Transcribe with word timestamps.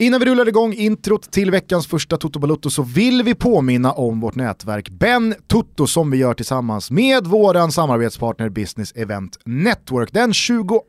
Innan 0.00 0.20
vi 0.20 0.26
rullar 0.26 0.48
igång 0.48 0.72
introt 0.72 1.32
till 1.32 1.50
veckans 1.50 1.86
första 1.86 2.16
Toto 2.16 2.38
Balotto 2.38 2.70
så 2.70 2.82
vill 2.82 3.22
vi 3.22 3.34
påminna 3.34 3.92
om 3.92 4.20
vårt 4.20 4.34
nätverk 4.34 4.90
Ben 4.90 5.34
Toto 5.46 5.86
som 5.86 6.10
vi 6.10 6.18
gör 6.18 6.34
tillsammans 6.34 6.90
med 6.90 7.26
våran 7.26 7.72
samarbetspartner 7.72 8.48
Business 8.48 8.92
Event 8.92 9.38
Network. 9.44 10.12
Den 10.12 10.32
22 10.32 10.82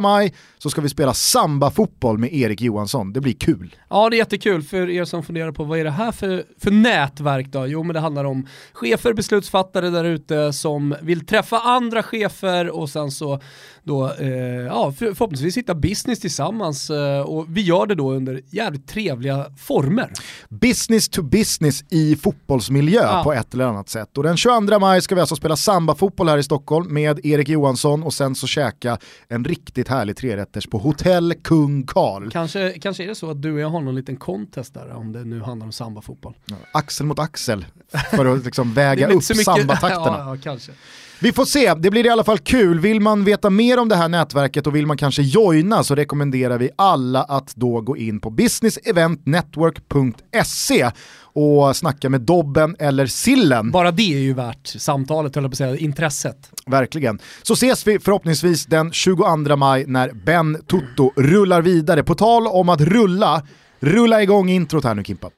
maj 0.00 0.34
så 0.58 0.70
ska 0.70 0.80
vi 0.80 0.88
spela 0.88 1.14
samba-fotboll 1.14 2.18
med 2.18 2.34
Erik 2.34 2.60
Johansson. 2.60 3.12
Det 3.12 3.20
blir 3.20 3.32
kul. 3.32 3.76
Ja, 3.90 4.10
det 4.10 4.16
är 4.16 4.18
jättekul 4.18 4.62
för 4.62 4.90
er 4.90 5.04
som 5.04 5.22
funderar 5.22 5.52
på 5.52 5.64
vad 5.64 5.78
är 5.78 5.84
det 5.84 5.90
här 5.90 6.12
för, 6.12 6.44
för 6.58 6.70
nätverk 6.70 7.46
då? 7.46 7.66
Jo, 7.66 7.82
men 7.82 7.94
det 7.94 8.00
handlar 8.00 8.24
om 8.24 8.46
chefer, 8.72 9.12
beslutsfattare 9.12 9.90
där 9.90 10.04
ute 10.04 10.52
som 10.52 10.94
vill 11.02 11.26
träffa 11.26 11.58
andra 11.58 12.02
chefer 12.02 12.70
och 12.70 12.90
sen 12.90 13.10
så 13.10 13.40
då, 13.84 14.12
eh, 14.18 14.28
ja, 14.66 14.92
för, 14.92 15.06
förhoppningsvis 15.14 15.56
hitta 15.56 15.74
business 15.74 16.20
tillsammans 16.20 16.90
eh, 16.90 17.20
och 17.20 17.46
vi 17.48 17.60
gör 17.60 17.86
det 17.86 17.94
då 17.94 18.12
under 18.12 18.40
jävligt 18.50 18.88
trevliga 18.88 19.46
former. 19.58 20.10
Business 20.48 21.08
to 21.08 21.22
business 21.22 21.84
i 21.90 22.16
fotbollsmiljö 22.16 23.02
ja. 23.02 23.20
på 23.24 23.32
ett 23.32 23.54
eller 23.54 23.64
annat 23.64 23.88
sätt. 23.88 24.18
Och 24.18 24.24
den 24.24 24.36
22 24.36 24.78
maj 24.78 25.02
ska 25.02 25.14
vi 25.14 25.20
alltså 25.20 25.36
spela 25.36 25.56
samba-fotboll 25.56 26.28
här 26.28 26.38
i 26.38 26.42
Stockholm 26.42 26.94
med 26.94 27.26
Erik 27.26 27.48
Johansson 27.48 28.02
och 28.02 28.14
sen 28.14 28.34
så 28.34 28.46
käka 28.46 28.98
en 29.28 29.44
riktigt 29.44 29.88
härlig 29.88 30.16
trerätters 30.16 30.66
på 30.66 30.78
Hotell 30.78 31.34
Kung 31.42 31.86
Karl. 31.86 32.30
Kanske, 32.30 32.70
kanske 32.70 33.04
är 33.04 33.08
det 33.08 33.14
så 33.14 33.30
att 33.30 33.42
du 33.42 33.52
och 33.52 33.60
jag 33.60 33.68
har 33.68 33.80
någon 33.80 33.94
liten 33.94 34.16
contest 34.16 34.74
där 34.74 34.92
om 34.92 35.12
det 35.12 35.24
nu 35.24 35.40
handlar 35.40 35.66
om 35.66 35.72
samba-fotboll. 35.72 36.34
Ja, 36.44 36.56
axel 36.72 37.06
mot 37.06 37.18
axel 37.18 37.66
för 38.10 38.26
att 38.26 38.44
liksom 38.44 38.74
väga 38.74 39.08
upp 39.08 39.24
sambatakterna. 39.44 40.18
Ja, 40.18 40.34
ja, 40.34 40.36
kanske. 40.42 40.72
Vi 41.20 41.32
får 41.32 41.44
se, 41.44 41.74
det 41.74 41.90
blir 41.90 42.06
i 42.06 42.08
alla 42.08 42.24
fall 42.24 42.38
kul. 42.38 42.80
Vill 42.80 43.00
man 43.00 43.24
veta 43.24 43.50
mer 43.50 43.78
om 43.78 43.88
det 43.88 43.96
här 43.96 44.08
nätverket 44.08 44.66
och 44.66 44.76
vill 44.76 44.86
man 44.86 44.96
kanske 44.96 45.22
joina 45.22 45.84
så 45.84 45.94
rekommenderar 45.94 46.58
vi 46.58 46.70
alla 46.76 47.22
att 47.22 47.56
då 47.56 47.80
gå 47.80 47.96
in 47.96 48.20
på 48.20 48.30
businesseventnetwork.se 48.30 50.90
och 51.34 51.76
snacka 51.76 52.10
med 52.10 52.20
Dobben 52.20 52.76
eller 52.78 53.06
Sillen. 53.06 53.70
Bara 53.70 53.90
det 53.90 54.14
är 54.14 54.18
ju 54.18 54.34
värt 54.34 54.66
samtalet, 54.66 55.34
höll 55.34 55.44
på 55.44 55.50
att 55.50 55.56
säga, 55.56 55.76
intresset. 55.76 56.50
Verkligen. 56.66 57.18
Så 57.42 57.52
ses 57.52 57.86
vi 57.86 57.98
förhoppningsvis 57.98 58.66
den 58.66 58.92
22 58.92 59.56
maj 59.56 59.84
när 59.86 60.12
Ben 60.12 60.62
Tutto 60.66 61.12
rullar 61.16 61.62
vidare. 61.62 62.02
På 62.02 62.14
tal 62.14 62.46
om 62.46 62.68
att 62.68 62.80
rulla, 62.80 63.42
rulla 63.80 64.22
igång 64.22 64.48
introt 64.48 64.84
här 64.84 64.94
nu 64.94 65.04
Kimpa. 65.04 65.30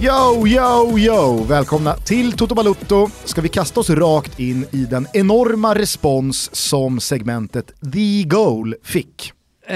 Yo, 0.00 0.46
yo, 0.46 0.98
yo! 0.98 1.44
Välkomna 1.48 1.96
till 1.96 2.32
Toto 2.32 2.54
Balutto. 2.54 3.10
Ska 3.24 3.40
vi 3.40 3.48
kasta 3.48 3.80
oss 3.80 3.90
rakt 3.90 4.40
in 4.40 4.66
i 4.70 4.84
den 4.84 5.06
enorma 5.12 5.74
respons 5.74 6.54
som 6.54 7.00
segmentet 7.00 7.72
The 7.92 8.22
Goal 8.22 8.74
fick? 8.82 9.32
Eh, 9.66 9.74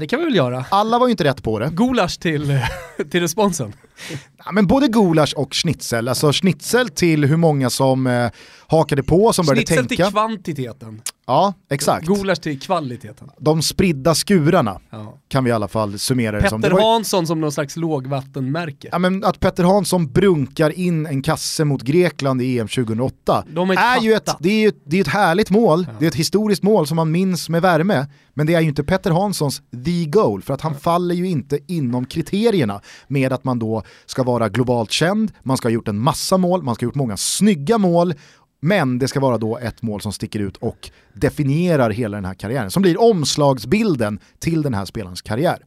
det 0.00 0.06
kan 0.10 0.18
vi 0.18 0.24
väl 0.24 0.34
göra. 0.34 0.64
Alla 0.70 0.98
var 0.98 1.06
ju 1.06 1.10
inte 1.10 1.24
rätt 1.24 1.42
på 1.42 1.58
det. 1.58 1.70
Gulasch 1.72 2.20
till, 2.20 2.60
till 3.10 3.20
responsen. 3.20 3.72
Ja, 4.44 4.52
men 4.52 4.66
både 4.66 4.88
gulasch 4.88 5.34
och 5.36 5.54
schnitzel, 5.54 6.08
alltså 6.08 6.32
schnitzel 6.32 6.88
till 6.88 7.24
hur 7.24 7.36
många 7.36 7.70
som 7.70 8.06
eh, 8.06 8.30
hakade 8.66 9.02
på, 9.02 9.32
som 9.32 9.46
började 9.46 9.66
tänka. 9.66 9.82
Schnitzel 9.82 9.96
till 9.96 10.12
kvantiteten. 10.12 11.02
Ja, 11.26 11.54
exakt. 11.70 12.06
Gulasch 12.06 12.40
till 12.40 12.60
kvaliteten. 12.60 13.30
De 13.38 13.62
spridda 13.62 14.14
skurarna 14.14 14.80
ja. 14.90 15.18
kan 15.28 15.44
vi 15.44 15.50
i 15.50 15.52
alla 15.52 15.68
fall 15.68 15.98
summera 15.98 16.32
Petter 16.32 16.44
det 16.44 16.50
som. 16.50 16.62
Petter 16.62 16.80
Hansson 16.80 17.26
som 17.26 17.40
någon 17.40 17.52
slags 17.52 17.76
lågvattenmärke. 17.76 18.88
Ja, 18.92 18.98
men 18.98 19.24
att 19.24 19.40
Petter 19.40 19.64
Hansson 19.64 20.12
brunkar 20.12 20.78
in 20.78 21.06
en 21.06 21.22
kasse 21.22 21.64
mot 21.64 21.82
Grekland 21.82 22.42
i 22.42 22.58
EM 22.58 22.68
2008 22.68 23.44
De 23.54 23.70
är, 23.70 24.00
ju 24.00 24.12
ett, 24.12 24.30
det 24.40 24.48
är 24.48 24.60
ju 24.60 24.68
ett, 24.68 24.82
det 24.84 24.96
är 24.96 25.00
ett 25.00 25.08
härligt 25.08 25.50
mål, 25.50 25.84
ja. 25.88 25.94
det 25.98 26.06
är 26.06 26.08
ett 26.08 26.14
historiskt 26.14 26.62
mål 26.62 26.86
som 26.86 26.96
man 26.96 27.10
minns 27.10 27.48
med 27.48 27.62
värme, 27.62 28.06
men 28.34 28.46
det 28.46 28.54
är 28.54 28.60
ju 28.60 28.68
inte 28.68 28.84
Petter 28.84 29.10
Hanssons 29.10 29.62
the 29.84 30.04
goal, 30.04 30.42
för 30.42 30.54
att 30.54 30.60
han 30.60 30.72
ja. 30.72 30.78
faller 30.78 31.14
ju 31.14 31.28
inte 31.28 31.58
inom 31.66 32.06
kriterierna 32.06 32.80
med 33.08 33.32
att 33.32 33.44
man 33.44 33.58
då 33.58 33.82
ska 34.06 34.22
vara 34.22 34.48
globalt 34.48 34.90
känd, 34.90 35.32
man 35.42 35.56
ska 35.56 35.68
ha 35.68 35.72
gjort 35.72 35.88
en 35.88 35.98
massa 35.98 36.36
mål, 36.36 36.62
man 36.62 36.74
ska 36.74 36.84
ha 36.84 36.88
gjort 36.88 36.94
många 36.94 37.16
snygga 37.16 37.78
mål 37.78 38.14
men 38.60 38.98
det 38.98 39.08
ska 39.08 39.20
vara 39.20 39.38
då 39.38 39.58
ett 39.58 39.82
mål 39.82 40.00
som 40.00 40.12
sticker 40.12 40.40
ut 40.40 40.56
och 40.56 40.90
definierar 41.12 41.90
hela 41.90 42.16
den 42.16 42.24
här 42.24 42.34
karriären, 42.34 42.70
som 42.70 42.82
blir 42.82 43.00
omslagsbilden 43.00 44.20
till 44.38 44.62
den 44.62 44.74
här 44.74 44.84
spelarens 44.84 45.22
karriär. 45.22 45.58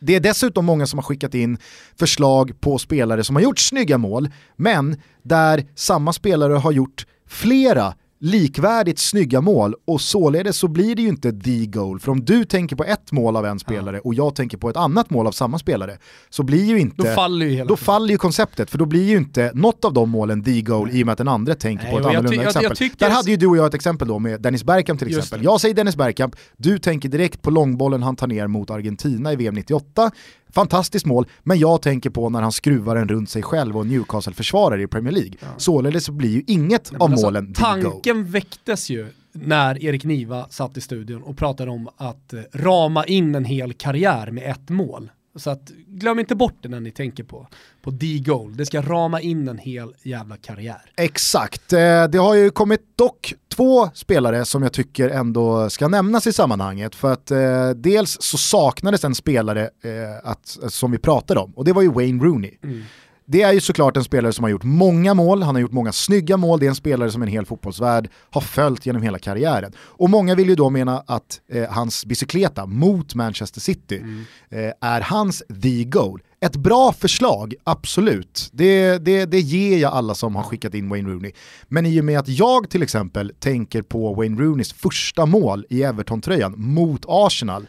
Det 0.00 0.14
är 0.14 0.20
dessutom 0.20 0.64
många 0.64 0.86
som 0.86 0.98
har 0.98 1.04
skickat 1.04 1.34
in 1.34 1.58
förslag 1.98 2.60
på 2.60 2.78
spelare 2.78 3.24
som 3.24 3.36
har 3.36 3.42
gjort 3.42 3.58
snygga 3.58 3.98
mål, 3.98 4.28
men 4.56 4.96
där 5.22 5.66
samma 5.74 6.12
spelare 6.12 6.52
har 6.52 6.72
gjort 6.72 7.06
flera 7.26 7.94
likvärdigt 8.20 8.98
snygga 8.98 9.40
mål 9.40 9.74
och 9.84 10.00
således 10.00 10.56
så 10.56 10.68
blir 10.68 10.96
det 10.96 11.02
ju 11.02 11.08
inte 11.08 11.32
the 11.32 11.66
goal. 11.66 12.00
För 12.00 12.12
om 12.12 12.24
du 12.24 12.44
tänker 12.44 12.76
på 12.76 12.84
ett 12.84 13.12
mål 13.12 13.36
av 13.36 13.46
en 13.46 13.58
spelare 13.58 14.00
och 14.00 14.14
jag 14.14 14.34
tänker 14.34 14.58
på 14.58 14.70
ett 14.70 14.76
annat 14.76 15.10
mål 15.10 15.26
av 15.26 15.32
samma 15.32 15.58
spelare 15.58 15.98
så 16.28 16.42
blir 16.42 16.64
ju 16.64 16.78
inte... 16.80 17.02
Då 17.02 17.14
faller 17.14 17.46
ju, 17.46 17.52
hela 17.52 17.68
då 17.68 17.76
faller 17.76 18.08
ju 18.08 18.18
konceptet 18.18 18.70
för 18.70 18.78
då 18.78 18.86
blir 18.86 19.04
ju 19.04 19.16
inte 19.16 19.50
något 19.54 19.84
av 19.84 19.92
de 19.92 20.10
målen 20.10 20.44
the 20.44 20.62
goal 20.62 20.90
i 20.90 21.02
och 21.02 21.06
med 21.06 21.12
att 21.12 21.18
den 21.18 21.28
andra 21.28 21.54
tänker 21.54 21.84
Nej, 21.84 21.92
på 21.92 21.98
ett 21.98 22.06
annorlunda 22.06 22.34
jag, 22.34 22.46
exempel. 22.46 22.76
Jag, 22.78 22.90
jag 22.98 23.08
Där 23.08 23.10
hade 23.10 23.30
ju 23.30 23.36
du 23.36 23.46
och 23.46 23.56
jag 23.56 23.66
ett 23.66 23.74
exempel 23.74 24.08
då 24.08 24.18
med 24.18 24.42
Dennis 24.42 24.64
Bergkamp 24.64 24.98
till 24.98 25.08
exempel. 25.08 25.44
Jag 25.44 25.60
säger 25.60 25.74
Dennis 25.74 25.96
Bergkamp, 25.96 26.36
du 26.56 26.78
tänker 26.78 27.08
direkt 27.08 27.42
på 27.42 27.50
långbollen 27.50 28.02
han 28.02 28.16
tar 28.16 28.26
ner 28.26 28.46
mot 28.46 28.70
Argentina 28.70 29.32
i 29.32 29.36
VM 29.36 29.54
98 29.54 30.10
Fantastiskt 30.50 31.06
mål, 31.06 31.26
men 31.42 31.58
jag 31.58 31.82
tänker 31.82 32.10
på 32.10 32.28
när 32.28 32.42
han 32.42 32.52
skruvar 32.52 32.96
den 32.96 33.08
runt 33.08 33.30
sig 33.30 33.42
själv 33.42 33.76
och 33.76 33.86
Newcastle-försvarare 33.86 34.82
i 34.82 34.86
Premier 34.86 35.12
League. 35.12 35.32
Ja. 35.40 35.46
Således 35.56 36.10
blir 36.10 36.30
ju 36.30 36.42
inget 36.46 36.92
av 36.94 37.02
alltså, 37.02 37.26
målen 37.26 37.54
Tanken 37.54 38.24
väcktes 38.24 38.90
ju 38.90 39.06
när 39.32 39.84
Erik 39.84 40.04
Niva 40.04 40.46
satt 40.50 40.76
i 40.76 40.80
studion 40.80 41.22
och 41.22 41.36
pratade 41.36 41.70
om 41.70 41.88
att 41.96 42.32
eh, 42.32 42.40
rama 42.52 43.04
in 43.04 43.34
en 43.34 43.44
hel 43.44 43.72
karriär 43.72 44.30
med 44.30 44.50
ett 44.50 44.68
mål. 44.68 45.10
Så 45.38 45.50
att 45.50 45.70
glöm 45.86 46.18
inte 46.18 46.34
bort 46.34 46.54
det 46.60 46.68
när 46.68 46.80
ni 46.80 46.90
tänker 46.90 47.24
på, 47.24 47.46
på 47.82 47.90
D-Goal. 47.90 48.56
Det 48.56 48.66
ska 48.66 48.82
rama 48.82 49.20
in 49.20 49.48
en 49.48 49.58
hel 49.58 49.94
jävla 50.02 50.36
karriär. 50.36 50.92
Exakt. 50.96 51.72
Eh, 51.72 52.04
det 52.04 52.18
har 52.18 52.34
ju 52.34 52.50
kommit 52.50 52.80
dock 52.96 53.34
två 53.48 53.90
spelare 53.94 54.44
som 54.44 54.62
jag 54.62 54.72
tycker 54.72 55.08
ändå 55.08 55.70
ska 55.70 55.88
nämnas 55.88 56.26
i 56.26 56.32
sammanhanget. 56.32 56.94
För 56.94 57.12
att 57.12 57.30
eh, 57.30 57.70
dels 57.70 58.16
så 58.20 58.38
saknades 58.38 59.04
en 59.04 59.14
spelare 59.14 59.62
eh, 59.62 60.30
att, 60.30 60.58
som 60.68 60.90
vi 60.90 60.98
pratade 60.98 61.40
om 61.40 61.52
och 61.52 61.64
det 61.64 61.72
var 61.72 61.82
ju 61.82 61.92
Wayne 61.92 62.24
Rooney. 62.24 62.54
Mm. 62.62 62.84
Det 63.30 63.42
är 63.42 63.52
ju 63.52 63.60
såklart 63.60 63.96
en 63.96 64.04
spelare 64.04 64.32
som 64.32 64.42
har 64.42 64.50
gjort 64.50 64.64
många 64.64 65.14
mål, 65.14 65.42
han 65.42 65.54
har 65.54 65.62
gjort 65.62 65.72
många 65.72 65.92
snygga 65.92 66.36
mål, 66.36 66.60
det 66.60 66.66
är 66.66 66.68
en 66.68 66.74
spelare 66.74 67.10
som 67.10 67.22
en 67.22 67.28
hel 67.28 67.46
fotbollsvärld 67.46 68.10
har 68.30 68.40
följt 68.40 68.86
genom 68.86 69.02
hela 69.02 69.18
karriären. 69.18 69.72
Och 69.78 70.10
många 70.10 70.34
vill 70.34 70.48
ju 70.48 70.54
då 70.54 70.70
mena 70.70 71.02
att 71.06 71.40
eh, 71.52 71.70
hans 71.70 72.06
bicykleta 72.06 72.66
mot 72.66 73.14
Manchester 73.14 73.60
City 73.60 73.96
mm. 73.96 74.24
eh, 74.50 74.72
är 74.80 75.00
hans 75.00 75.42
the 75.62 75.84
goal. 75.84 76.22
Ett 76.40 76.56
bra 76.56 76.92
förslag, 76.92 77.54
absolut. 77.64 78.48
Det, 78.52 78.98
det, 78.98 79.24
det 79.24 79.40
ger 79.40 79.78
jag 79.78 79.92
alla 79.92 80.14
som 80.14 80.36
har 80.36 80.42
skickat 80.42 80.74
in 80.74 80.88
Wayne 80.88 81.10
Rooney. 81.10 81.32
Men 81.68 81.86
i 81.86 82.00
och 82.00 82.04
med 82.04 82.18
att 82.18 82.28
jag 82.28 82.70
till 82.70 82.82
exempel 82.82 83.32
tänker 83.38 83.82
på 83.82 84.14
Wayne 84.14 84.42
Rooneys 84.42 84.72
första 84.72 85.26
mål 85.26 85.66
i 85.70 85.82
Everton-tröjan 85.82 86.54
mot 86.56 87.04
Arsenal 87.08 87.66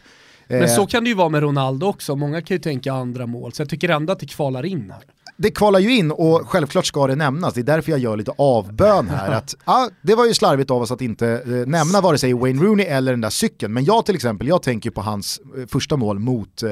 men 0.48 0.68
så 0.68 0.86
kan 0.86 1.04
det 1.04 1.10
ju 1.10 1.16
vara 1.16 1.28
med 1.28 1.42
Ronaldo 1.42 1.86
också, 1.86 2.16
många 2.16 2.42
kan 2.42 2.54
ju 2.54 2.60
tänka 2.60 2.92
andra 2.92 3.26
mål, 3.26 3.52
så 3.52 3.62
jag 3.62 3.68
tycker 3.68 3.88
ändå 3.88 4.12
att 4.12 4.18
det 4.18 4.26
kvalar 4.26 4.66
in 4.66 4.90
här 4.90 5.02
det 5.42 5.50
kvalar 5.50 5.80
ju 5.80 5.96
in 5.96 6.10
och 6.10 6.48
självklart 6.48 6.86
ska 6.86 7.06
det 7.06 7.16
nämnas, 7.16 7.54
det 7.54 7.60
är 7.60 7.62
därför 7.62 7.90
jag 7.90 7.98
gör 7.98 8.16
lite 8.16 8.32
avbön 8.38 9.08
här. 9.08 9.30
Att, 9.30 9.54
ah, 9.64 9.88
det 10.02 10.14
var 10.14 10.26
ju 10.26 10.34
slarvigt 10.34 10.70
av 10.70 10.82
oss 10.82 10.90
att 10.90 11.00
inte 11.00 11.28
eh, 11.28 11.50
nämna 11.50 12.00
vare 12.00 12.18
sig 12.18 12.32
Wayne 12.32 12.62
Rooney 12.62 12.86
eller 12.86 13.12
den 13.12 13.20
där 13.20 13.30
cykeln, 13.30 13.72
men 13.72 13.84
jag 13.84 14.06
till 14.06 14.14
exempel, 14.14 14.48
jag 14.48 14.62
tänker 14.62 14.90
på 14.90 15.00
hans 15.00 15.40
eh, 15.58 15.66
första 15.66 15.96
mål 15.96 16.18
mot, 16.18 16.62
eh, 16.62 16.70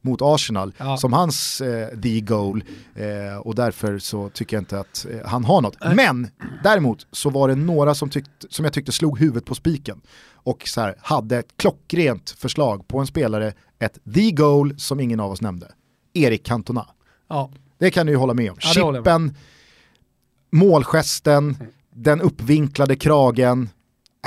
mot 0.00 0.18
Arsenal 0.22 0.72
ja. 0.78 0.96
som 0.96 1.12
hans 1.12 1.60
eh, 1.60 1.88
the 1.88 2.20
goal 2.20 2.64
eh, 2.94 3.38
och 3.38 3.54
därför 3.54 3.98
så 3.98 4.28
tycker 4.28 4.56
jag 4.56 4.60
inte 4.60 4.80
att 4.80 5.06
eh, 5.10 5.28
han 5.28 5.44
har 5.44 5.60
något. 5.60 5.76
Men 5.94 6.28
däremot 6.62 7.06
så 7.12 7.30
var 7.30 7.48
det 7.48 7.54
några 7.54 7.94
som, 7.94 8.10
tyckt, 8.10 8.30
som 8.50 8.64
jag 8.64 8.74
tyckte 8.74 8.92
slog 8.92 9.18
huvudet 9.18 9.44
på 9.44 9.54
spiken 9.54 10.00
och 10.32 10.62
så 10.66 10.80
här, 10.80 10.94
hade 11.00 11.38
ett 11.38 11.56
klockrent 11.56 12.30
förslag 12.30 12.88
på 12.88 12.98
en 12.98 13.06
spelare, 13.06 13.52
ett 13.78 13.98
the 14.14 14.30
goal 14.30 14.74
som 14.78 15.00
ingen 15.00 15.20
av 15.20 15.30
oss 15.30 15.40
nämnde. 15.40 15.72
Erik 16.14 16.46
Cantona. 16.46 16.86
Ja. 17.28 17.50
Det 17.78 17.90
kan 17.90 18.06
du 18.06 18.12
ju 18.12 18.18
hålla 18.18 18.34
med 18.34 18.50
om. 18.50 18.56
Ja, 18.60 18.68
Chippen, 18.94 19.34
målgesten, 20.52 21.44
mm. 21.44 21.56
den 21.94 22.20
uppvinklade 22.20 22.96
kragen. 22.96 23.68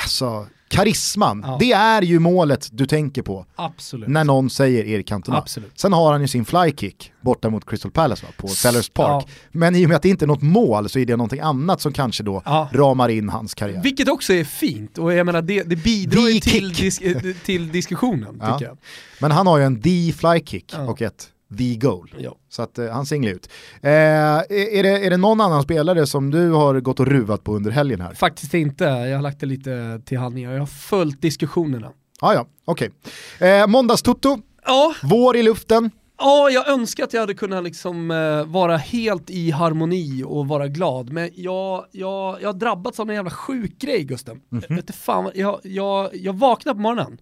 Alltså, 0.01 0.47
karisman, 0.67 1.43
Ja. 1.47 1.57
det 1.59 1.71
är 1.71 2.01
ju 2.01 2.19
målet 2.19 2.69
du 2.71 2.85
tänker 2.85 3.21
på 3.21 3.45
Absolut. 3.55 4.09
när 4.09 4.23
någon 4.23 4.49
säger 4.49 4.83
Erik 4.85 5.07
Cantona. 5.07 5.37
Absolut. 5.37 5.79
Sen 5.79 5.93
har 5.93 6.11
han 6.11 6.21
ju 6.21 6.27
sin 6.27 6.45
flykick 6.45 7.11
borta 7.21 7.49
mot 7.49 7.65
Crystal 7.69 7.91
Palace 7.91 8.25
va, 8.25 8.31
på 8.37 8.47
Sellers 8.47 8.89
Park. 8.89 9.23
Ja. 9.27 9.33
Men 9.51 9.75
i 9.75 9.85
och 9.85 9.89
med 9.89 9.95
att 9.95 10.01
det 10.01 10.09
inte 10.09 10.25
är 10.25 10.27
något 10.27 10.41
mål 10.41 10.89
så 10.89 10.99
är 10.99 11.05
det 11.05 11.15
någonting 11.15 11.39
annat 11.39 11.81
som 11.81 11.93
kanske 11.93 12.23
då 12.23 12.41
Ja. 12.45 12.69
ramar 12.73 13.09
in 13.09 13.29
hans 13.29 13.53
karriär. 13.53 13.81
Vilket 13.83 14.09
också 14.09 14.33
är 14.33 14.43
fint 14.43 14.97
och 14.97 15.13
jag 15.13 15.25
menar 15.25 15.41
det, 15.41 15.63
det 15.63 15.75
bidrar 15.75 16.27
ju 16.27 16.39
till, 16.39 16.71
dis- 16.73 17.27
eh, 17.27 17.35
till 17.45 17.71
diskussionen 17.71 18.33
tycker 18.39 18.65
jag. 18.65 18.77
Men 19.21 19.31
han 19.31 19.47
har 19.47 19.57
ju 19.57 19.63
en 19.63 19.81
the 19.81 20.13
flykick 20.13 20.73
Ja. 20.77 20.81
och 20.89 21.01
ett 21.01 21.27
the 21.57 21.75
goal. 21.75 22.15
Ja. 22.17 22.35
Så 22.49 22.61
att 22.61 22.79
eh, 22.79 22.89
han 22.89 23.05
singlar 23.05 23.31
ut. 23.31 23.49
Eh, 23.81 23.91
är, 23.91 24.83
det, 24.83 25.05
är 25.05 25.09
det 25.09 25.17
någon 25.17 25.41
annan 25.41 25.63
spelare 25.63 26.07
som 26.07 26.31
du 26.31 26.51
har 26.51 26.79
gått 26.79 26.99
och 26.99 27.07
ruvat 27.07 27.43
på 27.43 27.55
under 27.55 27.71
helgen 27.71 28.01
här? 28.01 28.13
Faktiskt 28.13 28.53
inte, 28.53 28.83
jag 28.83 29.15
har 29.17 29.21
lagt 29.21 29.39
det 29.39 29.45
lite 29.45 30.01
till 30.05 30.17
handlingar. 30.17 30.51
Jag 30.51 30.59
har 30.59 30.65
följt 30.65 31.21
diskussionerna. 31.21 31.91
Ah, 32.21 32.33
ja, 32.33 32.45
okej. 32.65 32.91
Eh, 33.39 33.67
Måndagstutto, 33.67 34.37
Ja, 34.65 34.93
vår 35.03 35.37
i 35.37 35.43
luften. 35.43 35.91
Ja, 36.17 36.49
jag 36.49 36.69
önskar 36.69 37.03
att 37.03 37.13
jag 37.13 37.21
hade 37.21 37.33
kunnat 37.33 37.63
liksom, 37.63 38.11
eh, 38.11 38.45
vara 38.45 38.77
helt 38.77 39.29
i 39.29 39.51
harmoni 39.51 40.23
och 40.25 40.47
vara 40.47 40.67
glad, 40.67 41.11
men 41.11 41.29
jag, 41.35 41.85
jag, 41.91 42.41
jag 42.41 42.47
har 42.49 42.53
drabbats 42.53 42.99
av 42.99 43.09
en 43.09 43.15
jävla 43.15 43.31
sjuk 43.31 43.79
grej 43.79 44.03
Gusten. 44.03 44.41
Mhm. 44.49 44.63
Jag, 44.69 44.75
vet 44.75 44.83
inte 44.83 44.93
fan, 44.93 45.31
jag, 45.35 45.59
jag, 45.63 46.09
jag 46.15 46.39
på 46.39 46.73
morgonen 46.73 47.17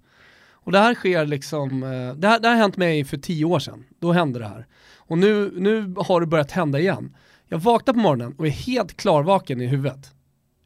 och 0.67 0.71
det 0.73 0.79
här 0.79 0.93
sker 0.95 1.25
liksom, 1.25 1.83
eh, 1.83 1.89
det 2.15 2.27
här, 2.27 2.39
det 2.39 2.47
här 2.47 2.55
har 2.55 2.61
hänt 2.61 2.77
mig 2.77 3.03
för 3.05 3.17
tio 3.17 3.45
år 3.45 3.59
sedan, 3.59 3.83
då 3.99 4.11
hände 4.11 4.39
det 4.39 4.47
här. 4.47 4.67
Och 4.97 5.17
nu, 5.17 5.51
nu 5.57 5.93
har 5.97 6.21
det 6.21 6.27
börjat 6.27 6.51
hända 6.51 6.79
igen. 6.79 7.15
Jag 7.47 7.57
vaknar 7.59 7.93
på 7.93 7.99
morgonen 7.99 8.35
och 8.37 8.47
är 8.47 8.51
helt 8.51 8.97
klarvaken 8.97 9.61
i 9.61 9.65
huvudet. 9.67 10.11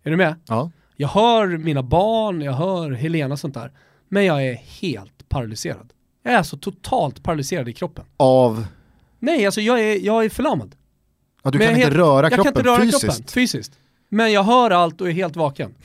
Är 0.04 0.12
du 0.12 0.18
med? 0.18 0.36
Ja. 0.48 0.72
Jag 0.96 1.08
hör 1.08 1.48
mina 1.58 1.84
barn, 1.84 2.42
jag 2.42 2.54
hör 2.54 2.92
Helena 2.92 3.34
och 3.34 3.40
sånt 3.40 3.54
där, 3.54 3.72
men 4.10 4.26
jag 4.26 4.48
är 4.48 4.54
helt 4.56 5.30
paralyserad. 5.30 5.94
Jag 6.24 6.34
är 6.34 6.44
så 6.44 6.58
totalt 6.58 7.24
paralyserad 7.24 7.70
i 7.70 7.74
kroppen. 7.74 8.06
Av, 8.18 8.66
Nej, 9.20 9.46
alltså 9.46 9.62
jag 9.62 9.80
är, 9.80 10.06
jag 10.06 10.26
är 10.26 10.30
förlamad. 10.30 10.76
ja, 11.44 11.52
du 11.52 11.58
Men 11.58 11.68
kan 11.68 11.72
jag 11.80 11.80
inte 11.80 11.88
helt- 11.88 11.98
röra 11.98 12.26
jag 12.30 12.34
kan 12.34 12.48
inte 12.48 12.64
röra 12.64 12.82
fysiskt. 12.82 13.02
kroppen 13.06 13.24
fysiskt. 13.28 13.80
Men 14.10 14.32
jag 14.32 14.44
hör 14.44 14.72
allt 14.72 15.02
och 15.02 15.08
är 15.08 15.12
helt 15.12 15.36
vaken. 15.36 15.76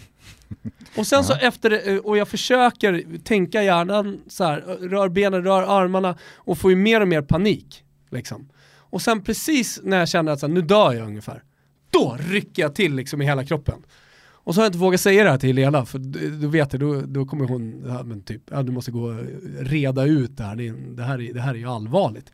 Och 0.98 1.06
sen 1.06 1.24
så 1.24 1.34
efter, 1.34 1.88
eh, 1.94 1.96
och 1.98 2.16
jag 2.16 2.28
försöker 2.28 3.04
tänka 3.24 3.62
hjärnan 3.62 4.20
så 4.28 4.44
här, 4.44 4.60
rör 4.88 5.08
benen, 5.08 5.44
rör 5.44 5.62
armarna 5.62 6.16
och 6.34 6.58
får 6.58 6.70
ju 6.70 6.76
mer 6.76 7.00
och 7.00 7.08
mer 7.08 7.22
panik. 7.22 7.84
Liksom. 8.10 8.48
Och 8.78 9.02
sen 9.02 9.22
precis 9.24 9.80
när 9.82 9.98
jag 9.98 10.08
känner 10.08 10.32
att 10.32 10.40
så 10.40 10.46
här, 10.46 10.54
nu 10.54 10.60
dör 10.62 10.92
jag 10.92 11.06
ungefär, 11.06 11.42
då 11.90 12.16
rycker 12.20 12.62
jag 12.62 12.74
till 12.74 12.94
liksom 12.94 13.22
i 13.22 13.24
hela 13.24 13.44
kroppen. 13.44 13.82
Och 14.28 14.54
så 14.54 14.60
har 14.60 14.64
jag 14.64 14.68
inte 14.68 14.78
vågat 14.78 15.00
säga 15.00 15.24
det 15.24 15.30
här 15.30 15.38
till 15.38 15.48
Helena, 15.48 15.84
för 15.86 15.98
då 16.42 16.48
vet 16.48 16.72
jag, 16.72 16.80
då, 16.80 17.00
då 17.00 17.24
kommer 17.26 17.44
hon, 17.44 17.84
ja, 17.86 18.02
men 18.02 18.22
typ, 18.22 18.42
ja, 18.50 18.62
du 18.62 18.72
måste 18.72 18.90
gå 18.90 19.00
och 19.02 19.16
reda 19.60 20.04
ut 20.04 20.36
det 20.36 20.42
här, 20.44 20.56
det, 20.56 20.68
är- 20.68 20.96
det 20.96 21.02
här, 21.02 21.20
är, 21.20 21.34
det 21.34 21.40
här 21.40 21.54
är 21.54 21.58
ju 21.58 21.66
allvarligt. 21.70 22.32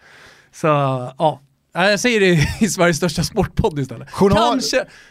Så 0.52 0.66
ja, 0.66 1.40
Nej, 1.74 1.90
jag 1.90 2.00
säger 2.00 2.20
det 2.20 2.48
i 2.64 2.69
Sveriges 2.69 2.96
största 2.96 3.22
sportpodd 3.22 3.78
istället. 3.78 4.10
Journal- 4.10 4.60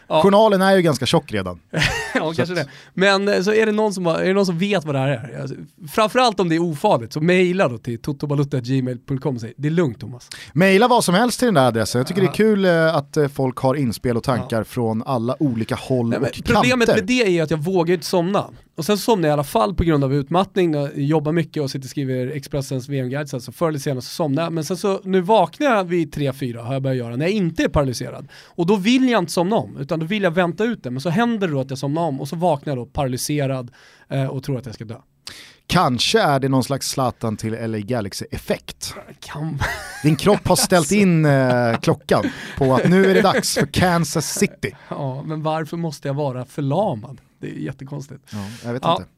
ja, 0.08 0.22
Journalen 0.22 0.62
är 0.62 0.76
ju 0.76 0.82
ganska 0.82 1.06
tjock 1.06 1.32
redan. 1.32 1.60
ja 2.16 2.34
kanske 2.36 2.56
det. 2.56 2.66
Men 2.94 3.28
eh, 3.28 3.42
så 3.42 3.54
är 3.54 3.66
det, 3.66 3.72
någon 3.72 3.94
som, 3.94 4.08
är 4.08 4.26
det 4.26 4.34
någon 4.34 4.46
som 4.46 4.60
vet 4.60 4.86
vad 4.86 4.96
det 4.96 5.00
här 5.00 5.08
är? 5.08 5.42
Alltså, 5.42 5.56
framförallt 5.92 6.40
om 6.40 6.50
det 6.50 6.56
är 6.56 6.60
ofarligt, 6.60 7.14
så 7.14 7.22
mejla 7.22 7.68
då 7.68 7.78
till 7.78 8.02
totobalutta.gmail.com 8.02 9.36
och 9.36 9.42
säg 9.42 9.54
det 9.58 9.68
är 9.68 9.72
lugnt 9.72 10.00
Thomas. 10.00 10.30
Maila 10.54 10.88
vad 10.88 11.04
som 11.04 11.16
helst 11.16 11.40
till 11.40 11.46
den 11.46 11.54
där 11.54 11.68
adressen. 11.68 12.00
Jag 12.00 12.08
tycker 12.08 12.22
det 12.22 12.28
är 12.28 12.34
kul 12.34 12.66
eh, 12.66 12.96
att 12.96 13.18
eh, 13.18 13.28
folk 13.28 13.58
har 13.58 13.76
inspel 13.76 14.18
och 14.18 14.24
tankar 14.24 14.64
från 14.64 15.04
alla 15.04 15.36
olika 15.40 15.76
håll 15.76 16.10
Nej, 16.10 16.20
och 16.20 16.44
problemet 16.46 16.88
kanter. 16.88 16.96
med 16.96 17.06
det 17.06 17.38
är 17.40 17.44
att 17.44 17.52
jag 17.52 17.58
vågar 17.58 17.94
inte 17.94 18.06
somna. 18.06 18.46
Och 18.76 18.86
sen 18.86 18.98
somnar 18.98 19.28
jag 19.28 19.32
i 19.32 19.34
alla 19.34 19.44
fall 19.44 19.76
på 19.76 19.84
grund 19.84 20.04
av 20.04 20.14
utmattning, 20.14 20.74
jag 20.74 20.98
jobbar 20.98 21.32
mycket 21.32 21.64
och 21.64 21.72
sitter 21.72 21.86
och 21.86 21.90
skriver 21.90 22.28
Expressens 22.28 22.90
VM-guide, 22.90 23.30
så 23.30 23.36
alltså 23.36 23.52
förr 23.52 23.68
eller 23.68 23.80
senare 23.80 24.02
så 24.02 24.10
somnar 24.10 24.44
jag. 24.44 24.54
Men 24.54 24.64
sen 24.64 24.78
så, 24.78 25.02
nu 25.04 25.22
vaknar 25.22 25.76
jag 25.76 25.84
vid 25.84 26.16
3-4 26.16 26.51
har 26.60 26.74
jag 26.74 26.82
börjat 26.82 26.98
göra, 26.98 27.16
när 27.16 27.26
jag 27.26 27.34
inte 27.34 27.64
är 27.64 27.68
paralyserad. 27.70 28.28
Och 28.46 28.66
då 28.66 28.76
vill 28.76 29.10
jag 29.10 29.20
inte 29.20 29.32
somna 29.32 29.56
om, 29.56 29.78
utan 29.78 30.00
då 30.00 30.06
vill 30.06 30.24
jag 30.24 30.32
vänta 30.32 30.64
ut 30.64 30.84
det. 30.84 30.92
Men 30.92 31.02
så 31.02 31.10
händer 31.10 31.48
det 31.48 31.54
då 31.54 31.60
att 31.60 31.70
jag 31.70 31.80
somnar 31.80 32.02
om 32.02 32.22
och 32.22 32.28
så 32.28 32.36
vaknar 32.36 32.72
jag 32.72 32.78
då 32.78 32.86
paralyserad 32.86 33.72
eh, 34.10 34.26
och 34.26 34.44
tror 34.44 34.58
att 34.58 34.66
jag 34.66 34.76
ska 34.76 34.86
dö. 34.86 34.96
Kanske 35.68 36.22
är 36.22 36.40
det 36.40 36.50
någon 36.50 36.64
slags 36.64 36.90
Zlatan 36.90 37.38
till 37.38 37.52
LA 37.72 37.78
Galaxy-effekt. 37.80 38.94
Din 40.04 40.16
kropp 40.16 40.48
har 40.48 40.56
ställt 40.56 40.92
in 40.92 41.26
eh, 41.26 41.80
klockan 41.82 42.24
på 42.58 42.74
att 42.76 42.90
nu 42.90 43.06
är 43.06 43.14
det 43.14 43.22
dags 43.22 43.54
för 43.58 43.66
Kansas 43.66 44.34
City. 44.34 44.76
Ja, 44.90 45.24
men 45.24 45.44
varför 45.44 45.78
måste 45.78 46.08
jag 46.08 46.14
vara 46.16 46.46
förlamad? 46.46 47.22
Det 47.40 47.48
är 47.48 47.56
jättekonstigt. 47.60 48.22
Ja, 48.32 48.46
jag 48.66 48.74
vet 48.74 48.84
Ja. 48.86 48.92
inte. 49.00 49.10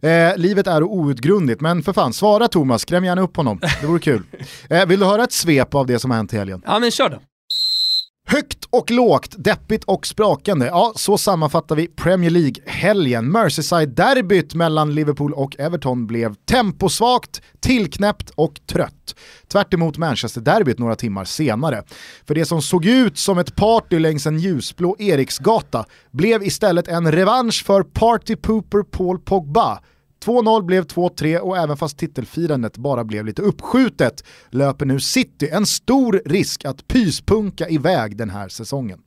Eh, 0.00 0.36
livet 0.36 0.66
är 0.66 0.82
outgrundligt, 0.82 1.60
men 1.60 1.82
för 1.82 1.92
fan, 1.92 2.12
svara 2.12 2.48
Thomas, 2.48 2.82
skräm 2.82 3.04
gärna 3.04 3.22
upp 3.22 3.36
honom. 3.36 3.60
Det 3.80 3.86
vore 3.86 4.00
kul. 4.00 4.22
Eh, 4.70 4.86
vill 4.86 5.00
du 5.00 5.06
höra 5.06 5.24
ett 5.24 5.32
svep 5.32 5.74
av 5.74 5.86
det 5.86 5.98
som 5.98 6.10
har 6.10 6.16
hänt 6.16 6.34
i 6.34 6.36
helgen? 6.36 6.62
Ja 6.66 6.78
men 6.78 6.90
kör 6.90 7.08
då. 7.08 7.20
Högt 8.26 8.64
och 8.70 8.90
lågt, 8.90 9.34
deppigt 9.38 9.84
och 9.84 10.06
sprakande. 10.06 10.66
Ja, 10.66 10.92
så 10.96 11.18
sammanfattar 11.18 11.76
vi 11.76 11.86
Premier 11.86 12.30
League-helgen. 12.30 13.32
Merseyside-derbyt 13.32 14.54
mellan 14.54 14.94
Liverpool 14.94 15.32
och 15.32 15.56
Everton 15.58 16.06
blev 16.06 16.34
temposvagt, 16.34 17.42
tillknäppt 17.60 18.30
och 18.30 18.60
trött. 18.66 19.14
Tvärt 19.48 19.74
emot 19.74 19.98
Manchester-derbyt 19.98 20.78
några 20.78 20.96
timmar 20.96 21.24
senare. 21.24 21.82
För 22.26 22.34
det 22.34 22.44
som 22.44 22.62
såg 22.62 22.84
ut 22.86 23.18
som 23.18 23.38
ett 23.38 23.56
party 23.56 23.98
längs 23.98 24.26
en 24.26 24.38
ljusblå 24.38 24.96
Eriksgata 24.98 25.84
blev 26.10 26.42
istället 26.42 26.88
en 26.88 27.12
revansch 27.12 27.64
för 27.66 27.82
party 27.82 28.36
pooper 28.36 28.82
Paul 28.82 29.18
Pogba. 29.18 29.80
2-0 30.24 30.62
blev 30.62 30.84
2-3 30.84 31.38
och 31.38 31.56
även 31.56 31.76
fast 31.76 31.98
titelfirandet 31.98 32.76
bara 32.76 33.04
blev 33.04 33.26
lite 33.26 33.42
uppskjutet 33.42 34.24
löper 34.50 34.86
nu 34.86 35.00
City 35.00 35.48
en 35.48 35.66
stor 35.66 36.22
risk 36.24 36.64
att 36.64 36.88
pyspunka 36.88 37.68
iväg 37.68 38.16
den 38.16 38.30
här 38.30 38.48
säsongen. 38.48 38.98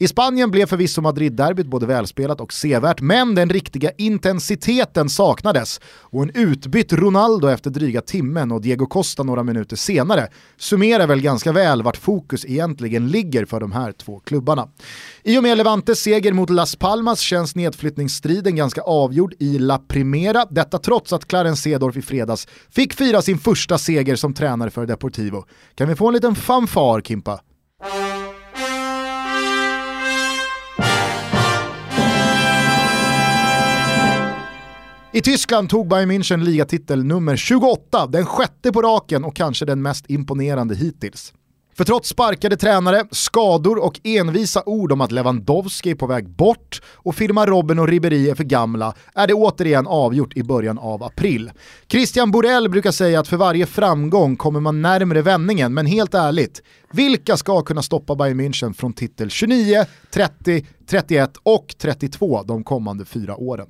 I 0.00 0.08
Spanien 0.08 0.50
blev 0.50 0.66
förvisso 0.66 1.00
Madrid-derbyt 1.00 1.66
både 1.66 1.86
välspelat 1.86 2.40
och 2.40 2.52
sevärt, 2.52 3.00
men 3.00 3.34
den 3.34 3.50
riktiga 3.50 3.90
intensiteten 3.98 5.08
saknades 5.08 5.80
och 5.86 6.22
en 6.22 6.30
utbytt 6.34 6.92
Ronaldo 6.92 7.48
efter 7.48 7.70
dryga 7.70 8.00
timmen 8.00 8.52
och 8.52 8.60
Diego 8.60 8.86
Costa 8.86 9.22
några 9.22 9.42
minuter 9.42 9.76
senare 9.76 10.28
summerar 10.56 11.06
väl 11.06 11.20
ganska 11.20 11.52
väl 11.52 11.82
vart 11.82 11.96
fokus 11.96 12.44
egentligen 12.44 13.08
ligger 13.08 13.44
för 13.44 13.60
de 13.60 13.72
här 13.72 13.92
två 13.92 14.20
klubbarna. 14.20 14.68
I 15.22 15.38
och 15.38 15.42
med 15.42 15.56
Levantes 15.58 16.00
seger 16.02 16.32
mot 16.32 16.50
Las 16.50 16.76
Palmas 16.76 17.20
känns 17.20 17.54
nedflyttningsstriden 17.54 18.56
ganska 18.56 18.80
avgjord 18.80 19.34
i 19.38 19.58
La 19.58 19.78
Primera, 19.78 20.46
detta 20.50 20.78
trots 20.78 21.12
att 21.12 21.28
Clarence 21.28 21.62
Sedorf 21.62 21.96
i 21.96 22.02
fredags 22.02 22.48
fick 22.70 22.94
fira 22.94 23.22
sin 23.22 23.38
första 23.38 23.78
seger 23.78 24.16
som 24.16 24.34
tränare 24.34 24.70
för 24.70 24.86
Deportivo. 24.86 25.44
Kan 25.74 25.88
vi 25.88 25.94
få 25.94 26.08
en 26.08 26.14
liten 26.14 26.34
fanfar 26.34 27.00
Kimpa? 27.00 27.40
I 35.18 35.20
Tyskland 35.20 35.70
tog 35.70 35.88
Bayern 35.88 36.10
München 36.10 36.44
ligatitel 36.44 37.04
nummer 37.04 37.36
28, 37.36 38.06
den 38.06 38.26
sjätte 38.26 38.72
på 38.72 38.82
raken 38.82 39.24
och 39.24 39.36
kanske 39.36 39.64
den 39.64 39.82
mest 39.82 40.10
imponerande 40.10 40.74
hittills. 40.74 41.32
För 41.76 41.84
trots 41.84 42.08
sparkade 42.08 42.56
tränare, 42.56 43.04
skador 43.10 43.84
och 43.84 44.00
envisa 44.04 44.62
ord 44.66 44.92
om 44.92 45.00
att 45.00 45.12
Lewandowski 45.12 45.90
är 45.90 45.94
på 45.94 46.06
väg 46.06 46.28
bort 46.28 46.82
och 46.94 47.14
firma 47.14 47.46
Robben 47.46 47.78
och 47.78 47.88
Ribéry 47.88 48.30
är 48.30 48.34
för 48.34 48.44
gamla 48.44 48.94
är 49.14 49.26
det 49.26 49.34
återigen 49.34 49.86
avgjort 49.86 50.36
i 50.36 50.42
början 50.42 50.78
av 50.78 51.02
april. 51.02 51.50
Christian 51.88 52.30
Borell 52.30 52.68
brukar 52.68 52.92
säga 52.92 53.20
att 53.20 53.28
för 53.28 53.36
varje 53.36 53.66
framgång 53.66 54.36
kommer 54.36 54.60
man 54.60 54.82
närmre 54.82 55.22
vändningen, 55.22 55.74
men 55.74 55.86
helt 55.86 56.14
ärligt, 56.14 56.62
vilka 56.92 57.36
ska 57.36 57.62
kunna 57.62 57.82
stoppa 57.82 58.14
Bayern 58.14 58.40
München 58.40 58.72
från 58.72 58.92
titel 58.92 59.30
29, 59.30 59.84
30, 60.10 60.66
31 60.86 61.30
och 61.42 61.74
32 61.78 62.42
de 62.42 62.64
kommande 62.64 63.04
fyra 63.04 63.36
åren. 63.36 63.66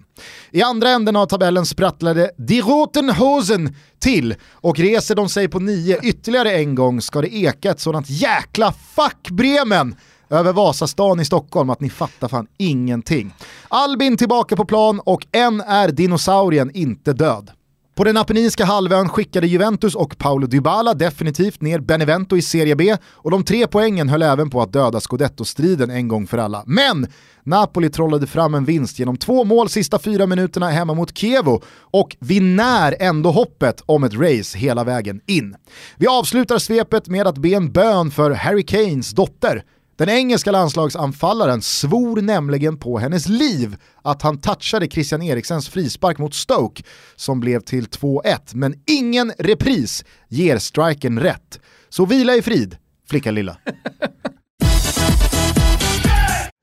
I 0.50 0.62
andra 0.62 0.90
änden 0.90 1.16
av 1.16 1.26
tabellen 1.26 1.66
sprattlade 1.66 2.30
Die 2.36 2.60
Rotenhosen 2.60 3.74
till 3.98 4.34
och 4.52 4.78
reser 4.78 5.14
de 5.14 5.28
sig 5.28 5.48
på 5.48 5.58
nio 5.58 5.98
ytterligare 6.02 6.52
en 6.52 6.74
gång 6.74 7.00
ska 7.00 7.20
det 7.20 7.34
eka 7.34 7.70
ett 7.70 7.80
sådant 7.80 8.10
jäkla 8.10 8.72
fuck 8.72 9.30
Bremen 9.30 9.96
över 10.30 10.52
Vasastan 10.52 11.20
i 11.20 11.24
Stockholm 11.24 11.70
att 11.70 11.80
ni 11.80 11.90
fattar 11.90 12.28
fan 12.28 12.46
ingenting. 12.56 13.34
Albin 13.68 14.16
tillbaka 14.16 14.56
på 14.56 14.64
plan 14.64 15.00
och 15.00 15.26
än 15.32 15.60
är 15.60 15.88
dinosaurien 15.88 16.70
inte 16.74 17.12
död. 17.12 17.50
På 17.98 18.04
den 18.04 18.16
Apenninska 18.16 18.64
halvön 18.64 19.08
skickade 19.08 19.46
Juventus 19.46 19.94
och 19.94 20.18
Paolo 20.18 20.46
Dybala 20.46 20.94
definitivt 20.94 21.60
ner 21.60 21.78
Benevento 21.78 22.36
i 22.36 22.42
Serie 22.42 22.76
B 22.76 22.96
och 23.12 23.30
de 23.30 23.44
tre 23.44 23.66
poängen 23.66 24.08
höll 24.08 24.22
även 24.22 24.50
på 24.50 24.62
att 24.62 24.72
döda 24.72 25.00
scudetto-striden 25.00 25.90
en 25.90 26.08
gång 26.08 26.26
för 26.26 26.38
alla. 26.38 26.62
Men 26.66 27.06
Napoli 27.42 27.90
trollade 27.90 28.26
fram 28.26 28.54
en 28.54 28.64
vinst 28.64 28.98
genom 28.98 29.16
två 29.16 29.44
mål 29.44 29.68
sista 29.68 29.98
fyra 29.98 30.26
minuterna 30.26 30.70
hemma 30.70 30.94
mot 30.94 31.18
Kievo 31.18 31.62
och 31.80 32.16
vi 32.20 32.40
när 32.40 32.96
ändå 33.00 33.30
hoppet 33.30 33.82
om 33.86 34.04
ett 34.04 34.14
race 34.14 34.58
hela 34.58 34.84
vägen 34.84 35.20
in. 35.26 35.56
Vi 35.96 36.06
avslutar 36.06 36.58
svepet 36.58 37.08
med 37.08 37.26
att 37.26 37.38
be 37.38 37.48
en 37.48 37.72
bön 37.72 38.10
för 38.10 38.30
Harry 38.30 38.62
Kanes 38.62 39.10
dotter 39.10 39.62
den 39.98 40.08
engelska 40.08 40.50
landslagsanfallaren 40.50 41.62
svor 41.62 42.20
nämligen 42.22 42.78
på 42.78 42.98
hennes 42.98 43.28
liv 43.28 43.76
att 44.02 44.22
han 44.22 44.40
touchade 44.40 44.88
Christian 44.88 45.22
Eriksens 45.22 45.68
frispark 45.68 46.18
mot 46.18 46.34
Stoke 46.34 46.82
som 47.16 47.40
blev 47.40 47.60
till 47.60 47.86
2-1. 47.86 48.38
Men 48.52 48.74
ingen 48.86 49.32
repris 49.38 50.04
ger 50.28 50.58
striken 50.58 51.20
rätt. 51.20 51.60
Så 51.88 52.06
vila 52.06 52.34
i 52.34 52.42
frid, 52.42 52.76
flicka 53.08 53.30
lilla. 53.30 53.56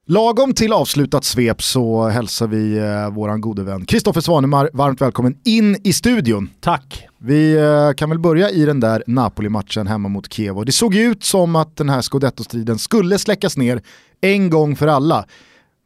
Lagom 0.08 0.54
till 0.54 0.74
avslutat 0.74 1.24
svep 1.24 1.62
så 1.62 2.08
hälsar 2.08 2.48
vi 2.48 2.78
eh, 2.78 3.14
våran 3.14 3.42
gode 3.42 3.64
vän 3.64 3.86
Kristoffer 3.86 4.22
Svanemar 4.22 4.70
varmt 4.74 5.02
välkommen 5.02 5.38
in 5.46 5.78
i 5.84 5.94
studion. 5.94 6.50
Tack. 6.60 7.08
Vi 7.18 7.56
eh, 7.56 7.94
kan 7.94 8.10
väl 8.10 8.20
börja 8.20 8.50
i 8.50 8.66
den 8.66 8.80
där 8.80 9.04
Napoli-matchen 9.08 9.88
hemma 9.88 10.10
mot 10.10 10.34
Kiev. 10.34 10.66
Det 10.66 10.72
såg 10.72 10.94
ju 10.94 11.02
ut 11.02 11.24
som 11.24 11.56
att 11.56 11.76
den 11.76 11.90
här 11.90 12.02
scudetto-striden 12.02 12.80
skulle 12.80 13.20
släckas 13.20 13.58
ner 13.58 13.82
en 14.22 14.50
gång 14.50 14.76
för 14.76 14.88
alla. 14.88 15.26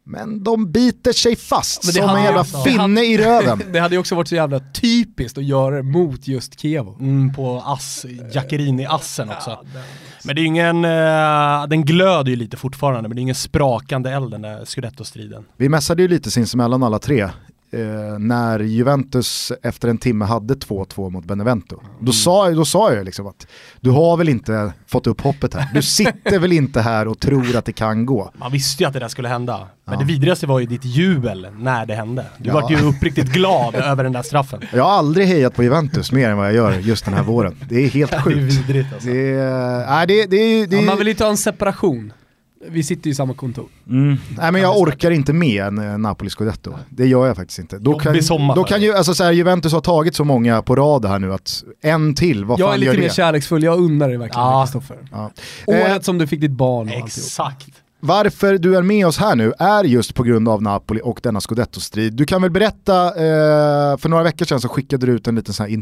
Men 0.04 0.42
de 0.44 0.72
biter 0.72 1.12
sig 1.12 1.36
fast 1.36 1.84
som 1.92 2.02
en 2.02 2.08
hade- 2.08 2.22
jävla 2.22 2.42
det 2.42 2.70
finne 2.70 3.00
i 3.00 3.18
röven. 3.18 3.62
Det 3.72 3.78
hade 3.78 3.94
ju 3.94 3.98
också 3.98 4.14
varit 4.14 4.28
så 4.28 4.34
jävla 4.34 4.60
typiskt 4.74 5.38
att 5.38 5.44
göra 5.44 5.76
det 5.76 5.82
mot 5.82 6.28
just 6.28 6.60
Kievo. 6.60 6.96
Mm, 7.00 7.34
på 7.34 7.62
ass, 7.66 8.06
Jackerini-assen 8.32 9.30
också. 9.30 9.58
Men 10.24 10.36
det 10.36 10.42
är 10.42 10.44
ingen, 10.46 10.84
eh, 10.84 11.66
den 11.68 11.84
glöder 11.84 12.30
ju 12.30 12.36
lite 12.36 12.56
fortfarande, 12.56 13.08
men 13.08 13.16
det 13.16 13.20
är 13.20 13.22
ingen 13.22 13.34
sprakande 13.34 14.10
eld 14.10 14.30
den 14.30 14.42
där 14.42 14.64
scudetto-striden. 14.64 15.44
Vi 15.56 15.68
mässade 15.68 16.02
ju 16.02 16.08
lite 16.08 16.30
sinsemellan 16.30 16.82
alla 16.82 16.98
tre. 16.98 17.28
Eh, 17.72 18.18
när 18.18 18.60
Juventus 18.60 19.52
efter 19.62 19.88
en 19.88 19.98
timme 19.98 20.24
hade 20.24 20.54
2-2 20.54 21.10
mot 21.10 21.24
Benevento. 21.24 21.80
Mm. 21.80 21.92
Då, 22.00 22.12
sa, 22.12 22.50
då 22.50 22.64
sa 22.64 22.92
jag 22.92 23.04
liksom 23.04 23.26
att 23.26 23.46
du 23.80 23.90
har 23.90 24.16
väl 24.16 24.28
inte 24.28 24.72
fått 24.86 25.06
upp 25.06 25.20
hoppet 25.20 25.54
här. 25.54 25.68
Du 25.74 25.82
sitter 25.82 26.38
väl 26.38 26.52
inte 26.52 26.80
här 26.80 27.08
och 27.08 27.18
tror 27.20 27.56
att 27.56 27.64
det 27.64 27.72
kan 27.72 28.06
gå. 28.06 28.30
Man 28.38 28.52
visste 28.52 28.82
ju 28.82 28.86
att 28.86 28.92
det 28.92 28.98
där 29.00 29.08
skulle 29.08 29.28
hända. 29.28 29.58
Men 29.84 29.94
Ja. 29.94 30.00
det 30.00 30.06
vidrigaste 30.06 30.46
var 30.46 30.60
ju 30.60 30.66
ditt 30.66 30.84
jubel 30.84 31.46
när 31.58 31.86
det 31.86 31.94
hände. 31.94 32.24
Du 32.38 32.48
Ja. 32.48 32.54
vart 32.54 32.70
ju 32.70 32.76
uppriktigt 32.88 33.32
glad 33.32 33.74
över 33.90 34.04
den 34.04 34.12
där 34.12 34.22
straffen. 34.22 34.60
Jag 34.72 34.84
har 34.84 34.90
aldrig 34.90 35.26
hejat 35.26 35.54
på 35.54 35.62
Juventus 35.62 36.12
mer 36.12 36.30
än 36.30 36.36
vad 36.36 36.46
jag 36.46 36.54
gör 36.54 36.72
just 36.78 37.04
den 37.04 37.14
här 37.14 37.22
våren. 37.22 37.56
Det 37.68 37.84
är 37.84 37.88
helt 37.88 38.10
Det 38.10 38.16
är 38.16 38.20
sjukt. 38.20 38.38
vidrigt 38.68 38.92
alltså. 38.94 39.08
Det 39.08 39.30
är, 39.30 39.86
nej, 39.86 40.06
det, 40.06 40.26
det, 40.26 40.36
är- 40.36 40.66
det, 40.66 40.76
Ja, 40.76 40.82
man 40.82 40.98
vill 40.98 41.06
ju 41.08 41.14
ta 41.14 41.28
en 41.28 41.36
separation. 41.36 42.12
Vi 42.68 42.82
sitter 42.82 43.06
ju 43.06 43.12
i 43.12 43.14
samma 43.14 43.34
kontor. 43.34 43.66
Mm. 43.88 44.16
Nej 44.38 44.52
men 44.52 44.62
jag 44.62 44.78
orkar 44.78 45.10
inte 45.10 45.32
med 45.32 45.64
en 45.64 45.78
eh, 45.78 45.98
Napoli 45.98 46.30
Scudetto. 46.30 46.74
Det 46.90 47.06
gör 47.06 47.26
jag 47.26 47.36
faktiskt 47.36 47.58
inte. 47.58 47.78
Då 47.78 47.98
kan, 47.98 48.16
då 48.54 48.64
kan 48.64 48.82
ju, 48.82 48.94
alltså 48.94 49.14
så 49.14 49.24
här, 49.24 49.32
Juventus 49.32 49.72
har 49.72 49.80
tagit 49.80 50.14
så 50.14 50.24
många 50.24 50.62
på 50.62 50.76
rad 50.76 51.04
här 51.04 51.18
nu 51.18 51.32
att 51.34 51.64
en 51.80 52.14
till, 52.14 52.44
vad 52.44 52.58
Jag 52.60 52.66
är 52.68 52.72
fan 52.72 52.80
lite 52.80 52.92
gör 52.92 52.98
mer 52.98 53.08
det? 53.08 53.14
kärleksfull, 53.14 53.62
jag 53.62 53.78
unnar 53.78 54.08
dig 54.08 54.16
verkligen 54.16 54.44
Ja. 54.46 54.62
Kristoffer. 54.64 54.98
Ja. 55.12 55.30
Året 55.66 55.90
Eh, 55.90 56.00
som 56.00 56.18
du 56.18 56.26
fick 56.26 56.40
ditt 56.40 56.50
barn 56.50 56.88
och 56.88 56.94
alltihop. 56.94 57.06
Exakt. 57.06 57.68
Varför 58.00 58.58
du 58.58 58.76
är 58.76 58.82
med 58.82 59.06
oss 59.06 59.18
här 59.18 59.36
nu 59.36 59.52
är 59.58 59.84
just 59.84 60.14
på 60.14 60.22
grund 60.22 60.48
av 60.48 60.62
Napoli 60.62 61.00
och 61.04 61.20
denna 61.22 61.40
Scudetto-strid. 61.40 62.12
Du 62.12 62.24
kan 62.24 62.42
väl 62.42 62.50
berätta, 62.50 63.06
eh, 63.06 63.96
för 63.98 64.08
några 64.08 64.22
veckor 64.22 64.46
sedan 64.46 64.60
så 64.60 64.68
skickade 64.68 65.06
du 65.06 65.12
ut 65.12 65.26
en 65.28 65.34
liten 65.34 65.54
sån 65.54 65.64
här 65.66 65.72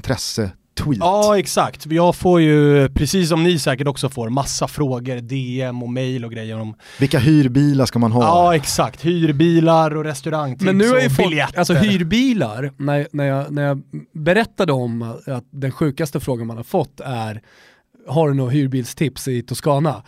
intresse-tweet. 0.78 0.98
Ja 1.00 1.38
exakt, 1.38 1.86
jag 1.86 2.16
får 2.16 2.40
ju, 2.40 2.88
precis 2.88 3.28
som 3.28 3.44
ni 3.44 3.58
säkert 3.58 3.86
också 3.86 4.08
får, 4.08 4.28
massa 4.28 4.68
frågor, 4.68 5.16
DM 5.16 5.82
och 5.82 5.88
mail 5.88 6.24
och 6.24 6.32
grejer 6.32 6.60
om 6.60 6.74
Vilka 6.98 7.18
hyrbilar 7.18 7.86
ska 7.86 7.98
man 7.98 8.12
ha? 8.12 8.22
Ja 8.22 8.56
exakt, 8.56 9.04
hyrbilar 9.04 9.96
och 9.96 10.04
restaurangtips 10.04 10.64
Men 10.64 10.78
nu 10.78 10.84
är 10.84 11.00
ju 11.00 11.06
och 11.06 11.12
folk, 11.12 11.28
biljetter. 11.28 11.58
alltså 11.58 11.74
hyrbilar, 11.74 12.72
när, 12.76 13.08
när, 13.12 13.24
jag, 13.24 13.50
när 13.52 13.62
jag 13.62 13.82
berättade 14.14 14.72
om 14.72 15.02
att, 15.02 15.28
att 15.28 15.44
den 15.50 15.72
sjukaste 15.72 16.20
frågan 16.20 16.46
man 16.46 16.56
har 16.56 16.64
fått 16.64 17.00
är 17.00 17.42
har 18.08 18.28
du 18.28 18.34
några 18.34 18.50
hyrbilstips 18.50 19.28
i 19.28 19.42
Toscana? 19.42 20.02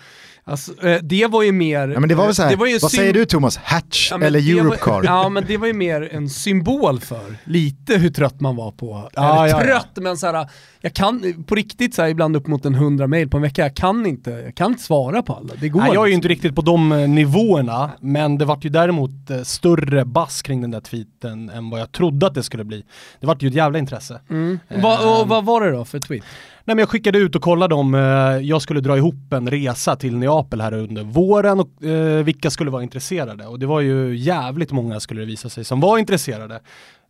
Alltså, 0.50 0.86
eh, 0.86 0.98
det 1.02 1.26
var 1.26 1.42
ju 1.42 1.52
mer... 1.52 1.88
Ja, 1.88 2.00
men 2.00 2.08
det 2.08 2.14
var 2.14 2.24
väl 2.24 2.34
så 2.34 2.42
här, 2.42 2.50
det 2.50 2.56
var 2.56 2.66
ju 2.66 2.78
vad 2.78 2.90
säger 2.90 3.12
du 3.12 3.24
Thomas? 3.24 3.56
Hatch 3.56 4.10
Ja, 4.10 4.20
eller 4.20 4.40
det 4.40 4.50
Europe 4.50 4.68
var, 4.68 4.76
Car? 4.76 5.04
Ja 5.04 5.28
men 5.28 5.44
det 5.46 5.56
var 5.56 5.66
ju 5.66 5.72
mer 5.72 6.08
en 6.12 6.28
symbol 6.28 7.00
för 7.00 7.36
lite 7.44 7.96
hur 7.96 8.10
trött 8.10 8.40
man 8.40 8.56
var 8.56 8.72
på, 8.72 9.10
Ja, 9.12 9.44
eller 9.44 9.58
ja, 9.58 9.64
ja. 9.64 9.66
trött 9.66 9.90
men 9.94 10.16
såhär, 10.16 10.48
jag 10.80 10.94
kan 10.94 11.44
på 11.46 11.54
riktigt 11.54 11.94
så 11.94 12.02
här, 12.02 12.08
ibland 12.08 12.36
upp 12.36 12.46
mot 12.46 12.64
en 12.64 12.74
hundra 12.74 13.06
mail 13.06 13.28
på 13.28 13.36
en 13.36 13.42
vecka, 13.42 13.62
jag 13.62 13.76
kan 13.76 14.06
inte, 14.06 14.30
jag 14.30 14.54
kan 14.54 14.70
inte 14.70 14.82
svara 14.82 15.22
på 15.22 15.34
alla. 15.34 15.54
Det 15.60 15.68
går 15.68 15.80
Nej, 15.80 15.90
jag 15.94 16.04
är 16.04 16.08
ju 16.08 16.14
inte 16.14 16.28
riktigt 16.28 16.54
på 16.54 16.62
de 16.62 16.92
eh, 16.92 17.08
nivåerna, 17.08 17.90
men 18.00 18.38
det 18.38 18.44
vart 18.44 18.64
ju 18.64 18.70
däremot 18.70 19.30
eh, 19.30 19.42
större 19.42 20.04
bass 20.04 20.42
kring 20.42 20.60
den 20.60 20.70
där 20.70 20.80
tweeten 20.80 21.50
än 21.50 21.70
vad 21.70 21.80
jag 21.80 21.92
trodde 21.92 22.26
att 22.26 22.34
det 22.34 22.42
skulle 22.42 22.64
bli. 22.64 22.84
Det 23.20 23.26
vart 23.26 23.42
ju 23.42 23.48
ett 23.48 23.54
jävla 23.54 23.78
intresse. 23.78 24.20
Mm. 24.30 24.58
Va, 24.82 25.20
och 25.20 25.28
vad 25.28 25.44
var 25.44 25.60
det 25.60 25.70
då 25.70 25.84
för 25.84 25.98
tweet? 25.98 26.24
Nej 26.70 26.74
men 26.74 26.80
jag 26.82 26.88
skickade 26.88 27.18
ut 27.18 27.36
och 27.36 27.42
kollade 27.42 27.74
om 27.74 27.94
eh, 27.94 28.00
jag 28.48 28.62
skulle 28.62 28.80
dra 28.80 28.96
ihop 28.96 29.32
en 29.32 29.50
resa 29.50 29.96
till 29.96 30.16
Neapel 30.16 30.60
här 30.60 30.72
under 30.72 31.02
våren 31.02 31.60
och 31.60 31.84
eh, 31.84 32.24
vilka 32.24 32.50
skulle 32.50 32.70
vara 32.70 32.82
intresserade. 32.82 33.46
Och 33.46 33.58
det 33.58 33.66
var 33.66 33.80
ju 33.80 34.16
jävligt 34.16 34.72
många 34.72 35.00
skulle 35.00 35.20
det 35.20 35.26
visa 35.26 35.48
sig 35.48 35.64
som 35.64 35.80
var 35.80 35.98
intresserade. 35.98 36.60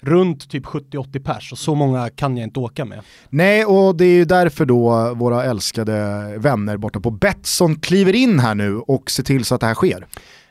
Runt 0.02 0.50
typ 0.50 0.64
70-80 0.64 1.24
pers 1.24 1.52
och 1.52 1.58
så 1.58 1.74
många 1.74 2.10
kan 2.10 2.36
jag 2.36 2.46
inte 2.46 2.60
åka 2.60 2.84
med. 2.84 3.00
Nej, 3.28 3.64
och 3.64 3.96
det 3.96 4.04
är 4.04 4.14
ju 4.14 4.24
därför 4.24 4.64
då 4.64 5.14
våra 5.14 5.44
älskade 5.44 5.94
vänner 6.38 6.76
borta 6.76 7.00
på 7.00 7.10
Betsson 7.10 7.76
kliver 7.76 8.14
in 8.14 8.38
här 8.38 8.54
nu 8.54 8.76
och 8.76 9.10
ser 9.10 9.22
till 9.22 9.44
så 9.44 9.54
att 9.54 9.60
det 9.60 9.66
här 9.66 9.74
sker. 9.74 10.06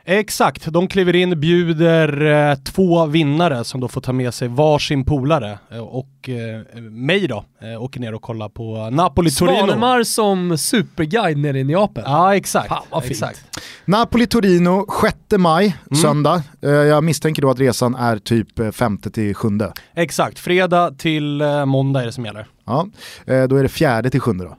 Exakt, 0.06 0.66
de 0.66 0.88
kliver 0.88 1.16
in, 1.16 1.40
bjuder 1.40 2.22
eh, 2.52 2.56
två 2.56 3.06
vinnare 3.06 3.64
som 3.64 3.80
då 3.82 3.88
får 3.88 4.02
ta 4.02 4.14
med 4.14 4.34
sig 4.34 4.48
varsin 4.48 5.06
polare 5.06 5.60
eh, 5.72 5.80
och 5.80 6.30
eh, 6.30 6.82
mig 6.82 7.28
då, 7.28 7.46
eh, 7.62 7.84
åker 7.84 8.00
ner 8.00 8.14
och 8.14 8.22
kollar 8.22 8.50
på 8.50 8.76
Napoli-Torino. 8.92 9.58
Svanemar 9.58 10.04
som 10.04 10.58
superguide 10.58 11.38
nere 11.38 11.60
i 11.60 11.64
Neapel. 11.64 12.04
Ja 12.08 12.36
exakt. 12.36 12.68
Fan, 12.68 12.84
vad 12.90 13.04
fint. 13.04 13.12
exakt. 13.12 13.40
Napoli-Torino 13.86 14.86
6 15.02 15.16
maj, 15.38 15.66
Mm. 15.92 16.02
söndag. 16.02 16.44
Eh, 16.62 16.70
Jag 16.70 17.04
misstänker 17.04 17.42
då 17.42 17.50
att 17.50 17.60
resan 17.60 17.96
är 17.96 18.18
typ 18.18 18.76
5 18.76 18.98
till 18.98 19.36
7. 19.36 19.48
Exakt, 19.96 20.40
fredag 20.40 20.92
till 20.98 21.42
eh, 21.42 21.66
måndag 21.66 22.02
är 22.02 22.06
det 22.06 22.12
som 22.12 22.26
gäller. 22.26 22.48
Ja, 22.66 22.88
eh, 23.26 23.44
då 23.44 23.56
är 23.56 23.64
det 23.64 23.70
4 23.70 24.10
till 24.10 24.20
7 24.22 24.32
då. 24.34 24.58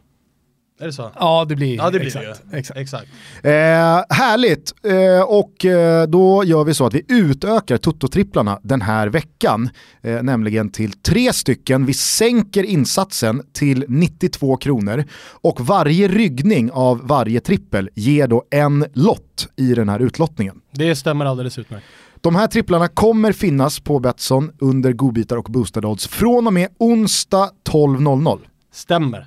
Är 0.80 0.86
det 0.86 0.92
så? 0.92 1.10
Ja 1.14 1.46
det 1.48 1.56
blir, 1.56 1.76
Ja 1.76 1.90
det 1.90 1.98
blir 1.98 2.06
exakt, 2.06 2.42
det. 2.50 2.56
Exakt. 2.58 2.80
Exakt. 2.80 3.08
Eh, 3.42 4.16
härligt, 4.16 4.72
eh, 4.84 5.22
och 5.22 5.64
eh, 5.64 6.06
då 6.06 6.44
gör 6.44 6.64
vi 6.64 6.74
så 6.74 6.86
att 6.86 6.94
vi 6.94 7.04
utökar 7.08 7.76
Toto-tripplarna 7.76 8.58
den 8.62 8.82
här 8.82 9.08
veckan, 9.08 9.70
eh, 10.02 10.22
nämligen 10.22 10.70
till 10.70 10.92
tre 10.92 11.32
stycken. 11.32 11.86
Vi 11.86 11.94
sänker 11.94 12.64
insatsen 12.64 13.42
till 13.52 13.84
92 13.88 14.56
kronor 14.56 15.04
och 15.30 15.60
varje 15.60 16.08
ryggning 16.08 16.70
av 16.72 17.06
varje 17.06 17.40
trippel 17.40 17.90
ger 17.94 18.28
då 18.28 18.44
en 18.50 18.86
lott 18.92 19.48
i 19.56 19.74
den 19.74 19.88
här 19.88 20.00
utlottningen. 20.00 20.60
Det 20.72 20.96
stämmer 20.96 21.24
alldeles 21.24 21.58
utmärkt. 21.58 21.86
De 22.20 22.36
här 22.36 22.46
tripplarna 22.46 22.88
kommer 22.88 23.32
finnas 23.32 23.80
på 23.80 23.98
Betsson 23.98 24.50
under 24.58 24.92
godbitar 24.92 25.36
och 25.36 25.44
boostade 25.44 25.86
odds 25.86 26.08
från 26.08 26.46
och 26.46 26.52
med 26.52 26.68
onsdag 26.78 27.50
12.00. 27.70 28.38
Stämmer. 28.72 29.26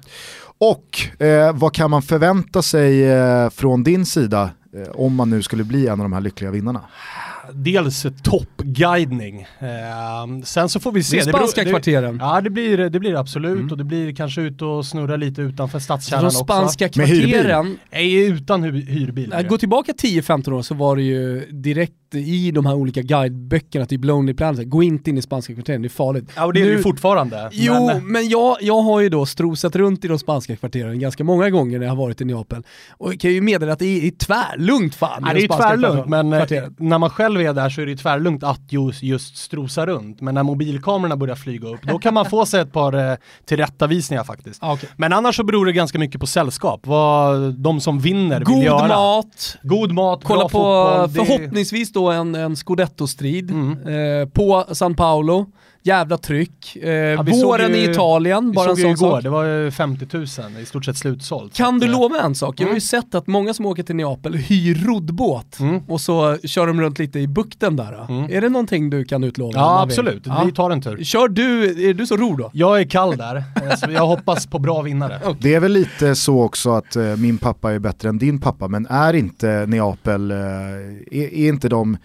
Och 0.71 1.21
eh, 1.25 1.53
vad 1.53 1.73
kan 1.73 1.91
man 1.91 2.01
förvänta 2.01 2.61
sig 2.61 3.11
eh, 3.11 3.49
från 3.49 3.83
din 3.83 4.05
sida 4.05 4.49
eh, 4.75 4.91
om 4.93 5.15
man 5.15 5.29
nu 5.29 5.41
skulle 5.41 5.63
bli 5.63 5.87
en 5.87 5.91
av 5.91 6.05
de 6.05 6.13
här 6.13 6.21
lyckliga 6.21 6.51
vinnarna? 6.51 6.81
Dels 7.53 8.05
toppguidning. 8.23 9.41
Eh, 9.59 10.43
sen 10.43 10.69
så 10.69 10.79
får 10.79 10.91
vi 10.91 11.03
se. 11.03 11.17
Det 11.17 11.21
är 11.23 11.33
spanska 11.33 11.63
det- 11.63 11.69
kvarteren. 11.69 12.17
Ja 12.21 12.41
det 12.41 12.49
blir 12.49 12.77
det 12.89 12.99
blir 12.99 13.11
det 13.11 13.19
absolut 13.19 13.71
och 13.71 13.77
det 13.77 13.83
blir 13.83 14.15
kanske 14.15 14.41
ut 14.41 14.61
och 14.61 14.85
snurra 14.85 15.15
lite 15.15 15.41
utanför 15.41 15.79
stadskärnan 15.79 16.23
de 16.23 16.27
också. 16.27 16.43
spanska 16.43 16.89
Med 16.95 17.07
hyrbil? 17.07 17.33
kvarteren, 17.33 17.77
Nej, 17.91 18.25
utan 18.27 18.63
hyr, 18.63 18.71
hyrbil. 18.85 19.29
Nej, 19.29 19.43
gå 19.43 19.57
tillbaka 19.57 19.91
10-15 19.91 20.53
år 20.53 20.61
så 20.61 20.73
var 20.75 20.95
det 20.95 21.01
ju 21.01 21.45
direkt 21.51 21.93
i 22.15 22.51
de 22.51 22.65
här 22.65 22.73
olika 22.73 23.01
guideböckerna, 23.01 23.85
typ 23.85 24.05
Lonely 24.05 24.33
Planet, 24.33 24.69
gå 24.69 24.83
inte 24.83 25.09
in 25.09 25.17
i 25.17 25.21
spanska 25.21 25.53
kvarteren, 25.53 25.81
det 25.81 25.87
är 25.87 25.89
farligt. 25.89 26.31
Ja 26.35 26.45
och 26.45 26.53
det 26.53 26.59
är 26.59 26.63
det 26.65 26.69
Nu- 26.71 26.75
ju 26.77 26.83
fortfarande. 26.83 27.49
Jo, 27.53 27.85
Men, 27.87 28.11
men, 28.11 28.29
jag, 28.29 28.57
jag 28.61 28.81
har 28.81 28.99
ju 29.01 29.09
då 29.09 29.25
strosat 29.25 29.75
runt 29.75 30.05
i 30.05 30.07
de 30.07 30.19
spanska 30.19 30.55
kvarteren 30.55 30.99
ganska 30.99 31.23
många 31.23 31.49
gånger 31.49 31.79
när 31.79 31.85
jag 31.85 31.91
har 31.91 31.97
varit 31.97 32.21
i 32.21 32.25
Neapel. 32.25 32.63
Och 32.91 33.13
jag 33.13 33.19
kan 33.19 33.31
ju 33.31 33.41
meddela 33.41 33.73
att 33.73 33.79
det 33.79 33.85
är, 33.85 34.07
är 34.07 34.11
tvärlugnt 34.11 34.95
fan 34.95 35.21
Nej, 35.23 35.31
i 35.31 35.33
det 35.33 35.39
är 35.45 35.47
de 35.47 35.53
spanska 35.55 35.69
tvärlugnt, 35.69 36.07
men 36.09 36.33
eh, 36.33 36.39
kvarteren. 36.39 36.75
när 36.79 36.97
man 36.97 37.09
själv 37.09 37.32
är 37.41 37.53
där 37.53 37.69
så 37.69 37.81
är 37.81 37.85
det 37.85 37.91
ju 37.91 37.97
tvärlugnt 37.97 38.43
att 38.43 38.61
just, 38.69 39.03
just 39.03 39.37
strosa 39.37 39.85
runt. 39.85 40.21
Men 40.21 40.35
när 40.35 40.43
mobilkamerorna 40.43 41.17
börjar 41.17 41.35
flyga 41.35 41.67
upp, 41.67 41.81
då 41.83 41.99
kan 41.99 42.13
man 42.13 42.25
få 42.25 42.45
sig 42.45 42.61
ett 42.61 42.71
par 42.73 43.11
eh, 43.11 43.15
tillrättavisningar 43.45 44.23
faktiskt. 44.23 44.59
Okej. 44.63 44.89
Men 44.97 45.13
annars 45.13 45.35
så 45.35 45.43
beror 45.43 45.65
det 45.65 45.71
ganska 45.73 45.99
mycket 45.99 46.21
på 46.21 46.27
sällskap, 46.27 46.87
vad 46.87 47.53
de 47.53 47.81
som 47.81 47.99
vinner 47.99 48.37
vill 48.39 48.45
God 48.45 48.63
göra. 48.63 48.87
mat, 48.87 49.57
God 49.63 49.91
mat, 49.91 50.21
kolla 50.23 50.41
på 50.41 50.49
fotboll. 50.49 51.09
förhoppningsvis 51.25 51.93
då 51.93 52.11
en, 52.11 52.35
en 52.35 52.55
scudetto-strid 52.55 53.51
Mm. 53.51 54.21
eh, 54.21 54.27
på 54.29 54.65
San 54.71 54.95
Paolo. 54.95 55.45
Jävla 55.85 56.17
tryck. 56.17 56.75
Eh, 56.75 57.23
vi 57.23 57.31
såg 57.33 57.43
våren 57.45 57.71
ju- 57.71 57.77
i 57.77 57.91
Italien, 57.91 58.51
bara 58.51 58.69
en 58.69 58.75
sån 58.75 58.85
igår, 58.85 58.95
sak. 58.95 59.23
det 59.23 59.29
var 59.29 59.43
ju 59.45 59.71
50 59.71 60.07
000, 60.13 60.25
i 60.61 60.65
stort 60.65 60.85
sett 60.85 60.97
slutsålt. 60.97 61.53
Kan 61.55 61.79
du 61.79 61.85
eh, 61.85 61.91
lova 61.91 62.21
en 62.21 62.35
sak? 62.35 62.59
Jag 62.59 62.65
har 62.65 62.69
ju 62.69 62.71
Mm. 62.71 62.81
sett 62.81 63.15
att 63.15 63.27
många 63.27 63.53
som 63.53 63.65
åker 63.65 63.83
till 63.83 63.95
Neapel 63.95 64.33
hyr 64.35 64.85
roddbåt 64.85 65.59
Mm. 65.59 65.81
och 65.87 66.01
så 66.01 66.37
kör 66.43 66.67
de 66.67 66.81
runt 66.81 66.99
lite 66.99 67.19
i 67.19 67.27
bukten 67.27 67.75
där. 67.75 68.05
Mm. 68.09 68.23
Är 68.31 68.41
det 68.41 68.49
någonting 68.49 68.89
du 68.89 69.05
kan 69.05 69.23
utlova? 69.23 69.51
Ja 69.55 69.81
absolut, 69.81 70.23
Ja. 70.25 70.43
vi 70.45 70.51
tar 70.51 70.71
en 70.71 70.81
tur. 70.81 71.03
Kör 71.03 71.27
du, 71.27 71.63
är 71.89 71.93
du 71.93 72.07
så 72.07 72.17
ror 72.17 72.37
då? 72.37 72.49
Jag 72.53 72.79
är 72.81 72.85
kall 72.89 73.17
där, 73.17 73.35
eh, 73.35 73.75
så 73.75 73.91
jag 73.91 74.07
hoppas 74.07 74.47
på 74.47 74.59
bra 74.59 74.81
vinnare. 74.81 75.19
Det 75.39 75.53
är 75.53 75.59
väl 75.59 75.71
lite 75.71 76.15
så 76.15 76.41
också 76.41 76.71
att 76.71 76.95
eh, 76.95 77.03
min 77.17 77.37
pappa 77.37 77.73
är 77.73 77.79
bättre 77.79 78.09
än 78.09 78.17
din 78.17 78.41
pappa, 78.41 78.67
men 78.67 78.85
är 78.85 79.13
inte 79.13 79.65
Neapel, 79.67 80.31
eh, 80.31 80.37
är, 80.37 81.13
är 81.33 81.47
inte 81.49 81.69
de 81.69 81.97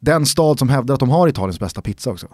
den 0.00 0.26
stad 0.26 0.58
som 0.58 0.68
hävdar 0.68 0.94
att 0.94 1.00
de 1.00 1.10
har 1.10 1.28
Italiens 1.28 1.60
bästa 1.60 1.80
pizza 1.82 2.10
också? 2.10 2.26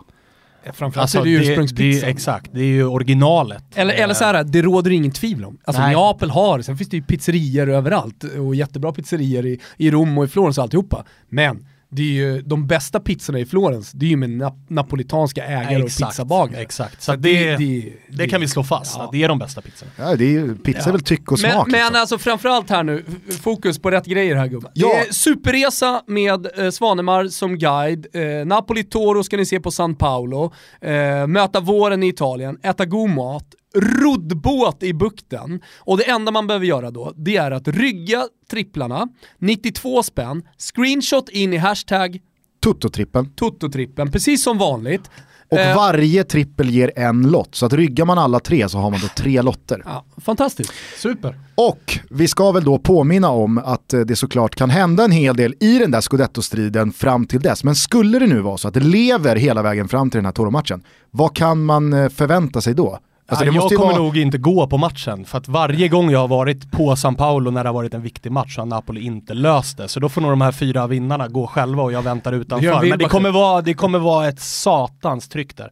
Framförallt 0.72 0.96
Alltså, 0.96 1.18
är 1.18 1.24
det 1.24 1.30
det, 1.30 1.38
det, 1.38 1.46
ursprungspizzan. 1.46 2.08
exakt, 2.10 2.50
det 2.52 2.60
är 2.60 2.64
ju 2.64 2.84
originalet. 2.86 3.64
Eller, 3.74 3.94
eller 3.94 4.14
så 4.14 4.24
här, 4.24 4.44
det 4.44 4.62
råder 4.62 4.90
ingen 4.90 5.12
tvivel 5.12 5.44
om. 5.44 5.58
Alltså 5.64 5.82
Nej. 5.82 5.94
Neapel 5.94 6.30
har, 6.30 6.60
sen 6.62 6.76
finns 6.76 6.90
det 6.90 6.96
ju 6.96 7.02
pizzerior 7.02 7.70
överallt 7.70 8.24
och 8.24 8.54
jättebra 8.54 8.92
pizzerior 8.92 9.46
i, 9.46 9.60
i 9.76 9.90
Rom 9.90 10.18
och 10.18 10.24
i 10.24 10.28
Florens 10.28 10.58
och 10.58 10.62
alltihopa. 10.64 11.04
Men 11.28 11.66
det 11.90 12.02
är 12.02 12.12
ju 12.12 12.42
de 12.42 12.66
bästa 12.66 13.00
pizzorna 13.00 13.38
i 13.38 13.46
Florens, 13.46 13.92
det 13.92 14.06
är 14.06 14.10
ju 14.10 14.16
med 14.16 14.30
nap- 14.30 14.66
napolitanska 14.68 15.44
ägare 15.44 15.76
och 15.76 15.86
exakt, 15.86 16.10
pizzabagare. 16.10 16.60
Exakt, 16.62 17.02
så 17.02 17.12
att 17.12 17.22
det, 17.22 17.56
det, 17.56 17.92
det, 18.08 18.28
kan 18.28 18.40
vi 18.40 18.48
slå 18.48 18.64
fast, 18.64 18.96
Ja. 18.98 19.08
det 19.12 19.22
är 19.22 19.28
de 19.28 19.38
bästa 19.38 19.60
pizzorna. 19.60 19.90
Ja, 19.96 20.16
det 20.16 20.24
är 20.24 20.30
ju, 20.30 20.56
pizza 20.56 20.80
Ja. 20.80 20.88
är 20.88 20.92
väl 20.92 21.00
tyck 21.00 21.32
och 21.32 21.38
Men, 21.42 21.52
smak. 21.52 21.66
men 21.66 21.72
liksom. 21.80 21.96
alltså 21.96 22.18
framförallt 22.18 22.70
här 22.70 22.82
nu, 22.82 23.04
fokus 23.42 23.78
på 23.78 23.90
rätt 23.90 24.06
grejer 24.06 24.36
här 24.36 24.46
gubbar. 24.46 24.70
Ja. 24.74 24.88
Det 24.88 25.08
är 25.08 25.12
superresa 25.12 26.02
med 26.06 26.46
eh, 26.58 26.70
Svanemar 26.70 27.28
som 27.28 27.58
guide, 27.58 28.06
eh, 28.12 28.46
Napoli 28.46 28.84
Toro 28.84 29.22
ska 29.24 29.36
ni 29.36 29.46
se 29.46 29.60
på 29.60 29.70
San 29.70 29.94
Paolo, 29.94 30.52
eh, 30.80 31.26
möta 31.26 31.60
våren 31.60 32.02
i 32.02 32.08
Italien, 32.08 32.58
äta 32.62 32.84
god 32.84 33.10
mat, 33.10 33.44
roddbåt 33.80 34.82
i 34.82 34.94
bukten 34.94 35.60
och 35.78 35.96
det 35.98 36.10
enda 36.10 36.32
man 36.32 36.46
behöver 36.46 36.66
göra 36.66 36.90
då, 36.90 37.12
det 37.16 37.36
är 37.36 37.50
att 37.50 37.68
rygga 37.68 38.26
tripplarna, 38.50 39.08
92 39.38 40.02
spänn, 40.02 40.42
screenshot 40.58 41.28
in 41.28 41.52
i 41.52 41.56
hashtag 41.56 42.20
Tutto-trippen. 42.64 43.30
Toto-trippen, 43.36 44.12
precis 44.12 44.42
som 44.42 44.58
vanligt. 44.58 45.10
Och 45.50 45.58
Eh, 45.58 45.76
varje 45.76 46.24
trippel 46.24 46.70
ger 46.70 46.92
en 46.96 47.22
lott, 47.22 47.54
så 47.54 47.66
att 47.66 47.72
ryggar 47.72 48.04
man 48.04 48.18
alla 48.18 48.40
tre 48.40 48.68
så 48.68 48.78
har 48.78 48.90
man 48.90 49.00
då 49.00 49.06
tre 49.16 49.42
lotter. 49.42 49.82
ja, 49.84 50.04
fantastiskt. 50.16 50.72
Super. 50.96 51.38
Och 51.54 51.98
vi 52.10 52.28
ska 52.28 52.52
väl 52.52 52.64
då 52.64 52.78
påminna 52.78 53.30
om 53.30 53.58
att 53.58 53.92
eh, 53.92 54.00
det 54.00 54.16
såklart 54.16 54.54
kan 54.54 54.70
hända 54.70 55.04
en 55.04 55.10
hel 55.10 55.36
del 55.36 55.54
i 55.60 55.78
den 55.78 55.90
där 55.90 56.00
scudetto-striden 56.00 56.92
fram 56.92 57.26
till 57.26 57.40
dess. 57.40 57.64
Men 57.64 57.74
skulle 57.74 58.18
det 58.18 58.26
nu 58.26 58.40
vara 58.40 58.58
så 58.58 58.68
att 58.68 58.74
det 58.74 58.80
lever 58.80 59.36
hela 59.36 59.62
vägen 59.62 59.88
fram 59.88 60.10
till 60.10 60.18
den 60.18 60.24
här 60.24 60.32
Toro-matchen, 60.32 60.82
vad 61.10 61.36
kan 61.36 61.64
man 61.64 61.92
eh, 61.92 62.08
förvänta 62.08 62.60
sig 62.60 62.74
då? 62.74 62.98
Alltså, 63.30 63.44
Ja, 63.44 63.50
det 63.50 63.56
jag 63.56 63.68
kommer 63.68 63.92
vara... 63.92 64.02
nog 64.02 64.16
inte 64.16 64.38
gå 64.38 64.66
på 64.66 64.78
matchen, 64.78 65.24
för 65.24 65.38
att 65.38 65.48
varje 65.48 65.88
gång 65.88 66.10
jag 66.10 66.18
har 66.18 66.28
varit 66.28 66.70
på 66.70 66.96
San 66.96 67.14
Paolo 67.14 67.50
när 67.50 67.64
det 67.64 67.68
har 67.68 67.74
varit 67.74 67.94
en 67.94 68.02
viktig 68.02 68.32
match 68.32 68.54
så 68.54 68.60
har 68.60 68.66
Napoli 68.66 69.00
inte 69.00 69.34
löst 69.34 69.76
det. 69.76 69.88
Så 69.88 70.00
då 70.00 70.08
får 70.08 70.20
nog 70.20 70.30
de 70.30 70.40
här 70.40 70.52
fyra 70.52 70.86
vinnarna 70.86 71.28
gå 71.28 71.46
själva 71.46 71.82
och 71.82 71.92
jag 71.92 72.02
väntar 72.02 72.32
utanför. 72.32 72.88
Men 72.88 72.98
det 72.98 73.04
kommer, 73.04 73.30
vara, 73.30 73.62
det 73.62 73.74
kommer 73.74 73.98
vara 73.98 74.28
ett 74.28 74.40
satans 74.40 75.28
tryck 75.28 75.56
där. 75.56 75.70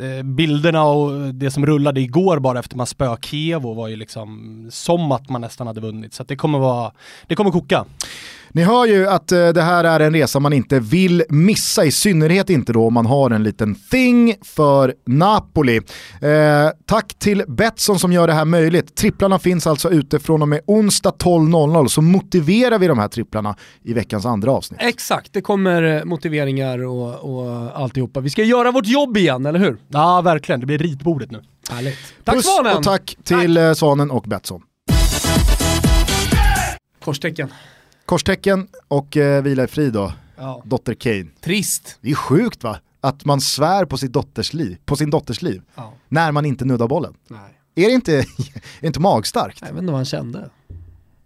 Eh, 0.00 0.22
bilderna 0.22 0.84
och 0.84 1.34
det 1.34 1.50
som 1.50 1.66
rullade 1.66 2.00
igår 2.00 2.38
bara 2.38 2.58
efter 2.58 2.76
man 2.76 2.86
spöade 2.86 3.22
Kievo 3.22 3.74
var 3.74 3.88
ju 3.88 3.96
liksom 3.96 4.68
som 4.70 5.12
att 5.12 5.28
man 5.28 5.40
nästan 5.40 5.66
hade 5.66 5.80
vunnit. 5.80 6.14
Så 6.14 6.24
det 6.24 6.36
kommer 6.36 6.58
vara, 6.58 6.92
det 7.26 7.34
kommer 7.34 7.50
koka. 7.50 7.84
Ni 8.56 8.62
hör 8.62 8.86
ju 8.86 9.08
att 9.08 9.32
eh, 9.32 9.48
det 9.48 9.62
här 9.62 9.84
är 9.84 10.00
en 10.00 10.12
resa 10.12 10.40
man 10.40 10.52
inte 10.52 10.80
vill 10.80 11.22
missa, 11.28 11.84
i 11.84 11.90
synnerhet 11.90 12.50
inte 12.50 12.72
då 12.72 12.86
om 12.86 12.94
man 12.94 13.06
har 13.06 13.30
en 13.30 13.42
liten 13.42 13.74
thing 13.74 14.34
för 14.42 14.94
Napoli. 15.06 15.76
Eh, 15.76 16.70
tack 16.86 17.14
till 17.18 17.44
Betsson 17.48 17.98
som 17.98 18.12
gör 18.12 18.26
det 18.26 18.32
här 18.32 18.44
möjligt. 18.44 18.96
Tripplarna 18.96 19.38
finns 19.38 19.66
alltså 19.66 19.90
ute 19.90 20.18
från 20.18 20.42
och 20.42 20.48
med 20.48 20.60
onsdag 20.66 21.14
12.00 21.18 21.88
så 21.88 22.02
motiverar 22.02 22.78
vi 22.78 22.86
de 22.86 22.98
här 22.98 23.08
tripplarna 23.08 23.56
i 23.82 23.92
veckans 23.92 24.26
andra 24.26 24.50
avsnitt. 24.50 24.80
Exakt, 24.82 25.32
det 25.32 25.40
kommer 25.40 25.82
eh, 25.82 26.04
motiveringar 26.04 26.84
och, 26.84 27.14
och 27.14 27.80
alltihopa. 27.80 28.20
Vi 28.20 28.30
ska 28.30 28.42
göra 28.42 28.70
vårt 28.70 28.86
jobb 28.86 29.16
igen, 29.16 29.46
eller 29.46 29.58
hur? 29.58 29.78
Ja, 29.88 30.20
verkligen. 30.20 30.60
Det 30.60 30.66
blir 30.66 30.78
ritbordet 30.78 31.30
nu. 31.30 31.42
Härligt. 31.70 31.98
Tack 32.24 32.34
Puss 32.34 32.44
Svanen! 32.44 32.76
och 32.76 32.82
tack 32.82 33.16
till 33.24 33.56
eh, 33.56 33.72
Svanen 33.72 34.10
och 34.10 34.22
Betsson. 34.22 34.62
Korstecken. 37.04 37.48
Korstecken 38.06 38.68
och 38.88 39.16
eh, 39.16 39.42
vila 39.42 39.64
i 39.64 39.66
frid 39.66 39.92
då, 39.92 40.12
Ja. 40.36 40.62
dotter 40.64 40.94
Kane. 40.94 41.26
Trist. 41.40 41.98
Det 42.00 42.10
är 42.10 42.14
sjukt 42.14 42.62
va? 42.64 42.78
Att 43.00 43.24
man 43.24 43.40
svär 43.40 43.84
på, 43.84 43.98
sitt 43.98 44.12
dotters 44.12 44.52
liv, 44.52 44.76
på 44.84 44.96
sin 44.96 45.10
dotters 45.10 45.42
liv 45.42 45.62
Ja. 45.74 45.92
när 46.08 46.32
man 46.32 46.44
inte 46.46 46.64
nuddar 46.64 46.88
bollen. 46.88 47.14
Nej. 47.28 47.40
Är 47.74 47.88
det 47.88 47.92
inte, 47.94 48.12
är 48.18 48.24
det 48.80 48.86
inte 48.86 49.00
magstarkt? 49.00 49.58
Jag 49.60 49.68
vet 49.68 49.76
inte 49.78 49.86
vad 49.92 49.98
han 49.98 50.04
kände. 50.04 50.50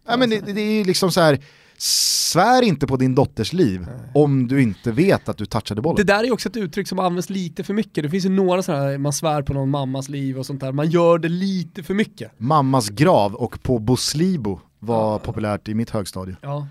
Ja, 0.06 0.16
men 0.16 0.30
det, 0.30 0.40
det 0.40 0.60
är 0.60 0.72
ju 0.72 0.84
liksom 0.84 1.12
så 1.12 1.20
här, 1.20 1.40
svär 1.82 2.62
inte 2.62 2.86
på 2.86 2.96
din 2.96 3.14
dotters 3.14 3.52
liv 3.52 3.86
om 4.14 4.48
du 4.48 4.62
inte 4.62 4.92
vet 4.92 5.28
att 5.28 5.36
du 5.38 5.46
touchade 5.46 5.78
Det 5.78 5.82
bollen. 5.82 6.06
där 6.06 6.24
är 6.24 6.32
också 6.32 6.48
ett 6.48 6.56
uttryck 6.56 6.88
som 6.88 6.98
används 6.98 7.30
lite 7.30 7.64
för 7.64 7.74
mycket. 7.74 8.04
Det 8.04 8.10
finns 8.10 8.24
ju 8.24 8.28
några 8.28 8.62
sådana 8.62 8.82
här, 8.84 8.98
man 8.98 9.12
svär 9.12 9.42
på 9.42 9.52
någon 9.54 9.70
mammas 9.70 10.08
liv 10.08 10.38
och 10.38 10.46
sånt 10.46 10.60
där. 10.60 10.72
Man 10.72 10.90
gör 10.90 11.18
det 11.18 11.28
lite 11.28 11.82
för 11.82 11.94
mycket. 11.94 12.32
Mammas 12.40 12.88
grav 12.88 13.34
och 13.34 13.62
på 13.62 13.78
Boslibo 13.78 14.60
var 14.78 15.18
populärt 15.18 15.68
i 15.68 15.74
mitt 15.74 15.90
högstadie. 15.90 16.36
Ja. 16.42 16.66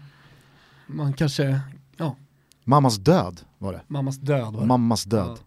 Man 0.88 1.14
kanske, 1.14 1.60
ja, 1.98 2.16
Mammas 2.64 2.98
död 2.98 3.42
var 3.58 3.74
det. 3.74 3.82
mammas 3.88 4.18
död 4.18 4.54
var 4.54 4.62
det. 4.62 4.68
Mammas 4.68 5.04
död. 5.04 5.28
Ja, 5.28 5.38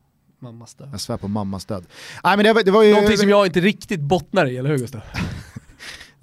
mammas 0.49 0.75
död. 0.75 0.89
Jag 0.93 1.01
svär 1.01 1.17
på 1.17 1.29
mammas 1.29 1.65
död. 1.65 1.85
Nej 2.25 2.37
men 2.37 2.45
det, 2.45 2.53
var- 2.53 2.63
det 2.63 2.71
var 2.71 2.83
ju... 2.83 2.93
Någonting 2.95 3.17
som 3.19 3.29
jag 3.29 3.47
inte 3.47 3.61
riktigt 3.61 4.01
bottnar 4.01 4.47
i, 4.47 4.57
eller 4.57 4.71
hur 4.71 4.79
Gustav? 4.79 5.01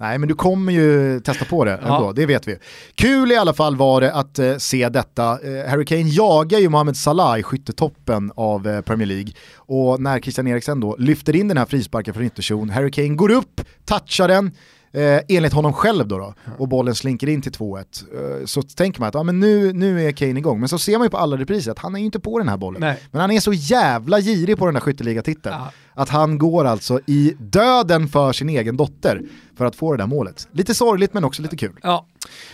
Nej 0.00 0.18
men 0.18 0.28
du 0.28 0.34
kommer 0.34 0.72
ju 0.72 1.20
testa 1.20 1.44
på 1.44 1.64
det 1.64 1.78
Ja. 1.82 1.96
ändå, 1.96 2.12
det 2.12 2.26
vet 2.26 2.48
vi. 2.48 2.56
Kul 2.94 3.32
i 3.32 3.36
alla 3.36 3.52
fall 3.54 3.76
var 3.76 4.00
det 4.00 4.12
att 4.14 4.38
eh, 4.38 4.56
se 4.56 4.88
detta. 4.88 5.24
Eh, 5.30 5.70
Harry 5.70 5.84
Kane 5.84 6.08
jagar 6.08 6.58
ju 6.58 6.68
Mohamed 6.68 6.96
Salah 6.96 7.38
i 7.38 7.42
skyttetoppen 7.42 8.32
av 8.36 8.68
eh, 8.68 8.80
Premier 8.80 9.06
League. 9.06 9.32
Och 9.56 10.00
när 10.00 10.20
Christian 10.20 10.46
Eriksen 10.46 10.80
då 10.80 10.96
lyfter 10.98 11.36
in 11.36 11.48
den 11.48 11.56
här 11.56 11.64
frisparken 11.64 12.14
från 12.14 12.24
ytterzon, 12.24 12.70
Harry 12.70 12.90
Kane 12.90 13.08
går 13.08 13.30
upp, 13.30 13.60
touchar 13.84 14.28
den, 14.28 14.50
eh, 14.92 15.20
enligt 15.28 15.52
honom 15.52 15.72
själv 15.72 16.08
då, 16.08 16.18
då 16.18 16.34
och 16.58 16.68
bollen 16.68 16.94
slinker 16.94 17.28
in 17.28 17.42
till 17.42 17.52
2-1. 17.52 18.40
Eh, 18.40 18.46
så 18.46 18.62
tänker 18.62 19.00
man 19.00 19.08
att 19.08 19.14
ja, 19.14 19.22
men 19.22 19.40
nu, 19.40 19.72
nu 19.72 20.06
är 20.06 20.12
Kane 20.12 20.38
igång, 20.38 20.60
men 20.60 20.68
så 20.68 20.78
ser 20.78 20.98
man 20.98 21.06
ju 21.06 21.10
på 21.10 21.16
alla 21.16 21.36
repriser 21.36 21.70
att 21.70 21.78
han 21.78 21.94
är 21.94 21.98
ju 21.98 22.04
inte 22.04 22.20
på 22.20 22.38
den 22.38 22.48
här 22.48 22.56
bollen. 22.56 22.80
Nej. 22.80 22.96
Men 23.10 23.20
han 23.20 23.30
är 23.30 23.40
så 23.40 23.52
jävla 23.52 24.20
girig 24.20 24.58
på 24.58 24.66
den 24.66 24.74
här 24.74 24.80
skytteligatiteln. 24.80 25.54
Ja. 25.54 25.72
Att 25.94 26.08
han 26.08 26.38
går 26.38 26.64
alltså 26.64 27.00
i 27.06 27.36
döden 27.38 28.08
för 28.08 28.32
sin 28.32 28.48
egen 28.48 28.76
dotter 28.76 29.22
för 29.56 29.64
att 29.64 29.76
få 29.76 29.92
det 29.92 29.98
där 29.98 30.06
målet. 30.06 30.48
Lite 30.52 30.74
sorgligt 30.74 31.14
men 31.14 31.24
också 31.24 31.42
lite 31.42 31.56
kul. 31.56 31.76
Ja. 31.82 32.06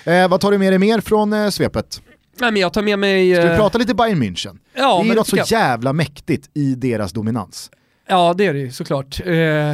Eh, 0.05 0.29
vad 0.29 0.41
tar 0.41 0.51
du 0.51 0.59
med 0.59 0.73
dig 0.73 0.79
mer 0.79 1.01
från 1.01 1.33
eh, 1.33 1.49
svepet? 1.49 2.03
Nej 2.41 2.53
men 2.53 2.63
jag 2.63 2.73
tar 2.73 2.83
med 2.83 2.99
mig... 2.99 3.35
Ska 3.35 3.43
vi 3.43 3.51
eh, 3.51 3.57
prata 3.57 3.79
lite 3.79 3.95
Bayern 3.95 4.23
München? 4.23 4.59
Ja, 4.75 4.99
det 4.99 5.07
är 5.07 5.09
ju 5.09 5.15
något 5.15 5.29
så 5.29 5.37
jag. 5.37 5.51
jävla 5.51 5.93
mäktigt 5.93 6.51
i 6.55 6.75
deras 6.75 7.13
dominans. 7.13 7.71
Ja 8.09 8.35
det 8.39 8.47
är 8.47 8.53
det 8.55 8.59
ju 8.61 8.71
såklart. 8.71 9.21
Eh, 9.21 9.27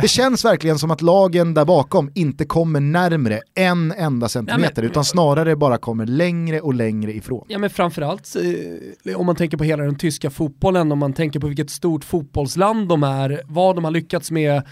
Det 0.02 0.08
känns 0.10 0.44
verkligen 0.44 0.78
som 0.78 0.90
att 0.90 1.02
lagen 1.02 1.54
där 1.54 1.64
bakom 1.64 2.10
inte 2.14 2.44
kommer 2.44 2.80
närmre 2.80 3.40
en 3.54 3.92
enda 3.92 4.28
centimeter 4.28 4.72
Ja, 4.76 4.82
men- 4.82 4.90
utan 4.90 5.04
snarare 5.04 5.56
bara 5.56 5.78
kommer 5.78 6.06
längre 6.06 6.60
och 6.60 6.74
längre 6.74 7.12
ifrån. 7.12 7.44
Ja 7.48 7.58
men 7.58 7.70
framförallt 7.70 8.36
eh, 9.04 9.16
om 9.20 9.26
man 9.26 9.36
tänker 9.36 9.56
på 9.56 9.64
hela 9.64 9.82
den 9.84 9.98
tyska 9.98 10.30
fotbollen, 10.30 10.92
om 10.92 10.98
man 10.98 11.12
tänker 11.12 11.40
på 11.40 11.46
vilket 11.46 11.70
stort 11.70 12.04
fotbollsland 12.04 12.88
de 12.88 13.02
är, 13.02 13.42
vad 13.46 13.74
de 13.76 13.84
har 13.84 13.90
lyckats 13.90 14.30
med, 14.30 14.62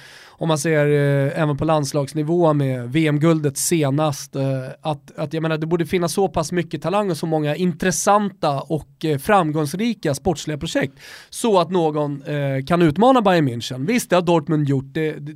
om 0.40 0.48
man 0.48 0.58
ser 0.58 0.86
eh, 0.86 1.42
även 1.42 1.56
på 1.56 1.64
landslagsnivå 1.64 2.52
med 2.52 2.92
VM-guldet 2.92 3.56
senast, 3.56 4.36
eh, 4.36 4.42
att, 4.80 5.18
att 5.18 5.32
jag 5.32 5.42
menar 5.42 5.58
det 5.58 5.66
borde 5.66 5.86
finnas 5.86 6.12
så 6.12 6.28
pass 6.28 6.52
mycket 6.52 6.82
talang 6.82 7.10
och 7.10 7.16
så 7.16 7.26
många 7.26 7.56
intressanta 7.56 8.60
och 8.60 9.04
eh, 9.04 9.18
framgångsrika 9.18 10.14
sportsliga 10.14 10.58
projekt 10.58 10.94
så 11.30 11.58
att 11.58 11.70
någon 11.70 12.22
eh, 12.22 12.64
kan 12.66 12.82
utmana 12.82 13.22
Bayern 13.22 13.48
München. 13.48 13.86
Visst, 13.86 14.10
det 14.10 14.16
har 14.16 14.22
Dortmund 14.22 14.68
gjort, 14.68 14.84
det, 14.88 15.12
det, 15.12 15.32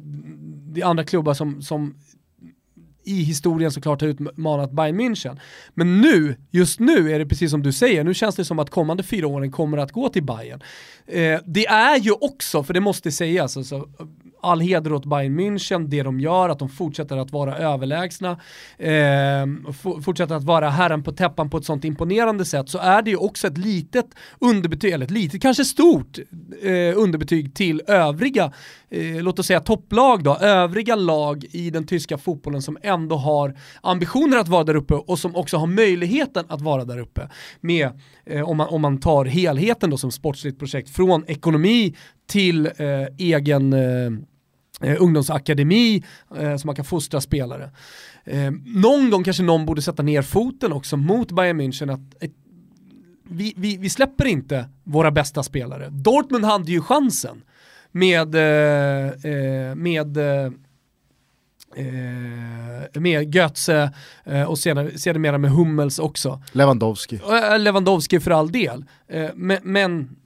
det 0.74 0.80
är 0.80 0.86
andra 0.86 1.04
klubbar 1.04 1.34
som, 1.34 1.62
som 1.62 1.94
i 3.04 3.22
historien 3.22 3.70
såklart 3.70 4.00
har 4.00 4.08
utmanat 4.08 4.72
Bayern 4.72 5.00
München. 5.00 5.38
Men 5.74 6.00
nu, 6.00 6.36
just 6.50 6.80
nu 6.80 7.12
är 7.12 7.18
det 7.18 7.26
precis 7.26 7.50
som 7.50 7.62
du 7.62 7.72
säger, 7.72 8.04
nu 8.04 8.14
känns 8.14 8.36
det 8.36 8.44
som 8.44 8.58
att 8.58 8.70
kommande 8.70 9.02
fyra 9.02 9.26
åren 9.26 9.52
kommer 9.52 9.78
att 9.78 9.92
gå 9.92 10.08
till 10.08 10.24
Bayern. 10.24 10.62
Eh, 11.06 11.40
det 11.46 11.66
är 11.66 11.98
ju 11.98 12.12
också, 12.12 12.62
för 12.62 12.74
det 12.74 12.80
måste 12.80 13.12
sägas, 13.12 13.56
alltså, 13.56 13.88
all 14.44 14.60
heder 14.60 14.92
åt 14.92 15.04
Bayern 15.04 15.40
München, 15.40 15.86
det 15.88 16.02
de 16.02 16.20
gör, 16.20 16.48
att 16.48 16.58
de 16.58 16.68
fortsätter 16.68 17.16
att 17.16 17.30
vara 17.30 17.56
överlägsna, 17.56 18.40
eh, 18.78 19.46
fortsätter 20.04 20.34
att 20.34 20.44
vara 20.44 20.70
herren 20.70 21.02
på 21.02 21.12
täppan 21.12 21.50
på 21.50 21.56
ett 21.56 21.64
sånt 21.64 21.84
imponerande 21.84 22.44
sätt, 22.44 22.68
så 22.68 22.78
är 22.78 23.02
det 23.02 23.10
ju 23.10 23.16
också 23.16 23.46
ett 23.46 23.58
litet 23.58 24.06
underbetyg, 24.38 24.92
eller 24.92 25.04
ett 25.04 25.10
litet, 25.10 25.42
kanske 25.42 25.64
stort 25.64 26.18
eh, 26.62 26.98
underbetyg 26.98 27.54
till 27.54 27.82
övriga 27.86 28.52
eh, 28.90 29.22
låt 29.22 29.38
oss 29.38 29.46
säga 29.46 29.60
topplag 29.60 30.24
då, 30.24 30.36
övriga 30.36 30.94
lag 30.94 31.44
i 31.50 31.70
den 31.70 31.86
tyska 31.86 32.18
fotbollen 32.18 32.62
som 32.62 32.78
ändå 32.82 33.16
har 33.16 33.54
ambitioner 33.82 34.38
att 34.38 34.48
vara 34.48 34.64
där 34.64 34.74
uppe 34.76 34.94
och 34.94 35.18
som 35.18 35.36
också 35.36 35.56
har 35.56 35.66
möjligheten 35.66 36.44
att 36.48 36.60
vara 36.60 36.84
där 36.84 36.98
uppe. 36.98 37.28
Med, 37.60 37.90
eh, 38.26 38.48
om, 38.48 38.56
man, 38.56 38.68
om 38.68 38.82
man 38.82 39.00
tar 39.00 39.24
helheten 39.24 39.90
då 39.90 39.96
som 39.96 40.10
sportsligt 40.10 40.58
projekt, 40.58 40.90
från 40.90 41.24
ekonomi 41.26 41.94
till 42.26 42.66
eh, 42.66 43.06
egen 43.18 43.72
eh, 43.72 44.10
eh 44.80 44.96
ungdomsakademi 45.00 46.04
eh, 46.36 46.56
så 46.56 46.66
man 46.66 46.76
kan 46.76 46.84
fostra 46.84 47.20
spelare. 47.20 47.70
Eh, 48.24 48.50
någon 48.64 49.10
gång 49.10 49.24
kanske 49.24 49.42
någon 49.42 49.66
borde 49.66 49.82
sätta 49.82 50.02
ner 50.02 50.22
foten 50.22 50.72
också 50.72 50.96
mot 50.96 51.32
Bayern 51.32 51.60
München 51.60 51.94
att 51.94 52.22
ett, 52.22 52.32
vi, 53.28 53.54
vi, 53.56 53.76
vi, 53.76 53.90
släpper 53.90 54.24
inte 54.24 54.68
våra 54.84 55.10
bästa 55.10 55.42
spelare. 55.42 55.88
Dortmund 55.90 56.44
hade 56.44 56.72
ju 56.72 56.80
chansen 56.80 57.42
med, 57.92 58.34
eh, 58.34 59.10
eh 59.10 59.74
med 59.74 60.16
eh, 60.16 60.52
eh, 61.76 63.00
med 63.00 63.34
Götze 63.34 63.92
eh, 64.24 64.42
och 64.42 64.58
senare, 64.58 64.98
sedermera 64.98 65.38
med 65.38 65.50
Hummels 65.50 65.98
också. 65.98 66.42
Lewandowski. 66.52 67.20
Eh, 67.52 67.58
Lewandowski 67.58 68.20
för 68.20 68.30
all 68.30 68.52
del. 68.52 68.84
Eh, 69.08 69.30
men, 69.34 69.58
men 69.62 70.16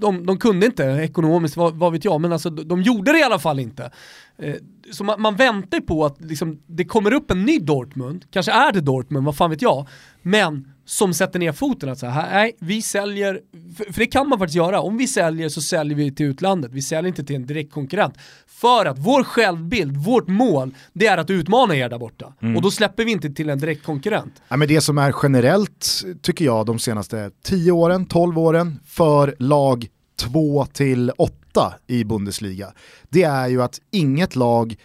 de, 0.00 0.26
de, 0.26 0.38
kunde 0.38 0.66
inte 0.66 0.84
ekonomiskt, 0.84 1.56
vad, 1.56 1.74
vad, 1.74 1.92
vet 1.92 2.04
jag, 2.04 2.20
men 2.20 2.32
alltså 2.32 2.50
de 2.50 2.82
gjorde 2.82 3.12
det 3.12 3.18
i 3.18 3.22
alla 3.22 3.38
fall 3.38 3.58
inte. 3.58 3.90
Eh, 4.38 4.54
så 4.92 5.04
man, 5.04 5.20
man, 5.20 5.36
väntar 5.36 5.80
på 5.80 6.04
att 6.04 6.20
liksom, 6.20 6.62
det 6.66 6.84
kommer 6.84 7.12
upp 7.12 7.30
en 7.30 7.44
ny 7.44 7.58
Dortmund, 7.58 8.24
kanske 8.30 8.52
är 8.52 8.72
det 8.72 8.80
Dortmund, 8.80 9.26
vad 9.26 9.36
fan 9.36 9.50
vet 9.50 9.62
jag, 9.62 9.88
men 10.22 10.72
som 10.90 11.14
sätter 11.14 11.38
ner 11.38 11.52
foten 11.52 11.88
att 11.88 11.98
säga, 11.98 12.26
nej, 12.32 12.56
vi 12.58 12.82
säljer, 12.82 13.40
för, 13.76 13.92
för, 13.92 14.00
det 14.00 14.06
kan 14.06 14.28
man 14.28 14.38
faktiskt 14.38 14.56
göra, 14.56 14.80
om 14.80 14.96
vi 14.96 15.06
säljer 15.06 15.48
så 15.48 15.60
säljer 15.60 15.96
vi 15.96 16.14
till 16.14 16.26
utlandet, 16.26 16.72
vi 16.72 16.82
säljer 16.82 17.08
inte 17.08 17.24
till 17.24 17.36
en 17.36 17.46
direkt 17.46 17.72
konkurrent. 17.72 18.14
För 18.46 18.86
att 18.86 18.98
vår 18.98 19.24
självbild, 19.24 19.96
vårt 19.96 20.28
mål, 20.28 20.74
det 20.92 21.06
är 21.06 21.18
att 21.18 21.30
utmana 21.30 21.76
er 21.76 21.88
där 21.88 21.98
borta. 21.98 22.32
Mm. 22.42 22.56
Och 22.56 22.62
då 22.62 22.70
släpper 22.70 23.04
vi 23.04 23.12
inte 23.12 23.30
till 23.30 23.50
en 23.50 23.58
direkt 23.58 23.84
konkurrent. 23.84 24.42
Ja, 24.48 24.56
men 24.56 24.68
det 24.68 24.80
som 24.80 24.98
är 24.98 25.14
generellt, 25.22 26.04
tycker 26.22 26.44
jag, 26.44 26.66
de 26.66 26.78
senaste 26.78 27.30
10 27.42 27.72
åren, 27.72 28.06
12 28.06 28.38
åren, 28.38 28.80
för 28.86 29.34
lag 29.38 29.86
2 30.20 30.66
till 30.66 31.12
8 31.18 31.74
i 31.86 32.04
Bundesliga, 32.04 32.72
det 33.08 33.22
är 33.22 33.48
ju 33.48 33.62
att 33.62 33.80
inget 33.90 34.36
lag 34.36 34.76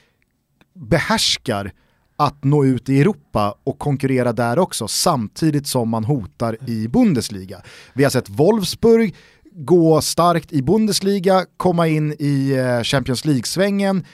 behärskar 0.73 1.71
att 2.17 2.43
nå 2.43 2.65
ut 2.65 2.89
i 2.89 3.01
Europa 3.01 3.55
och 3.63 3.79
konkurrera 3.79 4.33
där 4.33 4.59
också 4.59 4.87
samtidigt 4.87 5.67
som 5.67 5.89
man 5.89 6.03
hotar 6.03 6.69
i 6.69 6.87
Bundesliga. 6.87 7.61
Vi 7.93 8.03
har 8.03 8.11
sett 8.11 8.29
Wolfsburg 8.29 9.15
gå 9.55 10.01
starkt 10.01 10.51
i 10.51 10.61
Bundesliga, 10.61 11.45
komma 11.57 11.87
in 11.87 12.15
i 12.19 12.51
eh, 12.51 12.83
Champions 12.83 13.25
League-svängen 13.25 14.05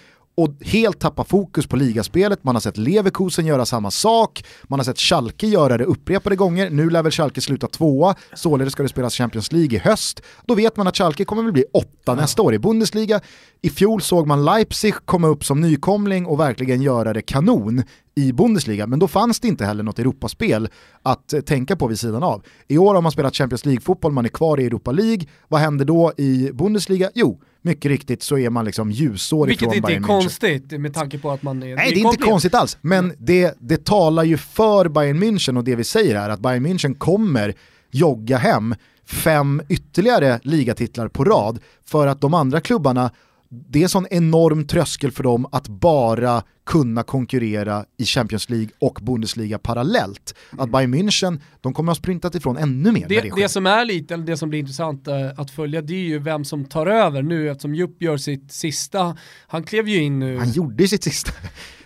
och 0.44 0.54
helt 0.62 1.00
tappa 1.00 1.24
fokus 1.24 1.68
på 1.68 1.76
ligaspelet. 1.76 2.44
Man 2.44 2.56
har 2.56 2.60
sett 2.60 2.78
Leverkusen 2.78 3.46
göra 3.46 3.66
samma 3.66 3.92
sak, 3.92 4.44
man 4.64 4.80
har 4.80 4.84
sett 4.84 5.00
Schalke 5.00 5.48
göra 5.48 5.78
det 5.78 5.86
upprepade 5.86 6.36
gånger. 6.36 6.70
Nu 6.70 6.90
lär 6.90 7.04
väl 7.04 7.12
Schalke 7.12 7.42
sluta 7.42 7.68
tvåa, 7.68 8.16
således 8.34 8.74
ska 8.74 8.84
det 8.84 8.90
spelas 8.90 9.16
Champions 9.16 9.52
League 9.52 9.76
i 9.76 9.80
höst. 9.80 10.22
Då 10.46 10.56
vet 10.56 10.78
man 10.78 10.88
att 10.88 10.98
Schalke 10.98 11.26
kommer 11.26 11.44
väl 11.44 11.54
bli 11.54 11.66
åtta 11.74 12.16
nästa 12.16 12.42
år 12.42 12.54
i 12.54 12.60
Bundesliga. 12.60 13.22
I 13.62 13.70
fjol 13.70 14.02
såg 14.02 14.28
man 14.28 14.46
Leipzig 14.46 14.94
komma 15.06 15.28
upp 15.28 15.46
som 15.46 15.62
nykomling 15.62 16.26
och 16.26 16.40
verkligen 16.40 16.82
göra 16.82 17.14
det 17.14 17.22
kanon 17.22 17.84
i 18.16 18.34
Bundesliga, 18.34 18.88
men 18.88 19.00
då 19.00 19.08
fanns 19.08 19.40
det 19.40 19.48
inte 19.48 19.66
heller 19.66 19.84
något 19.84 20.00
Europaspel 20.00 20.70
att 21.02 21.34
eh, 21.34 21.42
tänka 21.42 21.76
på 21.76 21.88
vid 21.88 22.00
sidan 22.00 22.24
av. 22.24 22.44
I 22.68 22.78
år 22.78 22.96
har 22.96 23.02
man 23.02 23.12
spelat 23.12 23.36
Champions 23.36 23.66
League-fotboll, 23.66 24.12
man 24.12 24.26
är 24.26 24.30
kvar 24.30 24.60
i 24.60 24.66
Europa 24.66 24.92
League. 24.92 25.28
Vad 25.48 25.62
händer 25.62 25.86
då 25.86 26.14
i 26.18 26.52
Bundesliga? 26.54 27.10
Jo, 27.14 27.40
mycket 27.62 27.92
riktigt 27.92 28.24
så 28.24 28.38
är 28.38 28.50
man 28.50 28.66
liksom 28.66 28.92
ljusår 28.92 29.48
Vilket 29.48 29.62
ifrån 29.62 29.72
Vilket 29.72 29.90
inte 29.90 30.04
är 30.04 30.08
konstigt 30.08 30.72
med 30.72 30.94
tanke 30.94 31.18
på 31.18 31.32
att 31.32 31.44
man 31.44 31.64
är 31.64 31.76
Nej, 31.76 31.92
det 31.94 32.02
är 32.02 32.06
inte 32.06 32.18
konstigt 32.18 32.56
alls, 32.56 32.78
men 32.82 33.06
mm. 33.06 33.16
det, 33.20 33.56
det 33.60 33.86
talar 33.86 34.24
ju 34.24 34.38
för 34.38 34.90
Bayern 34.90 35.24
München 35.24 35.58
och 35.58 35.64
det 35.64 35.76
vi 35.76 35.84
säger 35.84 36.16
här, 36.16 36.30
att 36.30 36.40
Bayern 36.40 36.66
München 36.68 36.98
kommer 36.98 37.56
jogga 37.92 38.38
hem 38.38 38.76
fem 39.06 39.62
ytterligare 39.70 40.40
ligatitlar 40.44 41.08
på 41.08 41.24
rad 41.24 41.60
för 41.86 42.08
att 42.08 42.22
de 42.22 42.34
andra 42.34 42.62
klubbarna 42.62 43.12
det 43.54 43.80
är 43.80 43.84
en 43.84 43.90
sån 43.90 44.08
enorm 44.12 44.68
tröskel 44.68 45.12
för 45.12 45.24
dem 45.24 45.48
att 45.52 45.68
bara 45.68 46.44
kunna 46.66 47.04
konkurrera 47.04 47.86
i 47.98 48.06
Champions 48.06 48.50
League 48.50 48.70
och 48.80 49.00
Bundesliga 49.02 49.60
parallellt. 49.60 50.36
Att 50.52 50.60
mm. 50.60 50.72
Bayern 50.72 50.96
München, 50.96 51.42
de 51.62 51.74
kommer 51.74 51.92
att 51.92 51.98
ha 51.98 52.02
sprintat 52.02 52.36
ifrån 52.36 52.58
ännu 52.58 52.92
mer. 52.92 53.08
Det, 53.08 53.22
det, 53.22 53.32
det 53.36 53.50
som 53.50 53.66
är 53.66 53.86
lite, 53.86 54.18
det 54.18 54.38
som 54.38 54.50
blir 54.50 54.60
intressant 54.60 55.08
uh, 55.08 55.14
att 55.38 55.52
följa, 55.52 55.82
det 55.82 55.94
är 55.94 56.00
ju 56.00 56.20
vem 56.20 56.46
som 56.46 56.66
tar 56.66 56.88
över 56.88 57.22
nu 57.22 57.50
eftersom 57.50 57.76
Jupp 57.76 58.02
gör 58.02 58.18
sitt 58.18 58.52
sista, 58.52 59.18
han 59.48 59.64
klev 59.64 59.88
ju 59.88 60.04
in 60.04 60.20
nu. 60.20 60.38
Han 60.38 60.52
gjorde 60.52 60.88
sitt 60.88 61.04
sista. 61.04 61.32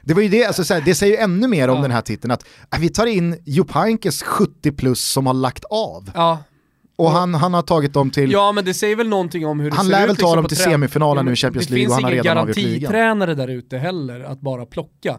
Det 0.07 0.13
var 0.13 0.21
ju 0.21 0.29
det, 0.29 0.45
alltså, 0.45 0.63
såhär, 0.63 0.81
det 0.85 0.95
säger 0.95 1.13
ju 1.13 1.19
ännu 1.19 1.47
mer 1.47 1.67
om 1.67 1.75
ja. 1.75 1.81
den 1.81 1.91
här 1.91 2.01
titeln, 2.01 2.31
att 2.31 2.45
äh, 2.73 2.79
vi 2.79 2.89
tar 2.89 3.05
in 3.05 3.37
Jupp 3.45 3.71
Heynckes 3.71 4.23
70 4.23 4.71
plus 4.71 5.01
som 5.01 5.27
har 5.27 5.33
lagt 5.33 5.63
av. 5.63 6.11
Ja, 6.13 6.43
och 6.95 7.11
han, 7.11 7.33
han 7.33 7.53
har 7.53 7.61
tagit 7.61 7.93
dem 7.93 8.11
till... 8.11 8.31
Ja 8.31 8.51
men 8.51 8.65
det 8.65 8.73
säger 8.73 8.95
väl 8.95 9.07
någonting 9.07 9.45
om 9.45 9.59
hur 9.59 9.71
det 9.71 9.75
han 9.75 9.85
ser 9.85 9.91
ut. 9.91 9.99
Lär 9.99 10.07
väl 10.07 10.15
ta 10.15 10.35
dem 10.35 10.45
till 10.45 10.57
semifinalen 10.57 11.25
nu 11.25 11.33
i 11.33 11.35
Champions 11.35 11.69
League 11.69 11.87
och 11.87 11.93
han 11.93 12.03
har 12.03 12.11
redan 12.11 12.37
avgjort 12.37 12.57
ligan. 12.57 12.69
Det 12.71 12.75
finns 12.75 12.87
ingen 12.87 12.91
garantitränare 12.91 13.35
där 13.35 13.47
ute 13.47 13.77
heller 13.77 14.19
att 14.19 14.41
bara 14.41 14.65
plocka 14.65 15.17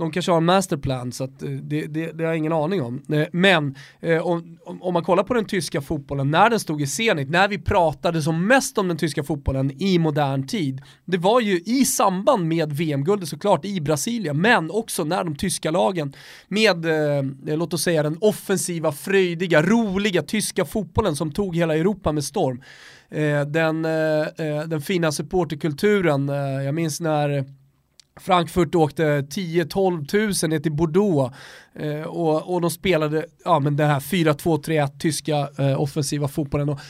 de 0.00 0.10
kanske 0.12 0.32
har 0.32 0.36
en 0.36 0.44
masterplan 0.44 1.12
så 1.12 1.24
att 1.24 1.42
eh, 1.42 1.50
det, 1.50 1.86
det, 1.86 2.12
det 2.12 2.24
har 2.24 2.30
jag 2.30 2.38
ingen 2.38 2.52
aning 2.52 2.82
om. 2.82 3.02
Eh, 3.12 3.26
men 3.32 3.74
eh, 4.00 4.26
om, 4.26 4.58
om, 4.80 4.94
man 4.94 5.04
kollar 5.04 5.22
på 5.24 5.34
den 5.34 5.44
tyska 5.44 5.80
fotbollen, 5.80 6.30
när 6.30 6.50
den 6.50 6.60
stod 6.60 6.82
i 6.82 6.86
Zenit, 6.86 7.30
när 7.30 7.48
vi 7.48 7.58
pratade 7.58 8.22
som 8.22 8.46
mest 8.46 8.78
om 8.78 8.88
den 8.88 8.96
tyska 8.96 9.24
fotbollen 9.24 9.82
i 9.82 9.98
modern 9.98 10.46
tid, 10.46 10.82
det 11.04 11.18
var 11.18 11.40
ju 11.40 11.60
i 11.60 11.84
samband 11.84 12.48
med 12.48 12.72
VM-guldet 12.72 13.28
såklart 13.28 13.64
i 13.64 13.80
Brasilien, 13.80 14.40
men 14.40 14.70
också 14.70 15.04
när 15.04 15.24
de 15.24 15.36
tyska 15.36 15.70
lagen 15.70 16.12
med, 16.48 16.84
eh, 16.84 17.56
låt 17.56 17.74
oss 17.74 17.82
säga 17.82 18.02
den 18.02 18.18
offensiva, 18.20 18.92
fröjdiga, 18.92 19.62
roliga 19.62 20.22
tyska 20.22 20.64
fotbollen 20.64 21.16
som 21.16 21.32
tog 21.32 21.56
hela 21.56 21.76
Europa 21.76 22.12
med 22.12 22.24
storm. 22.24 22.62
Den, 23.46 23.82
den 24.70 24.80
fina 24.80 25.12
supporterkulturen, 25.12 26.28
jag 26.64 26.74
minns 26.74 27.00
när 27.00 27.44
Frankfurt 28.20 28.74
åkte 28.74 29.02
10-12 29.20 30.06
tusen 30.06 30.50
ner 30.50 30.58
till 30.58 30.72
Bordeaux 30.72 31.34
eh, 31.74 32.02
och, 32.02 32.54
och 32.54 32.60
de 32.60 32.70
spelade 32.70 33.26
ja, 33.44 33.58
men 33.58 33.76
den 33.76 33.90
här 33.90 34.00
4-2-3-1 34.00 34.98
tyska 34.98 35.48
eh, 35.58 35.80
offensiva 35.80 36.28
fotbollen. 36.28 36.68
Och, 36.68 36.80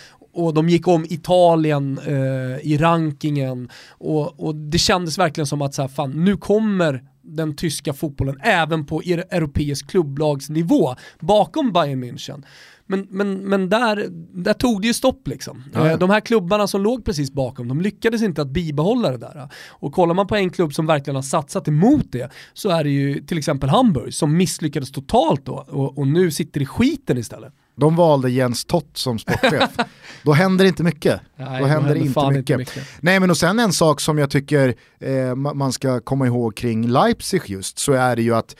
och 0.44 0.54
de 0.54 0.68
gick 0.68 0.88
om 0.88 1.06
Italien 1.08 1.98
eh, 2.06 2.66
i 2.72 2.78
rankingen 2.80 3.68
och, 3.88 4.40
och, 4.40 4.54
det 4.54 4.78
kändes 4.78 5.18
verkligen 5.18 5.46
som 5.46 5.62
att 5.62 5.74
så 5.74 5.82
här, 5.82 5.88
fan, 5.88 6.24
nu 6.24 6.36
kommer 6.36 7.02
den 7.22 7.56
tyska 7.56 7.92
fotbollen 7.92 8.36
även 8.42 8.86
på 8.86 9.00
europeisk 9.00 9.90
klubblagsnivå 9.90 10.94
bakom 11.20 11.72
Bayern 11.72 12.04
München. 12.04 12.44
Men, 12.90 13.06
men, 13.10 13.38
men 13.38 13.68
där, 13.68 14.06
där 14.32 14.52
tog 14.52 14.80
det 14.80 14.86
ju 14.86 14.94
stopp 14.94 15.28
liksom. 15.28 15.64
Ja. 15.74 15.90
Eh, 15.90 15.98
de 15.98 16.10
här 16.10 16.20
klubbarna 16.20 16.66
som 16.66 16.82
låg 16.82 17.04
precis 17.04 17.32
bakom, 17.32 17.68
de 17.68 17.80
lyckades 17.80 18.22
inte 18.22 18.42
att 18.42 18.48
bibehålla 18.48 19.10
det 19.10 19.18
där. 19.18 19.48
Och 19.68 19.92
kollar 19.92 20.14
man 20.14 20.26
på 20.26 20.36
en 20.36 20.50
klubb 20.50 20.74
som 20.74 20.86
verkligen 20.86 21.14
har 21.14 21.22
satsat 21.22 21.68
emot 21.68 22.06
det, 22.12 22.30
så 22.52 22.68
är 22.68 22.84
det 22.84 22.90
ju 22.90 23.22
till 23.22 23.38
exempel 23.38 23.68
Hamburg 23.68 24.14
som 24.14 24.36
misslyckades 24.36 24.92
totalt 24.92 25.46
då 25.46 25.64
och, 25.68 25.98
och 25.98 26.06
nu 26.06 26.30
sitter 26.30 26.62
i 26.62 26.66
skiten 26.66 27.18
istället. 27.18 27.52
De 27.74 27.96
valde 27.96 28.30
Jens 28.30 28.64
Tott 28.64 28.90
som 28.94 29.18
sportchef. 29.18 29.70
då 30.22 30.32
händer 30.32 30.64
inte 30.64 30.82
mycket. 30.82 31.20
Nej, 31.36 31.60
då 31.60 31.66
händer 31.66 31.94
det 31.94 32.00
inte 32.00 32.28
mycket. 32.30 32.38
inte 32.38 32.56
mycket. 32.56 32.88
Nej 33.00 33.20
men 33.20 33.30
och 33.30 33.36
sen 33.36 33.58
en 33.58 33.72
sak 33.72 34.00
som 34.00 34.18
jag 34.18 34.30
tycker 34.30 34.74
eh, 35.00 35.34
man 35.34 35.72
ska 35.72 36.00
komma 36.00 36.26
ihåg 36.26 36.56
kring 36.56 36.88
Leipzig 36.88 37.42
just, 37.46 37.78
så 37.78 37.92
är 37.92 38.16
det 38.16 38.22
ju 38.22 38.34
att 38.34 38.56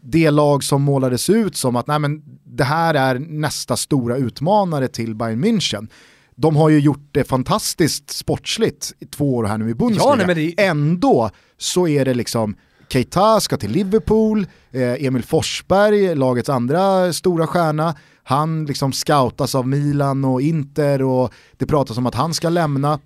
det 0.00 0.30
lag 0.30 0.64
som 0.64 0.82
målades 0.82 1.30
ut 1.30 1.56
som 1.56 1.76
att 1.76 1.86
nej, 1.86 1.98
men 1.98 2.22
det 2.44 2.64
här 2.64 2.94
är 2.94 3.18
nästa 3.18 3.76
stora 3.76 4.16
utmanare 4.16 4.88
till 4.88 5.14
Bayern 5.14 5.44
München. 5.44 5.88
De 6.36 6.56
har 6.56 6.68
ju 6.68 6.78
gjort 6.78 7.08
det 7.12 7.24
fantastiskt 7.24 8.10
sportsligt 8.10 8.92
i 8.98 9.06
två 9.06 9.36
år 9.36 9.44
här 9.44 9.58
nu 9.58 9.70
i 9.70 9.74
Bundesliga. 9.74 10.16
Ja, 10.18 10.26
nej, 10.26 10.54
det... 10.56 10.64
Ändå 10.64 11.30
så 11.58 11.88
är 11.88 12.04
det 12.04 12.14
liksom 12.14 12.56
Keita 12.88 13.40
ska 13.40 13.56
till 13.56 13.70
Liverpool, 13.70 14.46
eh, 14.70 15.06
Emil 15.06 15.22
Forsberg, 15.22 16.14
lagets 16.14 16.48
andra 16.48 17.12
stora 17.12 17.46
stjärna, 17.46 17.94
han 18.22 18.64
liksom 18.64 18.92
scoutas 18.92 19.54
av 19.54 19.68
Milan 19.68 20.24
och 20.24 20.42
Inter 20.42 21.02
och 21.02 21.32
det 21.56 21.66
pratas 21.66 21.98
om 21.98 22.06
att 22.06 22.14
han 22.14 22.34
ska 22.34 22.48
lämna. 22.48 23.00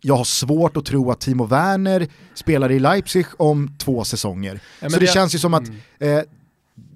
Jag 0.00 0.16
har 0.16 0.24
svårt 0.24 0.76
att 0.76 0.84
tro 0.84 1.10
att 1.10 1.20
Timo 1.20 1.46
Werner 1.46 2.08
spelar 2.34 2.72
i 2.72 2.78
Leipzig 2.78 3.26
om 3.36 3.76
två 3.78 4.04
säsonger. 4.04 4.60
Ja, 4.80 4.90
så 4.90 4.98
det, 4.98 5.06
det, 5.06 5.12
känns 5.12 5.34
ju 5.34 5.38
som 5.38 5.54
att 5.54 5.68
mm. 5.68 6.18
eh, 6.18 6.24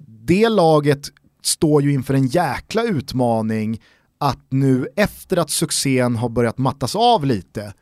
det 0.07 0.49
laget 0.49 1.09
står 1.41 1.83
ju 1.83 1.93
inför 1.93 2.13
en 2.13 2.27
jäkla 2.27 2.83
utmaning 2.83 3.81
att 4.17 4.45
nu 4.49 4.87
efter 4.95 5.37
att 5.37 5.49
succén 5.49 6.15
har 6.15 6.29
börjat 6.29 6.57
mattas 6.57 6.95
av 6.95 7.25
lite 7.25 7.73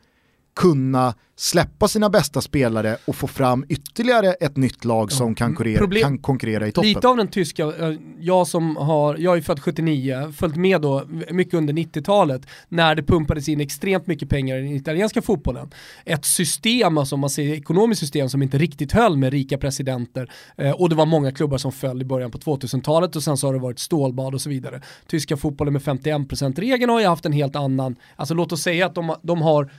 kunna 0.54 1.14
släppa 1.36 1.88
sina 1.88 2.10
bästa 2.10 2.40
spelare 2.40 2.96
och 3.04 3.16
få 3.16 3.26
fram 3.26 3.64
ytterligare 3.68 4.32
ett 4.32 4.56
nytt 4.56 4.84
lag 4.84 5.12
som 5.12 5.34
kan, 5.34 5.48
konkurrera, 5.48 5.78
Problem- 5.78 6.02
kan 6.02 6.18
konkurrera 6.18 6.66
i 6.66 6.72
toppen. 6.72 6.88
Lite 6.88 7.08
av 7.08 7.16
den 7.16 7.28
tyska, 7.28 7.62
eh, 7.62 7.94
jag 8.20 8.46
som 8.46 8.76
har, 8.76 9.16
jag 9.16 9.36
är 9.36 9.40
född 9.40 9.60
79, 9.60 10.32
följt 10.36 10.56
med 10.56 10.80
då 10.80 11.04
mycket 11.30 11.54
under 11.54 11.74
90-talet 11.74 12.46
när 12.68 12.94
det 12.94 13.02
pumpades 13.02 13.48
in 13.48 13.60
extremt 13.60 14.06
mycket 14.06 14.28
pengar 14.28 14.56
i 14.56 14.60
den 14.60 14.76
italienska 14.76 15.22
fotbollen. 15.22 15.70
Ett 16.04 16.24
system, 16.24 16.98
alltså 16.98 17.14
om 17.14 17.20
man 17.20 17.30
säger 17.30 17.54
ekonomiskt 17.54 18.00
system 18.00 18.28
som 18.28 18.42
inte 18.42 18.58
riktigt 18.58 18.92
höll 18.92 19.16
med 19.16 19.32
rika 19.32 19.58
presidenter 19.58 20.32
eh, 20.56 20.70
och 20.70 20.88
det 20.88 20.94
var 20.94 21.06
många 21.06 21.32
klubbar 21.32 21.58
som 21.58 21.72
föll 21.72 22.02
i 22.02 22.04
början 22.04 22.30
på 22.30 22.38
2000-talet 22.38 23.16
och 23.16 23.22
sen 23.22 23.36
så 23.36 23.46
har 23.46 23.54
det 23.54 23.60
varit 23.60 23.78
stålbad 23.78 24.34
och 24.34 24.40
så 24.40 24.48
vidare. 24.48 24.82
Tyska 25.06 25.36
fotbollen 25.36 25.72
med 25.72 25.82
51%-regeln 25.82 26.90
har 26.90 27.00
ju 27.00 27.06
haft 27.06 27.26
en 27.26 27.32
helt 27.32 27.56
annan, 27.56 27.96
alltså 28.16 28.34
låt 28.34 28.52
oss 28.52 28.62
säga 28.62 28.86
att 28.86 28.94
de, 28.94 29.14
de 29.22 29.42
har 29.42 29.70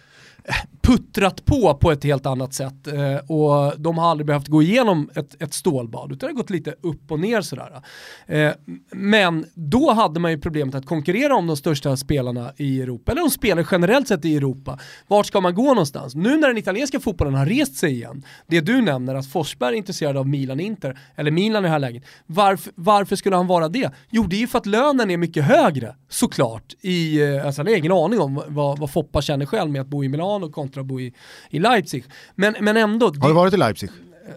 puttrat 0.82 1.46
på 1.46 1.74
på 1.74 1.92
ett 1.92 2.04
helt 2.04 2.26
annat 2.26 2.54
sätt 2.54 2.88
eh, 2.88 3.32
och 3.32 3.80
de 3.80 3.98
har 3.98 4.12
aldrig 4.12 4.28
behövt 4.28 4.48
gå 4.48 4.62
igenom 4.62 5.10
ett, 5.16 5.42
ett 5.42 5.54
stålbad 5.54 6.12
utan 6.12 6.28
det 6.28 6.34
har 6.34 6.38
gått 6.38 6.50
lite 6.50 6.76
upp 6.82 7.12
och 7.12 7.20
ner 7.20 7.42
sådär. 7.42 7.82
Eh, 8.28 8.52
men 8.92 9.46
då 9.54 9.92
hade 9.92 10.20
man 10.20 10.32
ju 10.32 10.40
problemet 10.40 10.76
att 10.76 10.86
konkurrera 10.86 11.36
om 11.36 11.48
de 11.48 11.58
största 11.58 11.98
spelarna 11.98 12.52
i 12.58 12.82
Europa, 12.82 13.12
eller 13.12 13.22
de 13.22 13.30
spelar 13.30 13.68
generellt 13.72 14.08
sett 14.08 14.26
i 14.26 14.36
Europa. 14.36 14.80
Vart 15.08 15.26
ska 15.26 15.42
man 15.42 15.56
gå 15.56 15.68
någonstans? 15.68 16.16
Nu 16.16 16.38
när 16.38 16.48
den 16.48 16.58
italienska 16.58 17.00
fotbollen 17.00 17.34
har 17.34 17.46
rest 17.46 17.76
sig 17.76 17.92
igen, 17.92 18.26
det 18.48 18.62
du 18.62 18.82
nämner 18.82 19.16
att 19.16 19.32
Forsberg 19.32 19.74
är 19.74 19.78
intresserad 19.78 20.18
av 20.18 20.28
Milan-Inter, 20.28 21.00
eller 21.16 21.32
Milan 21.32 21.64
i 21.64 21.68
det 21.68 21.72
här 21.72 21.80
läget, 21.80 22.04
varför, 22.26 22.74
varför 22.76 23.16
skulle 23.16 23.36
han 23.36 23.48
vara 23.48 23.70
det? 23.70 23.92
Jo, 24.10 24.24
det 24.24 24.36
är 24.36 24.40
ju 24.40 24.48
för 24.48 24.58
att 24.58 24.66
lönen 24.66 25.12
är 25.12 25.18
mycket 25.18 25.44
högre, 25.44 25.96
såklart. 26.10 26.74
I, 26.82 27.22
eh, 27.22 27.46
alltså, 27.46 27.62
jag 27.62 27.70
har 27.70 27.78
ingen 27.78 27.92
aning 27.92 28.20
om 28.20 28.44
vad, 28.48 28.80
vad 28.80 28.92
Foppa 28.92 29.22
känner 29.22 29.46
själv 29.46 29.72
med 29.72 29.82
att 29.82 29.88
bo 29.88 30.04
i 30.04 30.10
Milano 30.10 30.33
kontra 30.40 30.82
att 30.82 30.88
bo 30.88 31.00
i, 31.00 31.14
i 31.50 31.60
Leipzig. 31.60 32.06
Men, 32.36 32.56
men 32.62 32.78
ändå, 32.78 33.06
Har 33.06 33.28
du 33.28 33.34
varit 33.34 33.54
i 33.54 33.58
Leipzig? 33.58 33.90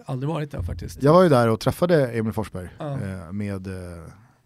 aldrig 0.05 0.29
varit 0.29 0.51
där 0.51 0.61
faktiskt. 0.61 1.03
Jag 1.03 1.13
var 1.13 1.23
ju 1.23 1.29
där 1.29 1.47
och 1.47 1.59
träffade 1.59 2.07
Emil 2.07 2.33
Forsberg 2.33 2.69
Ja. 2.79 2.91
eh, 2.93 3.31
med 3.31 3.67
eh, 3.67 3.73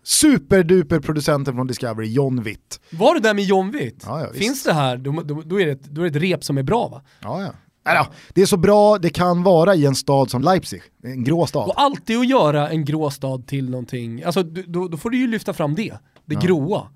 superduper 0.03 0.99
producenten 0.99 1.55
från 1.55 1.67
Discovery, 1.67 2.13
John 2.13 2.43
Witt. 2.43 2.79
Var 2.91 3.13
du 3.13 3.19
där 3.19 3.33
med 3.33 3.43
John 3.43 3.71
Witt? 3.71 4.03
Ja, 4.05 4.21
ja. 4.21 4.33
Finns 4.33 4.63
det 4.63 4.73
här, 4.73 4.97
då, 4.97 5.11
då, 5.11 5.41
då, 5.45 5.61
är 5.61 5.65
det 5.65 5.71
ett, 5.71 5.83
då 5.83 6.01
är 6.01 6.09
det 6.09 6.17
ett 6.17 6.23
rep 6.23 6.43
som 6.43 6.57
är 6.57 6.63
bra 6.63 6.87
va? 6.87 7.01
Ja, 7.19 7.41
ja. 7.41 7.53
Ja, 7.83 8.07
det 8.33 8.41
är 8.41 8.45
så 8.45 8.57
bra 8.57 8.97
det 8.97 9.09
kan 9.09 9.43
vara 9.43 9.75
i 9.75 9.85
en 9.85 9.95
stad 9.95 10.29
som 10.29 10.41
Leipzig, 10.41 10.81
en 11.03 11.23
grå 11.23 11.45
stad. 11.45 11.67
Och 11.69 11.81
alltid 11.81 12.17
att 12.19 12.27
göra 12.29 12.69
en 12.69 12.85
grå 12.85 13.09
stad 13.09 13.47
till 13.47 13.69
någonting, 13.69 14.23
alltså 14.23 14.43
då, 14.43 14.87
då 14.87 14.97
får 14.97 15.09
du 15.09 15.17
ju 15.17 15.27
lyfta 15.27 15.53
fram 15.53 15.75
det, 15.75 15.93
det 16.25 16.35
gråa. 16.35 16.87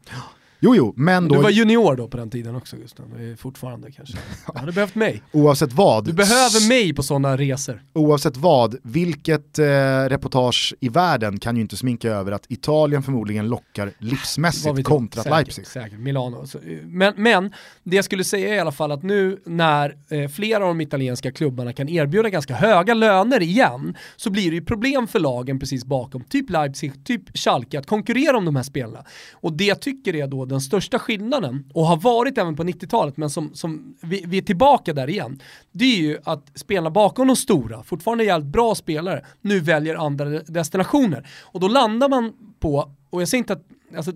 Jo, 0.66 0.76
jo, 0.76 0.94
men 0.98 1.28
Du 1.28 1.36
då 1.36 1.42
var 1.42 1.50
junior 1.50 1.96
då 1.96 2.08
på 2.08 2.18
den 2.18 2.30
tiden 2.30 2.56
också 2.56 2.78
Gustav, 2.78 3.06
är 3.20 3.36
fortfarande 3.36 3.92
kanske. 3.92 4.18
Du 4.54 4.60
hade 4.60 4.72
behövt 4.72 4.96
mig. 4.96 5.22
oavsett 5.32 5.74
vad, 5.74 6.06
Du 6.06 6.14
behöver 6.14 6.68
mig 6.70 6.94
på 6.94 7.04
sådana 7.04 7.38
resor. 7.38 7.82
oavsett 7.94 8.38
vad, 8.38 8.76
vilket 8.84 9.60
eh, 9.60 9.66
reportage 10.10 10.74
i 10.80 10.90
världen 10.90 11.40
kan 11.40 11.56
ju 11.56 11.62
inte 11.62 11.78
sminka 11.78 12.10
över 12.10 12.32
att 12.32 12.46
Italien 12.52 13.04
förmodligen 13.04 13.48
lockar 13.50 13.92
livsmässigt 13.98 14.84
kontra 14.84 15.20
jag? 15.20 15.24
Säkert, 15.24 15.32
Leipzig. 15.32 15.68
Säkert, 15.68 16.00
Milano. 16.00 16.44
Eh, 16.44 16.60
Men, 16.86 17.14
men 17.18 17.52
det 17.84 17.96
jag 17.96 18.06
skulle 18.06 18.24
säga 18.24 18.56
i 18.56 18.60
alla 18.60 18.72
fall 18.72 18.92
att 18.92 19.04
nu 19.04 19.40
när 19.46 19.96
eh, 20.10 20.30
flera 20.30 20.64
av 20.64 20.68
de 20.68 20.82
italienska 20.82 21.32
klubbarna 21.32 21.74
kan 21.74 21.90
erbjuda 21.90 22.30
ganska 22.30 22.56
höga 22.56 22.94
löner 22.94 23.42
igen 23.42 23.96
så 24.16 24.30
blir 24.30 24.50
det 24.50 24.56
ju 24.56 24.62
problem 24.66 25.08
för 25.08 25.20
lagen 25.20 25.60
precis 25.60 25.86
bakom, 25.86 26.24
typ 26.24 26.50
Leipzig, 26.50 27.06
typ 27.06 27.38
Schalke, 27.38 27.80
att 27.80 27.88
konkurrera 27.88 28.38
om 28.38 28.46
de 28.46 28.56
här 28.56 28.64
spelarna. 28.64 29.06
Och 29.34 29.54
det 29.54 29.66
jag 29.66 29.80
tycker 29.82 30.16
är 30.16 30.28
då 30.28 30.46
den 30.56 30.62
största 30.62 31.00
skillnaden, 31.00 31.70
och 31.74 31.86
har 31.86 31.98
varit 31.98 32.38
även 32.38 32.56
på 32.56 32.64
90-talet, 32.64 33.18
men 33.18 33.30
som, 33.30 33.54
som 33.54 33.96
vi, 34.02 34.24
vi 34.28 34.38
är 34.38 34.42
tillbaka 34.42 34.94
där 34.94 35.10
igen, 35.10 35.40
det 35.72 35.86
är 35.86 35.98
ju 35.98 36.18
att 36.24 36.52
spelarna 36.56 36.90
bakom 36.90 37.28
de 37.28 37.36
stora, 37.36 37.84
fortfarande 37.84 38.24
jävligt 38.24 38.52
bra 38.52 38.76
spelare, 38.76 39.26
nu 39.42 39.60
väljer 39.60 39.96
andra 39.96 40.26
destinationer. 40.30 41.28
Och 41.42 41.60
då 41.60 41.68
landar 41.68 42.10
man 42.10 42.34
på, 42.60 42.92
och 43.10 43.22
jag 43.22 43.28
säger 43.28 43.40
inte 43.40 43.54
att, 43.54 43.64
alltså, 43.98 44.12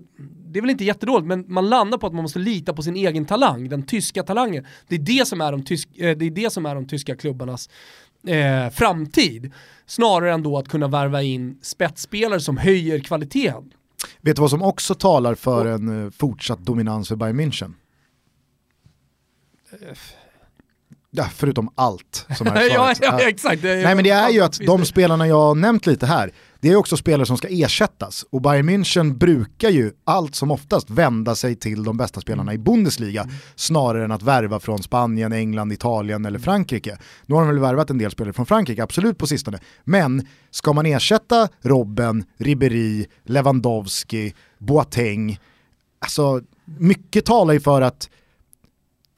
det 0.46 0.58
är 0.58 0.60
väl 0.60 0.70
inte 0.70 0.84
jättedåligt, 0.84 1.26
men 1.26 1.44
man 1.48 1.68
landar 1.68 1.98
på 1.98 2.06
att 2.06 2.12
man 2.12 2.22
måste 2.22 2.38
lita 2.38 2.74
på 2.74 2.82
sin 2.82 2.96
egen 2.96 3.24
talang, 3.24 3.68
den 3.68 3.82
tyska 3.82 4.22
talangen. 4.22 4.66
Det 4.88 4.94
är 4.94 4.98
det 4.98 5.28
som 5.28 5.40
är 5.40 5.52
de, 5.52 5.62
tysk, 5.62 5.88
eh, 5.96 6.16
det 6.16 6.24
är 6.24 6.30
det 6.30 6.52
som 6.52 6.66
är 6.66 6.74
de 6.74 6.88
tyska 6.88 7.16
klubbarnas 7.16 7.68
eh, 8.26 8.70
framtid. 8.70 9.52
Snarare 9.86 10.32
än 10.32 10.42
då 10.42 10.58
att 10.58 10.68
kunna 10.68 10.88
värva 10.88 11.22
in 11.22 11.58
spetsspelare 11.62 12.40
som 12.40 12.56
höjer 12.56 12.98
kvaliteten. 12.98 13.72
Vet 14.20 14.36
du 14.36 14.40
vad 14.40 14.50
som 14.50 14.62
också 14.62 14.94
talar 14.94 15.34
för 15.34 15.66
en 15.66 16.04
eh, 16.04 16.10
fortsatt 16.10 16.58
dominans 16.58 17.08
för 17.08 17.16
Bayern 17.16 17.40
München? 17.40 17.72
Ja, 21.10 21.24
förutom 21.34 21.70
allt 21.74 22.26
som 22.36 22.46
är 22.46 22.60
ja, 22.68 22.74
svaret. 22.74 22.98
ja, 23.02 23.20
exakt. 23.28 23.62
Det- 23.62 23.82
Nej 23.82 23.94
men 23.94 24.04
det 24.04 24.10
är 24.10 24.28
ju 24.30 24.40
att 24.40 24.58
de 24.66 24.84
spelarna 24.84 25.26
jag 25.28 25.36
har 25.40 25.54
nämnt 25.54 25.86
lite 25.86 26.06
här, 26.06 26.32
det 26.60 26.68
är 26.68 26.76
också 26.76 26.96
spelare 26.96 27.26
som 27.26 27.36
ska 27.36 27.48
ersättas. 27.48 28.24
Och 28.30 28.42
Bayern 28.42 28.68
München 28.70 29.18
brukar 29.18 29.70
ju 29.70 29.92
allt 30.04 30.34
som 30.34 30.50
oftast 30.50 30.90
vända 30.90 31.34
sig 31.34 31.56
till 31.56 31.84
de 31.84 31.96
bästa 31.96 32.20
spelarna 32.20 32.54
i 32.54 32.58
Bundesliga, 32.58 33.28
snarare 33.54 34.04
än 34.04 34.12
att 34.12 34.22
värva 34.22 34.60
från 34.60 34.82
Spanien, 34.82 35.32
England, 35.32 35.72
Italien 35.72 36.24
eller 36.24 36.38
Frankrike. 36.38 36.98
Nu 37.26 37.34
har 37.34 37.42
de 37.42 37.48
väl 37.48 37.58
värvat 37.58 37.90
en 37.90 37.98
del 37.98 38.10
spelare 38.10 38.32
från 38.32 38.46
Frankrike, 38.46 38.82
absolut 38.82 39.18
på 39.18 39.26
sistone. 39.26 39.58
Men 39.84 40.26
ska 40.50 40.72
man 40.72 40.86
ersätta 40.86 41.48
Robben, 41.60 42.24
Ribéry, 42.36 43.06
Lewandowski, 43.24 44.34
Boateng, 44.58 45.38
alltså 45.98 46.40
mycket 46.64 47.24
talar 47.24 47.54
ju 47.54 47.60
för 47.60 47.82
att 47.82 48.10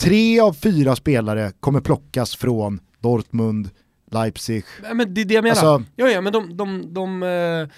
tre 0.01 0.41
av 0.41 0.53
fyra 0.53 0.97
spelare 0.97 1.53
kommer 1.61 1.81
plockas 1.81 2.37
från 2.37 2.81
Dortmund, 3.01 3.71
Leipzig, 4.15 4.65
men 4.95 5.15
det 5.15 5.21
är 5.21 5.25
det 5.25 5.35
jag 5.35 5.43
menar. 5.43 5.51
Alltså- 5.51 5.83
ja, 5.97 6.09
ja, 6.09 6.21
men 6.21 6.33
de, 6.33 6.57
de, 6.57 6.95
de 6.95 7.23
eh, 7.23 7.69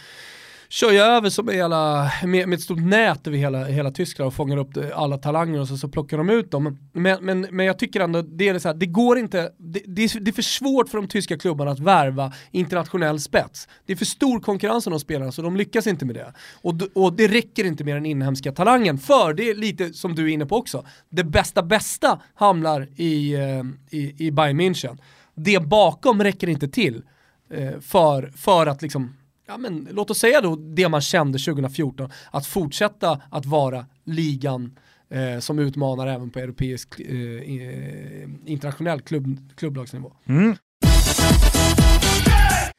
kör 0.68 0.92
ju 0.92 0.98
över 0.98 1.30
som 1.30 1.48
hela, 1.48 2.10
med, 2.24 2.48
med 2.48 2.56
ett 2.56 2.62
stort 2.62 2.80
nät 2.80 3.26
över 3.26 3.38
hela, 3.38 3.64
hela 3.64 3.90
Tyskland 3.90 4.26
och 4.26 4.34
fångar 4.34 4.56
upp 4.56 4.68
alla 4.94 5.18
talanger 5.18 5.60
och 5.60 5.68
så, 5.68 5.76
så 5.76 5.88
plockar 5.88 6.16
de 6.18 6.30
ut 6.30 6.50
dem. 6.50 6.78
Men, 6.92 7.24
men, 7.24 7.40
men 7.50 7.66
jag 7.66 7.78
tycker 7.78 8.00
ändå, 8.00 8.22
det 8.22 8.48
är 8.48 8.58
så 8.58 8.68
här, 8.68 8.74
det 8.74 8.86
går 8.86 9.18
inte, 9.18 9.52
det, 9.58 9.82
det, 9.86 10.02
är, 10.04 10.20
det 10.20 10.30
är 10.30 10.32
för 10.32 10.42
svårt 10.42 10.88
för 10.88 10.98
de 10.98 11.08
tyska 11.08 11.38
klubbarna 11.38 11.70
att 11.70 11.80
värva 11.80 12.32
internationell 12.50 13.20
spets. 13.20 13.68
Det 13.86 13.92
är 13.92 13.96
för 13.96 14.04
stor 14.04 14.40
konkurrens 14.40 14.86
om 14.86 14.90
de 14.90 15.00
spelarna 15.00 15.32
så 15.32 15.42
de 15.42 15.56
lyckas 15.56 15.86
inte 15.86 16.04
med 16.04 16.14
det. 16.14 16.32
Och, 16.62 16.74
och 16.94 17.12
det 17.12 17.28
räcker 17.28 17.64
inte 17.64 17.84
med 17.84 17.96
den 17.96 18.06
inhemska 18.06 18.52
talangen, 18.52 18.98
för 18.98 19.34
det 19.34 19.50
är 19.50 19.54
lite 19.54 19.92
som 19.92 20.14
du 20.14 20.24
är 20.24 20.28
inne 20.28 20.46
på 20.46 20.56
också, 20.56 20.84
det 21.10 21.24
bästa 21.24 21.62
bästa 21.62 22.20
hamnar 22.34 22.88
i, 22.96 23.34
eh, 23.34 23.62
i, 23.90 24.26
i 24.26 24.30
Bayern 24.30 24.60
München. 24.60 24.98
Det 25.34 25.62
bakom 25.62 26.22
räcker 26.22 26.48
inte 26.48 26.68
till 26.68 27.02
eh, 27.50 27.80
för, 27.80 28.32
för 28.36 28.66
att 28.66 28.82
liksom, 28.82 29.16
ja 29.46 29.56
men 29.56 29.88
låt 29.90 30.10
oss 30.10 30.18
säga 30.18 30.40
då 30.40 30.56
det 30.56 30.88
man 30.88 31.00
kände 31.00 31.38
2014, 31.38 32.10
att 32.30 32.46
fortsätta 32.46 33.22
att 33.30 33.46
vara 33.46 33.86
ligan 34.04 34.78
eh, 35.10 35.38
som 35.40 35.58
utmanar 35.58 36.06
även 36.06 36.30
på 36.30 36.38
europeisk 36.38 37.00
eh, 37.00 37.16
eh, 37.16 38.28
internationell 38.46 39.00
klubb, 39.00 39.38
klubblagsnivå. 39.56 40.12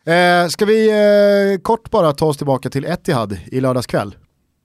Eh, 0.06 0.48
ska 0.48 0.66
vi 0.66 0.90
eh, 0.90 1.62
kort 1.62 1.92
bara 1.92 2.14
ta 2.14 2.26
oss 2.26 2.38
tillbaka 2.38 2.70
till 2.70 2.86
Etihad 2.86 3.38
i 3.46 3.60
lördags 3.60 3.88
kväll? 3.88 4.16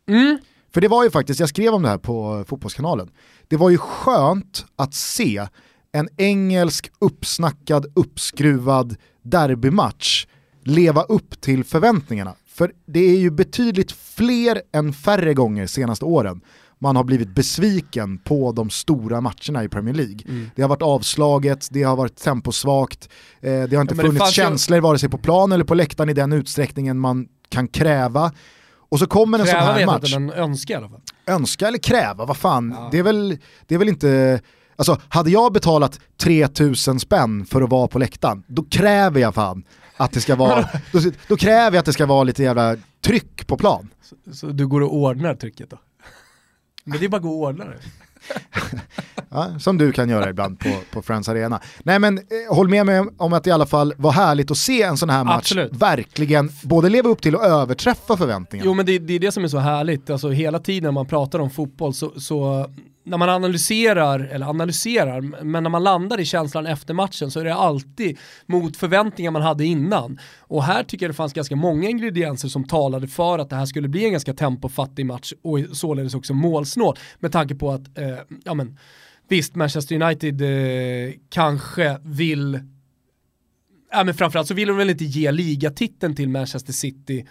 Mm. 0.09 0.39
För 0.75 0.81
det 0.81 0.89
var 0.89 1.05
ju 1.05 1.11
faktiskt, 1.11 1.41
jag 1.41 1.49
skrev 1.49 1.75
om 1.75 1.83
det 1.83 1.89
här 1.89 1.99
på 1.99 2.45
Fotbollskanalen, 2.49 3.11
det 3.49 3.57
var 3.57 3.71
ju 3.71 3.79
skönt 3.79 4.67
att 4.77 4.95
se 4.95 5.47
en 5.93 6.09
engelsk 6.17 6.91
uppsnackad, 6.99 7.87
uppskruvad 7.95 8.97
derbymatch 9.23 10.27
leva 10.65 11.03
upp 11.03 11.41
till 11.41 11.65
förväntningarna. 11.65 12.35
För 12.49 12.73
det 12.87 13.01
är 13.01 13.17
ju 13.19 13.31
betydligt 13.31 13.93
fler 13.93 14.63
än 14.73 14.93
färre 14.93 15.35
gånger 15.35 15.67
senaste 15.67 16.05
åren 16.05 16.41
man 16.83 16.97
har 16.97 17.05
blivit 17.05 17.29
besviken 17.29 18.19
på 18.19 18.53
de 18.53 18.71
stora 18.71 19.21
matcherna 19.21 19.65
i 19.65 19.69
Premier 19.69 19.95
League. 19.95 20.49
Det 20.57 20.63
har 20.63 20.69
varit 20.69 20.83
avslaget, 20.83 21.69
det 21.71 21.83
har 21.83 21.97
varit 21.97 22.17
temposvagt, 22.17 23.09
eh, 23.41 23.63
det 23.63 23.77
har 23.77 23.81
inte 23.83 23.95
Ja, 23.95 24.03
funnits 24.03 24.19
fanns 24.19 24.39
ju- 24.39 24.43
känslor 24.43 24.79
vare 24.81 24.99
sig 24.99 25.09
på 25.09 25.19
plan 25.19 25.53
eller 25.53 25.65
på 25.65 25.75
läktaren 25.75 26.11
i 26.11 26.13
den 26.13 26.33
utsträckningen 26.33 26.99
man 26.99 27.29
kan 27.49 27.69
kräva. 27.69 28.33
Och 28.89 28.99
så 28.99 29.07
kommer 29.07 29.39
en 29.39 29.47
sån 29.47 29.53
Kräva 29.53 29.67
här 29.67 29.73
vet 29.75 29.81
jag 29.81 29.87
match 29.87 30.05
inte, 30.15 30.19
men 30.21 30.31
önska 30.31 30.73
i 30.73 30.77
alla 30.77 30.89
fall. 30.89 31.01
önska 31.27 31.69
eller 31.69 31.79
kräva, 31.79 32.25
vad 32.25 32.37
fan, 32.37 32.75
Ja. 32.79 32.89
det, 32.93 32.99
är 32.99 33.03
väl, 33.03 33.39
det 33.67 33.75
är 33.75 33.79
väl 33.79 33.89
inte... 33.89 34.41
Alltså, 34.81 35.01
hade 35.09 35.31
jag 35.31 35.53
betalat 35.53 36.01
3000 36.17 37.01
spänn 37.01 37.47
för 37.47 37.63
att 37.63 37.71
vara 37.71 37.89
på 37.89 37.99
läktaren, 37.99 38.43
då 38.47 38.65
kräver 38.71 39.21
jag 39.21 39.35
fan 39.35 39.65
att 39.97 40.13
det 40.13 40.21
ska 40.21 40.37
vara, 40.37 40.69
då, 40.93 41.01
då 41.29 41.37
kräver 41.37 41.77
jag 41.77 41.77
att 41.77 41.87
det 41.87 41.93
ska 41.93 42.07
vara 42.07 42.25
lite 42.25 42.43
jävla 42.43 42.77
tryck 43.01 43.47
på 43.47 43.57
plan. 43.57 43.89
Så, 44.03 44.35
så 44.35 44.47
du 44.47 44.67
går 44.67 44.81
och 44.81 44.95
ordnar 44.95 45.35
trycket 45.35 45.71
då? 45.71 45.79
Men 46.85 46.99
det 46.99 47.05
är 47.05 47.09
bara 47.09 47.17
att 47.17 47.23
gå 47.23 47.31
och 47.31 47.49
ordna 47.49 47.65
det. 47.65 47.79
Ja, 49.33 49.59
som 49.59 49.79
du 49.79 49.93
kan 49.93 50.09
göra 50.09 50.31
ibland 50.31 50.59
på, 50.59 50.69
på 50.93 51.03
Friends 51.03 51.29
Arena. 51.29 51.61
Nej 51.83 51.99
men 51.99 52.19
eh, 52.19 52.55
håll 52.55 52.69
med 52.69 52.87
mig 52.87 53.05
om 53.17 53.33
att 53.33 53.45
det 53.45 53.51
i 53.51 53.53
alla 53.53 53.67
fall 53.67 53.95
var 53.97 54.13
härligt 54.13 54.51
att 54.51 54.57
se 54.57 54.83
en 54.83 54.97
sån 54.97 55.11
här 55.11 55.25
match 55.25 55.37
Absolut. 55.37 55.73
verkligen 55.73 56.53
både 56.63 56.89
leva 56.89 57.09
upp 57.09 57.23
till 57.23 57.37
och 57.37 57.45
överträffa 57.45 58.17
förväntningarna. 58.17 58.67
Jo 58.67 58.75
men 58.75 58.87
det, 58.87 58.99
det 58.99 59.13
är 59.13 59.19
det 59.19 59.33
som 59.33 59.45
är 59.45 59.49
så 59.49 59.59
härligt, 59.59 60.11
alltså 60.11 60.29
hela 60.31 60.59
tiden 60.59 60.83
när 60.83 60.93
man 60.93 61.07
pratar 61.07 61.39
om 61.39 61.51
fotboll 61.51 61.95
så, 61.95 62.21
så 62.21 62.71
när 63.05 63.19
man 63.19 63.29
analyserar, 63.29 64.21
eller 64.21 64.47
analyserar, 64.47 65.21
men 65.21 65.63
när 65.63 65.71
man 65.71 65.85
landar 65.85 66.21
i 66.21 66.25
känslan 66.25 66.67
efter 66.67 66.95
matchen 66.95 67.31
så 67.31 67.41
är 67.41 67.45
det 67.45 67.55
alltid 67.55 68.19
mot 68.47 68.77
förväntningar 68.77 69.31
man 69.31 69.43
hade 69.43 69.65
innan. 69.65 70.19
Och 70.39 70.65
här 70.65 70.85
tycker 70.85 71.07
jag 71.07 71.11
det 71.11 71.17
fanns 71.17 71.33
ganska 71.33 71.57
många 71.57 71.89
ingredienser 71.89 72.49
som 72.49 72.65
talade 72.65 73.09
för 73.09 73.39
att 73.39 73.51
det 73.51 73.57
här 73.57 73.67
skulle 73.67 73.89
bli 73.89 74.05
en 74.05 74.13
ganska 74.13 74.35
tempofattig 74.35 75.07
match 75.07 75.33
och 75.43 75.59
således 75.73 76.15
också 76.15 76.35
målsnål. 76.35 76.97
Med 77.19 77.33
tanke 77.33 77.55
på 77.55 77.71
att, 77.71 77.99
eh, 77.99 78.19
ja 78.45 78.55
men, 78.55 78.79
visst 79.29 79.55
Manchester 79.55 80.03
United 80.03 80.43
eh, 80.43 81.15
kanske 81.29 81.99
vill 82.05 82.61
ja, 83.93 84.05
men 84.05 84.15
framförallt 84.15 84.49
så 84.49 84.55
vill 84.55 84.69
de 84.69 84.77
väl 84.77 84.91
inte 84.91 85.05
ge 85.05 85.33
ligatiteln 85.33 86.17
till 86.17 86.29
Manchester 86.29 86.73
City 86.73 87.27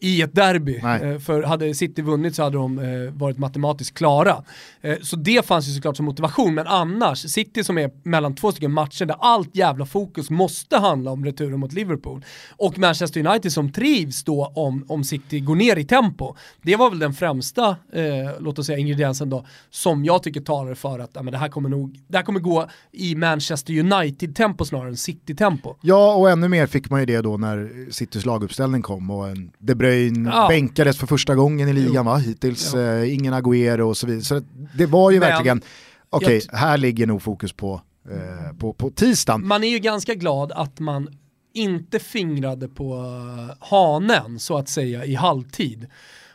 i 0.00 0.22
ett 0.22 0.34
derby. 0.34 0.76
Eh, 0.76 1.18
för 1.18 1.42
hade 1.42 1.74
City 1.74 2.02
vunnit 2.02 2.34
så 2.34 2.42
hade 2.42 2.56
de 2.56 2.78
eh, 2.78 3.12
varit 3.12 3.38
matematiskt 3.38 3.96
klara. 3.96 4.44
Eh, 4.80 4.98
så 5.02 5.16
det 5.16 5.46
fanns 5.46 5.68
ju 5.68 5.72
såklart 5.72 5.96
som 5.96 6.06
motivation, 6.06 6.54
men 6.54 6.66
annars, 6.66 7.18
City 7.18 7.64
som 7.64 7.78
är 7.78 7.90
mellan 8.02 8.34
två 8.34 8.52
stycken 8.52 8.72
matcher 8.72 9.04
där 9.04 9.16
allt 9.20 9.56
jävla 9.56 9.86
fokus 9.86 10.30
måste 10.30 10.76
handla 10.76 11.10
om 11.10 11.24
returen 11.24 11.60
mot 11.60 11.72
Liverpool. 11.72 12.24
Och 12.56 12.78
Manchester 12.78 13.26
United 13.26 13.52
som 13.52 13.72
trivs 13.72 14.24
då 14.24 14.52
om, 14.54 14.84
om 14.88 15.04
City 15.04 15.40
går 15.40 15.54
ner 15.54 15.76
i 15.76 15.84
tempo. 15.84 16.34
Det 16.62 16.76
var 16.76 16.90
väl 16.90 16.98
den 16.98 17.14
främsta, 17.14 17.68
eh, 17.92 18.04
låt 18.40 18.58
oss 18.58 18.66
säga 18.66 18.78
ingrediensen 18.78 19.30
då, 19.30 19.46
som 19.70 20.04
jag 20.04 20.22
tycker 20.22 20.40
talar 20.40 20.74
för 20.74 20.98
att 20.98 21.10
ja, 21.14 21.22
men 21.22 21.32
det, 21.32 21.38
här 21.38 21.48
kommer 21.48 21.68
nog, 21.68 22.00
det 22.08 22.16
här 22.16 22.24
kommer 22.24 22.40
gå 22.40 22.68
i 22.92 23.14
Manchester 23.14 23.78
United-tempo 23.78 24.64
snarare 24.64 24.88
än 24.88 24.96
City-tempo. 24.96 25.74
Ja, 25.80 26.14
och 26.14 26.30
ännu 26.30 26.48
mer 26.48 26.66
fick 26.66 26.90
man 26.90 27.00
ju 27.00 27.06
det 27.06 27.20
då 27.20 27.36
när 27.36 27.90
Citys 27.90 28.26
laguppställning 28.26 28.82
kom 28.82 29.10
och 29.10 29.28
en 29.28 29.50
De 29.58 29.74
Bruyne 29.74 29.89
ja. 30.26 30.48
bänkades 30.48 30.98
för 30.98 31.06
första 31.06 31.34
gången 31.34 31.68
i 31.68 31.72
ligan 31.72 32.06
va? 32.06 32.16
Hittills 32.16 32.74
ja. 32.74 32.80
eh, 32.80 33.14
ingen 33.14 33.34
Agüero 33.34 33.80
och 33.80 33.96
så 33.96 34.06
vidare. 34.06 34.22
Så 34.22 34.42
det 34.74 34.86
var 34.86 35.10
ju 35.10 35.20
Men, 35.20 35.28
verkligen, 35.28 35.62
okej, 36.10 36.38
okay, 36.38 36.58
här 36.58 36.78
ligger 36.78 37.06
nog 37.06 37.22
fokus 37.22 37.52
på, 37.52 37.80
eh, 38.10 38.56
på, 38.58 38.72
på 38.72 38.90
tisdagen. 38.90 39.46
Man 39.46 39.64
är 39.64 39.68
ju 39.68 39.78
ganska 39.78 40.14
glad 40.14 40.52
att 40.52 40.80
man 40.80 41.08
inte 41.54 41.98
fingrade 41.98 42.68
på 42.68 42.94
eh, 42.94 43.68
hanen 43.68 44.38
så 44.38 44.58
att 44.58 44.68
säga 44.68 45.04
i 45.04 45.14
halvtid 45.14 45.86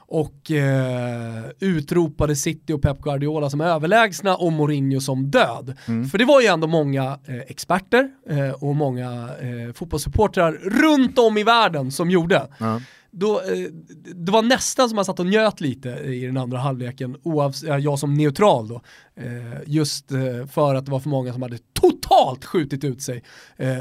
och 0.07 0.51
eh, 0.51 1.43
utropade 1.59 2.35
City 2.35 2.73
och 2.73 2.81
Pep 2.81 3.01
Guardiola 3.01 3.49
som 3.49 3.61
överlägsna 3.61 4.35
och 4.35 4.53
Mourinho 4.53 4.99
som 4.99 5.31
död. 5.31 5.77
Mm. 5.85 6.09
För 6.09 6.17
det 6.17 6.25
var 6.25 6.41
ju 6.41 6.47
ändå 6.47 6.67
många 6.67 7.19
eh, 7.25 7.39
experter 7.47 8.09
eh, 8.29 8.49
och 8.49 8.75
många 8.75 9.29
eh, 9.41 9.73
fotbollssupportrar 9.73 10.51
runt 10.51 11.19
om 11.19 11.37
i 11.37 11.43
världen 11.43 11.91
som 11.91 12.09
gjorde. 12.09 12.47
Mm 12.59 12.81
då, 13.15 13.41
eh, 13.41 13.69
det 14.15 14.31
var 14.31 14.41
nästan 14.41 14.89
som 14.89 14.95
man 14.95 15.05
satt 15.05 15.19
och 15.19 15.25
njöt 15.25 15.61
lite 15.61 15.89
i 15.89 16.25
den 16.25 16.37
andra 16.37 16.57
halvleken, 16.57 17.17
oavs- 17.17 17.79
jag 17.79 17.99
som 17.99 18.13
neutral 18.13 18.67
då. 18.67 18.81
Eh, 19.15 19.61
just 19.65 20.11
eh, 20.11 20.45
för 20.51 20.75
att 20.75 20.85
det 20.85 20.91
var 20.91 20.99
för 20.99 21.09
många 21.09 21.33
som 21.33 21.41
hade 21.41 21.57
totalt 21.73 22.45
skjutit 22.45 22.83
ut 22.83 23.01
sig 23.01 23.23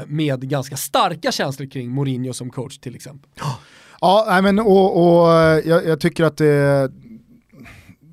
med 0.07 0.49
ganska 0.49 0.77
starka 0.77 1.31
känslor 1.31 1.67
kring 1.69 1.89
Mourinho 1.91 2.33
som 2.33 2.49
coach 2.49 2.77
till 2.77 2.95
exempel. 2.95 3.29
Ja, 4.01 4.39
men, 4.43 4.59
och, 4.59 4.97
och 4.97 5.27
jag, 5.65 5.85
jag 5.85 5.99
tycker 5.99 6.23
att 6.23 6.37
det, 6.37 6.91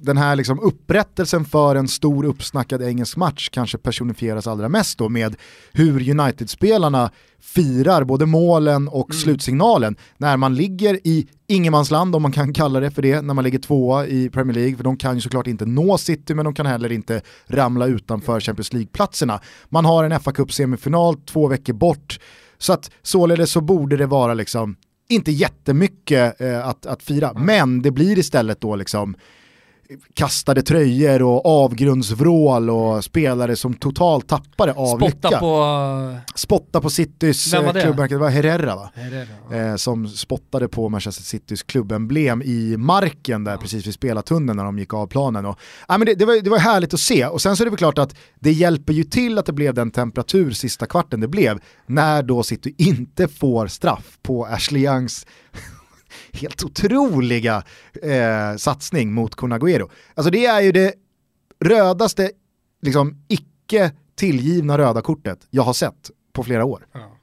den 0.03 0.17
här 0.17 0.37
liksom 0.37 0.61
upprättelsen 0.61 1.45
för 1.45 1.77
en 1.77 1.89
stor 1.89 2.25
uppsnackad 2.25 2.83
engelsk 2.83 3.17
match 3.17 3.49
kanske 3.49 3.79
personifieras 3.79 4.47
allra 4.47 4.69
mest 4.69 4.99
då 4.99 5.09
med 5.09 5.37
hur 5.73 6.11
United-spelarna 6.11 7.11
firar 7.41 8.05
både 8.05 8.27
målen 8.27 8.89
och 8.89 9.11
mm. 9.11 9.21
slutsignalen 9.21 9.97
när 10.17 10.37
man 10.37 10.55
ligger 10.55 11.01
i 11.05 11.27
ingenmansland 11.47 12.17
om 12.17 12.23
man 12.23 12.33
kan 12.33 12.53
kalla 12.53 12.81
det 12.81 12.91
för 12.91 13.03
det, 13.03 13.23
när 13.23 13.35
man 13.35 13.45
ligger 13.45 13.59
tvåa 13.59 14.07
i 14.07 14.31
Premier 14.31 14.55
League, 14.55 14.77
för 14.77 14.85
de 14.85 14.97
kan 14.97 15.15
ju 15.15 15.21
såklart 15.21 15.47
inte 15.47 15.67
nå 15.67 15.99
City 15.99 16.35
men 16.35 16.45
de 16.45 16.55
kan 16.55 16.67
heller 16.67 16.93
inte 16.93 17.21
ramla 17.47 17.87
utanför 17.87 18.41
Champions 18.41 18.73
League-platserna. 18.73 19.41
Man 19.69 19.85
har 19.85 20.05
en 20.05 20.21
fa 20.21 20.33
Cup 20.33 20.53
semifinal 20.53 21.17
två 21.17 21.49
veckor 21.49 21.73
bort, 21.73 22.21
så 22.59 22.73
att 22.73 22.91
således 23.03 23.51
så 23.51 23.61
borde 23.61 23.97
det 23.97 24.07
vara 24.07 24.35
liksom 24.35 24.77
inte 25.09 25.33
jättemycket 25.33 26.41
eh, 26.41 26.69
att, 26.69 26.87
att 26.87 27.03
fira, 27.03 27.33
men 27.35 27.83
det 27.83 27.91
blir 27.91 28.19
istället 28.19 28.61
då 28.61 28.77
liksom 28.77 29.17
kastade 30.15 30.63
tröjor 30.63 31.23
och 31.23 31.47
avgrundsvrål 31.47 32.71
och 32.71 33.05
spelare 33.05 33.57
som 33.57 33.75
totalt 33.75 34.29
tappade 34.29 34.73
av 34.73 34.97
Spotta 34.97 35.29
lycka. 35.29 35.39
på... 35.39 36.19
Spotta 36.35 36.81
på 36.81 36.91
Citys 36.91 37.55
eh, 37.55 37.73
klubbmärke, 37.73 38.15
det 38.15 38.19
var 38.19 38.31
Herrera 38.31 38.77
va? 38.77 38.91
Herrera, 38.95 39.27
ja. 39.51 39.57
eh, 39.57 39.77
som 39.77 40.09
spottade 40.09 40.69
på 40.69 40.89
Manchester 40.89 41.23
Citys 41.23 41.63
klubbemblem 41.63 42.43
i 42.43 42.77
marken 42.77 43.45
där 43.45 43.53
ja. 43.53 43.59
precis 43.59 43.87
vid 43.87 43.95
spelartunneln 43.95 44.57
när 44.57 44.65
de 44.65 44.79
gick 44.79 44.95
av 44.95 45.07
planen. 45.07 45.47
Och, 45.47 45.59
ja, 45.89 45.99
men 45.99 46.07
det, 46.07 46.15
det, 46.15 46.25
var, 46.25 46.43
det 46.43 46.51
var 46.51 46.59
härligt 46.59 46.95
att 46.95 47.01
se 47.01 47.27
och 47.27 47.43
sen 47.43 47.57
så 47.57 47.63
är 47.63 47.65
det 47.65 47.71
väl 47.71 47.79
klart 47.79 47.99
att 47.99 48.17
det 48.41 48.53
hjälper 48.53 48.93
ju 48.93 49.05
till 49.05 49.39
att 49.39 49.47
det 49.47 49.53
blev 49.53 49.75
den 49.75 49.91
temperatur 49.91 50.51
sista 50.51 50.87
kvarten 50.87 51.21
det 51.21 51.29
blev 51.29 51.61
när 51.87 52.23
då 52.23 52.43
City 52.43 52.75
inte 52.79 53.29
får 53.29 53.67
straff 53.67 54.19
på 54.23 54.47
Ashley 54.47 54.83
Youngs 54.85 55.27
helt 56.33 56.65
otroliga 56.65 57.63
eh, 58.03 58.57
satsning 58.57 59.13
mot 59.13 59.37
Kun 59.37 59.53
Alltså 59.53 60.31
det 60.31 60.47
är 60.47 60.61
ju 60.61 60.73
det 60.73 60.95
rödaste, 61.61 62.31
liksom 62.83 63.25
icke 63.29 63.93
tillgivna 64.15 64.79
röda 64.79 65.01
kortet 65.01 65.39
jag 65.51 65.63
har 65.63 65.73
sett 65.73 66.11
på 66.33 66.45
flera 66.45 66.65
år. 66.65 66.87
Ja. 66.93 67.19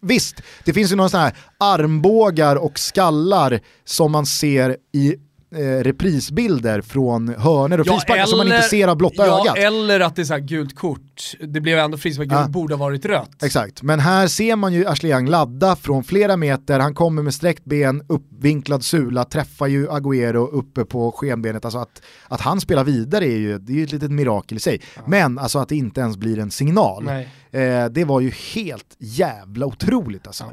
Visst, 0.00 0.42
det 0.64 0.72
finns 0.72 0.92
ju 0.92 0.96
några 0.96 1.08
sådana 1.08 1.26
här 1.26 1.36
armbågar 1.58 2.56
och 2.56 2.78
skallar 2.78 3.60
som 3.84 4.12
man 4.12 4.26
ser 4.26 4.76
i 4.92 5.16
eh, 5.54 5.84
reprisbilder 5.84 6.80
från 6.80 7.28
hörner 7.28 7.80
och 7.80 7.86
ja, 7.86 7.92
frisparkar 7.92 8.26
som 8.26 8.38
man 8.38 8.46
inte 8.46 8.62
ser 8.62 8.88
av 8.88 8.96
blotta 8.96 9.26
ja, 9.26 9.40
ögat. 9.40 9.58
Eller 9.58 10.00
att 10.00 10.16
det 10.16 10.22
är 10.22 10.24
så 10.24 10.38
gult 10.38 10.76
kort, 10.76 11.34
det 11.40 11.60
blev 11.60 11.78
ändå 11.78 11.98
frispark, 11.98 12.28
ja. 12.30 12.48
borde 12.48 12.74
ha 12.74 12.78
varit 12.78 13.04
rött. 13.04 13.42
Exakt, 13.42 13.82
men 13.82 14.00
här 14.00 14.26
ser 14.26 14.56
man 14.56 14.72
ju 14.72 14.86
Ashley 14.86 15.12
Young 15.12 15.28
ladda 15.28 15.76
från 15.76 16.04
flera 16.04 16.36
meter, 16.36 16.80
han 16.80 16.94
kommer 16.94 17.22
med 17.22 17.34
sträckt 17.34 17.64
ben, 17.64 18.02
uppvinklad 18.08 18.84
sula, 18.84 19.24
träffar 19.24 19.66
ju 19.66 19.88
Agüero 19.88 20.48
uppe 20.52 20.84
på 20.84 21.12
skenbenet. 21.12 21.64
Alltså 21.64 21.78
att, 21.78 22.02
att 22.28 22.40
han 22.40 22.60
spelar 22.60 22.84
vidare 22.84 23.24
är 23.24 23.38
ju, 23.38 23.58
det 23.58 23.72
är 23.72 23.76
ju 23.76 23.84
ett 23.84 23.92
litet 23.92 24.10
mirakel 24.10 24.56
i 24.56 24.60
sig. 24.60 24.80
Ja. 24.96 25.02
Men 25.06 25.38
alltså 25.38 25.58
att 25.58 25.68
det 25.68 25.76
inte 25.76 26.00
ens 26.00 26.16
blir 26.16 26.38
en 26.38 26.50
signal, 26.50 27.08
eh, 27.08 27.84
det 27.90 28.04
var 28.04 28.20
ju 28.20 28.30
helt 28.30 28.96
jävla 28.98 29.66
otroligt 29.66 30.26
alltså. 30.26 30.44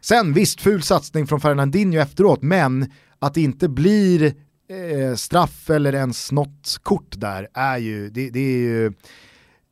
Sen 0.00 0.32
visst, 0.32 0.60
ful 0.60 0.82
satsning 0.82 1.26
från 1.26 1.40
Fernandinho 1.40 2.00
efteråt, 2.00 2.42
men 2.42 2.90
att 3.18 3.34
det 3.34 3.40
inte 3.40 3.68
blir 3.68 4.34
eh, 4.68 5.14
straff 5.14 5.70
eller 5.70 5.94
ens 5.94 6.32
något 6.32 6.78
kort 6.82 7.14
där 7.16 7.48
är 7.54 7.78
ju, 7.78 8.10
det, 8.10 8.30
det 8.30 8.40
är 8.40 8.58
ju... 8.58 8.92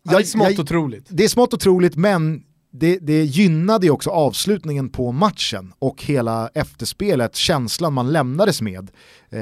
Ja, 0.02 0.12
det 0.12 0.22
är 0.22 0.24
smått 0.24 0.50
jag, 0.50 0.60
otroligt. 0.60 1.06
Det 1.08 1.24
är 1.24 1.28
smått 1.28 1.54
otroligt 1.54 1.96
men 1.96 2.42
det, 2.70 2.98
det 2.98 3.24
gynnade 3.24 3.86
ju 3.86 3.92
också 3.92 4.10
avslutningen 4.10 4.88
på 4.88 5.12
matchen 5.12 5.72
och 5.78 6.04
hela 6.04 6.48
efterspelet, 6.54 7.36
känslan 7.36 7.92
man 7.92 8.12
lämnades 8.12 8.62
med 8.62 8.90
eh, 9.30 9.40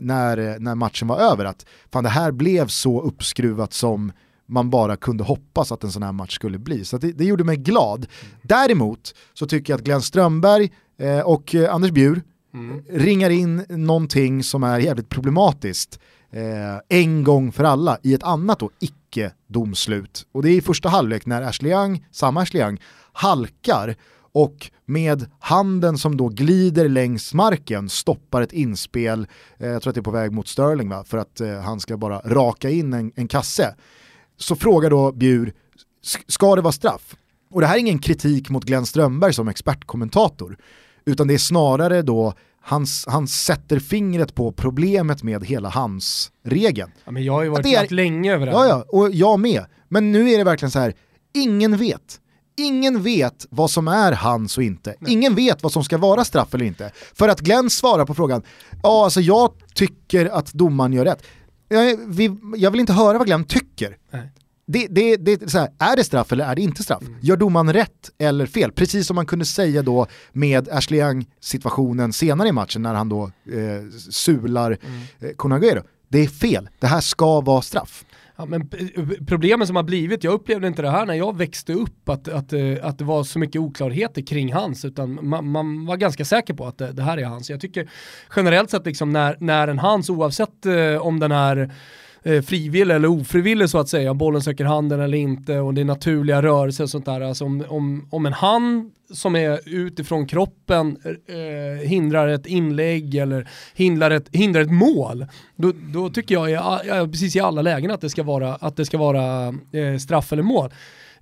när, 0.00 0.58
när 0.58 0.74
matchen 0.74 1.08
var 1.08 1.18
över. 1.18 1.44
Att 1.44 1.66
fan 1.92 2.04
det 2.04 2.10
här 2.10 2.32
blev 2.32 2.66
så 2.66 3.00
uppskruvat 3.00 3.72
som 3.72 4.12
man 4.46 4.70
bara 4.70 4.96
kunde 4.96 5.24
hoppas 5.24 5.72
att 5.72 5.84
en 5.84 5.92
sån 5.92 6.02
här 6.02 6.12
match 6.12 6.34
skulle 6.34 6.58
bli. 6.58 6.84
Så 6.84 6.98
det, 6.98 7.12
det 7.12 7.24
gjorde 7.24 7.44
mig 7.44 7.56
glad. 7.56 8.06
Däremot 8.42 9.14
så 9.34 9.46
tycker 9.46 9.72
jag 9.72 9.78
att 9.78 9.84
Glenn 9.84 10.02
Strömberg 10.02 10.72
eh, 10.98 11.20
och 11.20 11.54
eh, 11.54 11.74
Anders 11.74 11.90
Bjur 11.90 12.22
mm. 12.58 12.82
ringar 12.90 13.30
in 13.30 13.64
någonting 13.68 14.42
som 14.42 14.62
är 14.62 14.78
jävligt 14.78 15.08
problematiskt 15.08 16.00
eh, 16.30 16.98
en 16.98 17.24
gång 17.24 17.52
för 17.52 17.64
alla 17.64 17.98
i 18.02 18.14
ett 18.14 18.22
annat 18.22 18.58
då 18.58 18.70
icke-domslut. 18.80 20.26
Och 20.32 20.42
det 20.42 20.50
är 20.50 20.56
i 20.56 20.60
första 20.60 20.88
halvlek 20.88 21.26
när 21.26 21.42
Ashley 21.42 21.72
Young, 21.72 22.06
samma 22.10 22.42
Ashley 22.42 22.62
Young, 22.62 22.80
halkar 23.12 23.96
och 24.32 24.70
med 24.86 25.30
handen 25.38 25.98
som 25.98 26.16
då 26.16 26.28
glider 26.28 26.88
längs 26.88 27.34
marken 27.34 27.88
stoppar 27.88 28.42
ett 28.42 28.52
inspel, 28.52 29.26
eh, 29.58 29.68
jag 29.68 29.82
tror 29.82 29.90
att 29.90 29.94
det 29.94 30.00
är 30.00 30.02
på 30.02 30.10
väg 30.10 30.32
mot 30.32 30.48
Sterling 30.48 30.88
va, 30.88 31.04
för 31.04 31.18
att 31.18 31.40
eh, 31.40 31.60
han 31.60 31.80
ska 31.80 31.96
bara 31.96 32.20
raka 32.24 32.70
in 32.70 32.92
en, 32.92 33.12
en 33.14 33.28
kasse. 33.28 33.74
Så 34.36 34.56
frågar 34.56 34.90
då 34.90 35.12
Bjur, 35.12 35.52
ska 36.26 36.56
det 36.56 36.62
vara 36.62 36.72
straff? 36.72 37.16
Och 37.50 37.60
det 37.60 37.66
här 37.66 37.74
är 37.74 37.80
ingen 37.80 37.98
kritik 37.98 38.50
mot 38.50 38.64
Glenn 38.64 38.86
Strömberg 38.86 39.32
som 39.32 39.48
expertkommentator, 39.48 40.58
utan 41.04 41.28
det 41.28 41.34
är 41.34 41.38
snarare 41.38 42.02
då 42.02 42.34
han, 42.68 42.86
han 43.06 43.28
sätter 43.28 43.78
fingret 43.78 44.34
på 44.34 44.52
problemet 44.52 45.22
med 45.22 45.44
hela 45.44 45.68
hans 45.68 46.30
regeln. 46.44 46.90
Ja, 47.04 47.10
men 47.10 47.24
jag 47.24 47.32
har 47.32 47.42
ju 47.42 47.48
varit 47.48 47.66
är, 47.66 47.94
länge 47.94 48.34
över 48.34 48.46
det 48.46 48.52
Ja, 48.52 48.66
ja, 48.66 48.84
och 48.88 49.10
jag 49.10 49.40
med. 49.40 49.64
Men 49.88 50.12
nu 50.12 50.30
är 50.30 50.38
det 50.38 50.44
verkligen 50.44 50.70
så 50.70 50.78
här, 50.78 50.94
ingen 51.34 51.76
vet. 51.76 52.20
Ingen 52.56 53.02
vet 53.02 53.46
vad 53.50 53.70
som 53.70 53.88
är 53.88 54.12
hans 54.12 54.58
och 54.58 54.64
inte. 54.64 54.94
Nej. 54.98 55.12
Ingen 55.12 55.34
vet 55.34 55.62
vad 55.62 55.72
som 55.72 55.84
ska 55.84 55.98
vara 55.98 56.24
straff 56.24 56.54
eller 56.54 56.64
inte. 56.64 56.92
För 57.14 57.28
att 57.28 57.40
Glenn 57.40 57.70
svarar 57.70 58.04
på 58.04 58.14
frågan, 58.14 58.42
ja 58.82 59.04
alltså 59.04 59.20
jag 59.20 59.52
tycker 59.74 60.26
att 60.26 60.52
domaren 60.52 60.92
gör 60.92 61.04
rätt. 61.04 61.22
Jag, 61.68 61.96
vi, 62.06 62.36
jag 62.56 62.70
vill 62.70 62.80
inte 62.80 62.92
höra 62.92 63.18
vad 63.18 63.26
Glenn 63.26 63.44
tycker. 63.44 63.96
Nej 64.10 64.30
det, 64.70 64.86
det, 64.90 65.16
det, 65.16 65.42
är, 65.42 65.48
så 65.48 65.58
här, 65.58 65.68
är 65.78 65.96
det 65.96 66.04
straff 66.04 66.32
eller 66.32 66.44
är 66.44 66.54
det 66.54 66.62
inte 66.62 66.82
straff? 66.82 67.02
Mm. 67.02 67.18
Gör 67.20 67.36
domaren 67.36 67.72
rätt 67.72 68.10
eller 68.18 68.46
fel? 68.46 68.72
Precis 68.72 69.06
som 69.06 69.14
man 69.14 69.26
kunde 69.26 69.44
säga 69.44 69.82
då 69.82 70.06
med 70.32 70.68
Ashley 70.68 71.00
Young 71.00 71.26
situationen 71.40 72.12
senare 72.12 72.48
i 72.48 72.52
matchen 72.52 72.82
när 72.82 72.94
han 72.94 73.08
då 73.08 73.22
eh, 73.24 73.90
sular 74.10 74.78
mm. 75.20 75.62
eh. 75.62 75.82
Det 76.08 76.18
är 76.18 76.26
fel, 76.26 76.68
det 76.78 76.86
här 76.86 77.00
ska 77.00 77.40
vara 77.40 77.62
straff. 77.62 78.04
Ja, 78.36 78.46
men 78.46 78.68
problemen 79.26 79.66
som 79.66 79.76
har 79.76 79.82
blivit, 79.82 80.24
jag 80.24 80.34
upplevde 80.34 80.66
inte 80.66 80.82
det 80.82 80.90
här 80.90 81.06
när 81.06 81.14
jag 81.14 81.36
växte 81.36 81.72
upp, 81.72 82.08
att, 82.08 82.28
att, 82.28 82.52
eh, 82.52 82.60
att 82.82 82.98
det 82.98 83.04
var 83.04 83.24
så 83.24 83.38
mycket 83.38 83.60
oklarheter 83.60 84.22
kring 84.22 84.52
hans, 84.52 84.84
utan 84.84 85.28
man, 85.28 85.50
man 85.50 85.86
var 85.86 85.96
ganska 85.96 86.24
säker 86.24 86.54
på 86.54 86.66
att 86.66 86.78
det, 86.78 86.92
det, 86.92 87.02
här 87.02 87.18
är 87.18 87.24
hans. 87.24 87.50
Jag 87.50 87.60
tycker 87.60 87.90
generellt 88.36 88.70
sett 88.70 88.86
liksom 88.86 89.12
när, 89.12 89.36
när 89.40 89.68
en 89.68 89.78
hans, 89.78 90.10
oavsett 90.10 90.66
eh, 90.66 90.96
om 91.00 91.20
den 91.20 91.32
är 91.32 91.72
eh, 92.22 92.42
frivillig 92.42 92.94
eller 92.94 93.08
ofrivillig 93.08 93.70
så 93.70 93.78
att 93.78 93.88
säga, 93.88 94.10
om 94.10 94.18
bollen 94.18 94.42
söker 94.42 94.64
handen 94.64 95.00
eller 95.00 95.18
inte 95.18 95.58
och 95.58 95.74
det 95.74 95.80
är 95.80 95.84
naturliga 95.84 96.42
rörelser 96.42 96.84
och 96.84 96.90
sånt 96.90 97.04
där. 97.04 97.20
Alltså 97.20 97.44
om, 97.44 97.64
om, 97.68 98.08
om 98.10 98.26
en 98.26 98.32
hand 98.32 98.92
som 99.12 99.36
är 99.36 99.60
utifrån 99.64 100.26
kroppen 100.26 100.96
eh, 101.04 101.88
hindrar 101.88 102.28
ett 102.28 102.46
inlägg 102.46 103.14
eller 103.14 103.48
hindrar 103.74 104.10
ett, 104.10 104.28
hindrar 104.32 104.60
ett 104.60 104.72
mål, 104.72 105.26
då, 105.56 105.72
då 105.94 106.10
tycker 106.10 106.34
jag 106.34 106.50
i, 106.50 107.10
precis 107.10 107.36
i 107.36 107.40
alla 107.40 107.62
lägen 107.62 107.90
att 107.90 108.00
det 108.00 108.10
ska 108.10 108.22
vara, 108.22 108.54
att 108.54 108.76
det 108.76 108.84
ska 108.84 108.98
vara 108.98 109.46
eh, 109.48 109.98
straff 109.98 110.32
eller 110.32 110.42
mål. 110.42 110.70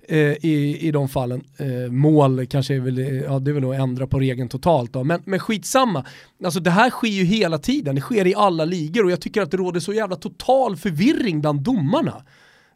Eh, 0.09 0.45
I, 0.45 0.77
i 0.87 0.91
de 0.91 1.09
fallen. 1.09 1.43
Eh, 1.57 1.91
mål 1.91 2.45
kanske 2.45 2.75
är 2.75 2.79
väl, 2.79 2.97
ja 2.97 3.39
det 3.39 3.51
är 3.51 3.53
väl 3.53 3.69
att 3.71 3.79
ändra 3.79 4.07
på 4.07 4.19
regeln 4.19 4.49
totalt 4.49 4.93
då, 4.93 5.03
men, 5.03 5.21
men 5.25 5.39
skitsamma. 5.39 6.05
Alltså 6.43 6.59
det 6.59 6.71
här 6.71 6.89
sker 6.89 7.07
ju 7.07 7.23
hela 7.23 7.57
tiden, 7.57 7.95
det 7.95 8.01
sker 8.01 8.27
i 8.27 8.35
alla 8.35 8.65
ligor 8.65 9.03
och 9.03 9.11
jag 9.11 9.21
tycker 9.21 9.41
att 9.41 9.51
det 9.51 9.57
råder 9.57 9.79
så 9.79 9.93
jävla 9.93 10.15
total 10.15 10.77
förvirring 10.77 11.41
bland 11.41 11.61
domarna. 11.61 12.23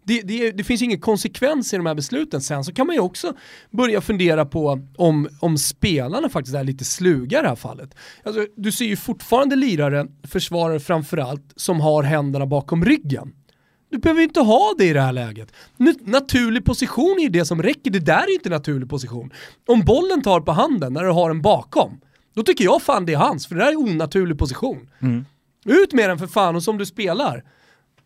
Det, 0.04 0.22
det, 0.22 0.52
det, 0.52 0.64
finns 0.64 0.82
ingen 0.82 1.00
konsekvens 1.02 1.74
i 1.74 1.78
de 1.78 1.86
här 1.86 1.96
besluten. 1.96 2.42
Sen 2.42 2.64
så 2.64 2.74
kan 2.74 2.88
man 2.88 2.96
ju 2.96 3.00
också 3.00 3.34
börja 3.70 4.02
fundera 4.02 4.46
på 4.46 4.80
om, 4.98 5.30
om 5.40 5.58
spelarna 5.58 6.30
faktiskt 6.30 6.56
är 6.56 6.64
lite 6.64 6.86
sluga 6.86 7.40
i 7.40 7.42
det 7.42 7.48
här 7.48 7.56
fallet. 7.56 7.96
Alltså, 8.24 8.48
du 8.56 8.72
ser 8.72 8.86
ju 8.86 8.96
fortfarande 8.96 9.56
lirare, 9.56 10.08
försvarare 10.24 10.80
framförallt, 10.80 11.54
som 11.56 11.82
har 11.82 12.04
händerna 12.04 12.46
bakom 12.46 12.86
ryggen. 12.86 13.34
Du 13.92 13.98
behöver 13.98 14.22
inte 14.22 14.40
ha 14.40 14.76
det 14.78 14.86
i 14.86 14.94
det 14.94 15.02
här 15.02 15.14
läget. 15.14 15.54
Naturlig 16.02 16.66
position 16.66 17.16
är 17.20 17.24
ju 17.24 17.30
det 17.30 17.46
som 17.46 17.64
räcker, 17.64 17.92
det 17.92 18.00
där 18.00 18.24
är 18.24 18.28
ju 18.28 18.34
inte 18.34 18.50
naturlig 18.50 18.90
position. 18.90 19.34
Om 19.68 19.82
bollen 19.82 20.22
tar 20.22 20.42
på 20.42 20.52
handen 20.52 20.94
när 20.94 21.04
du 21.04 21.12
har 21.12 21.30
den 21.30 21.42
bakom, 21.42 22.02
då 22.34 22.44
tycker 22.44 22.64
jag 22.64 22.82
fan 22.82 23.06
det 23.06 23.14
är 23.14 23.18
hans, 23.18 23.48
för 23.48 23.56
det 23.56 23.64
där 23.64 23.72
är 23.72 23.80
onaturlig 23.80 24.38
position. 24.38 24.90
Mm. 25.02 25.26
Ut 25.66 25.94
med 25.94 26.10
den 26.10 26.20
för 26.20 26.28
fan 26.28 26.56
och 26.56 26.64
som 26.64 26.78
du 26.78 26.86
spelar. 26.86 27.44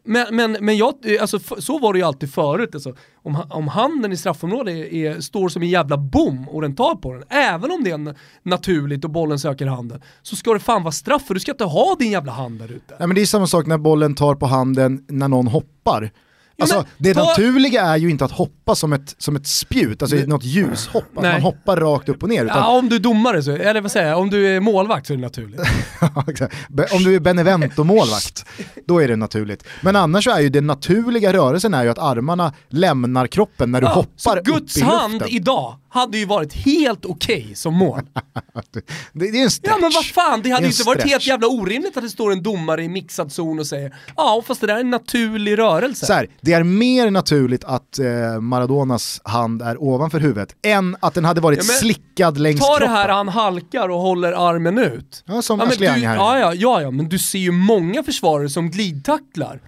Men, 0.06 0.36
men, 0.36 0.58
men 0.62 0.78
jag, 0.78 0.94
alltså, 1.22 1.40
så 1.40 1.80
var 1.80 1.94
det 1.94 2.00
ju 2.00 2.06
alltid 2.06 2.34
förut. 2.34 2.70
Alltså, 2.74 2.96
om, 3.24 3.44
om 3.50 3.68
handen 3.68 4.12
i 4.12 4.18
straffområdet 4.18 4.74
är, 4.74 4.94
är, 4.94 5.20
står 5.20 5.50
som 5.50 5.62
en 5.62 5.70
jävla 5.70 5.98
bom 5.98 6.50
och 6.50 6.62
den 6.62 6.76
tar 6.76 6.96
på 6.96 7.14
den, 7.14 7.24
även 7.30 7.72
om 7.72 7.84
det 7.84 7.92
är 7.92 8.16
naturligt 8.44 9.04
och 9.04 9.10
bollen 9.10 9.40
söker 9.40 9.66
handen, 9.66 10.02
så 10.22 10.36
ska 10.36 10.54
det 10.54 10.60
fan 10.60 10.84
vara 10.84 10.92
straff 10.92 11.26
för 11.26 11.34
du 11.34 11.40
ska 11.40 11.52
inte 11.52 11.64
ha 11.64 11.96
din 12.00 12.12
jävla 12.12 12.32
hand 12.32 12.60
där 12.60 12.72
ute. 12.72 12.96
Nej, 13.00 13.08
men 13.08 13.16
det 13.16 13.22
är 13.22 13.26
samma 13.26 13.48
sak 13.48 13.66
när 13.66 13.78
bollen 13.78 14.16
tar 14.16 14.36
på 14.36 14.46
handen 14.46 15.06
när 15.08 15.28
någon 15.28 15.48
hoppar. 15.48 16.12
Alltså, 16.60 16.76
men, 16.76 16.86
det 16.98 17.14
ta... 17.14 17.24
naturliga 17.24 17.82
är 17.82 17.98
ju 17.98 18.10
inte 18.10 18.26
att 18.26 18.32
hoppa 18.32 18.76
som 18.76 18.94
ett, 18.94 19.16
som 19.18 19.36
ett 19.36 19.48
spjut, 19.48 20.02
alltså 20.02 20.16
Nej. 20.18 20.28
något 20.28 20.44
ljushopp, 20.44 21.18
att 21.18 21.24
man 21.24 21.42
hoppar 21.42 21.78
rakt 21.78 22.10
upp 22.10 22.24
och 22.24 22.30
ner. 22.30 22.46
Utan... 22.46 22.58
Ja, 22.58 22.78
om 22.78 22.90
du 22.90 22.96
är 22.96 23.00
domare, 23.00 23.44
så, 23.44 23.52
eller 23.52 23.82
vad 23.82 23.92
säger 23.92 24.10
jag, 24.10 24.20
om 24.20 24.30
du 24.30 24.56
är 24.56 24.60
målvakt 24.60 25.08
så 25.08 25.14
är 25.14 25.18
det 25.18 25.22
naturligt. 25.22 25.60
om 26.94 27.04
du 27.04 27.16
är 27.16 27.20
Benevento-målvakt, 27.20 28.46
då 28.88 29.00
är 29.00 29.08
det 29.08 29.16
naturligt. 29.16 29.64
Men 29.82 29.96
annars 29.96 30.28
är 30.28 30.40
ju 30.40 30.50
den 30.50 30.68
naturliga 30.68 31.34
rörelsen 31.34 31.74
är 31.74 31.84
ju 31.84 31.90
att 31.90 32.00
armarna 32.00 32.54
lämnar 32.70 33.28
kroppen 33.28 33.72
när 33.72 33.82
du 33.82 33.88
ja, 33.88 33.94
hoppar 33.94 34.38
upp 34.38 34.48
i 34.48 34.52
luften. 34.52 34.54
Guds 34.54 34.82
hand 34.82 35.24
idag 35.28 35.76
hade 35.96 36.18
ju 36.18 36.26
varit 36.26 36.54
helt 36.54 37.06
okej 37.06 37.42
okay 37.42 37.56
som 37.56 37.74
mål. 37.74 38.02
det, 38.72 38.82
det, 39.14 39.40
är 39.40 39.44
en 39.44 39.52
stretch. 39.52 39.74
Ja 39.74 39.78
men 39.82 39.92
vad 39.96 40.06
fan, 40.06 40.42
det 40.42 40.50
hade 40.50 40.62
ju 40.62 40.68
inte 40.68 40.82
stretch. 40.82 40.88
varit 40.88 41.12
helt 41.12 41.28
jävla 41.28 41.48
orimligt 41.48 41.98
att 41.98 42.04
det 42.04 42.10
står 42.10 42.32
en 42.32 42.44
domare 42.44 42.84
i 42.84 42.90
mixad 42.90 43.32
zon 43.32 43.60
och 43.60 43.68
säger 43.68 43.96
ja 44.16 44.44
fast 44.48 44.62
det 44.62 44.68
där 44.68 44.76
är 44.76 44.80
en 44.80 44.90
naturlig 44.90 45.58
rörelse. 45.58 46.06
Så 46.06 46.14
här, 46.14 46.28
det 46.42 46.54
är 46.54 46.64
mer 46.64 47.12
naturligt 47.12 47.64
att 47.64 48.00
eh, 48.00 48.42
Maradonas 48.42 49.22
hand 49.24 49.62
är 49.62 49.84
ovanför 49.84 50.20
huvudet 50.20 50.56
än 50.66 50.98
att 51.00 51.14
den 51.14 51.26
hade 51.26 51.42
varit 51.42 51.58
ja, 51.58 51.64
slickad 51.64 52.38
längs 52.38 52.60
ta 52.60 52.66
kroppen. 52.66 52.88
Ta 52.88 52.94
det 52.94 53.00
här 53.00 53.10
han 53.10 53.28
halkar 53.28 53.90
och 53.90 54.00
håller 54.00 54.32
armen 54.32 54.78
ut. 54.78 55.24
Ja, 55.26 55.42
som 55.42 55.60
ja, 55.60 55.66
du, 55.78 55.88
här. 55.88 56.16
Ja, 56.16 56.40
ja, 56.40 56.54
ja, 56.54 56.82
ja, 56.82 56.92
men 56.92 57.10
du 57.10 57.20
ser 57.20 57.40
ju 57.40 57.52
många 57.52 58.04
försvarare 58.04 58.50
som 58.50 58.72
glidtacklar 58.72 59.62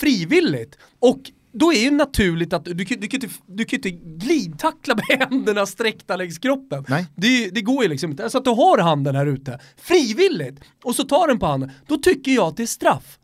frivilligt 0.00 0.78
och 1.00 1.20
då 1.52 1.72
är 1.72 1.76
det 1.76 1.82
ju 1.82 1.90
naturligt 1.90 2.52
att 2.52 2.64
du, 2.64 2.74
du, 2.74 2.84
du, 2.84 3.08
kan 3.08 3.20
du 3.46 3.64
kan 3.64 3.76
inte 3.76 3.90
glidtackla 3.90 4.94
med 4.94 5.04
händerna 5.30 5.66
sträckta 5.66 6.16
längs 6.16 6.38
kroppen. 6.38 6.84
Nej. 6.88 7.06
Det, 7.16 7.50
det 7.50 7.60
går 7.60 7.82
ju 7.82 7.88
liksom 7.88 8.10
inte. 8.10 8.22
Alltså 8.22 8.38
att 8.38 8.44
du 8.44 8.50
har 8.50 8.78
handen 8.78 9.14
här 9.16 9.26
ute, 9.26 9.58
frivilligt, 9.76 10.60
och 10.84 10.94
så 10.94 11.04
tar 11.04 11.28
den 11.28 11.38
på 11.38 11.46
handen, 11.46 11.70
då 11.86 11.96
tycker 11.96 12.32
jag 12.32 12.46
att 12.46 12.56
det 12.56 12.62
är 12.62 12.66
straff. 12.66 13.18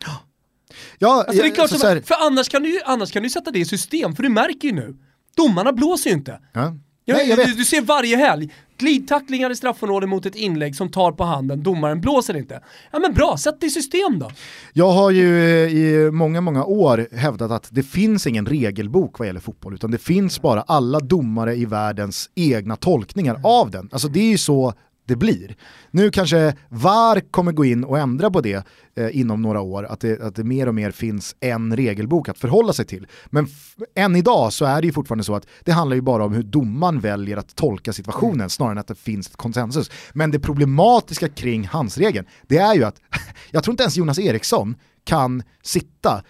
Ja, 0.98 1.24
alltså 1.28 1.42
det 1.42 1.48
är 1.48 1.54
klart 1.54 1.70
som, 1.70 1.80
här... 1.80 2.00
För 2.00 2.26
annars 2.26 2.48
kan, 2.48 2.62
du, 2.62 2.80
annars 2.84 3.12
kan 3.12 3.22
du 3.22 3.30
sätta 3.30 3.50
det 3.50 3.58
i 3.58 3.64
system, 3.64 4.16
för 4.16 4.22
du 4.22 4.28
märker 4.28 4.68
ju 4.68 4.74
nu, 4.74 4.96
domarna 5.36 5.72
blåser 5.72 6.10
ju 6.10 6.16
inte. 6.16 6.40
Ja. 6.52 6.76
Jag, 7.04 7.16
Nej, 7.16 7.28
jag 7.28 7.38
du, 7.38 7.52
du, 7.54 7.64
ser 7.64 7.80
varje 7.80 8.16
helg, 8.16 8.52
glidtacklingar 8.78 9.50
i 9.50 9.56
straffområdet 9.56 10.08
mot 10.08 10.26
ett 10.26 10.34
inlägg 10.34 10.76
som 10.76 10.90
tar 10.90 11.12
på 11.12 11.24
handen, 11.24 11.62
domaren 11.62 12.00
blåser 12.00 12.36
inte. 12.36 12.60
Ja 12.92 12.98
men 12.98 13.14
bra, 13.14 13.36
sätt 13.36 13.56
det 13.60 13.66
i 13.66 13.70
system 13.70 14.18
då. 14.18 14.30
Jag 14.72 14.90
har 14.90 15.10
ju 15.10 15.38
eh, 15.38 15.74
i 15.74 16.10
många, 16.10 16.40
många 16.40 16.64
år 16.64 17.08
hävdat 17.12 17.50
att 17.50 17.68
det 17.70 17.82
finns 17.82 18.26
ingen 18.26 18.46
regelbok 18.46 19.18
vad 19.18 19.26
gäller 19.28 19.40
fotboll, 19.40 19.74
utan 19.74 19.90
det 19.90 19.98
finns 19.98 20.42
bara 20.42 20.62
alla 20.62 21.00
domare 21.00 21.54
i 21.54 21.64
världens 21.64 22.30
egna 22.34 22.76
tolkningar 22.76 23.40
av 23.44 23.70
den. 23.70 23.88
Alltså 23.92 24.08
det 24.08 24.20
är 24.20 24.30
ju 24.30 24.38
så 24.38 24.74
det 25.06 25.16
blir. 25.16 25.56
Nu 25.90 26.10
kanske 26.10 26.56
VAR 26.68 27.20
kommer 27.30 27.52
gå 27.52 27.64
in 27.64 27.84
och 27.84 27.98
ändra 27.98 28.30
på 28.30 28.40
det 28.40 28.66
eh, 28.96 29.16
inom 29.20 29.42
några 29.42 29.60
år, 29.60 29.84
att 29.84 30.00
det, 30.00 30.22
att 30.22 30.34
det 30.34 30.44
mer 30.44 30.68
och 30.68 30.74
mer 30.74 30.90
finns 30.90 31.36
en 31.40 31.76
regelbok 31.76 32.28
att 32.28 32.38
förhålla 32.38 32.72
sig 32.72 32.84
till. 32.84 33.06
Men 33.26 33.46
än 33.94 34.16
idag 34.16 34.52
så 34.52 34.64
är 34.64 34.80
det 34.80 34.86
ju 34.86 34.92
fortfarande 34.92 35.24
så 35.24 35.34
att 35.34 35.46
det 35.64 35.72
handlar 35.72 35.94
ju 35.94 36.00
bara 36.00 36.24
om 36.24 36.32
hur 36.32 36.42
domaren 36.42 37.00
väljer 37.00 37.36
att 37.36 37.56
tolka 37.56 37.92
situationen 37.92 38.34
mm. 38.34 38.50
snarare 38.50 38.72
än 38.72 38.78
att 38.78 38.88
det 38.88 38.94
finns 38.94 39.28
ett 39.28 39.36
konsensus. 39.36 39.90
Men 40.12 40.30
det 40.30 40.40
problematiska 40.40 41.28
kring 41.28 41.66
handsregeln, 41.66 42.26
det 42.46 42.58
är 42.58 42.74
ju 42.74 42.84
att 42.84 43.00
jag 43.50 43.64
tror 43.64 43.72
inte 43.72 43.82
ens 43.82 43.96
Jonas 43.96 44.18
Eriksson 44.18 44.74
kan 45.04 45.42
sitta 45.62 46.24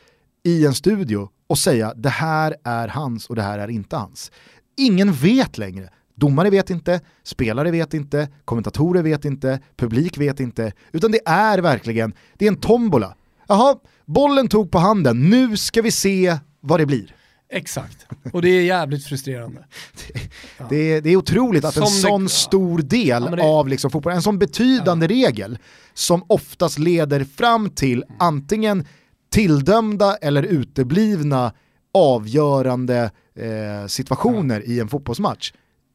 i 0.44 0.66
en 0.66 0.74
studio 0.74 1.28
och 1.46 1.58
säga 1.58 1.94
det 1.94 2.08
här 2.08 2.56
är 2.64 2.88
hans 2.88 3.26
och 3.26 3.36
det 3.36 3.42
här 3.42 3.58
är 3.58 3.68
inte 3.68 3.96
hans. 3.96 4.32
Ingen 4.76 5.12
vet 5.12 5.58
längre 5.58 5.90
Domare 6.14 6.50
vet 6.50 6.70
inte, 6.70 7.00
spelare 7.22 7.70
vet 7.70 7.94
inte, 7.94 8.28
kommentatorer 8.44 9.02
vet 9.02 9.24
inte, 9.24 9.60
publik 9.76 10.18
vet 10.18 10.40
inte, 10.40 10.72
utan 10.92 11.12
det 11.12 11.20
är 11.26 11.58
verkligen, 11.58 12.14
det 12.34 12.44
är 12.44 12.48
en 12.48 12.60
tombola. 12.60 13.14
Jaha, 13.48 13.76
bollen 14.04 14.48
tog 14.48 14.70
på 14.70 14.78
handen, 14.78 15.30
nu 15.30 15.56
ska 15.56 15.82
vi 15.82 15.90
se 15.90 16.36
vad 16.60 16.80
det 16.80 16.86
blir. 16.86 17.14
Exakt, 17.50 18.06
och 18.32 18.42
det 18.42 18.48
är 18.48 18.62
jävligt 18.62 19.04
frustrerande. 19.04 19.64
det, 20.12 20.20
ja. 20.58 20.66
det, 20.70 20.76
är, 20.76 21.00
det, 21.00 21.10
är 21.10 21.16
otroligt 21.16 21.64
att 21.64 21.74
som 21.74 21.82
en 21.82 21.88
sån 21.88 22.22
det, 22.22 22.30
stor 22.30 22.78
del 22.78 23.26
ja, 23.30 23.36
det, 23.36 23.42
av 23.42 23.68
liksom 23.68 23.90
fotboll, 23.90 24.12
en 24.12 24.22
sån 24.22 24.38
betydande 24.38 25.06
ja. 25.06 25.10
regel 25.10 25.58
som 25.94 26.24
oftast 26.26 26.78
leder 26.78 27.24
fram 27.24 27.70
till 27.70 28.04
antingen 28.18 28.86
tildömda 29.32 30.16
eller 30.16 30.42
uteblivna 30.42 31.52
avgörande 31.94 33.10
eh, 33.34 33.86
situationer 33.86 34.68
i 34.68 34.80
en 34.80 34.88
fotbollsmatch 34.88 35.52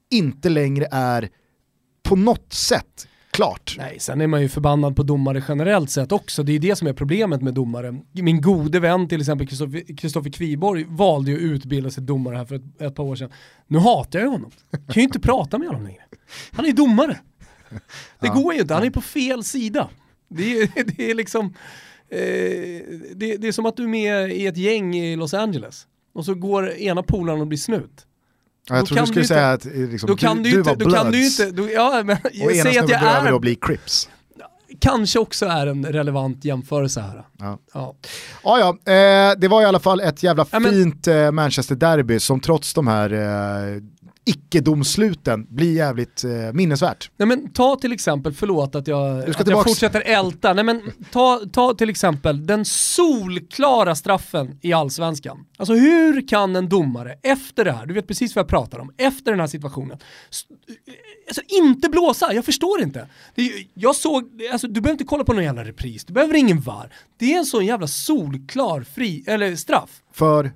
inte 0.09 0.49
längre 0.49 0.87
är 0.91 1.29
på 2.03 2.15
något 2.15 2.53
sätt 2.53 3.07
klart. 3.31 3.75
Nej, 3.77 3.99
sen 3.99 4.21
är 4.21 4.27
man 4.27 4.41
ju 4.41 4.49
förbannad 4.49 4.95
på 4.95 5.03
domare 5.03 5.43
generellt 5.47 5.91
sett 5.91 6.11
också. 6.11 6.43
Det 6.43 6.55
är 6.55 6.59
det 6.59 6.75
som 6.75 6.87
är 6.87 6.93
problemet 6.93 7.41
med 7.41 7.53
domare. 7.53 7.99
Min 8.11 8.41
gode 8.41 8.79
vän 8.79 9.07
till 9.07 9.19
exempel 9.19 9.47
Kristoffer 9.97 10.29
Kviborg 10.29 10.85
valde 10.89 11.31
ju 11.31 11.37
att 11.37 11.41
utbilda 11.41 11.89
sig 11.89 12.03
domare 12.03 12.35
här 12.35 12.45
för 12.45 12.55
ett, 12.55 12.81
ett 12.81 12.95
par 12.95 13.03
år 13.03 13.15
sedan. 13.15 13.31
Nu 13.67 13.77
hatar 13.77 14.19
jag 14.19 14.29
honom. 14.29 14.51
Jag 14.71 14.85
kan 14.85 14.95
ju 14.95 15.01
inte 15.01 15.19
prata 15.19 15.57
med 15.57 15.67
honom 15.67 15.83
längre. 15.83 16.01
Han 16.51 16.65
är 16.65 16.73
domare. 16.73 17.19
Det 18.19 18.27
ja, 18.27 18.33
går 18.33 18.53
ju 18.53 18.61
inte, 18.61 18.73
han 18.73 18.83
är 18.83 18.89
på 18.89 19.01
fel 19.01 19.43
sida. 19.43 19.89
Det 20.27 20.61
är, 20.61 20.83
det 20.97 21.11
är 21.11 21.15
liksom, 21.15 21.45
eh, 22.09 22.19
det, 23.15 23.37
det, 23.37 23.47
är 23.47 23.51
som 23.51 23.65
att 23.65 23.77
du 23.77 23.83
är 23.83 23.87
med 23.87 24.31
i 24.31 24.47
ett 24.47 24.57
gäng 24.57 24.95
i 24.95 25.15
Los 25.15 25.33
Angeles 25.33 25.87
och 26.13 26.25
så 26.25 26.33
går 26.33 26.69
ena 26.69 27.03
polaren 27.03 27.41
och 27.41 27.47
blir 27.47 27.57
snut. 27.57 28.05
Ja, 28.69 28.75
jag 28.75 28.85
tror 28.85 28.99
du 28.99 29.05
skulle 29.05 29.25
säga 29.25 29.51
att 29.51 29.65
liksom, 29.65 30.07
då 30.07 30.15
kan 30.15 30.43
du, 30.43 30.51
du, 30.51 30.61
var 30.61 30.75
då 30.75 30.91
kan 30.91 31.11
du 31.11 31.25
inte, 31.25 31.51
då, 31.51 31.69
ja, 31.69 32.01
men, 32.05 32.17
och 32.45 32.51
ena 32.51 32.71
snubben 32.71 32.99
går 33.01 33.07
över 33.07 33.33
och 33.33 33.41
blir 33.41 33.55
Crips. 33.61 34.09
Kanske 34.81 35.19
också 35.19 35.45
är 35.45 35.67
en 35.67 35.85
relevant 35.85 36.45
jämförelse 36.45 37.01
här. 37.01 37.25
Ja, 37.39 37.59
ja. 37.73 37.95
ja, 38.43 38.59
ja 38.85 38.93
eh, 38.93 39.33
det 39.37 39.47
var 39.47 39.61
i 39.61 39.65
alla 39.65 39.79
fall 39.79 39.99
ett 40.01 40.23
jävla 40.23 40.45
ja, 40.51 40.59
fint 40.59 41.05
men... 41.07 41.25
eh, 41.25 41.31
Manchester-derby 41.31 42.19
som 42.19 42.39
trots 42.39 42.73
de 42.73 42.87
här 42.87 43.13
eh, 43.13 43.81
icke-domsluten 44.25 45.47
blir 45.49 45.75
jävligt 45.75 46.23
eh, 46.23 46.53
minnesvärt. 46.53 47.11
Nej 47.17 47.27
men 47.27 47.51
ta 47.51 47.75
till 47.75 47.91
exempel, 47.91 48.33
förlåt 48.33 48.75
att 48.75 48.87
jag, 48.87 49.29
att 49.29 49.47
jag 49.47 49.63
fortsätter 49.63 50.01
älta, 50.01 50.53
nej 50.53 50.63
men 50.63 50.81
ta, 51.11 51.41
ta 51.53 51.73
till 51.73 51.89
exempel 51.89 52.47
den 52.47 52.65
solklara 52.65 53.95
straffen 53.95 54.57
i 54.61 54.73
Allsvenskan. 54.73 55.45
Alltså 55.57 55.73
hur 55.73 56.27
kan 56.27 56.55
en 56.55 56.69
domare 56.69 57.15
efter 57.23 57.65
det 57.65 57.71
här, 57.71 57.85
du 57.85 57.93
vet 57.93 58.07
precis 58.07 58.35
vad 58.35 58.43
jag 58.43 58.49
pratar 58.49 58.79
om, 58.79 58.93
efter 58.97 59.31
den 59.31 59.39
här 59.39 59.47
situationen, 59.47 59.97
alltså 61.27 61.41
inte 61.47 61.89
blåsa, 61.89 62.33
jag 62.33 62.45
förstår 62.45 62.81
inte. 62.81 63.07
Det, 63.35 63.51
jag 63.73 63.95
såg, 63.95 64.41
alltså 64.51 64.67
du 64.67 64.81
behöver 64.81 64.91
inte 64.93 65.03
kolla 65.03 65.23
på 65.23 65.33
någon 65.33 65.43
jävla 65.43 65.63
repris, 65.63 66.05
du 66.05 66.13
behöver 66.13 66.35
ingen 66.35 66.61
VAR. 66.61 66.93
Det 67.17 67.33
är 67.33 67.37
en 67.37 67.45
sån 67.45 67.65
jävla 67.65 67.87
solklar 67.87 68.81
fri, 68.81 69.23
eller 69.27 69.55
straff 69.55 70.01
För 70.13 70.51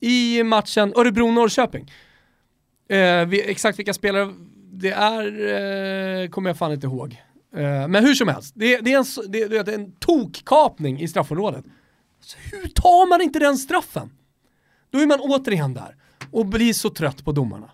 i 0.00 0.42
matchen 0.42 0.92
Örebro-Norrköping. 0.94 1.90
Eh, 2.88 3.26
vi, 3.26 3.50
exakt 3.50 3.78
vilka 3.78 3.94
spelare 3.94 4.34
det 4.72 4.90
är 4.90 6.22
eh, 6.22 6.28
kommer 6.28 6.50
jag 6.50 6.58
fan 6.58 6.72
inte 6.72 6.86
ihåg. 6.86 7.22
Eh, 7.56 7.88
men 7.88 8.04
hur 8.04 8.14
som 8.14 8.28
helst, 8.28 8.52
det, 8.56 8.80
det, 8.80 8.92
är 8.92 8.98
en, 8.98 9.30
det, 9.32 9.48
det 9.48 9.72
är 9.72 9.78
en 9.78 9.92
tokkapning 9.92 11.00
i 11.00 11.08
straffområdet. 11.08 11.64
Så 12.20 12.38
hur 12.38 12.68
tar 12.68 13.08
man 13.08 13.20
inte 13.20 13.38
den 13.38 13.56
straffen? 13.56 14.10
Då 14.90 14.98
är 14.98 15.06
man 15.06 15.20
återigen 15.20 15.74
där 15.74 15.96
och 16.30 16.46
blir 16.46 16.72
så 16.72 16.90
trött 16.90 17.24
på 17.24 17.32
domarna. 17.32 17.70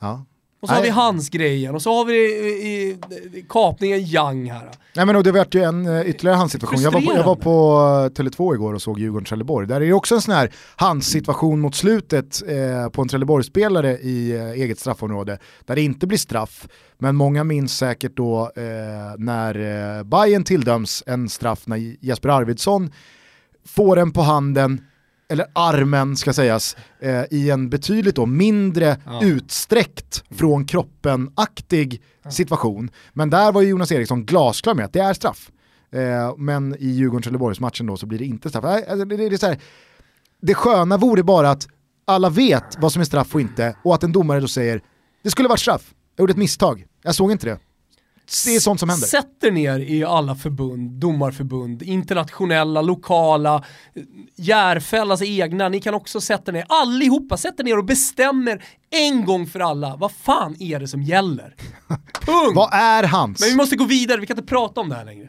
ja. 0.00 0.24
Och 0.60 0.68
så 0.68 0.74
har 0.74 0.80
Nej. 0.80 0.90
vi 0.90 0.94
hans 0.94 1.28
grejen 1.28 1.74
och 1.74 1.82
så 1.82 1.94
har 1.94 2.04
vi 2.04 2.14
i, 2.14 2.68
i, 2.68 2.98
i 3.38 3.46
kapningen 3.48 3.98
Young 3.98 4.50
här. 4.50 4.70
Nej 4.96 5.06
men 5.06 5.16
och 5.16 5.24
det 5.24 5.32
vart 5.32 5.54
ju 5.54 5.62
en 5.62 5.86
eh, 5.86 6.08
ytterligare 6.08 6.36
handsituation. 6.36 6.82
Jag 6.82 6.90
var, 6.90 7.00
på, 7.00 7.12
jag 7.14 7.24
var 7.24 7.36
på 7.36 7.78
eh, 8.16 8.22
Tele2 8.22 8.54
igår 8.54 8.74
och 8.74 8.82
såg 8.82 8.98
Djurgården-Trelleborg. 8.98 9.66
Där 9.66 9.76
är 9.76 9.86
det 9.86 9.92
också 9.92 10.14
en 10.14 10.20
sån 10.20 10.34
här 10.34 10.52
handsituation 10.76 11.60
mot 11.60 11.74
slutet 11.74 12.42
eh, 12.48 12.88
på 12.88 13.02
en 13.02 13.08
Trelleborgsspelare 13.08 13.98
i 13.98 14.32
eh, 14.32 14.50
eget 14.50 14.78
straffområde. 14.78 15.38
Där 15.66 15.74
det 15.74 15.82
inte 15.82 16.06
blir 16.06 16.18
straff. 16.18 16.68
Men 16.98 17.16
många 17.16 17.44
minns 17.44 17.78
säkert 17.78 18.16
då 18.16 18.50
eh, 18.56 18.62
när 19.18 19.54
eh, 19.98 20.04
Bayern 20.04 20.44
tilldöms 20.44 21.02
en 21.06 21.28
straff 21.28 21.66
när 21.66 21.96
Jesper 22.00 22.28
Arvidsson 22.28 22.92
får 23.66 23.96
den 23.96 24.12
på 24.12 24.20
handen, 24.20 24.80
eller 25.34 25.46
armen 25.52 26.16
ska 26.16 26.32
sägas, 26.32 26.76
eh, 27.00 27.22
i 27.30 27.50
en 27.50 27.70
betydligt 27.70 28.16
då 28.16 28.26
mindre 28.26 28.96
Ja. 29.06 29.24
utsträckt 29.24 30.24
från 30.30 30.64
kroppen-aktig 30.66 32.02
situation. 32.30 32.90
Men 33.12 33.30
där 33.30 33.52
var 33.52 33.62
ju 33.62 33.68
Jonas 33.68 33.92
Eriksson 33.92 34.24
glasklar 34.24 34.74
med 34.74 34.84
att 34.84 34.92
det 34.92 35.00
är 35.00 35.12
straff. 35.14 35.50
Eh, 35.92 36.34
men 36.36 36.76
i 36.78 36.86
Djurgården-Trelleborgs-matchen 36.86 37.86
då 37.86 37.96
så 37.96 38.06
blir 38.06 38.18
det 38.18 38.24
inte 38.24 38.48
straff. 38.48 38.64
Nej, 38.64 38.86
Alltså, 38.88 39.04
det, 39.04 39.16
det, 39.16 39.28
det, 39.28 39.34
är 39.34 39.38
så 39.38 39.46
här, 39.46 39.58
det 40.42 40.54
sköna 40.54 40.96
vore 40.96 41.22
bara 41.22 41.50
att 41.50 41.68
alla 42.06 42.30
vet 42.30 42.78
vad 42.78 42.92
som 42.92 43.00
är 43.00 43.04
straff 43.06 43.34
och 43.34 43.40
inte 43.40 43.76
och 43.84 43.94
att 43.94 44.02
en 44.02 44.12
domare 44.12 44.40
då 44.40 44.48
säger 44.48 44.82
det 45.22 45.30
skulle 45.30 45.48
varit 45.48 45.60
straff, 45.60 45.94
jag 46.16 46.22
gjorde 46.22 46.30
ett 46.30 46.36
misstag, 46.36 46.84
jag 47.02 47.14
såg 47.14 47.32
inte 47.32 47.46
det. 47.46 47.58
Det 48.44 48.56
är 48.56 48.60
sånt 48.60 48.80
som 48.80 48.88
händer. 48.88 49.06
Sätter 49.06 49.50
ner 49.50 49.78
i 49.78 50.04
alla 50.04 50.34
förbund, 50.34 50.90
domarförbund, 50.90 51.82
internationella, 51.82 52.82
lokala, 52.82 53.64
Järfällas 54.36 55.22
egna, 55.22 55.68
ni 55.68 55.80
kan 55.80 55.94
också 55.94 56.20
sätta 56.20 56.52
ner, 56.52 56.64
allihopa 56.68 57.36
sätter 57.36 57.64
ner 57.64 57.78
och 57.78 57.84
bestämmer 57.84 58.64
en 58.90 59.24
gång 59.24 59.46
för 59.46 59.60
alla, 59.60 59.96
vad 59.96 60.12
fan 60.12 60.56
är 60.62 60.80
det 60.80 60.88
som 60.88 61.02
gäller? 61.02 61.54
Punkt! 62.26 62.56
Vad 62.56 62.68
är 62.72 63.02
hans? 63.02 63.40
Men 63.40 63.48
vi 63.48 63.56
måste 63.56 63.76
gå 63.76 63.84
vidare, 63.84 64.20
vi 64.20 64.26
kan 64.26 64.38
inte 64.38 64.48
prata 64.48 64.80
om 64.80 64.88
det 64.88 64.94
här 64.94 65.04
längre. 65.04 65.28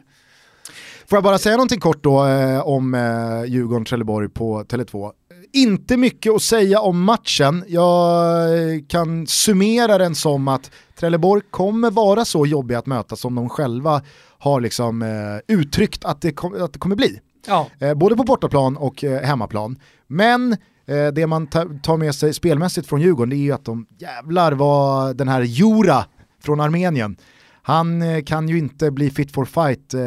Får 1.08 1.16
jag 1.16 1.24
bara 1.24 1.38
säga 1.38 1.56
någonting 1.56 1.80
kort 1.80 2.02
då 2.02 2.26
eh, 2.26 2.66
om 2.66 2.94
eh, 2.94 3.00
Djurgården-Trelleborg 3.44 4.28
på 4.28 4.62
Tele2. 4.62 5.12
Inte 5.56 5.96
mycket 5.96 6.32
att 6.34 6.42
säga 6.42 6.80
om 6.80 7.02
matchen. 7.04 7.64
Jag 7.68 8.42
eh, 8.74 8.80
kan 8.88 9.26
summera 9.26 9.98
den 9.98 10.14
som 10.14 10.48
att 10.48 10.70
Trelleborg 10.98 11.42
kommer 11.50 11.90
vara 11.90 12.24
så 12.24 12.46
jobbiga 12.46 12.78
att 12.78 12.86
möta 12.86 13.16
som 13.16 13.34
de 13.34 13.48
själva 13.48 14.02
har 14.38 14.60
liksom, 14.60 15.02
eh, 15.02 15.56
uttryckt 15.56 16.04
att 16.04 16.20
det, 16.20 16.32
kom, 16.32 16.62
att 16.64 16.72
det 16.72 16.78
kommer 16.78 16.96
bli. 16.96 17.20
Ja, 17.46 17.66
Eh, 17.80 17.94
både 17.94 18.16
på 18.16 18.22
bortaplan 18.24 18.76
och 18.76 19.04
eh, 19.04 19.22
hemmaplan. 19.22 19.78
Men 20.06 20.52
eh, 20.86 21.06
det 21.14 21.26
man 21.26 21.46
ta- 21.46 21.68
tar 21.82 21.96
med 21.96 22.14
sig 22.14 22.34
spelmässigt 22.34 22.86
från 22.86 23.00
Djurgården 23.00 23.30
det 23.30 23.36
är 23.36 23.38
ju 23.38 23.52
att 23.52 23.64
de 23.64 23.86
jävlar 23.98 24.52
vad 24.52 25.16
den 25.16 25.28
här 25.28 25.40
Jura 25.42 26.04
från 26.42 26.60
Armenien, 26.60 27.16
han 27.62 28.02
eh, 28.02 28.22
kan 28.24 28.48
ju 28.48 28.58
inte 28.58 28.90
bli 28.90 29.10
fit 29.10 29.32
for 29.32 29.44
fight 29.44 29.94
eh, 29.94 30.00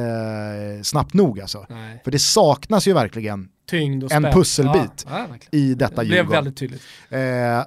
snabbt 0.84 1.14
nog 1.14 1.40
alltså. 1.42 1.66
nej. 1.70 2.02
För 2.04 2.12
det 2.12 2.20
saknas 2.20 2.88
ju 2.88 2.94
verkligen 2.94 3.48
tyngd 3.70 4.04
och 4.04 4.12
En 4.12 4.24
pusselbit. 4.24 5.06
Ja, 5.10 5.26
i 5.52 5.74
detta 5.74 6.02
Det 6.04 6.08
Djurgården. 6.08 6.32
väldigt 6.32 6.58
tydligt. 6.58 6.82
Eh, 7.10 7.20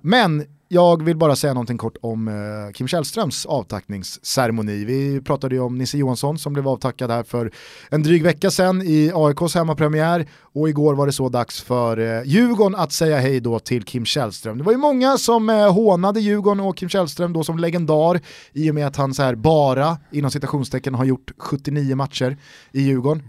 men 0.02 0.44
jag 0.68 1.02
vill 1.02 1.16
bara 1.16 1.36
säga 1.36 1.54
någonting 1.54 1.78
kort 1.78 1.96
om 2.00 2.28
eh, 2.28 2.72
Kim 2.74 2.88
Källströms 2.88 3.46
avtackningsceremoni. 3.46 4.84
Vi 4.84 5.20
pratade 5.20 5.54
ju 5.54 5.60
om 5.60 5.78
Nisse 5.78 5.98
Johansson 5.98 6.38
som 6.38 6.52
blev 6.52 6.68
avtackad 6.68 7.10
här 7.10 7.22
för 7.22 7.50
en 7.90 8.02
dryg 8.02 8.22
vecka 8.22 8.50
sedan 8.50 8.82
i 8.82 9.12
AIKs 9.14 9.54
hemmapremiär 9.54 10.26
och 10.42 10.68
igår 10.68 10.94
var 10.94 11.06
det 11.06 11.12
så 11.12 11.28
dags 11.28 11.62
för 11.62 11.98
eh, 11.98 12.22
Djurgården 12.24 12.74
att 12.80 12.92
säga 12.92 13.18
hej 13.20 13.40
då 13.40 13.58
till 13.58 13.82
Kim 13.84 14.04
Källström. 14.04 14.58
Det 14.58 14.64
var 14.64 14.72
ju 14.72 14.78
många 14.78 15.16
som 15.18 15.50
eh, 15.50 15.72
hånade 15.72 16.20
Djurgården 16.20 16.60
och 16.60 16.76
Kim 16.76 16.88
Källström 16.88 17.32
då 17.32 17.44
som 17.44 17.58
legendar 17.58 18.20
i 18.52 18.70
och 18.70 18.74
med 18.74 18.86
att 18.86 18.96
han 18.96 19.14
så 19.14 19.22
här 19.22 19.34
bara, 19.34 19.98
inom 20.12 20.30
citationstecken, 20.30 20.94
har 20.94 21.04
gjort 21.04 21.30
79 21.38 21.96
matcher 21.96 22.36
i 22.72 22.80
Djurgården 22.82 23.22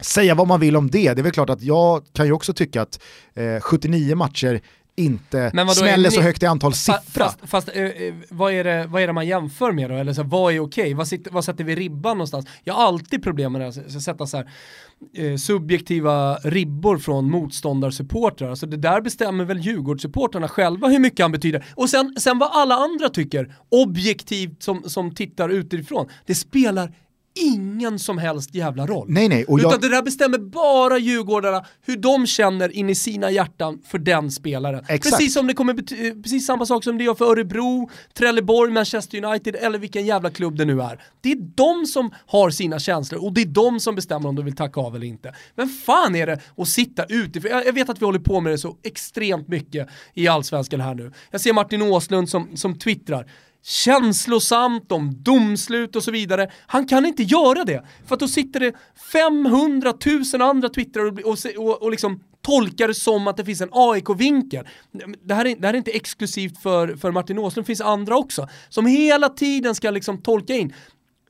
säga 0.00 0.34
vad 0.34 0.48
man 0.48 0.60
vill 0.60 0.76
om 0.76 0.90
det, 0.90 1.14
det 1.14 1.20
är 1.20 1.22
väl 1.22 1.32
klart 1.32 1.50
att 1.50 1.62
jag 1.62 2.04
kan 2.12 2.26
ju 2.26 2.32
också 2.32 2.52
tycka 2.52 2.82
att 2.82 3.00
eh, 3.34 3.60
79 3.60 4.16
matcher 4.16 4.60
inte 4.96 5.50
Men 5.54 5.66
vadå, 5.66 5.74
smäller 5.74 6.06
är 6.06 6.10
så 6.10 6.20
ni- 6.20 6.26
högt 6.26 6.42
i 6.42 6.46
antal 6.46 6.74
siffra. 6.74 7.00
Fast, 7.24 7.38
fast 7.42 7.68
eh, 7.68 7.82
eh, 7.84 8.14
vad, 8.30 8.52
är 8.52 8.64
det, 8.64 8.86
vad 8.86 9.02
är 9.02 9.06
det 9.06 9.12
man 9.12 9.26
jämför 9.26 9.72
med 9.72 9.90
då? 9.90 9.96
Eller 9.96 10.12
så, 10.12 10.22
här, 10.22 10.28
vad 10.28 10.54
är 10.54 10.60
okej? 10.60 10.94
Vad, 10.94 11.08
sitter, 11.08 11.30
vad 11.30 11.44
sätter 11.44 11.64
vi 11.64 11.74
ribban 11.74 12.16
någonstans? 12.18 12.46
Jag 12.64 12.74
har 12.74 12.84
alltid 12.86 13.22
problem 13.22 13.52
med 13.52 13.60
det 13.60 13.64
här, 13.64 13.96
att 13.96 14.02
sätta 14.02 14.26
så 14.26 14.36
här, 14.36 14.50
eh, 15.16 15.36
subjektiva 15.36 16.34
ribbor 16.36 16.98
från 16.98 17.30
motståndarsupportrar. 17.30 18.50
Alltså 18.50 18.66
det 18.66 18.76
där 18.76 19.00
bestämmer 19.00 19.44
väl 19.44 19.58
Djurgårdssupportrarna 19.58 20.48
själva 20.48 20.88
hur 20.88 20.98
mycket 20.98 21.24
han 21.24 21.32
betyder. 21.32 21.64
Och 21.74 21.90
sen, 21.90 22.14
sen 22.18 22.38
vad 22.38 22.50
alla 22.52 22.74
andra 22.74 23.08
tycker, 23.08 23.54
objektivt 23.68 24.62
som, 24.62 24.82
som 24.86 25.14
tittar 25.14 25.48
utifrån, 25.48 26.08
det 26.26 26.34
spelar 26.34 26.94
ingen 27.34 27.98
som 27.98 28.18
helst 28.18 28.54
jävla 28.54 28.86
roll. 28.86 29.06
Nej 29.08 29.28
nej, 29.28 29.44
och 29.44 29.58
Utan 29.58 29.70
jag, 29.70 29.80
det 29.80 29.88
där 29.88 30.02
bestämmer 30.02 30.38
bara 30.38 30.98
Djurgårdarna 30.98 31.64
hur 31.80 31.96
de 31.96 32.26
känner 32.26 32.76
in 32.76 32.90
i 32.90 32.94
sina 32.94 33.30
hjärtan 33.30 33.78
för 33.86 33.98
den 33.98 34.30
spelaren. 34.30 34.84
Exakt. 34.88 35.16
Precis 35.16 35.34
som 35.34 35.46
det 35.46 35.54
kommer 35.54 35.74
eh, 35.74 36.14
precis 36.22 36.46
samma 36.46 36.66
sak 36.66 36.84
som 36.84 36.98
det 36.98 37.04
gör 37.04 37.14
för 37.14 37.24
Örebro, 37.24 37.90
Trelleborg, 38.14 38.72
Manchester 38.72 39.24
United 39.24 39.56
eller 39.56 39.78
vilken 39.78 40.06
jävla 40.06 40.30
klubb 40.30 40.56
det 40.56 40.64
nu 40.64 40.82
är. 40.82 41.02
Det 41.20 41.32
är 41.32 41.38
de 41.54 41.86
som 41.86 42.10
har 42.26 42.50
sina 42.50 42.78
känslor 42.78 43.24
och 43.24 43.32
det 43.32 43.40
är 43.40 43.46
de 43.46 43.80
som 43.80 43.94
bestämmer 43.94 44.28
om 44.28 44.36
de 44.36 44.44
vill 44.44 44.56
tacka 44.56 44.80
av 44.80 44.96
eller 44.96 45.06
inte. 45.06 45.34
Men 45.54 45.68
fan 45.68 46.16
är 46.16 46.26
det 46.26 46.40
att 46.56 46.68
sitta 46.68 47.04
utifrån? 47.04 47.50
Jag 47.50 47.70
jag 47.70 47.74
vet 47.74 47.88
att 47.88 48.02
vi 48.02 48.04
håller 48.04 48.18
på 48.18 48.40
med 48.40 48.52
det 48.52 48.58
så 48.58 48.76
extremt 48.82 49.48
mycket 49.48 49.88
i 50.14 50.28
Allsvenskan 50.28 50.80
här 50.80 50.94
nu. 50.94 51.12
Jag 51.30 51.40
ser 51.40 51.52
Martin 51.52 51.82
Åslund 51.82 52.28
som, 52.28 52.56
som 52.56 52.78
twittrar 52.78 53.26
känslosamt 53.62 54.92
om 54.92 55.22
domslut 55.22 55.96
och 55.96 56.04
så 56.04 56.10
vidare. 56.10 56.50
Han 56.66 56.86
kan 56.86 57.06
inte 57.06 57.22
göra 57.22 57.64
det, 57.64 57.84
för 58.06 58.14
att 58.14 58.20
då 58.20 58.28
sitter 58.28 58.60
det 58.60 58.72
500 59.12 59.94
000 60.32 60.42
andra 60.42 60.68
twittrar 60.68 61.04
och, 61.04 61.18
och, 61.18 61.38
och, 61.56 61.82
och 61.82 61.90
liksom 61.90 62.20
tolkar 62.42 62.88
det 62.88 62.94
som 62.94 63.26
att 63.26 63.36
det 63.36 63.44
finns 63.44 63.60
en 63.60 63.68
AIK-vinkel. 63.72 64.68
Det 65.24 65.34
här, 65.34 65.46
är, 65.46 65.56
det 65.56 65.66
här 65.66 65.74
är 65.74 65.78
inte 65.78 65.90
exklusivt 65.90 66.62
för, 66.62 66.96
för 66.96 67.10
Martin 67.10 67.38
Åslund, 67.38 67.64
det 67.64 67.66
finns 67.66 67.80
andra 67.80 68.16
också, 68.16 68.48
som 68.68 68.86
hela 68.86 69.28
tiden 69.28 69.74
ska 69.74 69.90
liksom 69.90 70.22
tolka 70.22 70.54
in. 70.54 70.74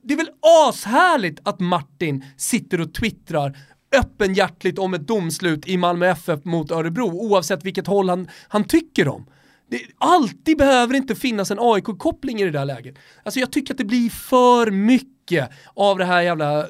Det 0.03 0.13
är 0.13 0.17
väl 0.17 0.29
ashärligt 0.41 1.39
att 1.43 1.59
Martin 1.59 2.25
sitter 2.37 2.81
och 2.81 2.93
twittrar 2.93 3.57
öppenhjärtligt 3.95 4.79
om 4.79 4.93
ett 4.93 5.07
domslut 5.07 5.67
i 5.67 5.77
Malmö 5.77 6.07
FF 6.07 6.45
mot 6.45 6.71
Örebro, 6.71 7.09
oavsett 7.09 7.65
vilket 7.65 7.87
håll 7.87 8.09
han, 8.09 8.27
han 8.47 8.63
tycker 8.63 9.07
om. 9.07 9.25
Det, 9.71 9.81
alltid 9.97 10.57
behöver 10.57 10.93
inte 10.93 11.15
finnas 11.15 11.51
en 11.51 11.57
AIK-koppling 11.59 12.41
i 12.41 12.43
det 12.43 12.51
där 12.51 12.65
läget. 12.65 12.95
Alltså 13.23 13.39
jag 13.39 13.51
tycker 13.51 13.73
att 13.73 13.77
det 13.77 13.85
blir 13.85 14.09
för 14.09 14.71
mycket 14.71 15.49
av 15.73 15.97
det 15.97 16.05
här 16.05 16.21
jävla 16.21 16.59
eh, 16.59 16.67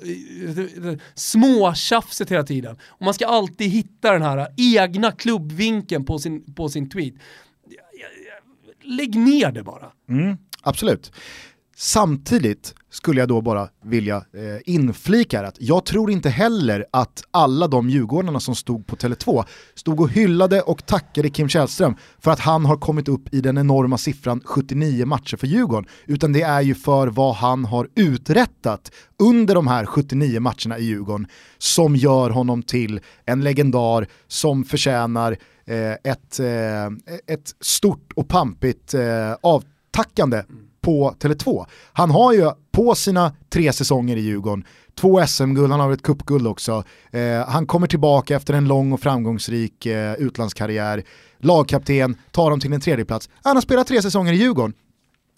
småtjafset 1.13 2.31
hela 2.31 2.43
tiden. 2.43 2.77
Och 2.87 3.05
man 3.05 3.13
ska 3.13 3.27
alltid 3.27 3.69
hitta 3.69 4.11
den 4.11 4.21
här 4.21 4.47
egna 4.57 5.11
klubbvinkeln 5.11 6.05
på 6.05 6.19
sin, 6.19 6.53
på 6.53 6.69
sin 6.69 6.89
tweet. 6.89 7.13
Lägg 8.81 9.15
ner 9.15 9.51
det 9.51 9.63
bara. 9.63 9.91
mm, 10.09 10.37
absolut. 10.61 11.11
Samtidigt 11.83 12.75
skulle 12.89 13.19
jag 13.19 13.29
då 13.29 13.41
bara 13.41 13.69
vilja 13.83 14.15
eh, 14.15 14.73
inflika 14.73 15.37
här 15.37 15.43
att 15.43 15.55
jag 15.59 15.85
tror 15.85 16.11
inte 16.11 16.29
heller 16.29 16.85
att 16.91 17.23
alla 17.31 17.67
de 17.67 17.89
Djurgårdarna 17.89 18.39
som 18.39 18.55
stod 18.55 18.87
på 18.87 18.95
Tele2 18.95 19.45
stod 19.75 20.01
och 20.01 20.09
hyllade 20.09 20.61
och 20.61 20.85
tackade 20.85 21.29
Kim 21.29 21.49
Källström 21.49 21.95
för 22.19 22.31
att 22.31 22.39
han 22.39 22.65
har 22.65 22.77
kommit 22.77 23.07
upp 23.07 23.33
i 23.33 23.41
den 23.41 23.57
enorma 23.57 23.97
siffran 23.97 24.41
79 24.45 25.05
matcher 25.05 25.37
för 25.37 25.47
Djurgården, 25.47 25.89
utan 26.05 26.33
det 26.33 26.41
är 26.41 26.61
ju 26.61 26.75
för 26.75 27.07
vad 27.07 27.35
han 27.35 27.65
har 27.65 27.89
uträttat 27.95 28.91
under 29.19 29.55
de 29.55 29.67
här 29.67 29.85
79 29.85 30.39
matcherna 30.39 30.77
i 30.77 30.83
Djurgården 30.83 31.27
som 31.57 31.95
gör 31.95 32.29
honom 32.29 32.63
till 32.63 33.01
en 33.25 33.43
legendar 33.43 34.07
som 34.27 34.63
förtjänar 34.63 35.37
eh, 35.65 35.91
ett, 35.91 36.39
eh, 36.39 36.85
ett 37.27 37.55
stort 37.59 38.11
och 38.15 38.27
pampigt 38.27 38.93
eh, 38.93 39.33
avtackande 39.41 40.43
på 40.81 41.15
Tele2. 41.19 41.65
Han 41.93 42.11
har 42.11 42.33
ju 42.33 42.51
på 42.71 42.95
sina 42.95 43.33
tre 43.49 43.73
säsonger 43.73 44.17
i 44.17 44.21
Djurgården, 44.21 44.63
två 44.95 45.27
SM-guld, 45.27 45.71
han 45.71 45.79
har 45.79 45.91
ett 45.91 46.01
cupguld 46.01 46.47
också. 46.47 46.83
Eh, 47.11 47.47
han 47.47 47.67
kommer 47.67 47.87
tillbaka 47.87 48.35
efter 48.35 48.53
en 48.53 48.67
lång 48.67 48.91
och 48.91 49.01
framgångsrik 49.01 49.85
eh, 49.85 50.13
utlandskarriär, 50.13 51.03
lagkapten, 51.39 52.15
tar 52.31 52.49
dem 52.49 52.59
till 52.59 52.73
en 52.73 52.81
tredjeplats. 52.81 53.29
Han 53.43 53.55
har 53.55 53.61
spelat 53.61 53.87
tre 53.87 54.01
säsonger 54.01 54.33
i 54.33 54.35
Djurgården. 54.35 54.73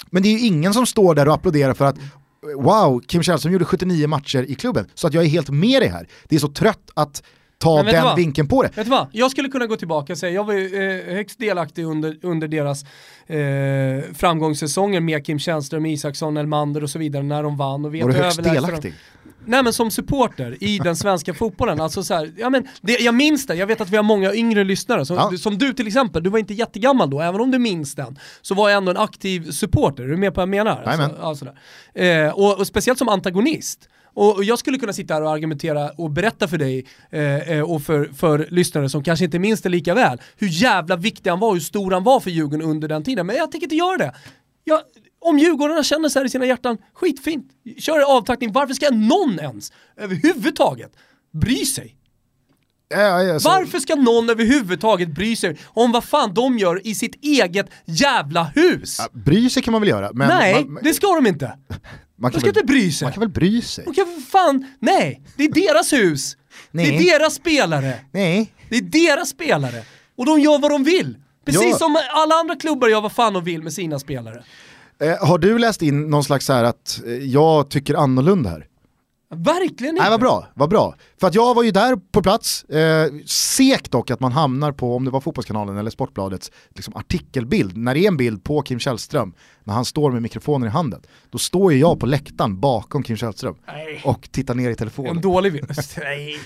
Men 0.10 0.24
det 0.24 0.30
är 0.30 0.34
ju 0.34 0.48
ingen 0.48 0.74
som 0.74 0.86
står 0.86 1.16
där 1.16 1.28
och 1.28 1.34
applåderar 1.34 1.74
för 1.74 1.86
att 1.86 1.98
wow, 2.56 3.02
Kim 3.08 3.24
Källström 3.24 3.54
gjorde 3.54 3.66
79 3.66 4.08
matcher 4.08 4.46
i 4.48 4.56
klubben, 4.56 4.88
så 4.94 5.08
att 5.08 5.14
jag 5.14 5.24
är 5.24 5.28
helt 5.28 5.50
med 5.50 5.82
dig 5.82 5.90
här. 5.90 6.08
Det 6.30 6.36
är 6.36 6.40
så 6.40 6.48
trött 6.48 6.90
att 6.94 7.24
ta 7.64 7.84
den 7.84 8.16
vinkeln 8.16 8.48
på 8.48 8.64
det. 8.64 8.78
Vet 8.78 8.86
du 8.86 8.92
vad? 8.92 9.08
Jag 9.12 9.32
skulle 9.32 9.50
kunna 9.50 9.66
gå 9.68 9.76
tillbaka 9.76 10.14
och 10.14 10.20
säga, 10.20 10.34
jag 10.34 10.44
var 10.44 10.54
ju 10.54 10.66
eh, 11.08 11.16
högst 11.16 11.40
delaktig 11.40 11.86
under, 11.86 12.18
under 12.22 12.48
deras 12.48 12.84
eh, 13.28 14.14
framgångssäsonger 14.14 15.00
med 15.00 15.26
Kim 15.26 15.40
Källström, 15.40 15.86
Isaksson, 15.86 16.38
Elmander 16.38 16.84
och 16.84 16.90
så 16.90 17.00
vidare 17.00 17.24
när 17.24 17.44
de 17.44 17.58
vann. 17.58 17.86
Och 17.86 17.96
var 17.96 18.10
du 18.10 18.14
högst 18.14 18.44
delaktig? 18.44 18.94
Nej 19.46 19.64
men 19.64 19.74
som 19.74 19.92
supporter 19.92 20.64
i 20.64 20.80
den 20.80 20.96
svenska 20.96 21.34
fotbollen, 21.44 21.82
alltså 21.82 22.04
så 22.04 22.14
här, 22.14 22.34
ja, 22.38 22.50
men 22.50 22.68
det, 22.82 23.00
jag 23.00 23.16
minns 23.16 23.48
det, 23.48 23.56
jag 23.56 23.68
vet 23.68 23.82
att 23.82 23.90
vi 23.90 23.96
har 23.96 24.04
många 24.04 24.34
yngre 24.34 24.64
lyssnare, 24.64 25.06
som, 25.06 25.16
ja. 25.16 25.38
som 25.38 25.58
du 25.58 25.74
till 25.74 25.88
exempel, 25.88 26.24
du 26.24 26.30
var 26.30 26.40
inte 26.40 26.54
jättegammal 26.54 27.10
då, 27.10 27.22
även 27.22 27.42
om 27.42 27.52
du 27.52 27.60
minns 27.60 27.96
den, 27.96 28.20
så 28.42 28.56
var 28.56 28.70
jag 28.70 28.78
ändå 28.78 28.92
en 28.92 28.98
aktiv 28.98 29.52
supporter, 29.52 30.04
är 30.04 30.08
du 30.08 30.18
med 30.18 30.34
på 30.34 30.42
vad 30.42 30.42
jag 30.42 30.50
menar? 30.50 30.84
Alltså, 30.84 31.22
alltså 31.22 31.46
eh, 31.94 32.30
och, 32.30 32.60
och 32.60 32.68
speciellt 32.68 33.00
som 33.00 33.10
antagonist. 33.10 33.90
Och 34.14 34.44
jag 34.44 34.60
skulle 34.60 34.78
kunna 34.78 34.94
sitta 34.94 35.14
här 35.14 35.22
och 35.22 35.32
argumentera 35.32 35.90
och 35.90 36.12
berätta 36.12 36.48
för 36.48 36.58
dig 36.58 36.86
eh, 37.10 37.52
eh, 37.52 37.72
och 37.72 37.82
för, 37.82 38.06
för 38.06 38.48
lyssnare 38.50 38.90
som 38.90 39.04
kanske 39.04 39.26
inte 39.26 39.40
minns 39.40 39.62
det 39.62 39.70
lika 39.70 39.94
väl, 39.94 40.22
hur 40.38 40.48
jävla 40.48 40.96
viktig 40.96 41.30
han 41.30 41.40
var, 41.40 41.54
hur 41.54 41.60
stor 41.60 41.92
han 41.92 42.04
var 42.04 42.20
för 42.20 42.30
Djurgården 42.30 42.62
under 42.62 42.88
den 42.88 43.04
tiden. 43.04 43.26
Men 43.26 43.36
jag 43.36 43.52
tänker 43.52 43.66
inte 43.66 43.76
göra 43.76 43.98
det. 43.98 44.14
Jag, 44.64 44.82
om 45.20 45.40
Djurgårdarna 45.40 45.84
känner 45.84 46.10
så 46.10 46.20
här 46.20 46.26
i 46.26 46.30
sina 46.30 46.46
hjärtan, 46.46 46.78
skitfint. 46.94 47.52
Kör 47.78 48.18
avtackning, 48.18 48.52
varför 48.52 48.74
ska 48.74 48.90
någon 48.90 49.40
ens 49.40 49.72
överhuvudtaget 49.98 50.92
bry 51.32 51.66
sig? 51.66 51.98
Ja, 52.90 53.34
alltså. 53.34 53.50
Varför 53.50 53.80
ska 53.80 53.96
någon 53.96 54.30
överhuvudtaget 54.30 55.10
bry 55.10 55.36
sig 55.36 55.58
om 55.66 55.92
vad 55.92 56.04
fan 56.04 56.34
de 56.34 56.58
gör 56.58 56.88
i 56.88 56.96
sitt 56.96 57.26
eget 57.26 57.70
jävla 57.86 58.44
hus? 58.44 58.96
Ja, 59.00 59.08
bry 59.12 59.50
sig 59.50 59.64
kan 59.64 59.72
man 59.72 59.82
väl 59.82 59.90
göra, 59.90 60.12
men... 60.14 60.28
Nej, 60.28 60.66
man, 60.66 60.84
det 60.84 60.94
ska 60.94 61.08
de 61.16 61.28
inte. 61.28 61.58
Man 62.16 62.32
de 62.32 62.40
ska 62.40 62.50
väl, 62.50 62.58
inte 62.58 62.74
bry 62.74 62.92
sig. 62.92 63.06
Man 63.06 63.14
kan 63.14 63.20
väl 63.20 63.30
bry 63.30 63.62
sig? 63.62 63.86
De 63.86 63.94
kan 63.94 64.06
för 64.06 64.22
fan, 64.22 64.66
nej, 64.80 65.22
det 65.38 65.44
är 65.44 65.52
deras 65.52 65.94
hus. 65.94 66.38
Nej. 66.72 66.92
Det 66.92 67.10
är 67.10 67.20
deras 67.20 67.34
spelare. 67.34 67.94
Nej. 68.12 68.54
Det 68.70 68.78
är 68.78 68.82
deras 68.82 69.30
spelare. 69.30 69.84
Och 70.18 70.26
de 70.26 70.40
gör 70.40 70.60
vad 70.60 70.72
de 70.72 70.84
vill. 70.84 71.18
Precis 71.46 71.72
ja. 71.72 71.78
som 71.78 71.98
alla 72.10 72.36
andra 72.36 72.56
klubbar 72.56 72.88
gör 72.88 73.02
vad 73.02 73.12
fan 73.12 73.34
de 73.34 73.44
vill 73.44 73.64
med 73.64 73.74
sina 73.74 74.00
spelare. 74.00 74.44
Eh, 75.00 75.28
har 75.28 75.38
du 75.38 75.60
läst 75.60 75.82
in 75.82 76.10
någon 76.10 76.24
slags 76.24 76.46
så 76.46 76.54
här 76.54 76.64
att 76.64 77.02
eh, 77.06 77.12
jag 77.14 77.70
tycker 77.70 77.96
annorlunda 77.96 78.50
här? 78.50 78.68
Verkligen 79.34 79.96
inte. 79.96 80.02
Nej, 80.02 80.10
vad 80.10 80.20
bra, 80.20 80.48
vad 80.54 80.70
bra. 80.70 80.96
För 81.20 81.28
att 81.28 81.36
jag 81.36 81.56
var 81.56 81.64
ju 81.64 81.72
där 81.72 81.96
på 82.12 82.22
plats, 82.22 82.64
eh, 82.64 83.12
sek 83.26 83.92
dock 83.92 84.12
att 84.12 84.20
man 84.20 84.32
hamnar 84.32 84.72
på, 84.72 84.96
om 84.96 85.06
det 85.06 85.12
var 85.12 85.22
Fotbollskanalen 85.22 85.78
eller 85.78 85.92
Sportbladets 85.92 86.52
liksom 86.76 86.96
artikelbild, 86.96 87.78
när 87.78 87.94
det 87.94 88.00
är 88.00 88.08
en 88.08 88.18
bild 88.18 88.44
på 88.44 88.62
Kim 88.62 88.80
Källström, 88.80 89.34
när 89.64 89.74
han 89.74 89.86
står 89.86 90.12
med 90.12 90.22
mikrofonen 90.22 90.68
i 90.68 90.72
handen, 90.72 91.02
då 91.30 91.38
står 91.38 91.74
ju 91.74 91.80
jag 91.80 92.00
på 92.00 92.06
läktaren 92.06 92.60
bakom 92.60 93.04
Kim 93.04 93.18
Källström 93.18 93.56
Nej. 93.68 94.02
och 94.06 94.32
tittar 94.32 94.56
ner 94.56 94.70
i 94.70 94.76
telefonen. 94.76 95.16
En 95.16 95.22
dålig 95.22 95.54
bild. 95.54 95.72
Nej. 95.98 96.40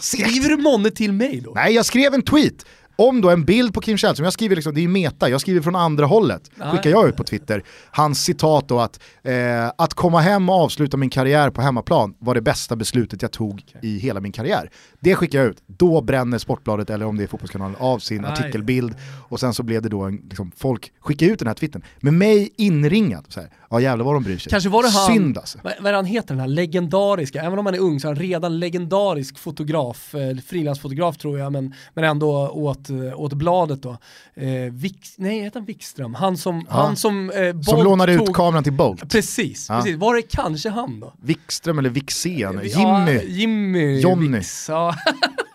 Skriver 0.00 0.48
du 0.48 0.56
månne 0.56 0.90
till 0.90 1.12
mig 1.12 1.40
då? 1.40 1.52
Nej, 1.54 1.74
jag 1.74 1.86
skrev 1.86 2.14
en 2.14 2.22
tweet 2.22 2.66
om 2.96 3.20
då 3.20 3.30
en 3.30 3.44
bild 3.44 3.74
på 3.74 3.80
Kim 3.80 3.96
Källström, 3.96 4.24
jag 4.24 4.32
skriver 4.32 4.56
liksom, 4.56 4.74
det 4.74 4.80
är 4.80 4.82
ju 4.82 4.88
meta, 4.88 5.28
jag 5.28 5.40
skriver 5.40 5.60
från 5.60 5.76
andra 5.76 6.06
hållet, 6.06 6.50
skickar 6.72 6.90
jag 6.90 7.08
ut 7.08 7.16
på 7.16 7.24
Twitter, 7.24 7.62
hans 7.90 8.24
citat 8.24 8.68
då 8.68 8.80
att, 8.80 9.00
eh, 9.22 9.66
att 9.78 9.94
komma 9.94 10.20
hem 10.20 10.48
och 10.48 10.54
avsluta 10.54 10.96
min 10.96 11.10
karriär 11.10 11.50
på 11.50 11.62
hemmaplan 11.62 12.14
var 12.18 12.34
det 12.34 12.40
bästa 12.40 12.76
beslutet 12.76 13.22
jag 13.22 13.32
tog 13.32 13.64
i 13.82 13.98
hela 13.98 14.20
min 14.20 14.32
karriär. 14.32 14.70
Det 15.00 15.14
skickar 15.14 15.38
jag 15.38 15.48
ut, 15.48 15.62
då 15.66 16.00
bränner 16.00 16.38
Sportbladet 16.38 16.90
eller 16.90 17.06
om 17.06 17.16
det 17.16 17.22
är 17.22 17.26
Fotbollskanalen 17.28 17.76
av 17.78 17.98
sin 17.98 18.24
Aj. 18.24 18.32
artikelbild 18.32 18.94
och 19.28 19.40
sen 19.40 19.54
så 19.54 19.62
blev 19.62 19.82
det 19.82 19.88
då 19.88 20.02
en, 20.02 20.16
liksom, 20.16 20.52
folk 20.56 20.92
skickar 21.00 21.26
ut 21.26 21.38
den 21.38 21.48
här 21.48 21.54
twittern 21.54 21.82
med 22.00 22.14
mig 22.14 22.52
inringad. 22.56 23.24
Så 23.28 23.40
här, 23.40 23.50
ja 23.70 23.80
jävlar 23.80 24.04
vad 24.04 24.14
de 24.14 24.22
bryr 24.22 24.38
sig. 24.38 24.50
Kanske 24.50 24.68
var 24.68 24.82
det 24.82 24.88
han, 24.88 25.12
Synd 25.12 25.38
alltså. 25.38 25.58
Vad, 25.64 25.72
vad 25.80 25.94
han 25.94 26.04
heter 26.04 26.28
den 26.28 26.40
här 26.40 26.48
legendariska, 26.48 27.42
även 27.42 27.58
om 27.58 27.66
han 27.66 27.74
är 27.74 27.78
ung 27.78 28.00
så 28.00 28.08
är 28.08 28.12
han 28.12 28.22
redan 28.22 28.58
legendarisk 28.58 29.38
fotograf, 29.38 30.14
eh, 30.14 30.36
frilansfotograf 30.36 31.16
tror 31.16 31.38
jag, 31.38 31.52
men, 31.52 31.74
men 31.94 32.04
ändå 32.04 32.48
åt, 32.48 32.83
eh, 32.90 33.20
åt 33.20 33.32
bladet 33.32 33.82
då. 33.82 33.98
Eh, 34.34 34.72
Vix, 34.72 35.18
nej, 35.18 35.40
heter 35.40 35.60
han 35.60 35.66
Wikström? 35.66 36.14
Han 36.14 36.36
som, 36.36 36.66
ja. 36.68 36.74
han 36.74 36.96
som 36.96 37.30
eh, 37.30 37.52
Bolt 37.52 37.64
Som 37.64 37.84
lånade 37.84 38.16
tog... 38.16 38.28
ut 38.28 38.34
kameran 38.34 38.64
till 38.64 38.72
Bolt. 38.72 39.08
Precis, 39.10 39.66
ja. 39.68 39.76
precis. 39.76 39.96
Var 39.96 40.14
det 40.14 40.22
kanske 40.22 40.68
han 40.68 41.00
då? 41.00 41.12
Wikström 41.22 41.78
eller 41.78 41.90
Wixén? 41.90 42.60
Jimmy? 42.62 43.14
Ja, 43.14 43.22
Jimmy 43.22 44.00
Johnny. 44.00 44.38
Wix, 44.38 44.68
ja. 44.68 44.94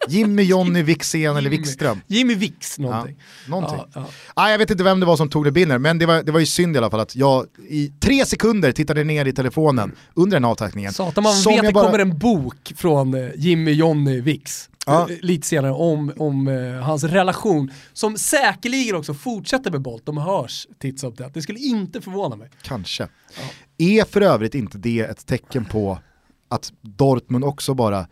Jimmy, 0.09 0.43
Jonny, 0.43 0.81
Wixén 0.83 1.37
eller 1.37 1.49
Wikström. 1.49 2.01
Jimmy 2.07 2.35
Wix 2.35 2.79
någonting. 2.79 3.15
Ja, 3.45 3.49
någonting. 3.49 3.77
Ja, 3.77 3.87
ja. 3.93 4.05
Ah, 4.33 4.49
jag 4.49 4.57
vet 4.57 4.71
inte 4.71 4.83
vem 4.83 4.99
det 4.99 5.05
var 5.05 5.17
som 5.17 5.29
tog 5.29 5.45
det 5.45 5.51
binner, 5.51 5.77
men 5.77 5.99
det 5.99 6.05
var, 6.05 6.23
det 6.23 6.31
var 6.31 6.39
ju 6.39 6.45
synd 6.45 6.75
i 6.75 6.77
alla 6.77 6.89
fall 6.89 6.99
att 6.99 7.15
jag 7.15 7.45
i 7.69 7.91
tre 7.99 8.25
sekunder 8.25 8.71
tittade 8.71 9.03
ner 9.03 9.25
i 9.25 9.33
telefonen 9.33 9.91
under 10.13 10.35
den 10.35 10.45
avtackningen. 10.45 10.93
Satan 10.93 11.23
man 11.23 11.33
vet 11.33 11.59
att 11.59 11.65
det 11.65 11.73
bara... 11.73 11.85
kommer 11.85 11.99
en 11.99 12.17
bok 12.17 12.73
från 12.75 13.13
eh, 13.13 13.29
Jimmy, 13.35 13.71
Jonny, 13.71 14.21
Wix. 14.21 14.69
Ja. 14.89 15.09
Eh, 15.09 15.17
lite 15.21 15.47
senare 15.47 15.71
om, 15.71 16.13
om 16.17 16.47
uh, 16.47 16.81
hans 16.81 17.03
relation, 17.03 17.71
som 17.93 18.17
säkerligen 18.17 18.95
också 18.95 19.13
fortsätter 19.13 19.71
med 19.71 19.81
Bolt, 19.81 20.05
de 20.05 20.17
hörs 20.17 20.67
titt 20.79 20.99
som 20.99 21.15
tätt. 21.15 21.33
Det 21.33 21.41
skulle 21.41 21.59
inte 21.59 22.01
förvåna 22.01 22.35
mig. 22.35 22.49
Kanske. 22.61 23.03
Ja. 23.37 23.41
Är 23.77 24.05
för 24.05 24.21
övrigt 24.21 24.55
inte 24.55 24.77
det 24.77 24.99
ett 24.99 25.25
tecken 25.25 25.65
på 25.65 25.99
att 26.47 26.73
Dortmund 26.81 27.45
också 27.45 27.73
bara 27.73 28.07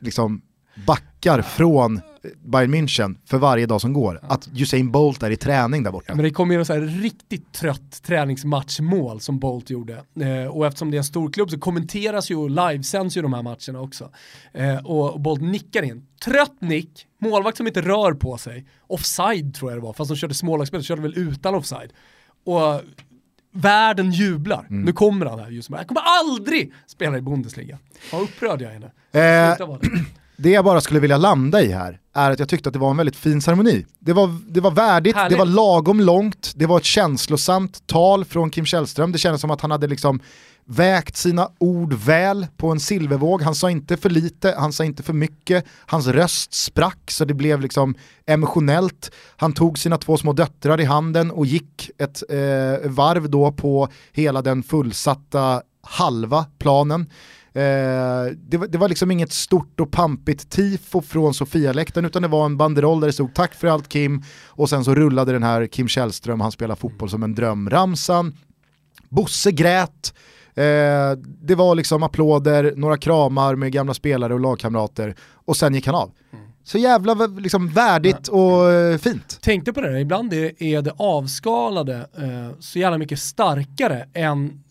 liksom 0.00 0.42
backar 0.86 1.42
från 1.42 2.00
Bayern 2.44 2.74
München 2.74 3.16
för 3.24 3.38
varje 3.38 3.66
dag 3.66 3.80
som 3.80 3.92
går. 3.92 4.20
Att 4.22 4.48
Usain 4.54 4.90
Bolt 4.90 5.22
är 5.22 5.30
i 5.30 5.36
träning 5.36 5.82
där 5.82 5.90
borta. 5.90 6.14
Men 6.14 6.24
det 6.24 6.30
kommer 6.30 6.54
ju 6.54 6.64
så 6.64 6.72
här 6.72 6.80
riktigt 6.80 7.52
trött 7.52 8.02
träningsmatchmål 8.02 9.20
som 9.20 9.38
Bolt 9.38 9.70
gjorde. 9.70 10.04
Eh, 10.20 10.46
och 10.46 10.66
eftersom 10.66 10.90
det 10.90 10.96
är 10.96 10.98
en 10.98 11.04
stor 11.04 11.32
klubb 11.32 11.50
så 11.50 11.58
kommenteras 11.58 12.30
ju 12.30 12.36
och 12.36 12.50
livesänds 12.50 13.16
ju 13.16 13.22
de 13.22 13.32
här 13.32 13.42
matcherna 13.42 13.80
också. 13.80 14.10
Eh, 14.52 14.86
och 14.86 15.20
Bolt 15.20 15.42
nickar 15.42 15.82
in. 15.82 16.06
Trött 16.24 16.60
nick, 16.60 17.06
målvakt 17.20 17.56
som 17.56 17.66
inte 17.66 17.80
rör 17.82 18.12
på 18.12 18.38
sig. 18.38 18.66
Offside 18.86 19.54
tror 19.54 19.70
jag 19.70 19.80
det 19.80 19.84
var, 19.84 19.92
fast 19.92 20.10
de 20.10 20.16
körde 20.16 20.34
smålagsspel, 20.34 20.82
körde 20.82 21.02
väl 21.02 21.18
utan 21.18 21.54
offside. 21.54 21.92
Och 22.44 22.80
världen 23.52 24.10
jublar. 24.12 24.66
Mm. 24.70 24.82
Nu 24.82 24.92
kommer 24.92 25.26
han 25.26 25.38
här 25.38 25.50
just 25.50 25.70
nu. 25.70 25.76
Han 25.76 25.86
kommer 25.86 26.02
aldrig 26.04 26.72
spela 26.86 27.18
i 27.18 27.20
Bundesliga. 27.20 27.78
Vad 28.12 28.22
upprörd 28.22 28.62
jag 28.62 28.74
är 28.74 28.78
nu. 28.78 28.90
Eh, 29.20 29.56
det 30.42 30.50
jag 30.50 30.64
bara 30.64 30.80
skulle 30.80 31.00
vilja 31.00 31.16
landa 31.16 31.62
i 31.62 31.72
här 31.72 31.98
är 32.14 32.30
att 32.30 32.38
jag 32.38 32.48
tyckte 32.48 32.68
att 32.68 32.72
det 32.72 32.78
var 32.78 32.90
en 32.90 32.96
väldigt 32.96 33.16
fin 33.16 33.42
ceremoni. 33.42 33.86
Det 33.98 34.12
var, 34.12 34.38
det 34.48 34.60
var 34.60 34.70
värdigt, 34.70 35.16
Härligt. 35.16 35.38
det 35.38 35.38
var 35.38 35.46
lagom 35.46 36.00
långt, 36.00 36.52
det 36.56 36.66
var 36.66 36.76
ett 36.76 36.84
känslosamt 36.84 37.86
tal 37.86 38.24
från 38.24 38.50
Kim 38.50 38.64
Källström. 38.64 39.12
Det 39.12 39.18
kändes 39.18 39.40
som 39.40 39.50
att 39.50 39.60
han 39.60 39.70
hade 39.70 39.86
liksom 39.86 40.20
vägt 40.64 41.16
sina 41.16 41.50
ord 41.58 41.92
väl 41.92 42.46
på 42.56 42.68
en 42.68 42.80
silvervåg. 42.80 43.42
Han 43.42 43.54
sa 43.54 43.70
inte 43.70 43.96
för 43.96 44.10
lite, 44.10 44.54
han 44.58 44.72
sa 44.72 44.84
inte 44.84 45.02
för 45.02 45.12
mycket. 45.12 45.64
Hans 45.86 46.06
röst 46.06 46.54
sprack 46.54 47.10
så 47.10 47.24
det 47.24 47.34
blev 47.34 47.60
liksom 47.60 47.94
emotionellt. 48.26 49.10
Han 49.36 49.52
tog 49.52 49.78
sina 49.78 49.98
två 49.98 50.16
små 50.16 50.32
döttrar 50.32 50.80
i 50.80 50.84
handen 50.84 51.30
och 51.30 51.46
gick 51.46 51.90
ett 51.98 52.22
eh, 52.30 52.90
varv 52.90 53.30
då 53.30 53.52
på 53.52 53.88
hela 54.12 54.42
den 54.42 54.62
fullsatta 54.62 55.62
halva 55.82 56.46
planen. 56.58 57.06
Eh, 57.52 58.32
det, 58.36 58.56
var, 58.56 58.66
det, 58.66 58.78
var 58.78 58.88
liksom 58.88 59.10
inget 59.10 59.32
stort 59.32 59.80
och 59.80 59.90
pampigt 59.90 60.50
tifo 60.50 61.02
från 61.02 61.34
Sofia-läktaren 61.34 62.04
utan 62.04 62.22
det 62.22 62.28
var 62.28 62.46
en 62.46 62.56
banderoll 62.56 63.00
där 63.00 63.06
det 63.06 63.12
stod 63.12 63.34
tack 63.34 63.54
för 63.54 63.68
allt 63.68 63.88
Kim 63.88 64.22
och 64.46 64.68
sen 64.68 64.84
så 64.84 64.94
rullade 64.94 65.32
den 65.32 65.42
här 65.42 65.66
Kim 65.66 65.88
Källström, 65.88 66.40
han 66.40 66.52
spelar 66.52 66.74
fotboll 66.74 67.10
som 67.10 67.22
en 67.22 67.34
dröm, 67.34 67.70
ramsan. 67.70 68.36
Bosse 69.08 69.52
grät, 69.52 70.14
eh, 70.54 71.12
det 71.42 71.54
var 71.54 71.74
liksom 71.74 72.02
applåder, 72.02 72.72
några 72.76 72.96
kramar 72.96 73.54
med 73.54 73.72
gamla 73.72 73.94
spelare 73.94 74.34
och 74.34 74.40
lagkamrater 74.40 75.14
och 75.32 75.56
sen 75.56 75.74
gick 75.74 75.86
han 75.86 75.94
av. 75.94 76.10
Mm. 76.32 76.44
Så 76.64 76.78
jävla 76.78 77.14
liksom, 77.26 77.68
värdigt 77.68 78.28
och 78.28 78.70
eh, 78.70 78.98
fint. 78.98 79.38
Tänkte 79.40 79.72
på 79.72 79.80
det 79.80 80.00
ibland 80.00 80.32
är 80.32 80.82
det 80.82 80.92
avskalade 80.96 81.96
eh, 81.96 82.58
så 82.60 82.78
jävla 82.78 82.98
mycket 82.98 83.18
starkare 83.18 84.06
än 84.14 84.62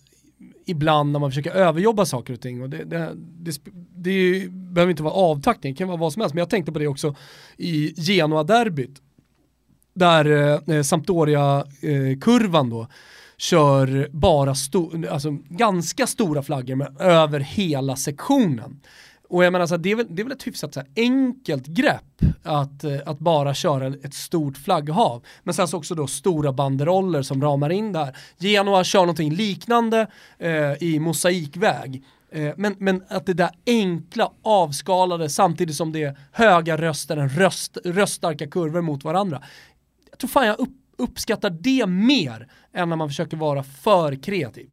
ibland 0.70 1.12
när 1.12 1.20
man 1.20 1.32
försöker 1.32 1.52
överjobba 1.52 2.06
saker 2.06 2.34
och 2.34 2.42
ting. 2.42 2.62
Och 2.62 2.70
det, 2.70 2.84
det, 2.84 3.12
det, 3.16 3.62
det 3.96 4.12
ju, 4.12 4.50
behöver 4.50 4.92
inte 4.92 5.04
vara 5.04 5.14
avtackning, 5.14 5.74
det 5.74 5.78
kan 5.78 5.88
vara 5.88 5.98
vad 5.98 6.14
som 6.14 6.22
helst. 6.22 6.34
Men 6.36 6.40
jag 6.40 6.50
tänkte 6.50 6.72
på 6.72 6.80
det 6.80 6.88
också 6.88 7.16
i 7.58 7.94
Genoa-derbyt. 8.02 9.02
Där 9.94 10.26
eh, 10.72 10.82
Sampdoria-kurvan 10.82 12.66
eh, 12.66 12.72
då 12.72 12.88
kör 13.38 14.10
bara 14.12 14.56
sto 14.56 14.92
alltså, 15.10 15.38
ganska 15.50 16.08
stora 16.08 16.42
flaggor 16.42 16.76
men 16.76 16.98
över 16.98 17.40
hela 17.40 17.96
sektionen. 17.96 18.82
Och 19.30 19.44
jag 19.44 19.54
menar 19.54 19.68
så 19.68 19.74
här, 19.74 19.80
det, 19.80 19.92
är 19.92 19.96
väl, 19.96 20.08
det 20.10 20.22
är 20.22 20.24
väl 20.24 20.32
ett 20.32 20.48
hyfsat 20.48 20.74
så 20.74 20.80
här, 20.80 20.90
enkelt 20.96 21.68
grepp 21.68 22.22
att, 22.44 22.84
eh, 22.84 22.98
att 23.06 23.20
bara 23.20 23.54
köra 23.54 23.88
ett 23.88 24.14
stort 24.14 24.58
flagghav. 24.58 25.26
Men 25.44 25.54
sen 25.54 25.68
så 25.68 25.78
också 25.78 25.96
då 25.96 26.08
stora 26.08 26.54
banderoller 26.54 27.22
som 27.22 27.42
ramar 27.42 27.70
in 27.70 27.92
där. 27.92 28.18
Genoa 28.38 28.84
kör 28.84 29.00
någonting 29.00 29.34
liknande 29.34 30.08
eh, 30.38 30.74
i 30.84 31.00
mosaikväg. 31.00 32.04
Eh, 32.32 32.54
men, 32.58 32.76
men 32.80 33.04
att 33.10 33.26
det 33.26 33.34
där 33.34 33.50
enkla, 33.66 34.32
avskalade, 34.44 35.30
samtidigt 35.30 35.76
som 35.76 35.92
det 35.92 36.04
är 36.04 36.18
höga 36.32 36.78
röster, 36.78 37.18
en 37.18 37.30
röst, 37.30 37.78
röststarka 37.86 38.48
kurvor 38.48 38.82
mot 38.82 39.04
varandra. 39.04 39.44
Jag 40.10 40.20
tror 40.20 40.30
fan 40.30 40.48
jag 40.48 40.60
upp, 40.60 40.76
uppskattar 40.98 41.50
det 41.50 41.86
mer 41.88 42.48
än 42.74 42.90
när 42.90 42.96
man 42.96 43.10
försöker 43.10 43.38
vara 43.38 43.64
för 43.64 44.16
kreativ. 44.16 44.70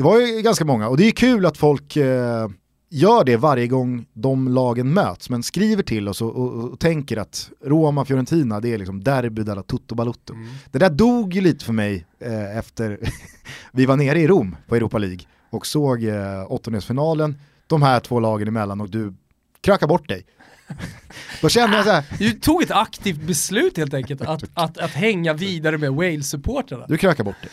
Det 0.00 0.04
var 0.04 0.20
ju 0.20 0.42
ganska 0.42 0.64
många 0.64 0.88
och 0.88 0.96
det 0.96 1.06
är 1.06 1.10
kul 1.10 1.46
att 1.46 1.56
folk 1.56 1.96
eh, 1.96 2.48
gör 2.90 3.24
det 3.24 3.36
varje 3.36 3.66
gång 3.66 4.06
de 4.12 4.48
lagen 4.48 4.92
möts, 4.92 5.30
men 5.30 5.42
skriver 5.42 5.82
till 5.82 6.08
oss 6.08 6.22
och, 6.22 6.36
och, 6.36 6.72
och 6.72 6.80
tänker 6.80 7.16
att 7.16 7.50
Roma-Fiorentina 7.64 8.60
det 8.60 8.74
är 8.74 8.78
liksom 8.78 9.04
derby 9.04 9.42
della 9.42 9.62
tutto 9.62 9.94
balutto. 9.94 10.34
Mm. 10.34 10.48
Det 10.70 10.78
där 10.78 10.90
dog 10.90 11.34
ju 11.34 11.40
lite 11.40 11.64
för 11.64 11.72
mig 11.72 12.06
eh, 12.20 12.58
efter 12.58 12.98
vi 13.72 13.86
var 13.86 13.96
nere 13.96 14.20
i 14.20 14.26
Rom 14.26 14.56
på 14.66 14.76
Europa 14.76 14.98
League 14.98 15.20
och 15.50 15.66
såg 15.66 16.04
eh, 16.04 16.52
åttondelsfinalen, 16.52 17.34
de 17.66 17.82
här 17.82 18.00
två 18.00 18.20
lagen 18.20 18.48
emellan 18.48 18.80
och 18.80 18.90
du 18.90 19.14
krökar 19.60 19.86
bort 19.86 20.08
dig. 20.08 20.26
Då 21.42 21.48
kände 21.48 21.76
jag 21.76 21.86
så 21.86 21.92
här. 21.92 22.04
Du 22.18 22.32
tog 22.32 22.62
ett 22.62 22.70
aktivt 22.70 23.22
beslut 23.22 23.76
helt 23.76 23.94
enkelt 23.94 24.20
att, 24.20 24.44
att, 24.54 24.78
att 24.78 24.90
hänga 24.90 25.34
vidare 25.34 25.78
med 25.78 25.90
Wales-supportrarna. 25.90 26.84
Du 26.88 26.96
krökar 26.96 27.24
bort 27.24 27.42
dig. 27.42 27.50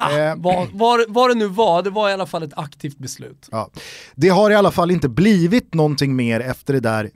Ah, 0.00 0.18
eh, 0.18 0.34
vad, 0.36 0.68
vad, 0.72 1.00
vad 1.08 1.30
det 1.30 1.34
nu 1.34 1.46
var, 1.46 1.82
det 1.82 1.90
var 1.90 2.10
i 2.10 2.12
alla 2.12 2.26
fall 2.26 2.42
ett 2.42 2.58
aktivt 2.58 2.98
beslut. 2.98 3.48
Ja. 3.50 3.70
Det 4.14 4.28
har 4.28 4.50
i 4.50 4.54
alla 4.54 4.70
fall 4.70 4.90
inte 4.90 5.08
blivit 5.08 5.74
någonting 5.74 6.16
mer 6.16 6.40
efter 6.40 6.72
det 6.72 6.80
där 6.80 7.10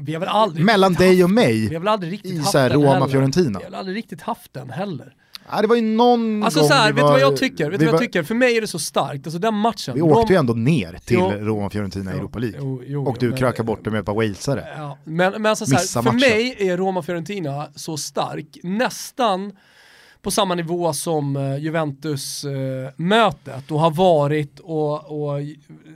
mellan 0.65 0.95
dig 0.95 1.25
och 1.25 1.31
mig 1.31 1.69
vi 1.69 1.75
har 1.75 1.81
väl 1.81 1.89
aldrig 1.89 2.13
riktigt 2.13 2.33
i 2.33 2.43
så 2.43 2.59
Roma-Fiorentina. 2.59 3.59
Vi 3.59 3.65
har 3.65 3.79
aldrig 3.79 3.97
riktigt 3.97 4.23
haft 4.23 4.55
den 4.55 4.71
heller. 4.71 5.15
Ja, 5.51 5.63
det 5.63 5.69
var 5.69 5.77
ju 5.77 5.83
någon 5.83 6.43
alltså, 6.43 6.61
gång 6.61 6.69
så 6.69 6.75
här, 6.75 6.93
vet 6.93 6.97
du 6.97 7.03
vad 7.03 7.21
jag 7.21 7.37
tycker? 7.37 7.71
Vet 7.71 7.81
du 7.81 7.87
vad 7.87 7.95
jag 7.95 8.01
tycker? 8.01 8.23
För 8.23 8.35
mig 8.35 8.57
är 8.57 8.61
det 8.61 8.67
så 8.67 8.79
starkt, 8.79 9.27
alltså 9.27 9.39
den 9.39 9.55
matchen. 9.55 9.95
Vi 9.95 10.03
åkte 10.03 10.33
ju 10.33 10.39
ändå 10.39 10.55
ner 10.55 10.99
till 11.05 11.19
Roma-Fiorentina 11.19 12.15
i 12.15 12.17
Europa 12.17 12.39
League. 12.39 12.59
Jo, 12.63 12.83
jo, 12.87 13.07
och 13.07 13.17
du 13.21 13.33
krökade 13.33 13.67
bort 13.67 13.85
det 13.85 13.91
med 13.91 14.01
ett 14.01 14.07
par 14.07 14.15
walesare. 14.15 14.67
Ja, 14.77 14.99
men, 15.05 15.33
men 15.33 15.47
alltså, 15.47 15.67
så 15.67 15.77
här, 15.77 16.03
för 16.03 16.03
matchen. 16.03 16.17
mig 16.17 16.57
är 16.59 16.77
Roma-Fiorentina 16.77 17.67
så 17.75 17.97
stark, 17.97 18.59
nästan 18.63 19.53
på 20.25 20.31
samma 20.31 20.55
nivå 20.55 20.93
som 20.93 21.37
eh, 21.37 21.57
Juventus-mötet 21.57 23.71
eh, 23.71 23.75
och 23.75 23.81
har 23.81 23.91
varit 23.91 24.61
och, 24.61 25.05
och 25.05 25.41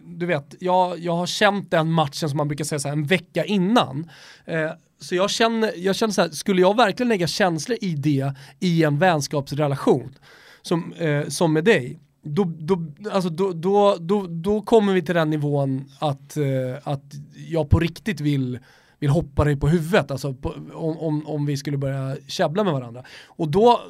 du 0.04 0.26
vet, 0.26 0.54
jag, 0.60 0.98
jag 0.98 1.12
har 1.12 1.26
känt 1.26 1.70
den 1.70 1.92
matchen 1.92 2.28
som 2.28 2.36
man 2.36 2.48
brukar 2.48 2.64
säga 2.64 2.78
så 2.78 2.88
här, 2.88 2.92
en 2.92 3.06
vecka 3.06 3.44
innan. 3.44 4.10
Eh, 4.44 4.70
så 5.00 5.14
jag 5.14 5.30
känner, 5.30 5.72
jag 5.76 5.96
känner 5.96 6.12
så 6.12 6.22
här, 6.22 6.28
skulle 6.28 6.60
jag 6.60 6.76
verkligen 6.76 7.08
lägga 7.08 7.26
känslor 7.26 7.78
i 7.80 7.94
det 7.94 8.34
i 8.60 8.84
en 8.84 8.98
vänskapsrelation 8.98 10.14
som, 10.62 10.92
eh, 10.92 11.28
som 11.28 11.52
med 11.52 11.64
dig, 11.64 12.00
då, 12.22 12.44
då, 12.58 12.86
alltså 13.12 13.30
då, 13.30 13.52
då, 13.52 13.96
då, 14.00 14.26
då 14.26 14.62
kommer 14.62 14.92
vi 14.92 15.02
till 15.02 15.14
den 15.14 15.30
nivån 15.30 15.90
att, 15.98 16.36
eh, 16.36 16.44
att 16.82 17.04
jag 17.48 17.70
på 17.70 17.78
riktigt 17.78 18.20
vill 18.20 18.58
vill 18.98 19.10
hoppa 19.10 19.44
dig 19.44 19.56
på 19.56 19.68
huvudet, 19.68 20.10
alltså 20.10 20.34
på, 20.34 20.54
om, 20.74 20.98
om, 20.98 21.26
om 21.26 21.46
vi 21.46 21.56
skulle 21.56 21.76
börja 21.76 22.16
käbbla 22.26 22.64
med 22.64 22.72
varandra. 22.72 23.04
Och 23.26 23.48
då, 23.48 23.80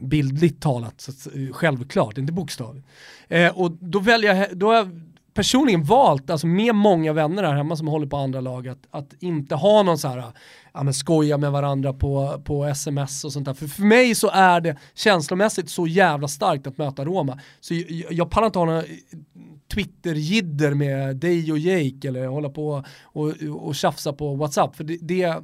bildligt 0.00 0.62
talat, 0.62 1.00
så, 1.00 1.30
självklart, 1.52 2.18
inte 2.18 2.32
bokstavligt. 2.32 2.86
Eh, 3.28 3.58
och 3.58 3.70
då 3.70 3.98
väljer 3.98 4.34
jag, 4.34 4.58
då 4.58 4.66
har 4.66 4.74
jag 4.74 5.00
personligen 5.34 5.84
valt, 5.84 6.30
alltså 6.30 6.46
med 6.46 6.74
många 6.74 7.12
vänner 7.12 7.42
här 7.42 7.54
hemma 7.54 7.76
som 7.76 7.88
håller 7.88 8.06
på 8.06 8.16
andra 8.16 8.40
lag, 8.40 8.68
att, 8.68 8.86
att 8.90 9.14
inte 9.20 9.54
ha 9.54 9.82
någon 9.82 9.98
så 9.98 10.08
här, 10.08 10.24
ja 10.72 10.82
men 10.82 10.94
skoja 10.94 11.38
med 11.38 11.52
varandra 11.52 11.92
på, 11.92 12.42
på 12.44 12.64
sms 12.64 13.24
och 13.24 13.32
sånt 13.32 13.44
där. 13.44 13.54
För 13.54 13.66
för 13.66 13.82
mig 13.82 14.14
så 14.14 14.30
är 14.30 14.60
det 14.60 14.76
känslomässigt 14.94 15.70
så 15.70 15.86
jävla 15.86 16.28
starkt 16.28 16.66
att 16.66 16.78
möta 16.78 17.04
Roma. 17.04 17.40
Så 17.60 17.74
jag, 17.74 18.12
jag 18.12 18.30
pallar 18.30 18.46
inte 18.46 18.58
ha 18.58 18.66
några 18.66 18.82
eh, 18.82 18.88
Twitter-jidder 19.74 20.74
med 20.74 21.16
dig 21.16 21.52
och 21.52 21.58
Jake 21.58 22.08
eller 22.08 22.26
hålla 22.26 22.48
på 22.48 22.84
och, 23.02 23.32
och 23.60 23.74
tjafsa 23.74 24.12
på 24.12 24.34
WhatsApp. 24.34 24.76
För 24.76 24.84
det, 24.84 24.98
det 25.00 25.42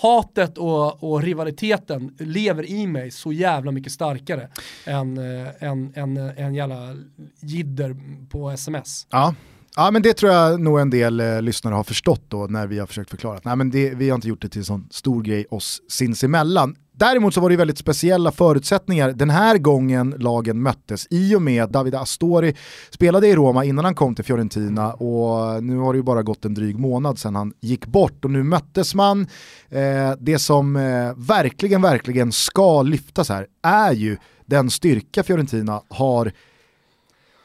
hatet 0.00 0.58
och, 0.58 1.04
och, 1.04 1.22
rivaliteten 1.22 2.14
lever 2.18 2.70
i 2.70 2.86
mig 2.86 3.10
så 3.10 3.32
jävla 3.32 3.72
mycket 3.72 3.92
starkare 3.92 4.48
än, 4.84 5.18
äh, 5.18 5.48
än, 5.60 5.92
än, 5.94 6.16
eh, 6.16 6.44
än 6.44 6.54
jävla 6.54 6.96
jidder 7.40 7.96
på 8.30 8.50
sms. 8.50 9.06
Ja. 9.10 9.34
Ja 9.76 9.90
men 9.90 10.02
det 10.02 10.12
tror 10.12 10.32
jag 10.32 10.60
nog 10.60 10.80
en 10.80 10.90
del 10.90 11.20
eh, 11.20 11.42
lyssnare 11.42 11.74
har 11.74 11.84
förstått 11.84 12.22
då 12.28 12.46
när 12.46 12.66
vi 12.66 12.78
har 12.78 12.86
försökt 12.86 13.10
förklara. 13.10 13.40
Nej 13.44 13.56
men 13.56 13.70
det, 13.70 13.94
vi 13.94 14.08
har 14.08 14.14
inte 14.14 14.28
gjort 14.28 14.42
det 14.42 14.48
till 14.48 14.58
en 14.58 14.64
sån 14.64 14.88
stor 14.90 15.22
grej 15.22 15.46
oss 15.50 15.82
sinsemellan. 15.88 16.76
Däremot 17.00 17.34
så 17.34 17.40
var 17.40 17.50
det 17.50 17.56
väldigt 17.56 17.78
speciella 17.78 18.32
förutsättningar. 18.32 19.12
Den 19.12 19.30
här 19.30 19.58
gången 19.58 20.14
lagen 20.18 20.62
möttes. 20.62 21.06
I 21.10 21.34
och 21.34 21.42
med 21.42 21.70
Davide 21.70 22.00
Astori 22.00 22.54
spelade 22.90 23.28
i 23.28 23.34
Roma 23.34 23.64
innan 23.64 23.84
han 23.84 23.94
kom 23.94 24.14
till 24.14 24.24
Fiorentina 24.24 24.92
och 24.92 25.64
nu 25.64 25.76
har 25.76 25.92
det 25.92 25.96
ju 25.96 26.02
bara 26.02 26.22
gått 26.22 26.44
en 26.44 26.54
dryg 26.54 26.78
månad 26.78 27.18
sedan 27.18 27.34
han 27.34 27.52
gick 27.60 27.86
bort. 27.86 28.24
Och 28.24 28.30
nu 28.30 28.42
möttes 28.42 28.94
man. 28.94 29.26
Eh, 29.68 30.12
det 30.18 30.38
som 30.38 30.76
eh, 30.76 31.12
verkligen, 31.16 31.82
verkligen 31.82 32.32
ska 32.32 32.82
lyftas 32.82 33.28
här 33.28 33.46
är 33.62 33.92
ju 33.92 34.16
den 34.46 34.70
styrka 34.70 35.22
Fiorentina 35.22 35.82
har 35.88 36.32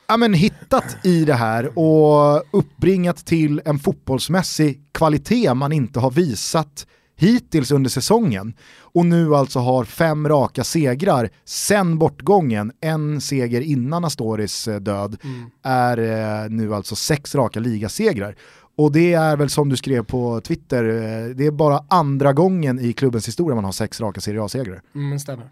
ja, 0.08 0.18
men, 0.18 0.34
hittat 0.34 1.06
i 1.06 1.26
det 1.26 1.34
här 1.34 1.80
och 1.80 2.44
uppbringat 2.52 3.18
till 3.18 3.62
en 3.66 3.80
fotbollsmässig 3.80 4.82
kvalitet 4.92 5.54
man 5.54 5.72
inte 5.72 6.00
har 6.00 6.12
visat 6.12 6.88
hittills 7.16 7.72
under 7.72 7.90
säsongen 7.90 8.54
och 8.80 9.06
nu 9.06 9.36
alltså 9.36 9.60
har 9.60 9.84
fem 9.86 10.28
raka 10.28 10.64
segrar 10.64 11.30
sen 11.46 11.98
bortgången, 11.98 12.72
en 12.82 13.22
seger 13.22 13.62
innan 13.62 14.06
Astoris 14.06 14.68
eh, 14.68 14.80
död, 14.80 15.18
mm. 15.24 15.50
är 15.64 15.98
eh, 15.98 16.50
nu 16.50 16.76
alltså 16.76 16.96
sex 16.96 17.36
raka 17.36 17.60
ligasegrar. 17.60 18.36
Och 18.78 18.92
det 18.92 19.14
är 19.14 19.38
väl 19.38 19.50
som 19.50 19.70
du 19.70 19.78
skrev 19.78 20.04
på 20.04 20.42
Twitter, 20.42 20.84
eh, 20.84 21.36
det 21.36 21.46
är 21.46 21.52
bara 21.52 21.86
andra 21.88 22.34
gången 22.34 22.80
i 22.80 22.94
klubbens 22.94 23.28
historia 23.28 23.56
man 23.56 23.66
har 23.66 23.72
sex 23.72 24.02
raka 24.02 24.22
Serie 24.22 24.44
A-segrar. 24.44 24.82
Mm, 24.96 25.20
stämmer. 25.20 25.50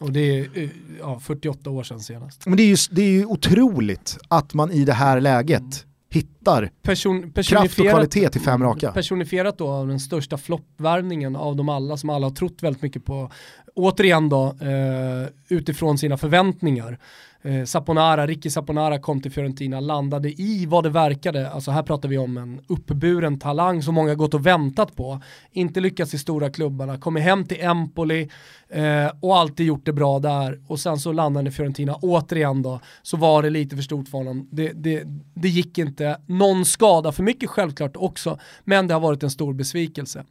Och 0.00 0.12
det 0.12 0.38
är 0.38 0.70
ja, 1.00 1.20
48 1.20 1.70
år 1.70 1.82
sedan 1.82 2.00
senast. 2.00 2.46
Men 2.46 2.56
det 2.56 2.62
är 2.62 2.66
ju, 2.66 2.76
det 2.90 3.02
är 3.02 3.10
ju 3.10 3.26
otroligt 3.26 4.18
att 4.28 4.54
man 4.54 4.70
i 4.70 4.84
det 4.84 4.92
här 4.92 5.20
läget 5.20 5.60
mm 5.60 5.93
hittar 6.14 6.70
Person, 6.82 7.32
kraft 7.32 7.78
och 7.78 7.86
kvalitet 7.86 8.28
till 8.28 8.40
fem 8.40 8.62
raka. 8.62 8.92
Personifierat 8.92 9.58
då 9.58 9.68
av 9.68 9.88
den 9.88 10.00
största 10.00 10.38
floppvärvningen 10.38 11.36
av 11.36 11.56
dem 11.56 11.68
alla 11.68 11.96
som 11.96 12.10
alla 12.10 12.26
har 12.26 12.30
trott 12.30 12.62
väldigt 12.62 12.82
mycket 12.82 13.04
på. 13.04 13.30
Återigen 13.74 14.28
då, 14.28 14.44
eh, 14.46 15.28
utifrån 15.48 15.98
sina 15.98 16.16
förväntningar. 16.16 16.98
Eh, 17.46 17.64
Saponara, 17.64 18.26
Ricky 18.26 18.50
Saponara 18.50 18.98
kom 18.98 19.20
till 19.20 19.32
Fiorentina, 19.32 19.80
landade 19.80 20.28
i 20.28 20.66
vad 20.66 20.84
det 20.84 20.90
verkade, 20.90 21.50
alltså 21.50 21.70
här 21.70 21.82
pratar 21.82 22.08
vi 22.08 22.18
om 22.18 22.36
en 22.36 22.60
uppburen 22.66 23.38
talang 23.38 23.82
som 23.82 23.94
många 23.94 24.14
gått 24.14 24.34
och 24.34 24.46
väntat 24.46 24.96
på, 24.96 25.20
inte 25.50 25.80
lyckats 25.80 26.14
i 26.14 26.18
stora 26.18 26.50
klubbarna, 26.50 26.98
kommer 26.98 27.20
hem 27.20 27.44
till 27.44 27.60
Empoli 27.60 28.28
eh, 28.68 29.10
och 29.20 29.36
alltid 29.38 29.66
gjort 29.66 29.86
det 29.86 29.92
bra 29.92 30.18
där 30.18 30.60
och 30.66 30.80
sen 30.80 30.98
så 30.98 31.12
landade 31.12 31.38
han 31.38 31.46
i 31.46 31.50
Fiorentina, 31.50 31.94
återigen 31.94 32.62
då, 32.62 32.80
så 33.02 33.16
var 33.16 33.42
det 33.42 33.50
lite 33.50 33.76
för 33.76 33.82
stort 33.82 34.08
för 34.08 34.18
honom. 34.18 34.48
Det, 34.52 34.72
det, 34.74 35.02
det 35.34 35.48
gick 35.48 35.78
inte, 35.78 36.20
någon 36.26 36.64
skada 36.64 37.12
för 37.12 37.22
mycket 37.22 37.50
självklart 37.50 37.96
också, 37.96 38.38
men 38.64 38.88
det 38.88 38.94
har 38.94 39.00
varit 39.00 39.22
en 39.22 39.30
stor 39.30 39.54
besvikelse. 39.54 40.24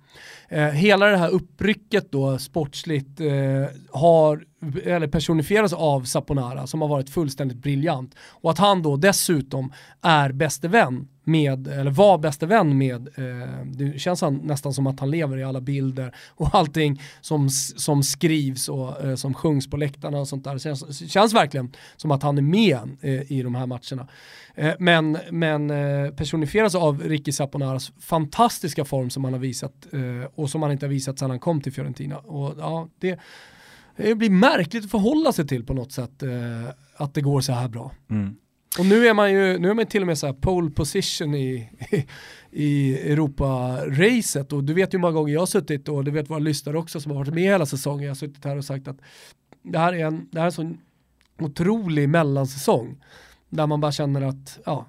Eh, 0.49 0.67
hela 0.67 1.05
det 1.05 1.17
här 1.17 1.29
upprycket 1.29 2.11
då 2.11 2.37
sportsligt 2.37 3.19
eh, 3.19 3.27
har 3.91 4.45
eller 4.85 5.07
personifieras 5.07 5.73
av 5.73 6.03
Saponara 6.03 6.67
som 6.67 6.81
har 6.81 6.87
varit 6.87 7.09
fullständigt 7.09 7.57
briljant. 7.57 8.15
Och 8.19 8.51
att 8.51 8.57
han 8.57 8.81
då 8.81 8.97
dessutom 8.97 9.73
är 10.01 10.31
bäste 10.31 10.67
vän 10.67 11.07
med, 11.23 11.67
eller 11.67 11.91
var 11.91 12.17
bäste 12.17 12.45
vän 12.45 12.77
med, 12.77 13.07
eh, 13.07 13.65
det 13.65 13.99
känns 13.99 14.21
han, 14.21 14.35
nästan 14.35 14.73
som 14.73 14.87
att 14.87 14.99
han 14.99 15.11
lever 15.11 15.37
i 15.37 15.43
alla 15.43 15.61
bilder 15.61 16.15
och 16.29 16.55
allting 16.55 17.01
som, 17.21 17.49
som 17.75 18.03
skrivs 18.03 18.69
och 18.69 19.05
eh, 19.05 19.15
som 19.15 19.33
sjungs 19.33 19.69
på 19.69 19.77
läktarna 19.77 20.19
och 20.19 20.27
sånt 20.27 20.43
där. 20.43 20.53
Det 20.53 20.59
känns, 20.59 21.11
känns 21.11 21.33
verkligen 21.33 21.71
som 21.95 22.11
att 22.11 22.23
han 22.23 22.37
är 22.37 22.41
med 22.41 22.97
eh, 23.01 23.31
i 23.31 23.41
de 23.43 23.55
här 23.55 23.65
matcherna. 23.65 24.07
Eh, 24.55 24.73
men 24.79 25.17
men 25.31 25.69
eh, 25.69 26.11
personifieras 26.11 26.75
av 26.75 27.01
Ricky 27.03 27.31
Saponaras 27.31 27.91
fantastiska 27.99 28.85
form 28.85 29.09
som 29.09 29.23
han 29.23 29.33
har 29.33 29.39
visat 29.39 29.87
eh, 29.93 30.29
och 30.35 30.49
som 30.49 30.61
han 30.61 30.71
inte 30.71 30.85
har 30.85 30.91
visat 30.91 31.19
sedan 31.19 31.29
han 31.29 31.39
kom 31.39 31.61
till 31.61 31.73
Fiorentina. 31.73 32.17
Och, 32.17 32.55
ja, 32.59 32.87
det, 32.99 33.19
det 33.95 34.15
blir 34.15 34.29
märkligt 34.29 34.85
att 34.85 34.91
förhålla 34.91 35.33
sig 35.33 35.47
till 35.47 35.65
på 35.65 35.73
något 35.73 35.91
sätt 35.91 36.23
att 36.95 37.13
det 37.13 37.21
går 37.21 37.41
så 37.41 37.53
här 37.53 37.67
bra. 37.67 37.91
Mm. 38.09 38.35
Och 38.79 38.85
nu 38.85 39.07
är 39.07 39.13
man 39.13 39.33
ju 39.33 39.59
nu 39.59 39.69
är 39.69 39.73
man 39.73 39.85
till 39.85 40.01
och 40.01 40.07
med 40.07 40.17
så 40.17 40.25
här 40.25 40.33
pole 40.33 40.69
position 40.71 41.35
i, 41.35 41.69
i, 41.91 42.05
i 42.51 42.97
Europa-racet 43.11 44.53
och 44.53 44.63
du 44.63 44.73
vet 44.73 44.93
ju 44.93 44.97
hur 44.97 45.01
många 45.01 45.13
gånger 45.13 45.33
jag 45.33 45.41
har 45.41 45.45
suttit 45.45 45.89
och 45.89 46.03
du 46.03 46.11
vet 46.11 46.29
våra 46.29 46.39
lyssnare 46.39 46.77
också 46.77 46.99
som 46.99 47.11
har 47.11 47.19
varit 47.19 47.33
med 47.33 47.43
hela 47.43 47.65
säsongen. 47.65 48.03
Jag 48.03 48.09
har 48.09 48.15
suttit 48.15 48.45
här 48.45 48.57
och 48.57 48.65
sagt 48.65 48.87
att 48.87 48.97
det 49.63 49.79
här 49.79 49.93
är 49.93 50.05
en, 50.05 50.27
det 50.31 50.39
här 50.39 50.45
är 50.45 50.45
en 50.45 50.51
sån 50.51 50.77
otrolig 51.39 52.09
mellansäsong 52.09 53.03
där 53.49 53.67
man 53.67 53.81
bara 53.81 53.91
känner 53.91 54.21
att 54.21 54.59
ja, 54.65 54.87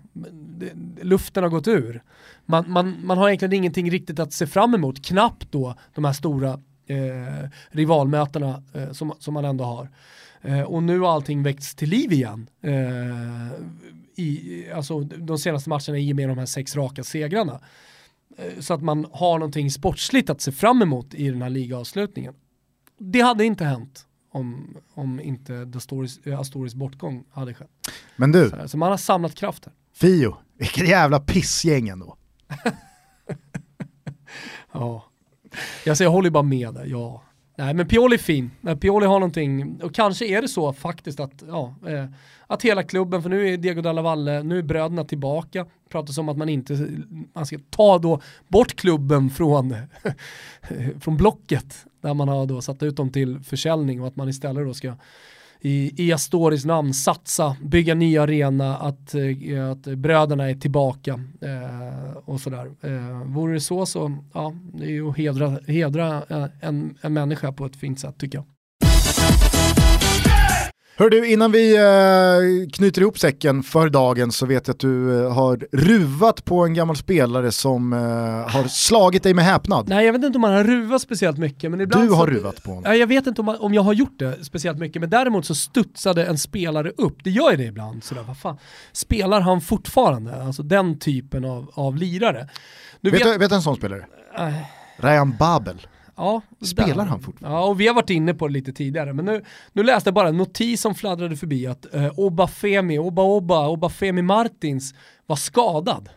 luften 1.03 1.43
har 1.43 1.51
gått 1.51 1.69
ur. 1.69 2.03
Man, 2.47 2.71
man, 2.71 3.07
man 3.07 3.19
har 3.19 3.29
egentligen 3.29 3.53
ingenting 3.53 3.91
riktigt 3.91 4.19
att 4.19 4.33
se 4.33 4.47
fram 4.47 4.75
emot, 4.75 5.05
knappt 5.05 5.53
då 5.53 5.75
de 5.95 6.05
här 6.05 6.13
stora 6.13 6.61
eh, 6.87 7.49
rivalmötena 7.69 8.63
eh, 8.75 8.93
som, 8.93 9.15
som 9.19 9.35
man 9.35 9.45
ändå 9.45 9.65
har. 9.65 9.89
Eh, 10.45 10.61
och 10.61 10.83
nu 10.83 11.01
har 11.01 11.13
allting 11.13 11.43
väckts 11.43 11.75
till 11.75 11.89
liv 11.89 12.13
igen. 12.13 12.51
Eh, 12.61 13.61
i, 14.17 14.67
alltså 14.75 15.01
de 15.01 15.39
senaste 15.39 15.69
matcherna 15.69 15.99
i 15.99 16.13
och 16.13 16.17
med 16.17 16.29
de 16.29 16.39
här 16.39 16.47
sex 16.47 16.77
raka 16.77 17.05
segrarna. 17.05 17.61
Eh, 18.39 18.61
så 18.61 18.75
att 18.75 18.83
man 18.83 19.07
har 19.13 19.39
någonting 19.39 19.71
sportsligt 19.71 20.31
att 20.31 20.41
se 20.41 20.53
fram 20.53 20.83
emot 20.83 21.15
i 21.15 21.31
den 21.31 21.43
här 21.43 21.51
ligaavslutningen. 21.51 22.35
Det 22.99 23.21
hade 23.21 23.45
inte 23.45 23.65
hänt 23.65 24.07
om, 24.31 24.77
om 24.95 25.21
inte 25.21 25.71
Astoris, 25.77 26.27
Astoris 26.27 26.75
bortgång 26.75 27.25
hade 27.31 27.55
skett. 27.55 27.71
Men 28.17 28.33
du. 28.33 28.51
Så, 28.51 28.69
så 28.69 28.79
man 28.79 28.91
har 28.91 28.97
samlat 28.97 29.35
krafter. 29.35 29.73
Fio, 29.95 30.37
vilket 30.59 30.89
jävla 30.89 31.21
pissgäng 31.21 31.89
ändå. 31.89 32.17
ja. 34.73 35.05
Jag, 35.85 35.97
säger, 35.97 36.07
jag 36.07 36.13
håller 36.13 36.31
bara 36.31 36.43
med 36.43 36.75
där, 36.75 36.87
ja. 36.87 37.23
Nej 37.57 37.75
men 37.75 37.89
Pioli 37.89 38.15
är 38.15 38.19
fin, 38.19 38.51
Pioli 38.81 39.07
har 39.07 39.21
någonting, 39.21 39.81
och 39.83 39.95
kanske 39.95 40.27
är 40.27 40.43
det 40.43 40.49
så 40.49 40.73
faktiskt 40.73 41.21
att, 41.21 41.45
ja, 41.49 41.75
eh, 41.87 42.07
att 42.47 42.63
hela 42.63 42.83
klubben, 42.83 43.23
för 43.23 43.31
nu 43.31 43.49
är 43.49 43.57
Diego 43.57 43.83
Dalla 43.83 44.03
Valle, 44.03 44.43
nu 44.43 44.59
är 44.59 44.63
bröderna 44.63 45.05
tillbaka, 45.05 45.67
pratas 45.89 46.19
om 46.19 46.29
att 46.29 46.37
man 46.37 46.49
inte, 46.49 46.89
man 47.33 47.47
ska 47.47 47.59
ta 47.71 47.99
då 47.99 48.21
bort 48.49 48.75
klubben 48.75 49.31
från, 49.31 49.77
från 51.01 51.17
blocket, 51.17 51.87
där 52.01 52.15
man 52.15 52.29
har 52.29 52.47
då 52.47 52.63
satt 52.63 52.83
ut 52.83 52.97
dem 52.97 53.13
till 53.13 53.41
försäljning 53.41 54.01
och 54.01 54.07
att 54.07 54.17
man 54.17 54.29
istället 54.29 54.67
då 54.67 54.75
ska 54.75 54.95
i, 55.65 55.93
i 55.97 56.13
Astoris 56.13 56.65
namn 56.65 56.95
satsa, 56.95 57.57
bygga 57.63 57.95
ny 57.95 58.19
arena, 58.19 58.77
att, 58.77 59.15
eh, 59.15 59.71
att 59.71 59.83
bröderna 59.83 60.51
är 60.51 60.55
tillbaka 60.55 61.21
eh, 61.41 62.17
och 62.25 62.41
sådär. 62.41 62.71
Eh, 62.81 63.25
vore 63.25 63.55
det 63.55 63.61
så 63.61 63.87
så, 63.87 64.17
ja, 64.35 64.55
det 64.73 64.85
är 64.85 64.91
ju 64.91 65.09
att 65.09 65.17
hedra, 65.17 65.59
hedra 65.67 66.23
en, 66.61 66.99
en 67.01 67.13
människa 67.13 67.53
på 67.53 67.67
ett 67.67 67.77
fint 67.77 68.01
sätt 68.01 68.19
tycker 68.19 68.39
jag. 68.39 68.54
Hör 70.97 71.11
du, 71.11 71.31
innan 71.33 71.53
vi 71.53 71.77
eh, 71.77 72.71
knyter 72.73 73.03
ihop 73.03 73.19
säcken 73.19 73.63
för 73.63 73.89
dagen 73.89 74.33
så 74.33 74.47
vet 74.47 74.67
jag 74.67 74.75
att 74.75 74.81
du 74.81 75.25
eh, 75.25 75.33
har 75.33 75.67
ruvat 75.73 76.45
på 76.45 76.65
en 76.65 76.75
gammal 76.75 76.97
spelare 76.97 77.53
som 77.53 77.93
eh, 77.93 77.99
har 78.53 78.69
slagit 78.69 79.23
dig 79.23 79.35
med 79.35 79.45
häpnad. 79.45 79.89
Nej 79.89 80.07
jag 80.07 80.13
vet 80.13 80.25
inte 80.25 80.37
om 80.39 80.41
man 80.41 80.53
har 80.53 80.65
ruvat 80.65 81.03
speciellt 81.03 81.39
mycket. 81.39 81.71
Men 81.71 81.81
ibland 81.81 82.09
du 82.09 82.13
har 82.13 82.27
så, 82.27 82.33
ruvat 82.33 82.63
på 82.63 82.71
honom. 82.71 82.99
Jag 82.99 83.07
vet 83.07 83.27
inte 83.27 83.41
om, 83.41 83.47
man, 83.47 83.57
om 83.57 83.75
jag 83.75 83.83
har 83.83 83.93
gjort 83.93 84.19
det 84.19 84.45
speciellt 84.45 84.79
mycket, 84.79 85.01
men 85.01 85.11
däremot 85.11 85.47
så 85.47 85.55
studsade 85.55 86.27
en 86.27 86.39
spelare 86.39 86.91
upp. 86.97 87.25
Det 87.25 87.31
gör 87.31 87.51
ju 87.51 87.57
det 87.57 87.65
ibland. 87.65 88.05
Sådär, 88.05 88.23
vad 88.23 88.39
fan. 88.39 88.57
Spelar 88.93 89.41
han 89.41 89.61
fortfarande? 89.61 90.43
Alltså 90.43 90.63
den 90.63 90.99
typen 90.99 91.45
av, 91.45 91.71
av 91.75 91.97
lirare. 91.97 92.49
Nu 93.01 93.11
vet, 93.11 93.21
vet, 93.21 93.33
du, 93.33 93.39
vet 93.39 93.53
en 93.53 93.63
sån 93.63 93.77
spelare? 93.77 94.07
Äh. 94.39 94.55
Ryan 94.97 95.37
Babel. 95.39 95.87
Ja, 96.17 96.41
Spelar 96.61 96.95
där. 96.97 97.05
han 97.05 97.21
fortfarande? 97.21 97.59
Ja, 97.59 97.65
och 97.65 97.81
vi 97.81 97.87
har 97.87 97.95
varit 97.95 98.11
inne 98.11 98.35
på 98.35 98.47
det 98.49 98.53
lite 98.53 98.73
tidigare, 98.73 99.13
men 99.13 99.25
nu, 99.25 99.45
nu 99.73 99.83
läste 99.83 100.09
jag 100.09 100.15
bara 100.15 100.29
en 100.29 100.37
notis 100.37 100.81
som 100.81 100.95
fladdrade 100.95 101.37
förbi 101.37 101.67
att 101.67 101.95
eh, 101.95 102.11
Obafemi, 102.19 102.99
Oba 102.99 103.23
Oba, 103.23 103.69
Obafemi 103.69 104.23
Martins 104.23 104.95
var 105.27 105.37
skadad. 105.37 106.09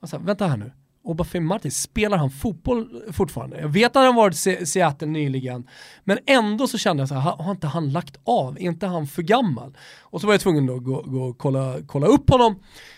Alltså, 0.00 0.18
vänta 0.18 0.46
här 0.46 0.56
nu, 0.56 0.72
Obafemi 1.04 1.46
Martins, 1.46 1.82
spelar 1.82 2.16
han 2.16 2.30
fotboll 2.30 3.02
fortfarande? 3.12 3.60
Jag 3.60 3.68
vet 3.68 3.96
att 3.96 4.04
han 4.04 4.14
varit 4.14 4.46
i 4.46 4.66
Seattle 4.66 5.08
nyligen, 5.08 5.66
men 6.04 6.18
ändå 6.26 6.66
så 6.66 6.78
kände 6.78 7.00
jag 7.00 7.08
så 7.08 7.14
här, 7.14 7.20
har 7.30 7.50
inte 7.50 7.66
han 7.66 7.92
lagt 7.92 8.20
av? 8.24 8.56
Är 8.56 8.62
inte 8.62 8.86
han 8.86 9.06
för 9.06 9.22
gammal? 9.22 9.76
Och 10.00 10.20
så 10.20 10.26
var 10.26 10.34
jag 10.34 10.40
tvungen 10.40 10.70
att 10.70 10.84
gå, 10.84 11.02
gå 11.02 11.22
och 11.22 11.38
kolla, 11.38 11.76
kolla 11.86 12.06
upp 12.06 12.30
honom 12.30 12.56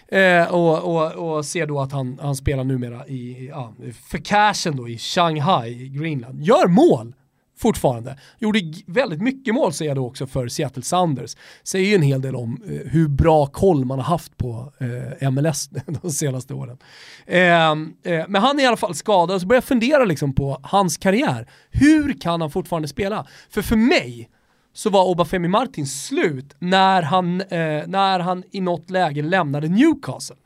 Eh, 0.08 0.54
och, 0.54 0.78
och, 0.84 1.36
och 1.36 1.44
ser 1.44 1.66
då 1.66 1.80
att 1.80 1.92
han, 1.92 2.18
han 2.22 2.36
spelar 2.36 2.64
numera 2.64 3.06
i, 3.06 3.48
ja, 3.48 3.74
för 4.08 4.18
cashen 4.18 4.76
då 4.76 4.88
i 4.88 4.98
Shanghai, 4.98 5.88
Greenland. 5.88 6.42
Gör 6.42 6.68
mål! 6.68 7.14
Fortfarande. 7.56 8.18
Gjorde 8.38 8.60
väldigt 8.86 9.22
mycket 9.22 9.54
mål 9.54 9.72
säger 9.72 9.90
jag 9.90 9.96
då 9.96 10.06
också 10.06 10.26
för 10.26 10.48
Seattle 10.48 10.82
Sounders. 10.82 11.36
Säger 11.62 11.88
ju 11.88 11.94
en 11.94 12.02
hel 12.02 12.20
del 12.20 12.36
om 12.36 12.62
eh, 12.66 12.90
hur 12.92 13.08
bra 13.08 13.46
koll 13.46 13.84
man 13.84 13.98
har 13.98 14.06
haft 14.06 14.36
på 14.36 14.72
eh, 15.20 15.30
MLS 15.30 15.68
de 16.02 16.10
senaste 16.10 16.54
åren. 16.54 16.78
Ehm, 17.26 17.94
eh, 18.02 18.24
men 18.28 18.42
han 18.42 18.58
är 18.58 18.62
i 18.62 18.66
alla 18.66 18.76
fall 18.76 18.94
skadad 18.94 19.34
och 19.34 19.40
så 19.40 19.46
börjar 19.46 19.56
jag 19.56 19.64
fundera 19.64 20.04
liksom 20.04 20.34
på 20.34 20.60
hans 20.62 20.96
karriär. 20.96 21.48
Hur 21.70 22.20
kan 22.20 22.40
han 22.40 22.50
fortfarande 22.50 22.88
spela? 22.88 23.26
För 23.50 23.62
för 23.62 23.76
mig 23.76 24.30
så 24.72 24.90
var 24.90 25.04
Obafemi 25.04 25.48
Martins 25.48 26.06
slut 26.06 26.54
när 26.58 27.02
han, 27.02 27.40
eh, 27.40 27.86
när 27.86 28.18
han 28.18 28.44
i 28.50 28.60
något 28.60 28.90
läge 28.90 29.22
lämnade 29.22 29.68
Newcastle. 29.68 30.36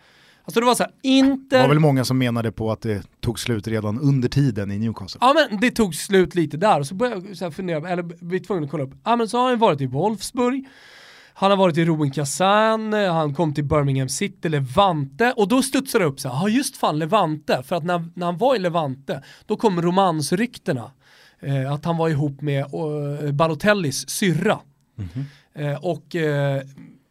Alltså 0.48 0.60
det 0.60 0.66
var 0.66 0.74
så 0.74 0.82
här, 0.82 0.92
Inter... 1.02 1.56
Det 1.56 1.62
var 1.62 1.68
väl 1.68 1.78
många 1.78 2.04
som 2.04 2.18
menade 2.18 2.52
på 2.52 2.72
att 2.72 2.80
det 2.80 3.02
tog 3.20 3.40
slut 3.40 3.66
redan 3.66 4.00
under 4.00 4.28
tiden 4.28 4.70
i 4.70 4.78
Newcastle. 4.78 5.18
Ja 5.20 5.34
men 5.50 5.60
det 5.60 5.70
tog 5.70 5.94
slut 5.94 6.34
lite 6.34 6.56
där 6.56 6.80
och 6.80 6.86
så 6.86 6.94
började 6.94 7.28
jag 7.28 7.36
så 7.36 7.44
här 7.44 7.50
fundera, 7.50 7.88
eller 7.88 8.02
bli 8.02 8.40
tvungen 8.40 8.64
att 8.64 8.70
kolla 8.70 8.84
upp. 8.84 8.94
Ja 9.04 9.16
men 9.16 9.28
så 9.28 9.38
har 9.38 9.48
han 9.48 9.58
varit 9.58 9.80
i 9.80 9.86
Wolfsburg, 9.86 10.68
han 11.34 11.50
har 11.50 11.58
varit 11.58 11.76
i 11.76 11.84
Ruben 11.84 12.10
Kazan, 12.10 12.92
han 12.92 13.34
kom 13.34 13.54
till 13.54 13.64
Birmingham 13.64 14.08
City, 14.08 14.48
Levante 14.48 15.32
och 15.36 15.48
då 15.48 15.62
studsade 15.62 16.04
det 16.04 16.08
upp 16.08 16.20
så 16.20 16.28
här, 16.28 16.36
ja 16.36 16.48
just 16.48 16.76
fan 16.76 16.98
Levante, 16.98 17.62
för 17.62 17.76
att 17.76 17.84
när, 17.84 18.04
när 18.14 18.26
han 18.26 18.38
var 18.38 18.56
i 18.56 18.58
Levante, 18.58 19.22
då 19.46 19.56
kom 19.56 19.82
romansryktena 19.82 20.90
eh, 21.40 21.72
att 21.72 21.84
han 21.84 21.96
var 21.96 22.08
ihop 22.08 22.40
med 22.40 22.60
eh, 22.60 23.32
Balotellis 23.32 24.08
syrra. 24.08 24.58
Mm 24.98 25.08
-hmm. 25.14 25.24
eh, 25.72 25.84
och 25.84 26.16
eh, 26.16 26.62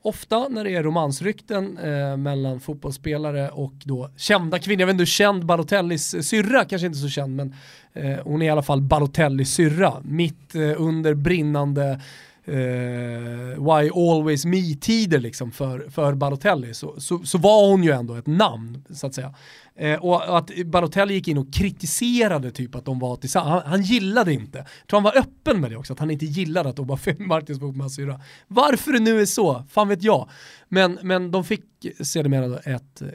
ofta 0.07 0.47
när 0.47 0.63
det 0.63 0.75
är 0.75 0.83
romansrykten 0.83 1.77
eh, 1.77 2.17
mellan 2.17 2.59
fotbollsspelare 2.59 3.49
och 3.49 3.73
då 3.83 4.09
kända 4.17 4.59
kvinnor, 4.59 4.79
jag 4.81 4.87
vet 4.87 4.93
inte 4.93 5.01
hur 5.01 5.05
känd 5.05 5.45
Balotellis 5.45 6.13
eh, 6.13 6.21
syrra, 6.21 6.65
kanske 6.65 6.85
inte 6.85 6.99
så 6.99 7.09
känd, 7.09 7.35
men 7.35 7.55
eh, 7.93 8.17
hon 8.23 8.41
är 8.41 8.45
i 8.45 8.49
alla 8.49 8.63
fall 8.63 8.81
Balotellis 8.81 9.53
syrra, 9.53 9.93
mitt 10.03 10.55
eh, 10.55 10.61
under 10.77 11.13
brinnande 11.13 12.01
eh, 12.47 13.63
why 13.63 13.89
always 13.89 14.45
me-tider 14.45 15.19
liksom 15.19 15.51
för, 15.51 15.89
för 15.89 16.13
Balotelli 16.13 16.73
så, 16.73 16.99
så, 16.99 17.19
så, 17.23 17.37
var 17.37 17.69
hon 17.69 17.83
ju 17.83 17.91
ändå 17.91 18.15
ett 18.15 18.27
namn 18.27 18.83
så 18.89 19.07
att 19.07 19.15
säga. 19.15 19.33
Eh, 19.75 19.99
och 19.99 20.37
att 20.37 20.51
Balotelli 20.65 21.13
gick 21.13 21.27
in 21.27 21.37
och 21.37 21.53
kritiserade 21.53 22.51
typ 22.51 22.75
att 22.75 22.85
de 22.85 22.99
var 22.99 23.15
tillsammans. 23.15 23.63
Han, 23.63 23.71
han 23.71 23.81
gillade 23.81 24.33
inte. 24.33 24.57
Jag 24.57 24.87
tror 24.87 25.01
han 25.01 25.03
var 25.03 25.17
öppen 25.17 25.61
med 25.61 25.71
det 25.71 25.77
också, 25.77 25.93
att 25.93 25.99
han 25.99 26.11
inte 26.11 26.25
gillade 26.25 26.69
att 26.69 26.79
Obafemi 26.79 27.15
Martins 27.25 27.59
var 27.59 27.67
ihop 27.67 27.75
med 27.75 27.91
syra. 27.91 28.21
Varför 28.47 28.91
det 28.91 28.99
nu 28.99 29.21
är 29.21 29.25
så, 29.25 29.63
fan 29.69 29.87
vet 29.87 30.03
jag. 30.03 30.29
Men, 30.67 30.99
men 31.01 31.31
de 31.31 31.43
fick 31.43 31.63
sedermera 32.01 32.57
ett 32.57 33.01
eh, 33.01 33.07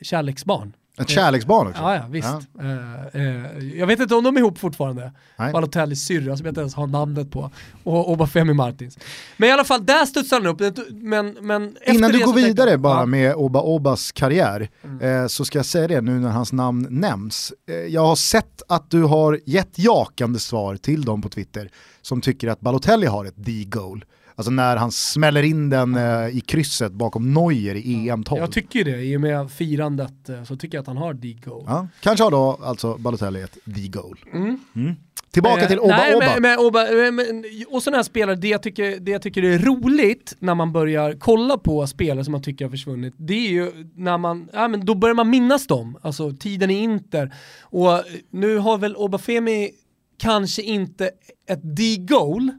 kärleksbarn. 0.00 0.72
Ett 1.00 1.08
kärleksbarn 1.08 1.66
också? 1.66 1.82
Ja, 1.82 1.94
ja 1.94 2.02
visst. 2.10 2.28
Ja. 2.58 2.64
Uh, 2.64 3.46
uh, 3.56 3.78
jag 3.78 3.86
vet 3.86 4.00
inte 4.00 4.14
om 4.14 4.24
de 4.24 4.36
är 4.36 4.40
ihop 4.40 4.58
fortfarande. 4.58 5.12
Balotellis 5.52 6.04
syrra 6.04 6.36
som 6.36 6.46
jag 6.46 6.50
inte 6.50 6.60
ens 6.60 6.74
har 6.74 6.86
namnet 6.86 7.30
på. 7.30 7.50
Och 7.84 8.10
Obafemi 8.10 8.54
Martins. 8.54 8.98
Men 9.36 9.48
i 9.48 9.52
alla 9.52 9.64
fall, 9.64 9.86
där 9.86 10.06
studsar 10.06 10.36
han 10.36 10.46
upp. 10.46 10.76
Men, 10.90 11.36
men 11.40 11.76
Innan 11.86 12.10
du 12.12 12.24
går 12.24 12.34
vidare 12.34 12.78
bara 12.78 13.00
ja. 13.00 13.06
med 13.06 13.34
Oba 13.34 13.60
Obas 13.60 14.12
karriär, 14.12 14.68
mm. 14.84 15.22
uh, 15.22 15.26
så 15.26 15.44
ska 15.44 15.58
jag 15.58 15.66
säga 15.66 15.88
det 15.88 16.00
nu 16.00 16.12
när 16.12 16.30
hans 16.30 16.52
namn 16.52 16.86
nämns. 16.90 17.52
jag 17.88 18.06
har 18.06 18.16
sett 18.16 18.62
att 18.68 18.90
du 18.90 19.02
har 19.02 19.40
gett 19.46 19.78
jakande 19.78 20.38
svar 20.38 20.76
till 20.76 21.04
dem 21.04 21.22
på 21.22 21.28
Twitter 21.28 21.70
som 22.02 22.20
tycker 22.20 22.48
att 22.48 22.60
Balotelli 22.60 23.06
har 23.06 23.24
ett 23.24 23.34
D-goal. 23.36 24.04
Alltså 24.40 24.50
när 24.50 24.76
han 24.76 24.92
smäller 24.92 25.42
in 25.42 25.70
den 25.70 25.94
eh, 25.94 26.36
i 26.36 26.40
krysset 26.46 26.92
bakom 26.92 27.34
Neuer 27.34 27.74
i 27.74 28.08
EM 28.08 28.24
12. 28.24 28.40
Jag 28.40 28.52
tycker 28.52 28.84
det, 28.84 29.02
i 29.02 29.16
och 29.16 29.20
med 29.20 29.50
firandet 29.50 30.28
eh, 30.28 30.44
så 30.44 30.56
tycker 30.56 30.76
jag 30.76 30.82
att 30.82 30.86
han 30.86 30.96
har 30.96 31.14
D-goal. 31.14 31.64
Ja, 31.66 31.88
kanske 32.00 32.24
har 32.24 32.30
då 32.30 32.58
alltså 32.62 32.98
Balotelli 32.98 33.42
ett 33.42 33.58
D-goal. 33.64 34.18
Mm. 34.32 34.58
Mm. 34.76 34.94
Tillbaka 35.30 35.62
Eh, 35.62 35.68
till 35.68 35.78
Oba 35.78 35.96
nej, 35.96 36.14
Oba. 36.14 36.26
Men, 36.26 36.42
men, 36.42 36.58
Oba 36.58 36.86
men, 36.92 37.14
men, 37.14 37.44
och 37.68 37.82
sådana 37.82 37.98
här 37.98 38.02
spelare, 38.02 38.36
det 38.36 38.48
jag, 38.48 38.62
tycker, 38.62 39.00
det 39.00 39.10
jag 39.10 39.22
tycker 39.22 39.42
är 39.42 39.58
roligt 39.58 40.36
när 40.38 40.54
man 40.54 40.72
börjar 40.72 41.16
kolla 41.18 41.58
på 41.58 41.86
spelare 41.86 42.24
som 42.24 42.32
man 42.32 42.42
tycker 42.42 42.64
har 42.64 42.70
försvunnit, 42.70 43.14
det 43.16 43.34
är 43.34 43.50
ju 43.50 43.90
när 43.94 44.18
man, 44.18 44.48
ja 44.52 44.68
men 44.68 44.84
då 44.84 44.94
börjar 44.94 45.14
man 45.14 45.30
minnas 45.30 45.66
dem, 45.66 45.98
alltså 46.02 46.32
tiden 46.32 46.70
i 46.70 46.78
Inter. 46.78 47.34
Och 47.62 47.92
eh, 47.92 48.00
nu 48.30 48.58
har 48.58 48.78
väl 48.78 48.96
Obafemi 48.96 49.70
kanske 50.18 50.62
inte 50.62 51.10
ett 51.48 51.76
D-goal, 51.76 52.50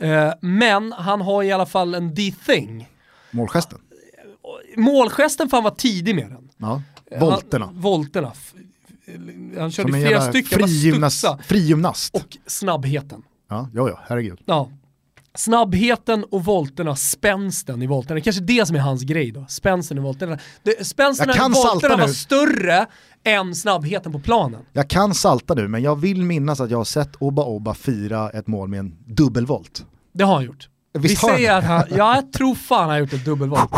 eh, 0.00 0.32
men 0.40 0.92
han 0.92 1.20
har 1.20 1.42
i 1.42 1.52
alla 1.52 1.66
fall 1.66 1.94
en 1.94 2.14
D-thing. 2.14 2.88
Målgesten. 3.30 3.78
Målgesten 4.76 5.48
fan 5.48 5.64
var 5.64 5.70
tidig 5.70 6.14
med 6.14 6.30
den. 6.30 6.48
Ja. 6.56 6.82
Volterna. 7.20 7.66
Han, 7.66 7.80
volterna. 7.80 8.32
Han 9.58 9.70
körde 9.70 9.92
Som 9.92 10.00
flera 10.00 10.20
stycken, 10.20 10.58
frigymnast. 10.58 11.24
frigymnast. 11.44 12.14
Och 12.14 12.36
snabbheten. 12.46 13.22
Ja, 13.48 13.68
ja, 13.74 13.88
ja, 13.88 14.00
herregud. 14.08 14.40
Ja. 14.44 14.70
Snabbheten 15.34 16.24
och 16.24 16.44
volterna, 16.44 16.96
spänsten 16.96 17.82
i 17.82 17.86
volterna. 17.86 18.14
Det 18.14 18.20
är 18.20 18.22
kanske 18.22 18.42
det 18.42 18.66
som 18.66 18.76
är 18.76 18.80
hans 18.80 19.02
grej 19.02 19.30
då. 19.30 19.46
Spänsten 19.48 19.98
i 19.98 20.00
volterna. 20.00 20.38
Det, 20.62 20.86
spänsten 20.86 21.30
i 21.30 21.38
volterna 21.38 21.96
var 21.96 22.08
större 22.08 22.86
än 23.24 23.54
snabbheten 23.54 24.12
på 24.12 24.18
planen. 24.18 24.60
Jag 24.72 24.88
kan 24.90 25.14
salta 25.14 25.54
nu, 25.54 25.68
men 25.68 25.82
jag 25.82 25.96
vill 26.00 26.22
minnas 26.22 26.60
att 26.60 26.70
jag 26.70 26.78
har 26.78 26.84
sett 26.84 27.16
Oba 27.18 27.44
Oba 27.44 27.74
fira 27.74 28.30
ett 28.30 28.46
mål 28.46 28.68
med 28.68 28.80
en 28.80 28.94
dubbelvolt. 29.06 29.84
Det 30.14 30.24
har 30.24 30.34
han 30.34 30.44
gjort. 30.44 30.68
Visst 30.98 31.24
Vi 31.24 31.26
har 31.26 31.28
han 31.30 31.36
säger 31.38 31.58
att 31.58 31.64
han, 31.64 31.84
ja, 31.90 32.14
jag 32.14 32.32
tror 32.32 32.54
fan 32.54 32.80
han 32.80 32.88
har 32.90 32.98
gjort 32.98 33.12
ett 33.12 33.24
dubbelvolt. 33.24 33.70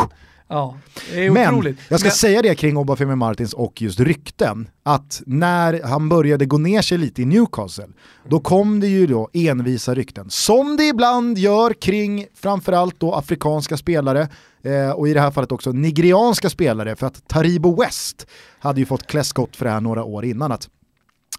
Ja, 0.49 0.77
det 1.13 1.27
är 1.27 1.31
Men 1.31 1.49
otroligt. 1.49 1.79
jag 1.89 2.01
ska 2.01 2.07
Men- 2.07 2.15
säga 2.17 2.43
det 2.43 2.55
kring 2.55 2.77
Obafemi 2.77 3.15
Martins 3.15 3.53
och 3.53 3.83
just 3.83 4.01
rykten, 4.01 4.69
att 4.83 5.23
när 5.27 5.83
han 5.83 6.09
började 6.09 6.47
gå 6.47 6.59
ner 6.59 6.83
sig 6.83 6.99
lite 6.99 7.23
i 7.23 7.25
Newcastle, 7.25 7.87
då 8.29 8.41
kom 8.41 8.81
det 8.81 8.87
ju 8.87 9.07
då 9.07 9.29
envisa 9.33 9.95
rykten, 9.95 10.31
som 10.31 10.77
det 10.77 10.85
ibland 10.89 11.39
gör 11.39 11.73
kring 11.73 12.27
framförallt 12.35 13.01
då 13.01 13.15
afrikanska 13.15 13.77
spelare, 13.77 14.29
eh, 14.63 14.91
och 14.91 15.09
i 15.09 15.15
det 15.15 15.21
här 15.21 15.31
fallet 15.31 15.53
också 15.53 15.73
nigerianska 15.73 16.51
spelare, 16.51 16.97
för 16.97 17.07
att 17.07 17.29
Taribo 17.29 17.81
West 17.81 18.27
hade 18.59 18.81
ju 18.81 18.87
fått 18.87 19.07
kläskott 19.07 19.57
för 19.57 19.65
det 19.65 19.71
här 19.71 19.81
några 19.81 20.05
år 20.05 20.25
innan, 20.25 20.53
att 20.53 20.69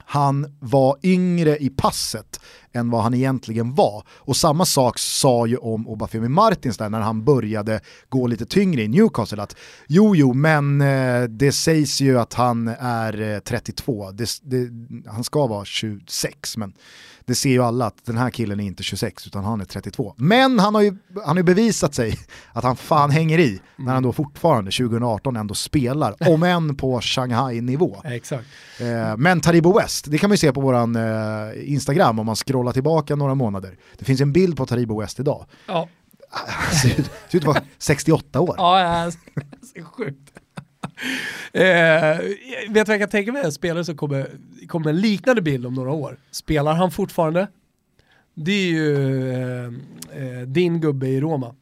han 0.05 0.55
var 0.59 0.97
yngre 1.03 1.57
i 1.57 1.69
passet 1.69 2.39
än 2.73 2.89
vad 2.89 3.03
han 3.03 3.13
egentligen 3.13 3.75
var. 3.75 4.03
Och 4.09 4.37
samma 4.37 4.65
sak 4.65 4.99
sa 4.99 5.45
ju 5.45 5.57
om 5.57 5.87
Obafemi 5.87 6.27
Martins 6.27 6.77
där 6.77 6.89
när 6.89 6.99
han 6.99 7.23
började 7.23 7.79
gå 8.09 8.27
lite 8.27 8.45
tyngre 8.45 8.81
i 8.81 8.87
Newcastle 8.87 9.41
att 9.41 9.55
jo, 9.87 10.15
jo, 10.15 10.33
men 10.33 10.81
eh, 10.81 11.23
det 11.23 11.51
sägs 11.51 12.01
ju 12.01 12.19
att 12.19 12.33
han 12.33 12.67
är 12.79 13.21
eh, 13.21 13.39
32. 13.39 14.11
Det, 14.11 14.29
det, 14.41 14.69
han 15.07 15.23
ska 15.23 15.47
vara 15.47 15.65
26, 15.65 16.57
men 16.57 16.73
det 17.25 17.35
ser 17.35 17.49
ju 17.49 17.63
alla 17.63 17.85
att 17.85 18.05
den 18.05 18.17
här 18.17 18.29
killen 18.29 18.59
är 18.59 18.63
inte 18.63 18.83
26 18.83 19.27
utan 19.27 19.43
han 19.43 19.61
är 19.61 19.65
32. 19.65 20.13
Men 20.17 20.59
han 20.59 20.75
har 20.75 20.81
ju, 20.81 20.97
han 21.25 21.37
har 21.37 21.43
bevisat 21.43 21.95
sig 21.95 22.19
att 22.53 22.63
han 22.63 22.75
fan 22.75 23.09
hänger 23.11 23.39
i 23.39 23.61
när 23.75 23.93
han 23.93 24.03
då 24.03 24.13
fortfarande 24.13 24.71
2018 24.71 25.35
ändå 25.35 25.53
spelar, 25.53 26.15
om 26.33 26.43
än 26.43 26.75
på 26.75 27.01
Shanghai-nivå. 27.01 28.01
Exakt. 28.05 28.47
Eh, 28.79 29.17
men 29.17 29.41
Taribo 29.41 29.79
West, 29.79 30.05
det 30.11 30.17
kan 30.17 30.29
man 30.29 30.33
ju 30.33 30.37
se 30.37 30.51
på 30.51 30.61
våran 30.61 30.95
eh, 30.95 31.71
Instagram 31.73 32.19
om 32.19 32.25
man 32.25 32.35
scrollar 32.35 32.71
tillbaka 32.71 33.15
några 33.15 33.35
månader. 33.35 33.77
Det 33.97 34.05
finns 34.05 34.21
en 34.21 34.31
bild 34.31 34.57
på 34.57 34.65
Taribo 34.65 35.01
West 35.01 35.19
idag. 35.19 35.45
Ja, 35.67 35.87
Han 36.33 36.75
ser 36.75 36.99
ut 37.31 37.35
att 37.35 37.43
vara 37.43 37.61
68 37.77 38.39
år. 38.39 38.55
ja 38.57 38.79
ja, 38.81 39.11
det 39.73 39.79
är 39.79 39.83
sjukt. 39.83 40.30
Eh, 41.53 42.17
vet 42.21 42.67
du 42.67 42.73
vad 42.73 42.89
jag 42.89 42.99
kan 42.99 43.09
tänka 43.09 43.31
mig? 43.31 43.41
En 43.45 43.51
spelare 43.51 43.85
som 43.85 43.97
kommer, 43.97 44.29
kommer 44.67 44.89
en 44.89 44.97
liknande 45.01 45.41
bild 45.41 45.65
om 45.65 45.73
några 45.73 45.91
år. 45.91 46.17
Spelar 46.31 46.73
han 46.73 46.91
fortfarande? 46.91 47.47
Det 48.33 48.51
är 48.51 48.67
ju 48.71 49.29
eh, 49.31 49.65
eh, 50.23 50.41
din 50.47 50.81
gubbe 50.81 51.07
i 51.07 51.21
Roma. 51.21 51.55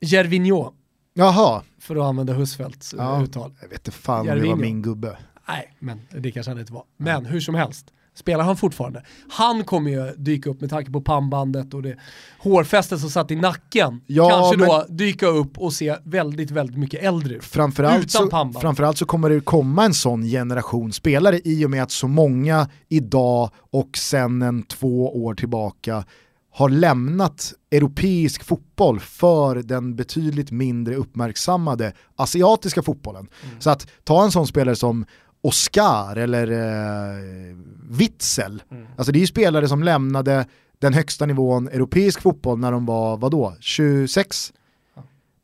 Gervinho, 0.00 0.72
Jaha, 1.14 1.62
för 1.80 1.96
att 1.96 2.02
använda 2.02 2.32
Husfeldts 2.32 2.92
eh, 2.94 2.98
Ja. 2.98 3.22
uttal. 3.22 3.52
jag 3.60 3.68
vet 3.68 3.78
inte 3.78 3.90
fan 3.90 4.28
om 4.30 4.38
det 4.40 4.46
var 4.48 4.56
min 4.56 4.82
gubbe. 4.82 5.16
Nej, 5.48 5.74
men 5.78 6.00
det 6.10 6.30
kanske 6.30 6.50
han 6.50 6.60
inte 6.60 6.72
var. 6.72 6.84
Men 6.96 7.26
hur 7.26 7.40
som 7.40 7.54
helst, 7.54 7.92
spelar 8.18 8.44
han 8.44 8.56
fortfarande? 8.56 9.02
Han 9.28 9.64
kommer 9.64 9.90
ju 9.90 10.12
dyka 10.16 10.50
upp 10.50 10.60
med 10.60 10.70
tanke 10.70 10.90
på 10.90 11.00
pannbandet 11.00 11.74
och 11.74 11.82
det 11.82 11.96
hårfästet 12.38 13.00
som 13.00 13.10
satt 13.10 13.30
i 13.30 13.36
nacken. 13.36 14.00
Ja, 14.06 14.28
kanske 14.28 14.56
men- 14.56 14.68
då 14.68 14.84
dyka 14.88 15.26
upp 15.26 15.58
och 15.58 15.72
se 15.72 15.96
väldigt, 16.04 16.50
väldigt 16.50 16.78
mycket 16.78 17.02
äldre 17.02 17.34
ut. 17.34 17.44
Framförallt 17.44 18.04
Utan 18.04 18.22
så, 18.24 18.30
pannband. 18.30 18.60
framförallt 18.62 18.98
så 18.98 19.06
kommer 19.06 19.30
det 19.30 19.40
komma 19.40 19.84
en 19.84 19.94
sån 19.94 20.22
generation 20.24 20.92
spelare 20.92 21.40
i 21.44 21.64
och 21.66 21.70
med 21.70 21.82
att 21.82 21.90
så 21.90 22.08
många 22.08 22.68
idag 22.88 23.50
och 23.70 23.98
sen 23.98 24.42
en 24.42 24.62
två 24.62 25.24
år 25.24 25.34
tillbaka 25.34 26.04
har 26.50 26.68
lämnat 26.68 27.52
europeisk 27.70 28.44
fotboll 28.44 29.00
för 29.00 29.54
den 29.62 29.96
betydligt 29.96 30.50
mindre 30.50 30.94
uppmärksammade 30.94 31.92
asiatiska 32.16 32.82
fotbollen. 32.82 33.28
Så 33.58 33.70
att 33.70 33.86
ta 34.04 34.24
en 34.24 34.30
sån 34.32 34.46
spelare 34.46 34.76
som 34.76 35.04
Oscar 35.40 36.16
eller 36.16 36.50
eh, 36.50 37.56
Witzel, 37.90 38.62
alltså 38.96 39.12
det 39.12 39.18
är 39.18 39.20
ju 39.20 39.26
spelare 39.26 39.68
som 39.68 39.82
lämnade 39.82 40.46
den 40.78 40.94
högsta 40.94 41.26
nivån 41.26 41.68
europeisk 41.68 42.20
fotboll 42.20 42.58
när 42.58 42.72
de 42.72 42.86
var, 42.86 43.16
vadå, 43.16 43.54
26? 43.60 44.52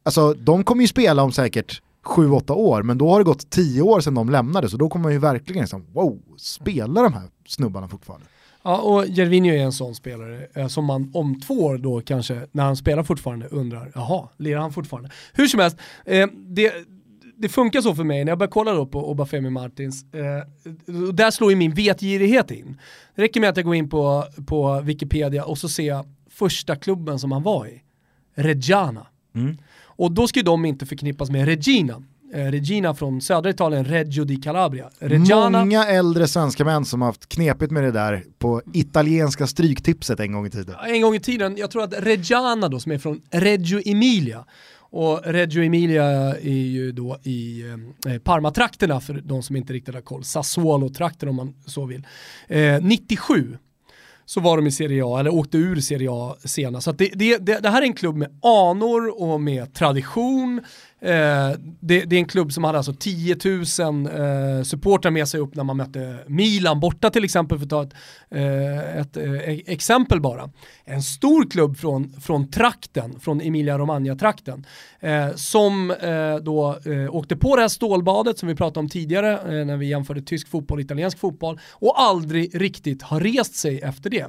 Alltså 0.03 0.34
de 0.34 0.64
kommer 0.64 0.82
ju 0.82 0.88
spela 0.88 1.22
om 1.22 1.32
säkert 1.32 1.82
7-8 2.05 2.53
år, 2.53 2.82
men 2.82 2.99
då 2.99 3.11
har 3.11 3.18
det 3.18 3.24
gått 3.24 3.51
10 3.51 3.82
år 3.82 4.01
sedan 4.01 4.14
de 4.14 4.30
lämnade, 4.30 4.68
så 4.68 4.76
då 4.76 4.88
kommer 4.88 5.03
man 5.03 5.12
ju 5.12 5.18
verkligen 5.18 5.62
liksom, 5.62 5.86
wow, 5.92 6.18
spelar 6.38 7.03
de 7.03 7.12
här 7.12 7.28
snubbarna 7.47 7.88
fortfarande? 7.88 8.26
Ja, 8.62 8.78
och 8.78 9.07
Gervinho 9.07 9.55
är 9.55 9.59
en 9.59 9.72
sån 9.72 9.95
spelare 9.95 10.47
eh, 10.55 10.66
som 10.66 10.84
man 10.84 11.11
om 11.14 11.40
två 11.40 11.55
år 11.55 11.78
då 11.78 12.01
kanske, 12.01 12.47
när 12.53 12.64
han 12.64 12.76
spelar 12.76 13.03
fortfarande, 13.03 13.47
undrar, 13.47 13.92
jaha, 13.95 14.28
lirar 14.36 14.61
han 14.61 14.72
fortfarande? 14.72 15.11
Hur 15.32 15.47
som 15.47 15.61
helst, 15.61 15.76
eh, 16.05 16.28
det, 16.34 16.72
det 17.37 17.49
funkar 17.49 17.80
så 17.80 17.95
för 17.95 18.05
mig 18.05 18.24
när 18.24 18.32
jag 18.32 18.39
börjar 18.39 18.51
kolla 18.51 18.72
då 18.72 18.87
på 18.87 19.11
Obafemi 19.11 19.51
Martins, 19.51 20.05
eh, 20.14 20.20
där 21.12 21.30
slår 21.30 21.51
ju 21.51 21.57
min 21.57 21.74
vetgirighet 21.74 22.51
in. 22.51 22.80
Det 23.14 23.22
räcker 23.22 23.41
med 23.41 23.51
att 23.51 23.57
jag 23.57 23.66
går 23.66 23.74
in 23.74 23.91
på, 23.91 24.24
på 24.47 24.80
Wikipedia 24.80 25.45
och 25.45 25.59
så 25.59 25.68
ser 25.68 25.87
jag 25.87 26.07
första 26.30 26.76
klubben 26.76 27.18
som 27.18 27.32
han 27.32 27.43
var 27.43 27.66
i, 27.66 27.82
Reggiana. 28.35 29.07
Och 29.85 30.12
då 30.12 30.28
ska 30.28 30.41
ju 30.41 30.45
de 30.45 30.64
inte 30.64 30.87
förknippas 30.87 31.30
med 31.30 31.45
Regina. 31.47 32.03
Eh, 32.35 32.45
Regina 32.45 32.95
från 32.95 33.20
södra 33.20 33.51
Italien, 33.51 33.85
Reggio 33.85 34.24
di 34.24 34.37
Calabria. 34.37 34.91
Reggiana, 34.99 35.59
Många 35.59 35.87
äldre 35.87 36.28
svenska 36.28 36.64
män 36.64 36.85
som 36.85 37.03
har 37.03 37.09
haft 37.09 37.28
knepigt 37.28 37.70
med 37.72 37.85
det 37.85 37.91
där 37.91 38.24
på 38.39 38.62
italienska 38.72 39.47
stryktipset 39.47 40.20
en 40.20 40.32
gång 40.32 40.47
i 40.47 40.51
tiden. 40.51 40.74
en 40.87 41.03
gång 41.03 41.14
i 41.14 41.20
tiden, 41.20 41.57
jag 41.57 41.70
tror 41.70 41.82
att 41.82 41.95
Reggiana 41.99 42.68
då, 42.68 42.80
som 42.80 42.93
är 42.93 42.99
från 42.99 43.20
Reggio 43.30 43.80
Emilia, 43.85 44.45
och 44.95 45.20
Reggio 45.24 45.62
Emilia 45.62 46.05
är 46.36 46.66
ju 46.66 46.92
då 46.92 47.18
i 47.22 47.62
eh, 47.62 48.12
eh, 48.12 48.18
Parma-trakterna 48.18 49.01
för 49.01 49.14
de 49.14 49.42
som 49.42 49.57
inte 49.57 49.72
riktigt 49.72 49.95
har 49.95 50.03
koll, 50.03 50.24
Sassuolo-trakten 50.24 51.28
om 51.28 51.36
man 51.36 51.55
så 51.66 51.84
vill. 51.84 52.07
Eh, 52.49 52.82
97 52.82 53.59
så 54.24 54.40
var 54.40 54.57
de 54.57 54.66
i 54.66 54.72
Serie 54.72 55.03
A, 55.07 55.20
eller 55.20 55.34
åkte 55.34 55.59
ur 55.59 55.80
Serie 55.80 56.09
A 56.12 56.36
senast. 56.45 56.84
Så 56.84 56.90
att 56.90 56.99
det, 56.99 57.11
det, 57.14 57.38
det, 57.38 57.59
det 57.59 57.70
här 57.70 57.82
är 57.82 57.86
en 57.86 57.92
klubb 57.92 58.16
med 58.16 58.38
anor 58.42 59.22
och 59.22 59.40
med 59.40 59.74
tradition. 59.74 60.61
Eh, 61.05 61.53
det, 61.81 62.05
det 62.05 62.17
är 62.17 62.21
en 62.21 62.25
klubb 62.25 62.53
som 62.53 62.65
hade 62.65 62.79
alltså 62.79 62.95
10 62.95 63.37
000 63.45 63.61
eh, 64.07 64.63
supportrar 64.63 65.11
med 65.11 65.29
sig 65.29 65.41
upp 65.41 65.55
när 65.55 65.65
man 65.65 65.77
mötte 65.77 66.19
Milan 66.27 66.81
borta 66.81 67.11
till 67.11 67.25
exempel, 67.25 67.59
för 67.59 67.65
att 67.65 67.71
ta 67.71 67.83
ett, 67.83 67.95
eh, 68.31 69.01
ett 69.01 69.17
eh, 69.17 69.33
e-, 69.33 69.63
exempel 69.67 70.21
bara. 70.21 70.51
En 70.85 71.03
stor 71.03 71.51
klubb 71.51 71.77
från, 71.77 72.21
från 72.21 72.51
trakten, 72.51 73.21
från 73.21 73.41
Emilia-Romagna-trakten, 73.41 74.67
eh, 75.01 75.35
som 75.35 75.91
eh, 75.91 76.37
då 76.37 76.79
eh, 76.85 77.15
åkte 77.15 77.37
på 77.37 77.57
det 77.57 77.63
här 77.63 77.69
stålbadet 77.69 78.39
som 78.39 78.49
vi 78.49 78.55
pratade 78.55 78.81
om 78.81 78.89
tidigare 78.89 79.33
eh, 79.33 79.67
när 79.67 79.77
vi 79.77 79.87
jämförde 79.87 80.23
tysk 80.23 80.49
fotboll 80.49 80.79
och 80.79 80.85
italiensk 80.85 81.19
fotboll 81.19 81.61
och 81.73 82.01
aldrig 82.01 82.61
riktigt 82.61 83.03
har 83.03 83.21
rest 83.21 83.55
sig 83.55 83.81
efter 83.81 84.11
det. 84.11 84.27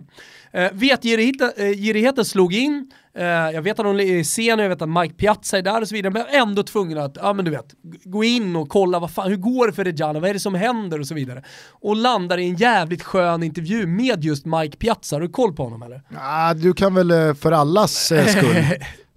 Eh, 0.56 0.72
vetgirigheten 0.74 2.20
eh, 2.22 2.24
slog 2.24 2.54
in, 2.54 2.92
eh, 3.18 3.24
jag 3.26 3.62
vet 3.62 3.80
att 3.80 3.86
de 3.86 3.96
är 4.00 4.04
i 4.04 4.24
scen, 4.24 4.60
jag 4.60 4.70
vet 4.70 4.82
att 4.82 4.90
Mike 4.90 5.14
Piazza 5.16 5.58
är 5.58 5.62
där 5.62 5.82
och 5.82 5.88
så 5.88 5.96
vidare, 5.96 6.14
men 6.14 6.26
ändå 6.30 6.64
tvungen 6.64 6.98
att, 6.98 7.18
ja 7.22 7.34
men 7.34 7.46
du 7.46 7.52
vet, 7.52 7.66
gå 8.04 8.24
in 8.24 8.56
och 8.56 8.70
kolla 8.70 9.00
vad 9.00 9.12
fan, 9.12 9.30
hur 9.30 9.38
går 9.38 9.68
det 9.68 9.74
för 9.74 9.84
Reggiana, 9.84 10.20
vad 10.20 10.30
är 10.30 10.34
det 10.34 10.40
som 10.40 10.56
händer 10.56 11.00
och 11.00 11.08
så 11.08 11.14
vidare. 11.14 11.44
Och 11.72 11.96
landar 11.96 12.38
i 12.38 12.50
en 12.50 12.56
jävligt 12.56 13.04
skön 13.04 13.44
intervju 13.44 13.88
med 13.88 14.24
just 14.24 14.46
Mike 14.46 14.78
Piazza, 14.78 15.16
har 15.16 15.22
du 15.22 15.30
koll 15.30 15.54
på 15.54 15.64
honom 15.64 15.84
eller? 15.84 16.02
Ah, 16.20 16.54
du 16.54 16.74
kan 16.74 16.96
väl 16.96 17.12
eh, 17.12 17.34
för 17.34 17.52
allas 17.52 18.06
skull 18.06 18.56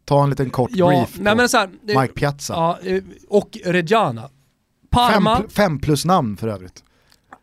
ta 0.05 0.23
en 0.25 0.31
liten 0.31 0.51
kort 0.51 0.71
Ja, 0.75 0.89
brief 0.89 1.17
nej 1.21 1.37
men 1.37 1.49
så 1.49 1.57
här, 1.57 1.71
Mike 1.83 2.13
Piazza. 2.15 2.55
Ja, 2.55 2.79
och 3.29 3.59
Reggiana. 3.65 4.21
Fem, 4.23 4.31
Parma, 4.91 5.39
pl- 5.39 5.49
fem 5.49 5.79
plus 5.81 6.05
namn 6.05 6.37
för 6.37 6.49
övrigt. 6.49 6.85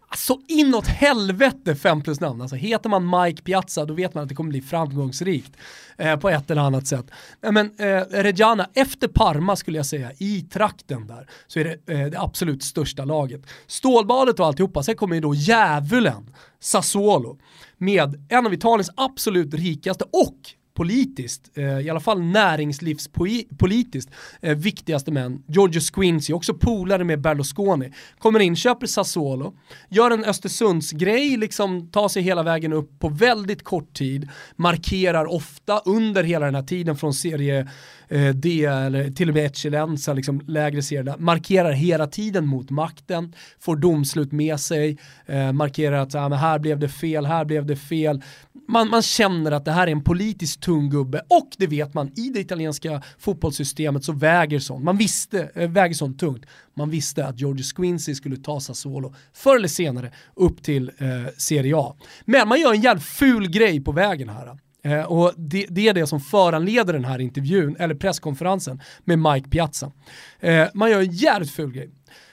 Alltså 0.07 0.39
inåt 0.47 0.87
helvete 0.87 1.75
5 1.75 2.01
plus 2.01 2.19
namn. 2.19 2.41
Alltså 2.41 2.55
heter 2.55 2.89
man 2.89 3.21
Mike 3.21 3.41
Piazza 3.41 3.85
då 3.85 3.93
vet 3.93 4.13
man 4.13 4.23
att 4.23 4.29
det 4.29 4.35
kommer 4.35 4.49
bli 4.49 4.61
framgångsrikt 4.61 5.51
eh, 5.97 6.15
på 6.15 6.29
ett 6.29 6.51
eller 6.51 6.61
annat 6.61 6.87
sätt. 6.87 7.05
Eh, 7.41 7.51
men 7.51 7.71
eh, 7.77 8.01
Reggiana, 8.09 8.69
efter 8.73 9.07
Parma 9.07 9.55
skulle 9.55 9.77
jag 9.77 9.85
säga, 9.85 10.11
i 10.17 10.41
trakten 10.41 11.07
där, 11.07 11.29
så 11.47 11.59
är 11.59 11.63
det 11.63 11.93
eh, 11.93 12.05
det 12.05 12.19
absolut 12.19 12.63
största 12.63 13.05
laget. 13.05 13.41
Stålbadet 13.67 14.39
och 14.39 14.45
alltihopa, 14.45 14.83
sen 14.83 14.95
kommer 14.95 15.15
ju 15.15 15.21
då 15.21 15.35
djävulen 15.35 16.35
Sassuolo 16.59 17.39
med 17.77 18.25
en 18.29 18.45
av 18.45 18.53
Italiens 18.53 18.91
absolut 18.95 19.53
rikaste 19.53 20.03
och 20.03 20.39
politiskt, 20.75 21.57
eh, 21.57 21.79
i 21.79 21.89
alla 21.89 21.99
fall 21.99 22.21
näringslivspolitiskt, 22.21 24.11
eh, 24.41 24.57
viktigaste 24.57 25.11
män, 25.11 25.43
Giorgio 25.47 25.81
Squincy, 25.81 26.33
också 26.33 26.53
polare 26.53 27.03
med 27.03 27.21
Berlusconi, 27.21 27.91
kommer 28.19 28.39
in, 28.39 28.55
köper 28.55 28.87
Sassuolo, 28.87 29.53
gör 29.89 30.11
en 30.11 30.23
Östersundsgrej, 30.23 31.37
liksom 31.37 31.91
tar 31.91 32.07
sig 32.07 32.23
hela 32.23 32.43
vägen 32.43 32.73
upp 32.73 32.99
på 32.99 33.09
väldigt 33.09 33.63
kort 33.63 33.93
tid, 33.93 34.29
markerar 34.55 35.25
ofta 35.25 35.79
under 35.85 36.23
hela 36.23 36.45
den 36.45 36.55
här 36.55 36.63
tiden 36.63 36.95
från 36.95 37.13
serie 37.13 37.67
eh, 38.09 38.85
eller 38.85 39.11
till 39.11 39.29
och 39.29 39.35
med 39.35 39.45
Eccellenza, 39.45 40.13
liksom 40.13 40.41
lägre 40.47 40.81
serier, 40.81 41.15
markerar 41.17 41.71
hela 41.71 42.07
tiden 42.07 42.47
mot 42.47 42.69
makten, 42.69 43.33
får 43.59 43.75
domslut 43.75 44.31
med 44.31 44.59
sig, 44.59 44.97
eh, 45.25 45.51
markerar 45.51 45.97
att 45.97 46.15
ah, 46.15 46.29
men 46.29 46.37
här 46.37 46.59
blev 46.59 46.79
det 46.79 46.89
fel, 46.89 47.25
här 47.25 47.45
blev 47.45 47.65
det 47.65 47.75
fel, 47.75 48.21
man, 48.67 48.89
man 48.89 49.01
känner 49.01 49.51
att 49.51 49.65
det 49.65 49.71
här 49.71 49.87
är 49.87 49.91
en 49.91 50.03
politiskt 50.03 50.61
tung 50.61 50.89
gubbe 50.89 51.21
och 51.29 51.49
det 51.57 51.67
vet 51.67 51.93
man 51.93 52.11
i 52.15 52.29
det 52.29 52.39
italienska 52.39 53.01
fotbollssystemet 53.19 54.03
så 54.03 54.11
väger 54.11 54.59
sånt, 54.59 54.83
man 54.83 54.97
visste, 54.97 55.49
eh, 55.55 55.69
väger 55.69 55.95
sånt 55.95 56.19
tungt. 56.19 56.45
Man 56.77 56.89
visste 56.89 57.25
att 57.25 57.39
George 57.39 57.63
Squincy 57.63 58.15
skulle 58.15 58.37
ta 58.37 58.59
Sassuolo 58.59 59.13
förr 59.33 59.55
eller 59.55 59.67
senare 59.67 60.11
upp 60.35 60.63
till 60.63 60.91
eh, 60.97 61.31
Serie 61.37 61.77
A. 61.77 61.95
Men 62.25 62.47
man 62.47 62.61
gör 62.61 62.73
en 62.73 62.81
jävligt 62.81 63.05
ful 63.05 63.49
grej 63.49 63.83
på 63.83 63.91
vägen 63.91 64.29
här. 64.29 64.64
Eh, 64.85 65.03
och 65.03 65.33
det, 65.37 65.65
det, 65.69 65.87
är 65.87 65.93
det 65.93 66.07
som 66.07 66.19
föranleder 66.19 66.93
den 66.93 67.05
här 67.05 67.21
intervjun, 67.21 67.75
eller 67.79 67.95
presskonferensen 67.95 68.81
med 69.03 69.19
Mike 69.19 69.49
Piazza. 69.49 69.91
Eh, 70.39 70.67
man 70.73 70.91
gör 70.91 70.99
en 70.99 71.11
jävligt 71.11 71.51
ful 71.51 71.71
grej. 71.71 71.89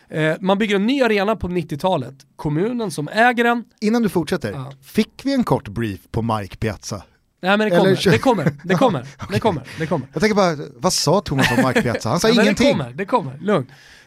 Eh, 0.09 0.37
man 0.41 0.59
bygger 0.59 0.77
en 0.77 0.87
ny 0.87 1.03
arena 1.03 1.37
på 1.37 1.49
90-talet. 1.49 2.15
Kommunen 2.37 2.91
som 2.91 3.09
äger 3.09 3.45
den. 3.45 3.65
Innan 3.81 4.03
du 4.03 4.09
fortsätter, 4.09 4.53
ja. 4.53 4.73
fick 4.83 5.21
vi 5.25 5.35
en 5.35 5.45
kort 5.45 5.69
brief 5.69 6.01
på 6.11 6.23
Mike 6.23 6.57
Piazza? 6.57 7.03
Nej 7.43 7.59
men 7.59 7.71
det 7.71 7.77
kommer, 7.77 7.91
Eller, 7.91 8.11
det 8.11 8.19
kommer, 8.19 8.45
det 8.65 8.75
kommer, 8.75 9.01
okay. 9.01 9.27
det 9.31 9.41
kommer, 9.41 9.63
det 9.79 9.87
kommer. 9.87 10.07
Jag 10.13 10.23
tänker 10.23 10.37
bara, 10.37 10.57
vad 10.77 10.93
sa 10.93 11.21
Thomas 11.21 11.51
om 11.51 11.69
Mike 11.69 11.83
Piazza? 11.83 12.09
Han 12.09 12.21
sa 12.21 12.29
ja, 12.35 12.43
ingenting. 12.43 12.67
Det 12.67 12.73
kommer, 12.73 12.93
det 12.93 13.05
kommer, 13.05 13.39
lugn. 13.41 13.67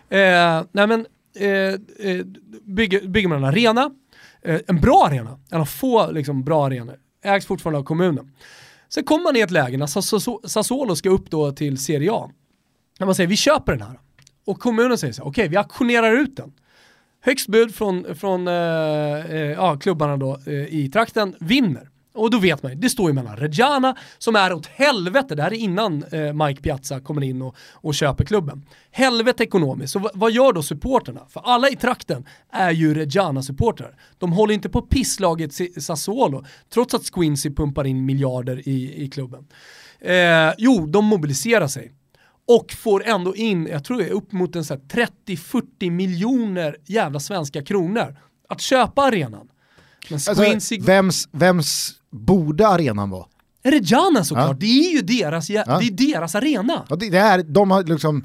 Eh, 0.09 0.63
nej 0.71 0.87
men, 0.87 1.05
eh, 1.35 1.49
eh, 2.11 2.25
bygger, 2.65 3.07
bygger 3.07 3.29
man 3.29 3.37
en 3.37 3.43
arena, 3.43 3.91
eh, 4.41 4.59
en 4.67 4.81
bra 4.81 5.07
arena, 5.07 5.39
en 5.51 5.61
av 5.61 5.65
få 5.65 6.11
liksom, 6.11 6.43
bra 6.43 6.65
arenor, 6.65 6.95
ägs 7.25 7.45
fortfarande 7.45 7.79
av 7.79 7.83
kommunen. 7.83 8.31
Sen 8.89 9.03
kommer 9.03 9.23
man 9.23 9.35
i 9.35 9.39
ett 9.39 9.51
läge 9.51 9.77
när 9.77 10.47
Sassuolo 10.47 10.95
ska 10.95 11.09
upp 11.09 11.31
då 11.31 11.51
till 11.51 11.77
Serie 11.77 12.11
A. 12.11 12.31
När 12.99 13.05
man 13.05 13.15
säger 13.15 13.27
vi 13.27 13.37
köper 13.37 13.71
den 13.71 13.81
här. 13.81 13.99
Och 14.45 14.59
kommunen 14.59 14.97
säger 14.97 15.13
så 15.13 15.21
okej 15.21 15.29
okay, 15.29 15.47
vi 15.47 15.57
auktionerar 15.57 16.13
ut 16.13 16.37
den. 16.37 16.53
Högst 17.21 17.47
bud 17.47 17.75
från, 17.75 18.15
från 18.15 18.47
eh, 18.47 18.53
eh, 18.53 19.51
ja, 19.51 19.77
klubbarna 19.77 20.17
då, 20.17 20.39
eh, 20.45 20.53
i 20.53 20.89
trakten 20.93 21.35
vinner. 21.39 21.89
Och 22.15 22.29
då 22.29 22.39
vet 22.39 22.63
man 22.63 22.71
ju, 22.71 22.77
det 22.77 22.89
står 22.89 23.09
ju 23.09 23.13
mellan 23.13 23.37
Reggiana 23.37 23.95
som 24.17 24.35
är 24.35 24.53
åt 24.53 24.65
helvete, 24.65 25.35
det 25.35 25.41
här 25.41 25.53
är 25.53 25.57
innan 25.57 26.03
eh, 26.03 26.33
Mike 26.33 26.61
Piazza 26.61 26.99
kommer 26.99 27.23
in 27.23 27.41
och, 27.41 27.55
och 27.71 27.95
köper 27.95 28.25
klubben. 28.25 28.65
Helvete 28.91 29.43
ekonomiskt, 29.43 29.93
så 29.93 30.09
vad 30.13 30.31
gör 30.31 30.53
då 30.53 30.63
supporterna? 30.63 31.21
För 31.29 31.41
alla 31.45 31.69
i 31.69 31.75
trakten 31.75 32.25
är 32.51 32.71
ju 32.71 32.93
Reggiana-supportrar. 32.93 33.95
De 34.17 34.31
håller 34.31 34.53
inte 34.53 34.69
på 34.69 34.81
pisslaget 34.81 35.51
Sassuolo, 35.83 36.45
trots 36.73 36.93
att 36.93 37.03
Squincy 37.13 37.49
pumpar 37.49 37.87
in 37.87 38.05
miljarder 38.05 38.69
i, 38.69 39.03
i 39.03 39.09
klubben. 39.09 39.47
Eh, 39.99 40.53
jo, 40.57 40.85
de 40.85 41.05
mobiliserar 41.05 41.67
sig 41.67 41.91
och 42.47 42.71
får 42.71 43.05
ändå 43.05 43.35
in, 43.35 43.67
jag 43.67 43.83
tror 43.83 43.97
det 43.97 44.05
är 44.05 44.11
upp 44.11 44.31
mot 44.31 44.55
en 44.55 44.63
30-40 44.63 45.89
miljoner 45.89 46.77
jävla 46.85 47.19
svenska 47.19 47.63
kronor 47.63 48.17
att 48.49 48.61
köpa 48.61 49.01
arenan. 49.01 49.47
Men 50.09 50.19
alltså, 50.27 50.81
vems, 50.85 51.29
vems 51.31 51.93
borde 52.15 52.67
arenan 52.67 53.09
vara? 53.09 53.25
Reggiana 53.63 54.23
såklart, 54.23 54.47
ja. 54.47 54.57
det 54.59 54.65
är 54.65 54.91
ju 54.91 55.01
deras, 55.01 55.49
ja. 55.49 55.63
det 55.79 55.87
är 55.87 56.13
deras 56.13 56.35
arena. 56.35 56.85
Ja, 56.89 56.95
det, 56.95 57.09
det 57.09 57.17
är, 57.17 57.43
de 57.43 57.71
har 57.71 57.83
liksom 57.83 58.23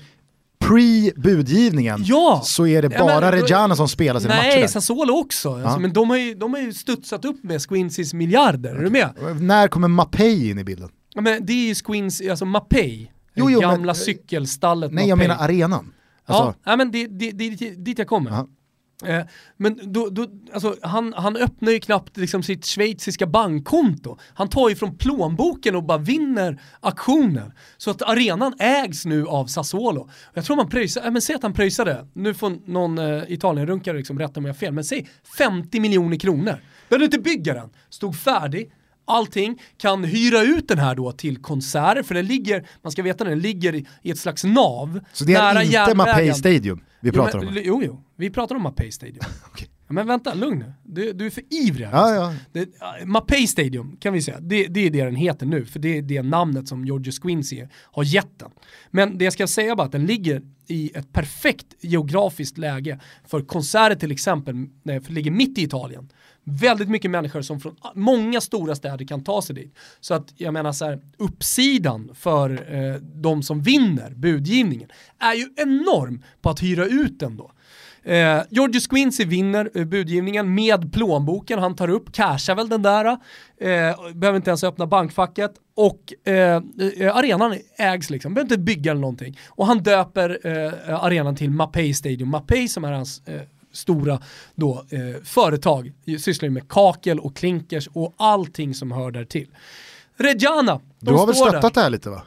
pre-budgivningen 0.65 2.03
ja. 2.05 2.43
så 2.45 2.67
är 2.67 2.83
det 2.83 2.89
bara 2.89 3.25
ja, 3.25 3.33
Reggiana 3.33 3.77
som 3.77 3.89
spelar 3.89 4.21
sina 4.21 4.35
nej, 4.35 4.49
matcher 4.49 4.61
Nej, 4.61 4.69
Sassuolo 4.69 5.13
också. 5.13 5.49
Ja. 5.49 5.65
Alltså, 5.65 5.81
men 5.81 5.93
de 5.93 6.11
har, 6.11 6.17
ju, 6.17 6.35
de 6.35 6.55
har 6.55 6.61
ju 6.61 6.73
studsat 6.73 7.25
upp 7.25 7.45
med 7.45 7.63
Squincys 7.63 8.15
miljarder, 8.15 8.75
är 8.75 8.83
du 8.83 8.91
med? 8.91 9.11
När 9.41 9.69
kommer 9.69 9.89
Mapei 9.89 10.51
in 10.51 10.59
i 10.59 10.65
bilden? 10.65 10.89
Ja, 11.15 11.21
men 11.21 11.47
det 11.47 11.53
är 11.53 11.69
ju 11.69 11.75
Squincy, 11.75 12.29
alltså 12.29 12.45
Mapei, 12.45 13.13
jo, 13.35 13.51
jo, 13.51 13.61
gamla 13.61 13.87
men, 13.87 13.95
cykelstallet. 13.95 14.93
Nej, 14.93 15.09
jag 15.09 15.19
menar 15.19 15.37
arenan. 15.37 15.93
Alltså. 16.27 16.55
Ja, 16.65 16.77
men 16.77 16.91
det 16.91 17.03
är 17.03 17.09
det, 17.09 17.31
det, 17.31 17.71
dit 17.85 17.99
jag 17.99 18.09
kommer. 18.09 18.31
Aha. 18.31 18.47
Eh, 19.05 19.23
men 19.57 19.93
då, 19.93 20.09
då, 20.09 20.27
alltså, 20.53 20.77
han, 20.83 21.13
han 21.17 21.37
öppnar 21.37 21.73
ju 21.73 21.81
knappt 21.81 22.17
liksom 22.17 22.43
sitt 22.43 22.67
schweiziska 22.67 23.27
bankkonto. 23.27 24.19
Han 24.35 24.49
tar 24.49 24.69
ju 24.69 24.77
från 24.77 24.97
plånboken 24.97 25.77
och 25.77 25.83
bara 25.85 25.99
vinner 25.99 26.61
aktionen. 26.81 27.53
Så 27.77 27.91
att 27.91 28.03
arenan 28.03 28.55
ägs 28.59 29.05
nu 29.07 29.27
av 29.27 29.47
Sassuolo. 29.47 30.09
Jag 30.35 30.45
tror 30.45 30.57
man 30.57 30.69
pröjsar, 30.69 31.05
äh, 31.05 31.11
men 31.11 31.23
säg 31.23 31.37
att 31.37 31.43
han 31.43 31.53
pröjsade, 31.53 32.07
nu 32.13 32.35
får 32.35 32.71
någon 32.71 32.99
äh, 32.99 33.23
Italienrunkare 33.29 33.97
liksom 33.97 34.19
rätta 34.19 34.41
om 34.41 34.47
jag 34.47 34.53
har 34.53 34.59
fel, 34.59 34.73
men 34.73 34.85
säg 34.85 35.09
50 35.39 35.81
miljoner 35.81 36.17
kronor. 36.17 36.63
Behövde 36.89 37.05
inte 37.05 37.19
bygga 37.19 37.55
den, 37.55 37.71
stod 37.91 38.17
färdig, 38.17 38.73
allting, 39.11 39.63
kan 39.77 40.05
hyra 40.05 40.43
ut 40.43 40.69
den 40.69 40.79
här 40.79 40.95
då 40.95 41.13
till 41.13 41.37
konserter, 41.37 42.03
för 42.03 42.15
den 42.15 42.27
ligger, 42.27 42.69
man 42.83 42.93
ska 42.93 43.03
veta 43.03 43.25
den 43.25 43.39
ligger 43.41 43.75
i 44.03 44.11
ett 44.11 44.19
slags 44.19 44.45
nav. 44.45 45.01
Så 45.13 45.25
det 45.25 45.35
är 45.35 45.63
inte 45.63 45.95
Mapei 45.95 46.35
Stadium 46.35 46.81
vi 47.01 47.13
pratar 47.13 47.39
jo, 47.39 47.45
men, 47.45 47.57
om? 47.59 47.63
Jo, 47.65 47.83
jo, 47.85 48.05
vi 48.17 48.31
pratar 48.31 48.55
om 48.55 48.63
Mapei 48.63 48.93
Stadium. 48.93 49.25
okay. 49.53 49.69
men 49.89 50.07
vänta, 50.07 50.35
lugn 50.35 50.59
nu. 50.59 50.73
Du, 50.85 51.13
du 51.13 51.27
är 51.27 51.31
för 51.31 51.45
ivrig 51.51 51.87
här. 51.87 51.93
Ja, 51.93 52.15
ja. 52.15 52.35
Det, 52.53 52.69
Mapei 53.07 53.47
Stadium 53.47 53.97
kan 53.97 54.13
vi 54.13 54.23
säga, 54.23 54.41
det, 54.41 54.67
det, 54.67 54.81
är 54.81 54.91
det 54.91 55.05
den 55.05 55.17
heter 55.17 55.47
nu, 55.47 55.65
för 55.65 55.79
det 55.79 55.99
är 55.99 56.03
det 56.03 56.23
namnet 56.23 56.69
som 56.69 56.85
George 56.85 57.13
Squincy 57.13 57.67
har 57.73 58.05
gett 58.05 58.39
den. 58.39 58.51
Men 58.91 59.19
det 59.19 59.25
jag 59.25 59.33
ska 59.33 59.47
säga 59.47 59.77
bara 59.77 59.87
att 59.87 59.93
den 59.93 60.07
ligger 60.07 60.43
i 60.67 60.91
ett 60.95 61.13
perfekt 61.13 61.67
geografiskt 61.81 62.59
läge 62.59 63.01
för 63.27 63.41
konserter 63.41 63.97
till 63.97 64.13
exempel, 64.13 64.55
för 64.85 65.01
det 65.01 65.11
ligger 65.11 65.31
mitt 65.31 65.59
i 65.59 65.63
Italien 65.63 66.09
väldigt 66.51 66.89
mycket 66.89 67.11
människor 67.11 67.43
som 67.43 67.61
från 67.61 67.77
många 67.95 68.41
stora 68.41 68.75
städer 68.75 69.05
kan 69.05 69.25
ta 69.25 69.43
sig 69.43 69.55
dit. 69.55 69.75
Så 70.01 70.15
att 70.15 70.33
jag 70.37 70.55
menar 70.55 70.73
så 70.73 70.85
här, 70.85 71.01
uppsidan 71.17 72.11
för 72.15 72.75
eh, 72.75 72.95
de 73.01 73.43
som 73.43 73.63
vinner 73.63 74.11
budgivningen 74.11 74.89
är 75.19 75.35
ju 75.35 75.49
enorm 75.57 76.25
på 76.41 76.51
att 76.51 76.63
hyra 76.63 76.87
ut 76.87 77.21
den 77.21 77.37
då. 77.37 77.51
Eh, 78.03 78.43
Georgius 78.51 78.87
Quincy 78.87 79.25
vinner 79.25 79.71
eh, 79.75 79.85
budgivningen 79.85 80.55
med 80.55 80.93
plånboken, 80.93 81.59
han 81.59 81.77
tar 81.77 81.91
upp, 81.91 82.13
cashar 82.13 82.55
väl 82.55 82.69
den 82.69 82.83
där, 82.83 83.05
eh, 83.05 84.13
behöver 84.15 84.37
inte 84.37 84.51
ens 84.51 84.65
öppna 84.65 84.87
bankfacket 84.87 85.53
och 85.75 86.29
eh, 86.29 86.63
eh 86.99 87.17
arenan 87.17 87.55
ägs 87.79 88.11
liksom, 88.11 88.35
behöver 88.35 88.55
inte 88.55 88.63
bygga 88.63 88.91
eller 88.91 89.01
någonting. 89.01 89.39
Och 89.49 89.67
han 89.67 89.83
döper 89.83 90.39
eh, 90.45 91.05
arenan 91.05 91.37
till 91.37 91.51
Mapei 91.51 91.95
Stadium, 91.95 92.29
Mapei 92.29 92.69
som 92.69 92.85
är 92.85 92.93
hans 92.93 93.23
eh, 93.27 93.41
stora 93.73 94.21
då, 94.55 94.85
eh, 94.91 95.23
företag 95.25 95.93
sysslar 96.19 96.47
ju 96.47 96.51
med 96.51 96.69
kakel 96.69 97.21
och 97.21 97.37
klinkers 97.37 97.89
och 97.93 98.15
allting 98.17 98.75
som 98.75 98.93
hör 98.93 99.11
där 99.11 99.25
till. 99.25 99.47
Reggiana, 100.17 100.81
Du 100.99 101.13
har 101.13 101.27
väl 101.27 101.37
stöttat 101.37 101.63
där. 101.63 101.71
det 101.71 101.81
här 101.81 101.91
lite 101.91 102.11
va? 102.11 102.23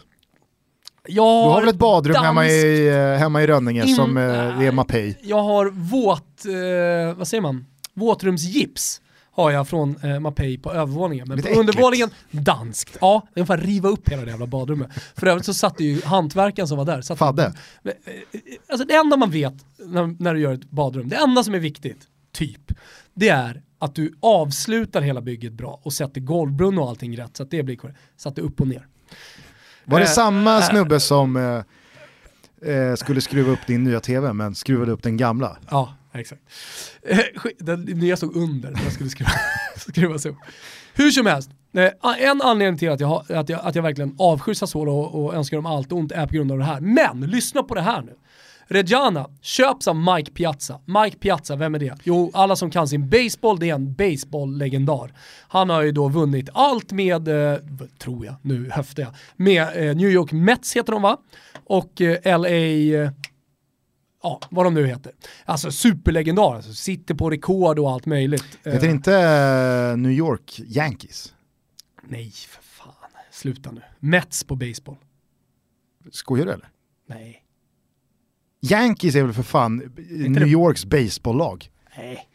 Jag 1.08 1.48
du 1.48 1.52
har 1.52 1.60
väl 1.62 1.70
ett 1.70 1.76
badrum 1.76 2.14
dansk... 2.14 2.26
hemma, 2.26 2.46
i, 2.48 2.88
eh, 2.88 3.20
hemma 3.20 3.44
i 3.44 3.48
Rönninge 3.48 3.86
In, 3.86 3.96
som 3.96 4.18
eh, 4.18 4.24
är 4.62 4.72
Mapei? 4.72 5.18
Jag 5.22 5.44
har 5.44 5.66
våt, 5.66 6.46
eh, 6.46 7.18
vad 7.18 7.28
säger 7.28 7.41
man, 7.41 7.66
våtrumsgips 7.94 9.02
har 9.36 9.52
jag 9.52 9.68
från 9.68 9.96
eh, 10.04 10.20
Mapei 10.20 10.58
på 10.58 10.72
övervåningen. 10.72 11.28
Men 11.28 11.38
Lite 11.38 11.54
på 11.54 11.60
undervåningen, 11.60 12.10
danskt. 12.32 12.98
Ja, 13.02 13.28
det 13.34 13.40
är 13.40 13.42
ungefär 13.42 13.68
riva 13.68 13.90
upp 13.90 14.10
hela 14.10 14.22
det 14.22 14.32
jävla 14.32 14.48
badrummet. 14.48 14.92
För 15.16 15.28
övrigt 15.28 15.46
så 15.46 15.54
satt 15.54 15.80
ju 15.80 16.02
hantverkaren 16.02 16.68
som 16.68 16.78
var 16.78 16.86
där. 16.86 17.02
Satt 17.02 17.18
Fadde? 17.18 17.54
Eh, 17.84 17.92
alltså 18.70 18.88
det 18.88 18.94
enda 18.94 19.18
man 19.18 19.32
vet 19.32 19.54
när, 19.78 20.24
när 20.24 20.34
du 20.34 20.40
gör 20.40 20.54
ett 20.54 20.70
badrum, 20.70 21.10
det 21.10 21.16
enda 21.16 21.44
som 21.44 21.54
är 21.54 21.60
viktigt, 21.60 22.08
typ, 22.32 22.72
det 23.14 23.30
är 23.30 23.62
att 23.80 23.96
du 23.96 24.14
avslutar 24.20 25.02
hela 25.02 25.22
bygget 25.22 25.54
bra 25.54 25.80
och 25.84 25.94
sätter 25.94 26.22
golvbrunn 26.22 26.80
och 26.80 26.90
allting 26.90 27.18
rätt 27.18 27.38
så 27.38 27.44
att 27.44 27.52
det 27.52 27.64
blir 27.64 27.76
korrekt. 27.76 28.00
Så 28.18 28.30
att 28.30 28.36
det 28.36 28.42
är 28.42 28.44
upp 28.44 28.62
och 28.62 28.68
ner. 28.68 28.88
Var 29.86 30.00
det 30.00 30.06
eh, 30.06 30.12
samma 30.12 30.58
äh, 30.58 30.64
snubbe 30.64 31.00
som 31.00 31.36
eh, 31.36 32.74
eh, 32.74 32.96
skulle 32.96 33.22
skruva 33.22 33.52
upp 33.52 33.68
din 33.68 33.84
nya 33.84 34.00
tv 34.00 34.34
men 34.34 34.56
skruvade 34.56 34.92
upp 34.92 35.04
den 35.04 35.18
gamla? 35.18 35.58
Ja, 35.70 35.94
exakt. 36.20 36.41
Eh, 37.01 37.20
den 37.59 37.82
nya 37.82 38.18
stod 38.18 38.36
under, 38.36 38.72
den 38.72 38.91
skulle 38.91 39.09
skruva, 39.09 39.32
skruvas 39.76 40.26
upp. 40.26 40.38
Hur 40.93 41.11
som 41.11 41.26
helst, 41.26 41.49
eh, 41.78 41.91
en 42.20 42.41
anledning 42.41 42.78
till 42.78 42.91
att 42.91 42.99
jag, 42.99 43.32
att 43.32 43.49
jag, 43.49 43.59
att 43.64 43.76
jag 43.76 43.84
verkligen 43.84 44.16
avskyr 44.20 44.53
Sassuolo 44.53 44.91
och, 44.91 45.26
och 45.26 45.36
önskar 45.36 45.57
dem 45.57 45.66
allt 45.66 45.91
ont 45.91 46.11
är 46.11 46.28
på 46.28 46.34
grund 46.34 46.51
av 46.51 46.57
det 46.57 46.64
här. 46.64 46.82
Men 46.82 47.22
lyssna 47.22 47.64
på 47.64 47.76
det 47.76 47.82
här 47.82 48.01
nu. 48.01 48.14
Reggiana 48.68 49.30
köps 49.41 49.88
av 49.88 49.95
Mike 49.95 50.32
Piazza. 50.32 50.80
Mike 50.86 51.18
Piazza, 51.18 51.55
vem 51.55 51.76
är 51.76 51.80
det? 51.80 51.95
Jo, 52.03 52.32
alla 52.34 52.55
som 52.55 52.72
kan 52.72 52.88
sin 52.88 53.09
baseball, 53.09 53.59
det 53.59 53.70
är 53.70 53.74
en 53.74 53.93
baseball-legendar. 53.93 55.14
Han 55.47 55.70
har 55.70 55.82
ju 55.82 55.91
då 55.91 56.07
vunnit 56.07 56.49
allt 56.53 56.91
med, 56.91 57.28
eh, 57.28 57.59
tror 57.97 58.26
jag, 58.26 58.36
nu 58.41 58.70
höftar 58.72 59.03
jag, 59.03 59.11
med 59.36 59.61
eh, 59.61 59.95
New 59.95 60.09
York 60.09 60.32
Mets 60.32 60.76
heter 60.76 60.91
de 60.91 61.01
va? 61.01 61.18
Och 61.66 62.01
eh, 62.01 62.39
LA, 62.39 62.49
eh, 62.49 63.11
ja 64.24 64.40
vad 64.52 64.66
de 64.66 64.74
nu 64.74 64.88
heter. 64.88 65.12
Alltså 65.46 65.72
superlegendar, 65.72 66.56
alltså, 66.56 66.74
sitter 66.74 67.16
på 67.16 67.30
rekord 67.30 67.80
och 67.80 67.92
allt 67.92 68.06
möjligt. 68.06 68.46
Heter 68.66 68.88
Eh, 68.88 68.92
inte 68.94 69.14
eh, 69.14 69.98
New 69.98 70.12
York 70.12 70.60
Yankees? 70.60 71.34
Nej, 72.04 72.32
för 72.32 72.62
fan. 72.64 72.94
Sluta 73.32 73.72
nu. 73.72 73.82
Mets 74.00 74.44
på 74.44 74.56
baseball. 74.56 74.98
Skojar 76.12 76.46
du 76.46 76.52
eller? 76.52 76.70
Nej. 77.08 77.40
Yankees 78.62 79.16
är 79.16 79.24
väl 79.24 79.34
för 79.34 79.44
fan 79.44 79.78
New 80.10 80.34
det- 80.34 80.48
Yorks 80.50 80.86
baseballlag? 80.86 81.70
Nej. 81.98 82.28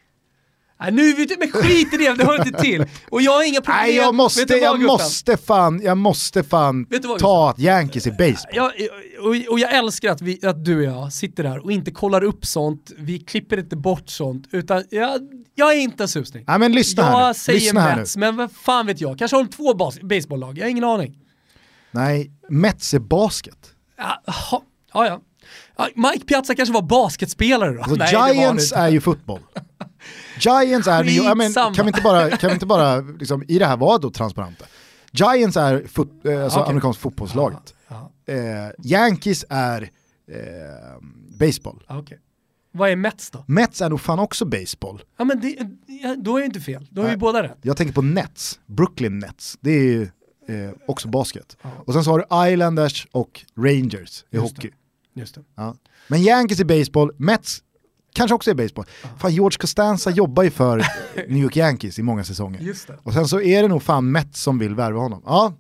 Nej, 0.81 0.93
nu 0.93 1.13
vet 1.15 1.29
du, 1.29 1.37
men 1.39 1.51
skit 1.53 1.95
i 1.95 1.97
det, 1.97 2.15
det 2.15 2.25
hör 2.25 2.47
inte 2.47 2.61
till. 2.61 2.85
Och 3.11 3.23
jag 3.23 3.33
har 3.33 3.49
inga 3.49 3.61
problem. 3.61 3.81
Nej 3.83 3.97
jag 3.97 4.15
måste, 4.15 4.45
vad, 4.49 4.59
jag 4.63 4.81
Gustav? 4.81 4.99
måste 5.01 5.37
fan, 5.37 5.81
jag 5.83 5.99
måste 5.99 6.43
fan 6.43 6.87
vad, 7.05 7.19
ta 7.19 7.51
att 7.51 7.59
Yankees 7.59 8.07
är 8.07 8.11
baseball. 8.11 8.53
Jag, 8.53 8.73
och, 9.21 9.53
och 9.53 9.59
jag 9.59 9.75
älskar 9.75 10.11
att, 10.11 10.21
vi, 10.23 10.47
att 10.47 10.65
du 10.65 10.77
och 10.77 10.83
jag 10.95 11.13
sitter 11.13 11.43
där 11.43 11.65
och 11.65 11.73
inte 11.73 11.91
kollar 11.91 12.25
upp 12.25 12.47
sånt, 12.47 12.93
vi 12.99 13.19
klipper 13.19 13.59
inte 13.59 13.77
bort 13.77 14.09
sånt, 14.09 14.47
utan 14.53 14.85
jag, 14.91 15.21
jag 15.55 15.73
är 15.75 15.79
inte 15.79 16.05
en 16.05 16.09
susning. 16.09 16.45
Nej 16.47 16.59
men 16.59 16.73
lyssna 16.73 17.03
här 17.03 17.17
nu. 17.21 17.27
Jag 17.27 17.37
säger 17.37 17.61
Lyssna 17.61 17.81
här. 17.81 17.97
Mets, 17.97 18.17
men 18.17 18.37
vad 18.37 18.53
fan 18.53 18.87
vet 18.87 19.01
jag? 19.01 19.19
Kanske 19.19 19.37
har 19.37 19.45
de 19.45 19.51
två 19.51 19.75
bas- 19.75 20.03
baseballlag, 20.03 20.59
jag 20.59 20.65
har 20.65 20.71
ingen 20.71 20.85
aning. 20.85 21.19
Nej, 21.91 22.31
Mets 22.49 22.95
är 22.95 22.99
basket. 22.99 23.59
Ja, 23.99 24.23
ja, 24.93 25.21
ja, 25.77 25.89
Mike 25.95 26.25
Piazza 26.27 26.55
kanske 26.55 26.73
var 26.73 26.83
basketspelare 26.83 27.73
då? 27.75 27.83
Alltså, 27.83 27.97
Nej, 27.97 28.35
Giants 28.37 28.73
är 28.73 28.89
ju 28.89 29.01
fotboll. 29.01 29.41
Giants 30.41 30.89
är, 30.89 31.05
ju, 31.05 31.23
ja, 31.23 31.35
men, 31.35 31.47
Skitsamma. 31.47 31.75
kan 31.75 31.85
vi 31.87 31.89
inte 31.89 32.03
bara, 32.03 32.31
kan 32.37 32.49
vi 32.51 32.55
inte 32.55 32.67
bara 32.67 32.97
liksom, 33.01 33.45
i 33.49 33.59
det 33.59 33.67
här 33.67 33.77
vara 33.77 33.99
då 33.99 34.11
transparenta? 34.11 34.65
Giants 35.13 35.57
är 35.57 35.87
fot, 35.87 36.25
eh, 36.25 36.45
alltså 36.45 36.59
Okej. 36.61 36.71
amerikansk 36.71 37.01
fotbollslaget. 37.01 37.75
Ja, 37.89 38.13
Eh, 38.27 38.71
Yankees 38.85 39.45
är 39.49 39.83
eh, 40.31 40.39
baseball. 41.41 41.85
ja, 41.89 41.99
okej. 41.99 42.19
Vad 42.73 42.91
är 42.91 42.97
Mets 42.97 43.31
då? 43.31 43.45
Mets 43.47 43.81
är 43.81 43.89
nog 43.91 44.01
fan 44.01 44.19
också 44.19 44.45
baseball. 44.45 45.03
Ja 45.19 45.25
men 45.25 45.41
det, 45.41 45.57
ja, 46.03 46.17
då 46.19 46.37
är 46.37 46.41
jag 46.41 46.47
inte 46.49 46.61
fel, 46.61 46.87
då 46.91 47.03
har 47.03 47.09
vi 47.11 47.17
båda 47.17 47.43
rätt. 47.43 47.59
Jag 47.63 47.77
tänker 47.77 47.95
på 47.95 48.03
Nets, 48.03 48.61
Brooklyn 48.67 49.19
Nets. 49.19 49.57
Det 49.61 49.71
är 49.71 49.83
ju 49.83 50.03
eh, 50.49 50.71
också 50.87 51.09
basket. 51.09 51.57
Och 51.87 51.93
sen 51.93 52.05
så 52.05 52.11
har 52.11 52.19
du 52.19 52.53
Islanders 52.53 53.07
och 53.13 53.45
Rangers 53.57 54.25
i 54.31 54.37
Just 54.37 54.57
hockey. 54.57 54.71
Just 55.15 55.35
det. 55.35 55.41
Ja. 55.57 55.75
Men 56.09 56.23
Yankees 56.23 56.61
är 56.61 56.65
baseball, 56.65 57.11
Mets 57.17 57.63
kanske 58.13 58.35
också 58.35 58.51
är 58.51 58.55
baseball. 58.55 58.85
Fan 59.19 59.33
George 59.33 59.59
Costanza 59.59 60.11
jobbar 60.11 60.43
ju 60.43 60.51
för 60.51 60.83
New 61.29 61.43
York 61.43 61.57
Yankees 61.57 61.99
i 61.99 62.03
många 62.03 62.25
säsonger. 62.25 62.75
Och 63.03 63.13
sen 63.13 63.29
så 63.29 63.41
är 63.41 63.63
det 63.63 63.69
nog 63.69 63.83
fan 63.83 64.13
Mets 64.13 64.43
som 64.43 64.59
vill 64.59 64.75
värva 64.75 65.01
honom. 65.01 65.23
Ja, 65.27 65.55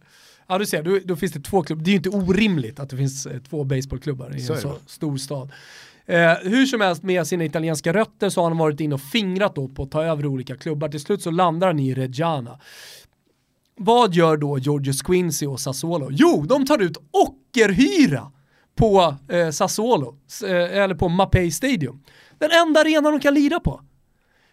Ja 0.50 0.58
du 0.58 0.66
ser, 0.66 0.82
då, 0.82 0.98
då 1.04 1.16
finns 1.16 1.32
det 1.32 1.40
två 1.40 1.62
klubbar. 1.62 1.84
Det 1.84 1.88
är 1.88 1.92
ju 1.92 1.96
inte 1.96 2.08
orimligt 2.08 2.80
att 2.80 2.90
det 2.90 2.96
finns 2.96 3.26
eh, 3.26 3.38
två 3.38 3.64
baseballklubbar 3.64 4.36
i 4.36 4.40
Så 4.40 4.54
en 4.54 4.60
så 4.60 4.74
stor 4.86 5.16
stad. 5.16 5.52
Eh, 6.06 6.32
hur 6.42 6.66
som 6.66 6.80
helst 6.80 7.02
med 7.02 7.26
sina 7.26 7.44
italienska 7.44 7.92
rötter 7.92 8.28
så 8.30 8.40
har 8.42 8.48
han 8.48 8.58
varit 8.58 8.80
inne 8.80 8.94
och 8.94 9.00
fingrat 9.00 9.54
då 9.54 9.68
på 9.68 9.82
att 9.82 9.90
ta 9.90 10.04
över 10.04 10.26
olika 10.26 10.56
klubbar. 10.56 10.88
Till 10.88 11.00
slut 11.00 11.22
så 11.22 11.30
landar 11.30 11.66
han 11.66 11.78
i 11.78 11.94
Reggiana. 11.94 12.58
Vad 13.76 14.14
gör 14.14 14.36
då 14.36 14.58
Giorgio 14.58 14.92
Squincy 14.92 15.46
och 15.46 15.60
Sassuolo? 15.60 16.08
Jo, 16.10 16.44
de 16.48 16.66
tar 16.66 16.78
ut 16.82 16.96
ockerhyra 17.10 18.32
på 18.74 19.14
eh, 19.28 19.50
Sassuolo, 19.50 20.16
eh, 20.44 20.50
eller 20.52 20.94
på 20.94 21.08
Mapei 21.08 21.50
Stadium. 21.50 22.02
Den 22.38 22.50
enda 22.50 22.80
arenan 22.80 23.12
de 23.12 23.20
kan 23.20 23.34
lira 23.34 23.60
på. 23.60 23.80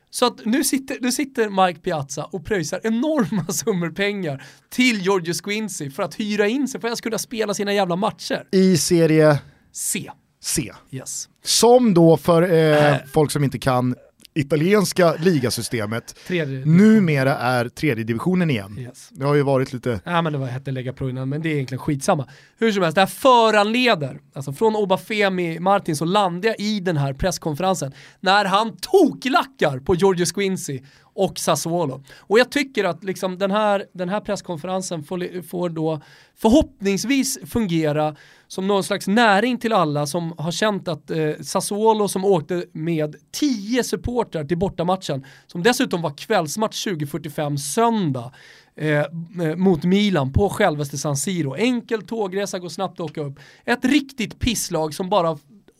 Så 0.09 0.25
att 0.25 0.45
nu 0.45 0.63
sitter, 0.63 0.97
nu 1.01 1.11
sitter 1.11 1.67
Mike 1.67 1.79
Piazza 1.79 2.23
och 2.23 2.45
pröjsar 2.45 2.79
enorma 2.83 3.45
summor 3.49 3.89
pengar 3.89 4.43
till 4.69 5.01
Giorgio 5.01 5.33
Squincy 5.33 5.89
för 5.89 6.03
att 6.03 6.15
hyra 6.15 6.47
in 6.47 6.67
sig 6.67 6.81
för 6.81 6.87
att 6.87 7.01
kunna 7.01 7.17
spela 7.17 7.53
sina 7.53 7.73
jävla 7.73 7.95
matcher. 7.95 8.47
i 8.51 8.77
serie 8.77 9.39
C. 9.71 10.11
C. 10.41 10.71
Yes. 10.91 11.29
Som 11.43 11.93
då 11.93 12.17
för 12.17 12.41
eh, 12.53 12.95
folk 13.13 13.31
som 13.31 13.43
inte 13.43 13.59
kan 13.59 13.95
italienska 14.35 15.15
ligasystemet 15.19 16.19
numera 16.65 17.37
är 17.37 17.69
tredje 17.69 18.03
divisionen 18.03 18.49
igen. 18.49 18.79
Yes. 18.79 19.09
Det 19.11 19.25
har 19.25 19.35
ju 19.35 19.41
varit 19.41 19.73
lite, 19.73 19.99
Ja 20.05 20.21
men 20.21 20.33
det 20.33 20.39
var 20.39 20.47
hette 20.47 20.71
lägga 20.71 20.93
pro 20.93 21.09
innan, 21.09 21.29
men 21.29 21.41
det 21.41 21.49
är 21.49 21.53
egentligen 21.53 21.79
skitsamma. 21.79 22.27
Hur 22.57 22.71
som 22.71 22.83
helst, 22.83 22.95
det 22.95 23.01
här 23.01 23.07
föranleder, 23.07 24.19
alltså 24.33 24.53
från 24.53 24.75
Obafemi 24.75 25.59
Martin 25.59 25.95
så 25.95 26.05
landar 26.05 26.49
jag 26.49 26.59
i 26.59 26.79
den 26.79 26.97
här 26.97 27.13
presskonferensen 27.13 27.91
när 28.19 28.45
han 28.45 28.77
toklackar 28.77 29.79
på 29.79 29.95
Giorgio 29.95 30.25
Squincy 30.25 30.81
och 31.15 31.39
Sassuolo. 31.39 32.03
Och 32.19 32.39
jag 32.39 32.51
tycker 32.51 32.83
att 32.83 33.03
liksom 33.03 33.37
den, 33.37 33.51
här, 33.51 33.85
den 33.93 34.09
här 34.09 34.19
presskonferensen 34.19 35.03
får, 35.03 35.41
får 35.41 35.69
då 35.69 36.01
förhoppningsvis 36.35 37.39
fungera 37.45 38.15
som 38.47 38.67
någon 38.67 38.83
slags 38.83 39.07
näring 39.07 39.57
till 39.57 39.73
alla 39.73 40.07
som 40.07 40.33
har 40.37 40.51
känt 40.51 40.87
att 40.87 41.11
eh, 41.11 41.31
Sassuolo 41.41 42.07
som 42.07 42.25
åkte 42.25 42.65
med 42.71 43.15
10 43.31 43.83
supportrar 43.83 44.43
till 44.43 44.57
bortamatchen, 44.57 45.25
som 45.47 45.63
dessutom 45.63 46.01
var 46.01 46.17
kvällsmatch 46.17 46.83
2045 46.83 47.57
söndag, 47.57 48.31
eh, 48.75 48.89
eh, 48.89 49.55
mot 49.55 49.83
Milan 49.83 50.33
på 50.33 50.49
självaste 50.49 50.97
San 50.97 51.17
Siro. 51.17 51.55
Enkel 51.55 52.01
tågresa, 52.01 52.59
går 52.59 52.69
snabbt 52.69 52.99
att 52.99 53.09
åka 53.09 53.21
upp. 53.21 53.39
Ett 53.65 53.85
riktigt 53.85 54.39
pisslag 54.39 54.93
som 54.93 55.09
bara 55.09 55.37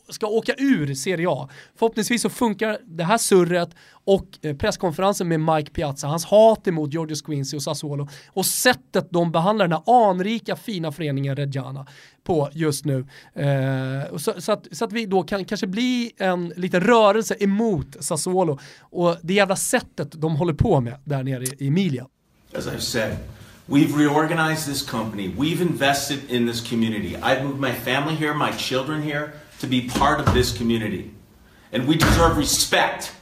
ska 0.08 0.26
åka 0.26 0.54
ur 0.58 0.94
Serie 0.94 1.26
A. 1.28 1.48
Förhoppningsvis 1.74 2.22
så 2.22 2.30
funkar 2.30 2.78
det 2.84 3.04
här 3.04 3.18
surret 3.18 3.70
och 4.04 4.26
eh, 4.42 4.56
presskonferensen 4.56 5.28
med 5.28 5.40
Mike 5.40 5.70
Piazza, 5.70 6.06
hans 6.06 6.24
hat 6.24 6.68
emot 6.68 6.92
Giorgio 6.92 7.16
Squincy 7.16 7.56
och 7.56 7.62
Sassuolo 7.62 8.08
och 8.28 8.46
sättet 8.46 9.08
de 9.10 9.32
behandlar 9.32 9.68
den 9.68 9.72
här 9.86 10.10
anrika 10.10 10.56
fina 10.56 10.92
föreningen 10.92 11.36
Reggiana 11.36 11.86
på 12.24 12.50
just 12.52 12.84
nu. 12.84 13.06
Eh, 13.34 14.16
så, 14.16 14.32
så, 14.38 14.52
att, 14.52 14.66
så 14.72 14.84
att 14.84 14.92
vi 14.92 15.06
då 15.06 15.22
kan 15.22 15.44
kanske 15.44 15.66
bli 15.66 16.12
en 16.18 16.52
liten 16.56 16.80
rörelse 16.80 17.36
emot 17.40 17.96
Sassuolo 18.00 18.58
och 18.80 19.16
det 19.22 19.34
jävla 19.34 19.56
sättet 19.56 20.12
de 20.12 20.36
håller 20.36 20.54
på 20.54 20.80
med 20.80 20.94
där 21.04 21.22
nere 21.22 21.44
i 21.44 21.66
i 21.66 21.68
Emilia. 21.68 22.06
As 22.54 22.66
I've 22.66 22.80
said, 22.80 23.16
we've 23.66 23.96
reorganized 23.96 24.66
this 24.66 24.82
company. 24.82 25.28
We've 25.28 25.60
invested 25.60 26.18
in 26.28 26.46
this 26.46 26.68
community. 26.68 27.16
I've 27.16 27.44
moved 27.44 27.60
my 27.60 27.72
family 27.72 28.14
here, 28.14 28.34
my 28.34 28.52
children 28.58 29.02
here, 29.02 29.32
to 29.60 29.66
be 29.66 29.88
part 29.88 30.20
of 30.20 30.34
this 30.34 30.56
community. 30.56 31.10
And 31.72 31.86
we 31.88 31.96
deserve 31.96 32.36
respect. 32.36 33.12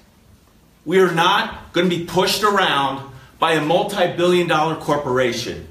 We 0.85 0.99
are 0.99 1.13
not 1.13 1.73
going 1.73 1.89
to 1.89 1.97
be 1.97 2.05
pushed 2.05 2.43
around 2.43 3.11
by 3.39 3.53
a 3.53 3.65
multi 3.65 4.13
billion 4.17 4.47
dollar 4.47 4.77
corporation. 4.77 5.69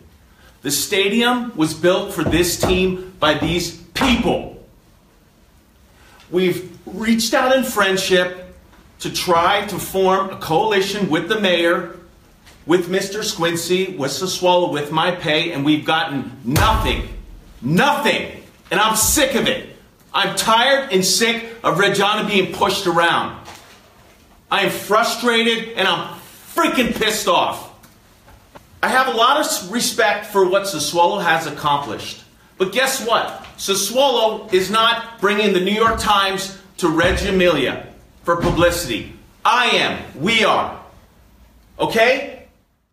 The 0.62 0.72
stadium 0.72 1.56
was 1.56 1.74
built 1.74 2.14
for 2.14 2.24
this 2.24 2.60
team 2.60 3.14
by 3.20 3.36
these 3.36 3.78
people. 3.94 4.66
We've 6.32 6.78
reached 6.86 7.34
out 7.34 7.56
in 7.56 7.64
friendship 7.64 8.56
to 9.00 9.12
try 9.12 9.66
to 9.68 9.78
form 9.78 10.30
a 10.30 10.38
coalition 10.38 11.10
with 11.10 11.28
the 11.28 11.40
mayor 11.40 12.00
with 12.66 12.88
Mr. 12.88 13.20
Squincy, 13.20 13.98
with 13.98 14.12
Sassuolo, 14.12 14.72
with 14.72 14.92
my 14.92 15.12
pay, 15.12 15.52
and 15.52 15.66
we've 15.66 15.86
gotten 15.86 16.32
nothing. 16.44 17.10
Nothing. 17.62 18.44
And 18.72 18.80
I'm 18.80 18.96
sick 18.96 19.36
of 19.36 19.48
it. 19.48 19.73
I'm 20.14 20.36
tired 20.36 20.92
and 20.92 21.04
sick 21.04 21.44
of 21.64 21.78
Reggiana 21.78 22.28
being 22.28 22.54
pushed 22.54 22.88
around. 22.88 23.40
I 24.52 24.62
am 24.62 24.72
frustrated 24.72 25.70
and 25.70 25.88
I'm 25.88 26.20
freaking 26.56 26.94
pissed 26.96 27.28
off. 27.28 27.72
I 28.84 28.90
have 28.90 29.08
a 29.08 29.18
lot 29.18 29.40
of 29.40 29.72
respect 29.72 30.28
for 30.28 30.48
what 30.48 30.64
Sassuolo 30.64 31.24
has 31.24 31.48
accomplished. 31.48 32.24
But 32.58 32.72
guess 32.72 33.06
what? 33.08 33.46
Sassuolo 33.58 34.54
is 34.54 34.70
not 34.70 35.20
bringing 35.20 35.54
the 35.54 35.62
New 35.62 35.74
York 35.74 36.00
Times 36.00 36.60
to 36.78 36.90
Reggio 36.90 37.32
Emilia 37.32 37.88
for 38.24 38.36
publicity. 38.36 39.14
I 39.44 39.66
am. 39.66 40.04
We 40.22 40.44
are. 40.44 40.80
Okay? 41.80 42.34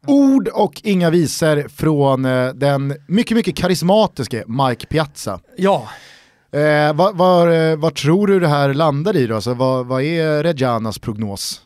ord 0.06 0.48
och 0.48 0.80
inga 0.84 1.10
visor 1.10 1.68
från 1.68 2.24
eh, 2.24 2.48
den 2.48 2.94
mycket, 3.06 3.36
mycket 3.36 3.56
karismatiske 3.56 4.44
Mike 4.46 4.86
Piazza. 4.86 5.40
Ja, 5.56 5.88
Eh, 6.52 6.92
vad, 6.94 7.16
vad, 7.16 7.70
eh, 7.70 7.76
vad 7.76 7.94
tror 7.94 8.26
du 8.26 8.40
det 8.40 8.48
här 8.48 8.74
landar 8.74 9.16
i 9.16 9.26
då? 9.26 9.34
Alltså, 9.34 9.54
vad, 9.54 9.86
vad 9.86 10.02
är 10.02 10.42
Reggianas 10.42 10.98
prognos? 10.98 11.62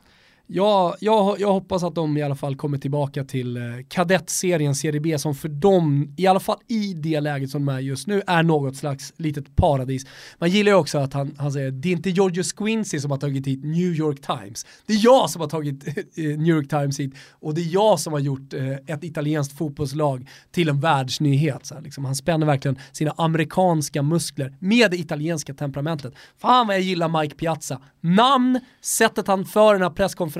Ja, 0.46 0.96
jag, 1.00 1.40
jag 1.40 1.52
hoppas 1.52 1.82
att 1.82 1.94
de 1.94 2.16
i 2.16 2.22
alla 2.22 2.34
fall 2.34 2.56
kommer 2.56 2.78
tillbaka 2.78 3.24
till 3.24 3.56
eh, 3.56 3.62
kadettserien 3.88 4.74
Serie 4.74 5.00
B 5.00 5.18
som 5.18 5.34
för 5.34 5.48
dem, 5.48 6.14
i 6.16 6.26
alla 6.26 6.40
fall 6.40 6.58
i 6.68 6.94
det 6.94 7.20
läget 7.20 7.50
som 7.50 7.66
de 7.66 7.74
är 7.74 7.80
just 7.80 8.06
nu, 8.06 8.22
är 8.26 8.42
något 8.42 8.76
slags 8.76 9.12
litet 9.16 9.56
paradis. 9.56 10.06
Man 10.38 10.50
gillar 10.50 10.72
ju 10.72 10.78
också 10.78 10.98
att 10.98 11.12
han, 11.12 11.34
han 11.38 11.52
säger, 11.52 11.70
det 11.70 11.88
är 11.88 11.92
inte 11.92 12.10
Giorgio 12.10 12.42
Squincy 12.56 13.00
som 13.00 13.10
har 13.10 13.18
tagit 13.18 13.46
hit 13.46 13.64
New 13.64 13.94
York 13.94 14.20
Times. 14.20 14.66
Det 14.86 14.92
är 14.92 15.04
jag 15.04 15.30
som 15.30 15.40
har 15.40 15.48
tagit 15.48 15.88
eh, 15.88 15.94
eh, 15.96 16.38
New 16.38 16.56
York 16.56 16.68
Times 16.68 17.00
hit 17.00 17.14
och 17.30 17.54
det 17.54 17.60
är 17.60 17.72
jag 17.72 18.00
som 18.00 18.12
har 18.12 18.20
gjort 18.20 18.54
eh, 18.54 18.72
ett 18.86 19.04
italienskt 19.04 19.58
fotbollslag 19.58 20.28
till 20.50 20.68
en 20.68 20.80
världsnyhet. 20.80 21.66
Så 21.66 21.74
här, 21.74 21.82
liksom. 21.82 22.04
Han 22.04 22.14
spänner 22.14 22.46
verkligen 22.46 22.78
sina 22.92 23.14
amerikanska 23.16 24.02
muskler 24.02 24.56
med 24.58 24.90
det 24.90 24.96
italienska 24.96 25.54
temperamentet. 25.54 26.14
Fan 26.38 26.66
vad 26.66 26.76
jag 26.76 26.82
gillar 26.82 27.22
Mike 27.22 27.34
Piazza. 27.34 27.80
Namn, 28.00 28.60
sättet 28.80 29.26
han 29.26 29.44
för 29.44 29.72
den 29.72 29.82
här 29.82 29.90
presskonferensen, 29.90 30.33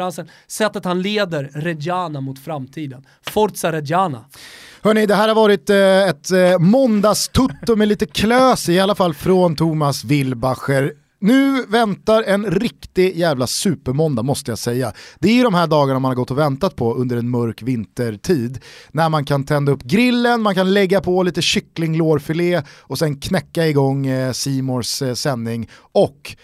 sättet 0.47 0.85
han 0.85 1.03
leder 1.03 1.51
Reggiana 1.55 2.21
mot 2.21 2.39
framtiden. 2.39 3.07
Forza 3.31 3.73
Reggiana. 3.73 4.25
Hörni, 4.83 5.07
det 5.07 5.15
här 5.15 5.29
har 5.29 5.35
varit 5.35 5.71
eh, 5.71 6.09
ett 6.09 6.31
eh, 6.31 6.59
måndagstutto 6.59 7.77
med 7.77 7.89
lite 7.89 8.07
klös 8.07 8.69
i 8.69 8.81
alla 8.81 8.95
fall 8.95 9.15
från 9.15 9.57
Thomas 9.57 10.05
Wilbacher. 10.05 10.93
Nu 11.25 11.67
väntar 11.67 12.23
en 12.23 12.47
riktig 12.47 13.17
jävla 13.17 13.47
supermåndag 13.47 14.23
måste 14.23 14.51
jag 14.51 14.59
säga. 14.59 14.93
Det 15.19 15.41
är 15.41 15.45
de 15.45 15.55
här 15.55 15.67
dagarna 15.67 15.99
man 15.99 16.09
har 16.09 16.17
gått 16.17 16.31
och 16.31 16.39
väntat 16.39 16.77
på 16.77 16.95
under 16.95 17.17
en 17.17 17.31
mörk 17.31 17.63
vintertid. 17.63 18.59
När 18.93 19.09
man 19.09 19.25
kan 19.25 19.45
tända 19.45 19.73
upp 19.73 19.83
grillen, 19.83 20.43
man 20.43 20.55
kan 20.55 20.75
lägga 20.75 21.01
på 21.01 21.23
lite 21.23 21.43
kycklinglårfilé 21.43 22.63
och 22.81 22.99
sen 22.99 23.17
knäcka 23.17 23.67
igång 23.67 24.07
eh, 24.07 24.33
Simors 24.33 25.03
eh, 25.03 25.15
sändning 25.15 25.69
och 25.93 26.37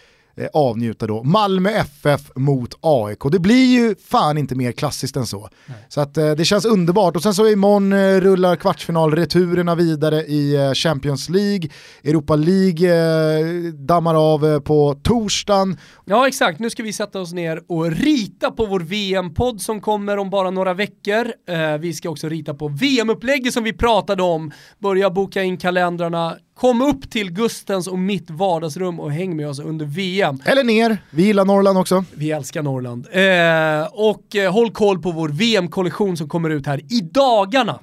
avnjuta 0.53 1.07
då 1.07 1.23
Malmö 1.23 1.71
FF 1.71 2.31
mot 2.35 2.75
AIK. 2.81 3.19
Det 3.33 3.39
blir 3.39 3.67
ju 3.67 3.95
fan 4.09 4.39
inte 4.39 4.55
mer 4.55 4.73
klassiskt 4.73 5.17
än 5.17 5.27
så. 5.27 5.49
Nej. 5.67 5.77
Så 5.89 6.01
att 6.01 6.17
eh, 6.17 6.31
det 6.31 6.45
känns 6.45 6.65
underbart 6.65 7.17
och 7.17 7.23
sen 7.23 7.35
så 7.35 7.49
imorgon 7.49 7.93
eh, 7.93 8.21
rullar 8.21 8.57
kvartsfinalreturerna 8.57 9.75
vidare 9.75 10.17
i 10.17 10.57
eh, 10.57 10.73
Champions 10.73 11.29
League, 11.29 11.69
Europa 12.05 12.37
League 12.37 12.89
eh, 12.91 13.73
dammar 13.73 14.15
av 14.35 14.47
eh, 14.47 14.61
på 14.61 15.01
torsdagen. 15.03 15.77
Ja 16.05 16.29
exakt, 16.29 16.59
nu 16.61 16.71
ska 16.71 16.83
vi 16.83 16.93
sätta 16.93 17.21
oss 17.21 17.33
ner 17.33 17.63
och 17.69 17.91
rita 17.91 18.51
på 18.51 18.67
vår 18.67 18.81
VM-podd 18.81 19.61
som 19.61 19.81
kommer 19.81 20.17
om 20.17 20.31
bara 20.31 20.51
några 20.51 20.75
veckor. 20.75 21.33
Eh, 21.49 21.79
vi 21.79 21.95
ska 21.95 22.11
också 22.11 22.29
rita 22.29 22.55
på 22.55 22.69
VM-upplägget 22.69 23.55
som 23.55 23.65
vi 23.65 23.73
pratade 23.73 24.23
om, 24.23 24.53
börja 24.79 25.11
boka 25.11 25.43
in 25.43 25.57
kalendrarna, 25.57 26.37
Kom 26.61 26.83
upp 26.83 27.11
till 27.11 27.31
Gustens 27.31 27.87
och 27.87 27.99
mitt 27.99 28.31
vardagsrum 28.31 29.01
och 29.01 29.13
häng 29.13 29.37
med 29.37 29.49
oss 29.49 29.59
under 29.59 29.87
VM. 29.87 30.43
Eller 30.45 30.65
ner, 30.65 30.99
vi 31.11 31.23
gillar 31.23 31.45
Norrland 31.45 31.79
också. 31.79 32.05
Vi 32.15 32.31
älskar 32.31 32.63
Norrland. 32.63 33.07
Eh, 33.11 33.89
och 33.93 34.37
eh, 34.37 34.53
håll 34.53 34.71
koll 34.71 35.03
på 35.03 35.13
vår 35.13 35.29
VM-kollektion 35.29 36.17
som 36.17 36.29
kommer 36.29 36.51
ut 36.51 36.67
här 36.67 36.79
i 36.93 37.01
dagarna. 37.01 37.81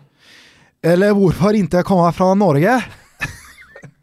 Eller 0.85 1.13
varför 1.13 1.53
inte 1.53 1.83
komma 1.83 2.11
från 2.11 2.39
Norge? 2.39 2.83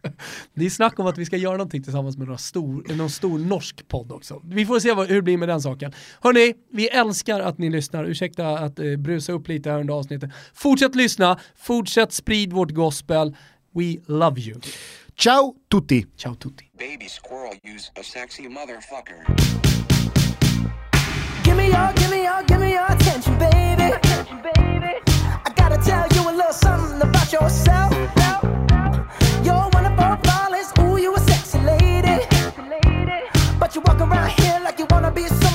Det 0.55 0.67
är 0.67 0.71
snack 0.71 0.99
om 0.99 1.07
att 1.07 1.19
vi 1.19 1.25
ska 1.25 1.37
göra 1.37 1.57
någonting 1.57 1.83
tillsammans 1.83 2.17
med 2.17 2.29
någon 2.29 2.39
stor, 2.39 2.95
någon 2.95 3.11
stor 3.11 3.39
norsk 3.39 3.89
podd 3.89 4.13
också. 4.13 4.41
Vi 4.45 4.67
får 4.67 4.81
se 4.81 4.93
vad, 4.93 5.09
hur 5.09 5.15
det 5.15 5.23
blir 5.23 5.39
med 5.39 5.49
den 5.49 5.61
saken. 5.61 5.93
Hörni, 6.21 6.55
vi 6.73 6.89
älskar 6.89 7.41
att 7.41 7.59
ni 7.59 7.71
lyssnar. 7.71 8.05
Ursäkta 8.05 8.49
att 8.49 8.79
eh, 8.79 8.97
brusa 8.97 9.33
upp 9.33 9.49
lite 9.49 9.71
här 9.71 9.81
under 9.81 9.95
avsnittet. 9.95 10.31
Fortsätt 10.55 10.95
lyssna, 10.95 11.39
fortsätt 11.57 12.13
sprid 12.13 12.53
vårt 12.53 12.71
gospel. 12.71 13.37
We 13.75 14.01
love 14.07 14.39
you. 14.39 14.61
Ciao 15.17 15.55
tutti. 15.69 16.07
Ciao 16.17 16.35
tutti. 16.37 16.71
Baby 16.77 17.09
squirrel 17.09 17.55
use 17.65 17.91
a 17.97 18.05
sexy 18.05 18.47
motherfucker. 18.49 19.25
Give 21.43 21.57
me 21.57 21.69
your, 21.71 21.93
give 21.95 22.11
me 22.11 22.23
your, 22.23 22.43
give 22.45 22.61
me 22.61 22.73
your 22.73 22.87
attention, 22.87 23.37
baby. 23.37 23.93
Attention, 23.93 24.41
baby. 24.43 24.95
I 25.45 25.53
gotta 25.57 25.79
tell 25.79 26.07
you 26.15 26.31
a 26.31 26.33
little 26.33 26.53
something 26.53 27.03
about 27.03 27.33
yourself. 27.33 27.93
You're 29.45 29.69
one 29.73 29.87
of 29.87 29.99
our 29.99 30.19
flawless, 30.23 30.73
ooh, 30.79 30.97
you 30.97 31.13
a 31.15 31.21
sexy 31.21 31.59
lady. 31.59 32.25
But 33.59 33.75
you 33.75 33.81
walk 33.81 34.01
around 34.01 34.31
here 34.41 34.61
like 34.63 34.79
you 34.79 34.87
wanna 34.91 35.11
be 35.11 35.27
someone 35.27 35.54